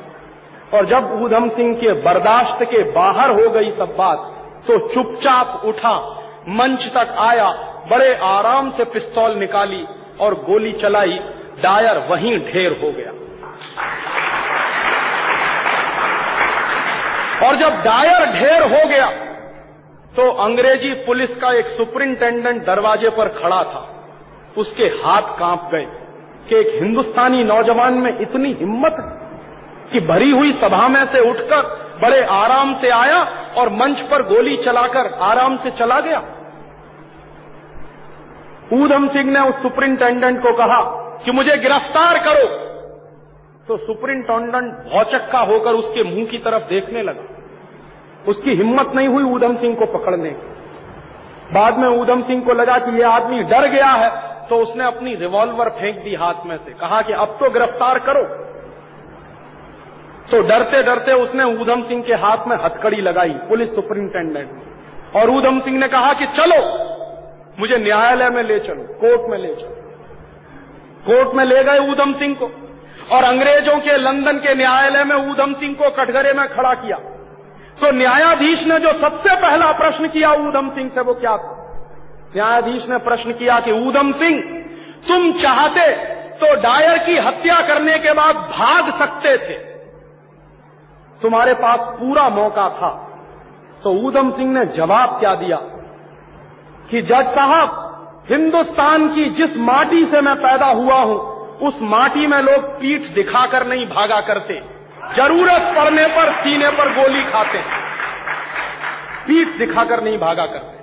और 0.74 0.86
जब 0.86 1.10
ऊधम 1.22 1.48
सिंह 1.48 1.74
के 1.74 1.92
बर्दाश्त 2.02 2.64
के 2.64 2.82
बाहर 2.92 3.30
हो 3.30 3.50
गई 3.50 3.70
सब 3.70 3.94
बात 3.98 4.30
तो 4.66 4.78
चुपचाप 4.88 5.62
उठा, 5.64 5.96
मंच 6.50 6.86
तक 6.88 7.14
आया, 7.20 7.50
बड़े 7.90 8.14
आराम 8.24 8.70
से 8.70 8.84
पिस्तौल 8.84 9.36
निकाली 9.38 9.84
और 10.20 10.34
गोली 10.44 10.72
चलाई 10.72 11.18
डायर 11.62 11.98
वहीं 12.10 12.38
ढेर 12.42 12.78
हो 12.82 12.90
गया। 12.92 13.12
और 17.46 17.56
जब 17.56 17.80
डायर 17.82 18.26
ढेर 18.32 18.62
हो 18.74 18.88
गया 18.88 19.06
तो 20.16 20.30
अंग्रेज़ी 20.42 20.92
पुलिस 21.06 21.30
का 21.30 21.52
एक 21.52 21.66
सुपरिंटेंडेंट 21.66 22.64
दरवाजे 22.66 23.10
पर 23.10 23.28
खड़ा 23.28 23.62
था। 23.64 23.80
उसके 24.58 24.84
हाथ 24.84 25.22
काँप 25.38 25.68
गए 25.72 25.86
कि 26.48 26.56
एक 26.56 26.68
हिंदुस्तानी 26.74 27.44
नौजवान 27.44 27.94
में 27.94 28.10
इतनी 28.20 28.52
हिम्मत 28.52 28.96
कि 29.92 30.00
भरी 30.00 30.30
हुई 30.30 30.52
सभा 30.52 30.88
में 30.88 31.04
से 31.04 31.20
उठकर 31.30 31.66
बड़े 32.02 32.22
आराम 32.24 32.74
से 32.74 32.90
आया 32.90 33.18
और 33.58 33.68
मंच 33.72 34.00
पर 34.00 34.22
गोली 34.22 34.56
चलाकर 34.56 35.12
आराम 35.22 35.56
से 35.56 35.70
चला 35.70 36.00
गया। 36.00 36.18
ऊधम 38.72 39.08
सिंह 39.08 39.30
ने 39.32 39.40
उस 39.40 39.62
सुपरिंटेंडेंट 39.62 40.38
को 40.42 40.52
कहा 40.52 40.80
कि 41.24 41.32
मुझे 41.32 41.56
गिरफ़्तार 41.58 42.18
करो। 42.18 42.46
तो 43.68 43.76
सुपरिंटेंडेंट 43.76 44.72
भौचक्का 44.92 45.38
होकर 45.38 45.74
उसके 45.74 46.02
मुँह 46.04 46.26
की 46.26 46.38
तरफ़ 46.38 46.62
देखने 46.62 47.02
लगा। 47.02 47.43
उसकी 48.28 48.50
हिम्मत 48.52 48.92
नहीं 48.94 49.08
हुई 49.08 49.24
ऊधम 49.24 49.54
सिंह 49.56 49.74
को 49.74 49.86
पकड़ने 49.88 50.30
की। 50.30 51.54
बाद 51.54 51.78
में 51.78 51.88
ऊधम 51.90 52.22
सिंह 52.22 52.44
को 52.44 52.52
लगा 52.52 52.78
कि 52.78 52.98
यह 53.00 53.08
आदमी 53.08 53.42
डर 53.42 53.68
गया 53.68 53.90
है 53.94 54.10
तो 54.48 54.56
उसने 54.56 54.84
अपनी 54.84 55.14
रिवॉल्वर 55.14 55.68
फेंक 55.70 56.02
दी 56.04 56.14
हाथ 56.14 56.46
में 56.46 56.56
से। 56.56 56.70
कहा 56.72 57.00
कि 57.02 57.12
अब 57.12 57.36
तो 57.40 57.50
गिरफ़्तार 57.50 57.98
करो। 57.98 58.22
तो 60.30 60.40
डरते 60.40 60.82
डरते 60.82 61.12
उसने 61.12 61.44
ऊधम 61.44 61.82
सिंह 61.82 62.02
के 62.02 62.14
हाथ 62.14 62.46
में 62.48 62.56
हथकड़ी 62.56 63.00
लगाई 63.00 63.34
पुलिस 63.48 63.74
सुपरिंटेंडेंट 63.74 65.16
और 65.16 65.30
ऊधम 65.30 65.60
सिंह 65.60 65.78
ने 65.78 65.88
कहा 65.88 66.12
कि 66.12 66.26
चलो, 66.26 66.60
मुझे 67.60 67.76
न्यायालय 67.76 68.30
में 68.30 68.42
ले 68.42 68.58
चलो, 68.58 68.84
कोर्ट 69.00 69.30
में 69.30 69.38
ले 69.38 69.54
चलो। 69.54 69.82
कोर्ट 71.06 71.36
में 71.36 71.44
ले 71.44 71.62
गए 71.64 71.78
ऊधम 71.90 72.12
सिंह 72.12 72.34
को। 72.34 72.46
और 73.16 73.24
अंग्रेज़ों 73.24 73.78
के 73.80 73.96
लंदन 73.96 74.38
के 74.38 74.54
न्यायालय 74.54 75.04
में 75.04 75.16
ऊधम 75.30 75.52
सिंह 75.52 75.74
को 75.74 75.90
कटघरे 75.90 76.32
में 76.32 76.46
खड़ा 76.48 76.74
किया। 76.74 76.96
तो 77.80 77.92
न्यायाधीश 77.92 78.66
ने 78.66 78.78
जो 78.78 78.92
सबसे 78.92 79.36
पहला 79.36 79.72
प्रश्न 79.72 80.08
किया 80.08 80.30
ऊधम 80.30 80.70
सिंह 80.70 80.90
से, 80.94 81.00
वो 81.00 81.14
क्या 81.14 81.36
था? 81.36 81.60
न्यायाधीश 82.36 82.88
ने 82.88 82.98
प्रश्न 82.98 83.32
किया 83.32 83.60
कि 83.60 83.72
ऊधम 83.72 84.12
सिंह, 84.12 84.64
तुम 85.08 85.32
चाहते 85.32 86.14
तो 86.34 86.54
डायर 86.54 86.98
की 86.98 87.18
हत्या 87.18 87.60
करने 87.66 87.98
के 87.98 88.12
बाद 88.12 88.36
भाग 88.36 88.98
सकते 88.98 89.36
थे। 89.36 89.58
तुम्हारे 91.22 91.54
पास 91.54 91.78
पूरा 91.80 92.28
मौका 92.28 92.68
था। 92.68 93.10
तो 93.84 93.90
ऊधम 93.90 94.30
सिंह 94.30 94.52
ने 94.52 94.66
जवाब 94.66 95.20
क्या 95.20 95.34
दिया? 95.34 95.56
कि 96.90 97.02
जज 97.02 97.26
साहब, 97.26 97.80
हिंदुस्तान 98.30 99.08
की 99.08 99.30
जिस 99.30 99.58
माटी 99.58 100.04
से 100.04 100.20
मैं 100.20 100.36
पैदा 100.36 100.66
हुआ 100.66 100.94
हूँ, 100.94 101.34
उस 101.58 101.78
माटी 101.82 102.26
में 102.26 102.38
लोग 102.38 102.64
पीठ 102.64 103.14
दिखाकर 103.14 103.66
नहीं 103.66 103.86
भागा 103.86 104.20
करते। 104.20 104.73
ज़रूरत 105.12 105.62
पड़ने 105.76 106.06
पर 106.06 106.32
सीने 106.40 106.68
पर 106.68 106.92
गोली 106.94 107.22
खाते 107.24 107.58
हैं। 107.58 107.82
पीठ 109.26 109.48
दिखाकर 109.58 110.02
नहीं 110.02 110.18
भागा 110.18 110.46
करते। 110.46 110.78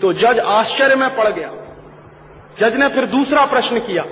तो 0.00 0.12
जज 0.12 0.38
आश्चर्य 0.38 0.96
में 0.96 1.08
पड़ 1.16 1.28
गया। 1.28 1.50
जज 2.60 2.74
ने 2.74 2.88
फिर 2.88 3.06
दूसरा 3.06 3.44
प्रश्न 3.44 3.78
किया 3.78 4.02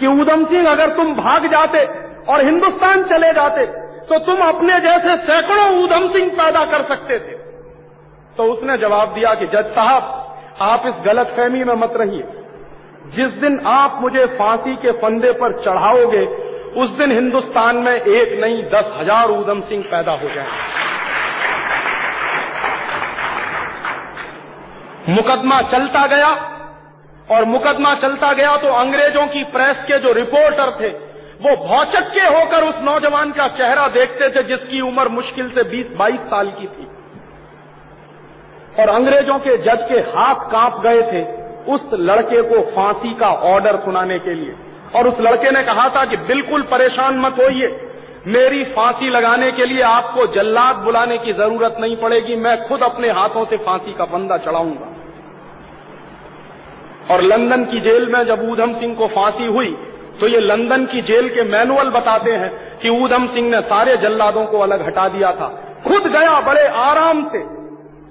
कि 0.00 0.06
उधम 0.06 0.44
सिंह, 0.46 0.70
अगर 0.70 0.96
तुम 0.96 1.14
भाग 1.14 1.46
जाते 1.46 1.84
और 2.32 2.44
हिंदुस्तान 2.44 3.04
चले 3.04 3.32
जाते 3.32 3.66
तो 4.04 4.18
तुम 4.18 4.40
अपने 4.40 4.80
जैसे 4.80 5.16
सैकड़ों 5.16 5.82
उधम 5.82 6.08
सिंह 6.12 6.30
पैदा 6.30 6.64
कर 6.64 6.82
सकते 6.82 7.18
थे। 7.18 7.36
तो 8.36 8.44
उसने 8.44 8.76
जवाब 8.78 9.14
दिया 9.14 9.34
कि, 9.34 9.46
जज 9.46 9.66
साहब, 9.66 10.02
आप 10.60 10.82
इस 10.86 10.94
गलत 11.06 11.26
फहमी 11.26 11.64
में 11.64 11.74
मत 11.74 11.92
रहिए। 11.96 12.24
जिस 13.06 13.28
दिन 13.28 13.60
आप 13.66 13.98
मुझे 14.00 14.26
फांसी 14.26 14.74
के 14.76 14.92
फंदे 14.92 15.32
पर 15.32 15.58
चढ़ाओगे 15.62 16.24
उस 16.76 16.90
दिन 16.90 17.12
हिंदुस्तान 17.12 17.76
में 17.78 17.92
एक 17.92 18.40
नहीं, 18.40 18.62
दस 18.64 18.92
हज़ार 18.96 19.30
ऊधम 19.30 19.60
सिंह 19.62 19.82
पैदा 19.90 20.12
हो 20.12 20.28
जाए। 20.28 20.46
मुकदमा 25.10 25.60
चलता 25.64 26.06
गया, 26.06 26.28
और 27.28 27.44
मुकदमा 27.46 27.94
चलता 27.96 28.32
गया 28.32 28.56
तो 28.56 28.68
अंग्रेज़ों 28.74 29.26
की 29.26 29.42
प्रेस 29.52 29.84
के 29.84 29.98
जो 29.98 30.12
रिपोर्टर 30.12 30.70
थे, 30.80 30.90
वो 31.40 31.54
भौचक्के 31.58 32.24
होकर 32.28 32.64
उस 32.64 32.82
नौजवान 32.82 33.30
का 33.32 33.48
चेहरा 33.54 33.86
देखते 33.90 34.28
थे, 34.30 34.42
जिसकी 34.44 34.80
उम्र 34.80 35.08
मुश्किल 35.10 35.48
से 35.50 35.62
20-22 35.70 36.20
साल 36.26 36.50
की 36.50 36.66
थी। 36.66 36.86
और 38.74 38.88
अंग्रेज़ों 38.90 39.38
के 39.38 39.56
जज 39.58 39.82
के 39.82 39.98
हाथ 40.12 40.46
काँप 40.52 40.80
गए 40.84 41.00
थे 41.10 41.22
उस 41.72 41.82
लड़के 41.94 42.40
को 42.42 42.60
फांसी 42.70 43.14
का 43.14 43.28
ऑर्डर 43.48 43.76
सुनाने 43.78 44.18
के 44.18 44.34
लिए। 44.34 44.54
और 44.94 45.08
उस 45.08 45.20
लड़के 45.20 45.50
ने 45.50 45.62
कहा 45.64 45.88
था 45.88 46.04
कि 46.04 46.16
बिल्कुल 46.24 46.62
परेशान 46.70 47.18
मत 47.18 47.36
होइए। 47.40 47.68
मेरी 48.28 48.62
फांसी 48.72 49.08
लगाने 49.10 49.50
के 49.52 49.64
लिए 49.66 49.82
आपको 49.84 50.26
जल्लाद 50.34 50.76
बुलाने 50.84 51.16
की 51.18 51.32
ज़रूरत 51.34 51.76
नहीं 51.80 51.96
पड़ेगी। 51.96 52.36
मैं 52.38 52.56
खुद 52.68 52.82
अपने 52.82 53.10
हाथों 53.12 53.44
से 53.44 53.56
फांसी 53.60 53.92
का 53.92 54.04
बंदा 54.12 54.36
चढ़ाऊँगा। 54.38 54.92
और 57.10 57.22
लंदन 57.22 57.64
की 57.64 57.80
जेल 57.80 58.06
में 58.08 58.22
जब 58.26 58.48
ऊधम 58.50 58.72
सिंह 58.72 58.94
को 58.94 59.06
फांसी 59.08 59.46
हुई 59.48 59.76
तो 60.20 60.28
ये 60.28 60.40
लंदन 60.40 60.84
की 60.86 61.00
जेल 61.02 61.28
के 61.28 61.42
मैनुअल 61.44 61.88
बताते 61.90 62.32
हैं 62.32 62.50
कि 62.78 62.88
ऊधम 62.96 63.26
सिंह 63.26 63.48
ने 63.50 63.60
सारे 63.62 63.96
जल्लादों 63.96 64.44
को 64.46 64.58
अलग 64.58 64.86
हटा 64.86 65.08
दिया 65.08 65.30
था। 65.32 65.48
खुद 65.82 66.06
गया 66.08 66.40
बड़े 66.40 66.62
आराम 66.80 67.22
से। 67.28 67.38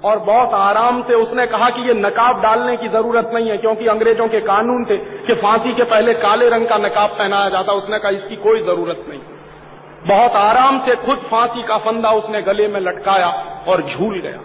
और 0.06 0.20
बहुत 0.20 0.54
आराम 0.54 1.02
से 1.04 1.14
उसने 1.14 1.46
कहा 1.48 1.70
कि 1.70 1.88
ये 1.88 1.94
नकाब 1.94 2.42
डालने 2.42 2.76
की 2.78 2.88
ज़रूरत 2.88 3.30
नहीं 3.34 3.50
है, 3.50 3.58
क्योंकि 3.58 3.86
अंग्रेज़ों 3.88 4.28
के 4.28 4.40
कानून 4.40 4.86
थे 4.86 4.98
कि 4.98 5.34
फांसी 5.34 5.74
के 5.74 5.84
पहले 5.84 6.14
काले 6.14 6.50
रंग 6.50 6.68
का 6.68 6.78
नकाब 6.78 7.10
पहनाया 7.10 7.50
जाता, 7.50 7.74
उसने 7.74 8.00
कहा 8.00 8.12
इसकी 8.12 8.36
कोई 8.36 8.60
ज़रूरत 8.60 9.06
नहीं। 9.10 9.20
बहुत 10.08 10.36
आराम 10.36 10.80
से 10.80 10.96
खुद 10.96 11.18
फांसी 11.32 11.64
का 11.64 11.78
फंदा 11.78 12.10
उसने 12.12 12.42
गले 12.42 12.68
में 12.68 12.80
लटकाया 12.80 13.28
और 13.68 13.84
झूल 13.84 14.20
गया। 14.20 14.40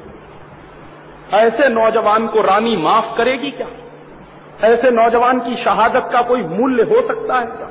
ऐसे 1.39 1.69
नौजवान 1.69 2.27
को 2.27 2.43
रानी 2.43 2.77
माफ़ 2.77 3.17
करेगी 3.17 3.51
क्या? 3.51 3.67
ऐसे 4.65 4.91
नौजवान 4.91 5.41
की 5.41 5.57
शहादत 5.57 6.09
का 6.13 6.23
कोई 6.23 6.43
मूल्य 6.43 6.83
हो 6.83 7.01
सकता 7.09 7.39
है 7.39 7.47
क्या? 7.47 7.71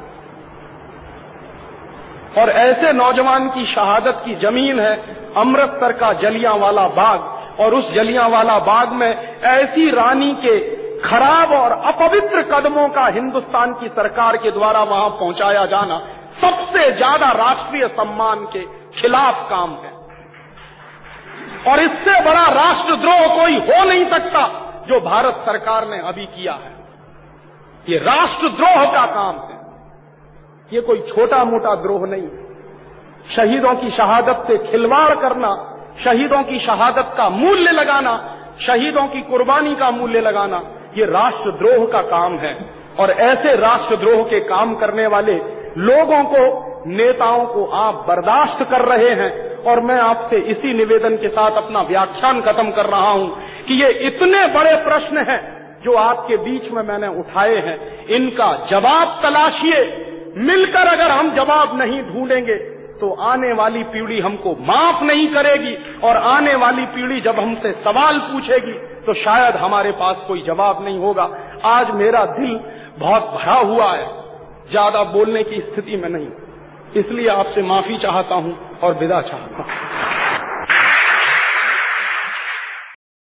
और 2.41 2.49
ऐसे 2.49 2.91
नौजवान 2.93 3.49
की 3.49 3.65
शहादत 3.65 4.21
की 4.25 4.35
ज़मीन 4.35 4.79
है 4.79 4.95
अमृतसर 5.37 5.91
का 5.91 6.13
जलियाँ 6.13 6.57
वाला 6.57 6.87
बाग 6.93 7.35
और 7.59 7.73
उस 7.73 7.93
जलियांवाला 7.93 8.57
बाग 8.59 8.91
में 8.93 9.09
ऐसी 9.47 9.89
रानी 9.91 10.33
के 10.35 10.59
खराब 11.01 11.51
और 11.51 11.71
अपवित्र 11.87 12.41
कदमों 12.51 12.87
का 12.89 13.05
हिंदुस्तान 13.07 13.73
की 13.73 13.87
सरकार 13.89 14.37
के 14.37 14.51
द्वारा 14.51 14.83
वहाँ 14.83 15.09
पहुँचाया 15.09 15.65
जाना 15.65 15.97
सबसे 16.41 16.91
ज़्यादा 16.93 17.31
राष्ट्रीय 17.33 17.87
सम्मान 17.87 18.45
के 18.45 18.61
खिलाफ 18.95 19.47
काम 19.49 19.71
है। 19.75 19.95
और 21.67 21.79
इससे 21.79 22.19
बड़ा 22.25 22.43
राष्ट्रद्रोह 22.53 23.27
कोई 23.35 23.55
हो 23.59 23.83
नहीं 23.83 24.05
सकता 24.05 24.41
जो 24.87 24.99
भारत 24.99 25.43
सरकार 25.45 25.87
ने 25.87 25.97
अभी 26.07 26.25
किया 26.25 26.53
है। 26.53 26.75
ये 27.85 27.97
राष्ट्रद्रोह 27.97 28.85
का 28.93 29.05
काम 29.13 29.39
है। 29.41 29.57
ये 30.71 30.81
कोई 30.81 31.01
छोटा 31.01 31.43
मोटा 31.45 31.75
द्रोह 31.75 32.05
नहीं। 32.07 32.27
शहीदों 33.29 33.73
की 33.75 33.89
शहादत 33.89 34.43
से 34.47 34.57
खिलवाड़ 34.67 35.15
करना 35.15 35.49
शहीदों 36.03 36.43
की 36.43 36.59
शहादत 36.59 37.13
का 37.17 37.29
मूल्य 37.29 37.71
लगाना, 37.71 38.37
शहीदों 38.61 39.07
की 39.07 39.21
कुर्बानी 39.21 39.75
का 39.75 39.91
मूल्य 39.91 40.19
लगाना, 40.19 40.63
ये 40.97 41.05
राष्ट्रद्रोह 41.05 41.87
का 41.87 42.01
काम 42.01 42.37
है। 42.37 42.69
और 42.99 43.11
ऐसे 43.11 43.55
राष्ट्रद्रोह 43.55 44.23
के 44.23 44.39
काम 44.39 44.75
करने 44.75 45.07
वाले 45.07 45.33
लोगों 45.77 46.23
को, 46.23 46.67
नेताओं 46.87 47.45
को 47.45 47.65
आप 47.65 47.93
बर्दाश्त 47.93 48.63
कर 48.63 48.81
रहे 48.81 49.09
हैं। 49.09 49.47
और 49.63 49.79
मैं 49.79 49.99
आपसे 49.99 50.37
इसी 50.37 50.73
निवेदन 50.73 51.15
के 51.15 51.27
साथ 51.27 51.51
अपना 51.51 51.81
व्याख्यान 51.81 52.41
खत्म 52.41 52.71
कर 52.71 52.85
रहा 52.85 53.09
हूँ 53.09 53.37
कि 53.67 53.83
ये 53.83 53.89
इतने 53.89 54.45
बड़े 54.45 54.75
प्रश्न 54.75 55.17
हैं 55.17 55.57
जो 55.83 55.93
आपके 55.93 56.37
बीच 56.37 56.71
में 56.71 56.83
मैंने 56.83 57.07
उठाए 57.07 57.55
हैं। 57.55 58.07
इनका 58.07 58.65
जवाब 58.69 59.19
तलाशिए। 59.23 60.03
मिलकर 60.37 60.87
अगर 60.87 61.11
हम 61.11 61.35
जवाब 61.35 61.79
नहीं 61.79 62.01
ढूंढेंगे 62.01 62.76
तो 62.99 63.09
आने 63.23 63.51
वाली 63.53 63.83
पीढ़ी 63.85 64.19
हमको 64.19 64.51
माफ़ 64.63 65.03
नहीं 65.03 65.27
करेगी 65.33 65.73
और 66.07 66.17
आने 66.27 66.55
वाली 66.55 66.85
पीढ़ी 66.85 67.19
जब 67.21 67.39
हमसे 67.39 67.71
सवाल 67.83 68.19
पूछेगी 68.21 68.73
तो 69.05 69.13
शायद 69.13 69.55
हमारे 69.55 69.91
पास 69.99 70.23
कोई 70.27 70.41
जवाब 70.41 70.83
नहीं 70.85 70.99
होगा। 70.99 71.23
आज 71.65 71.91
मेरा 71.95 72.23
दिल 72.33 72.59
बहुत 72.99 73.29
भरा 73.33 73.59
हुआ 73.63 73.91
है। 73.91 74.05
ज़्यादा 74.71 75.03
बोलने 75.11 75.43
की 75.43 75.61
स्थिति 75.61 75.97
में 75.97 76.09
नहीं। 76.09 76.27
इसलिए 76.95 77.27
आपसे 77.29 77.61
माफ़ी 77.63 77.97
चाहता 77.97 78.35
हूँ 78.35 78.57
और 78.83 78.97
विदा 78.99 79.21
चाहता 79.21 79.63
हूँ। 79.63 79.85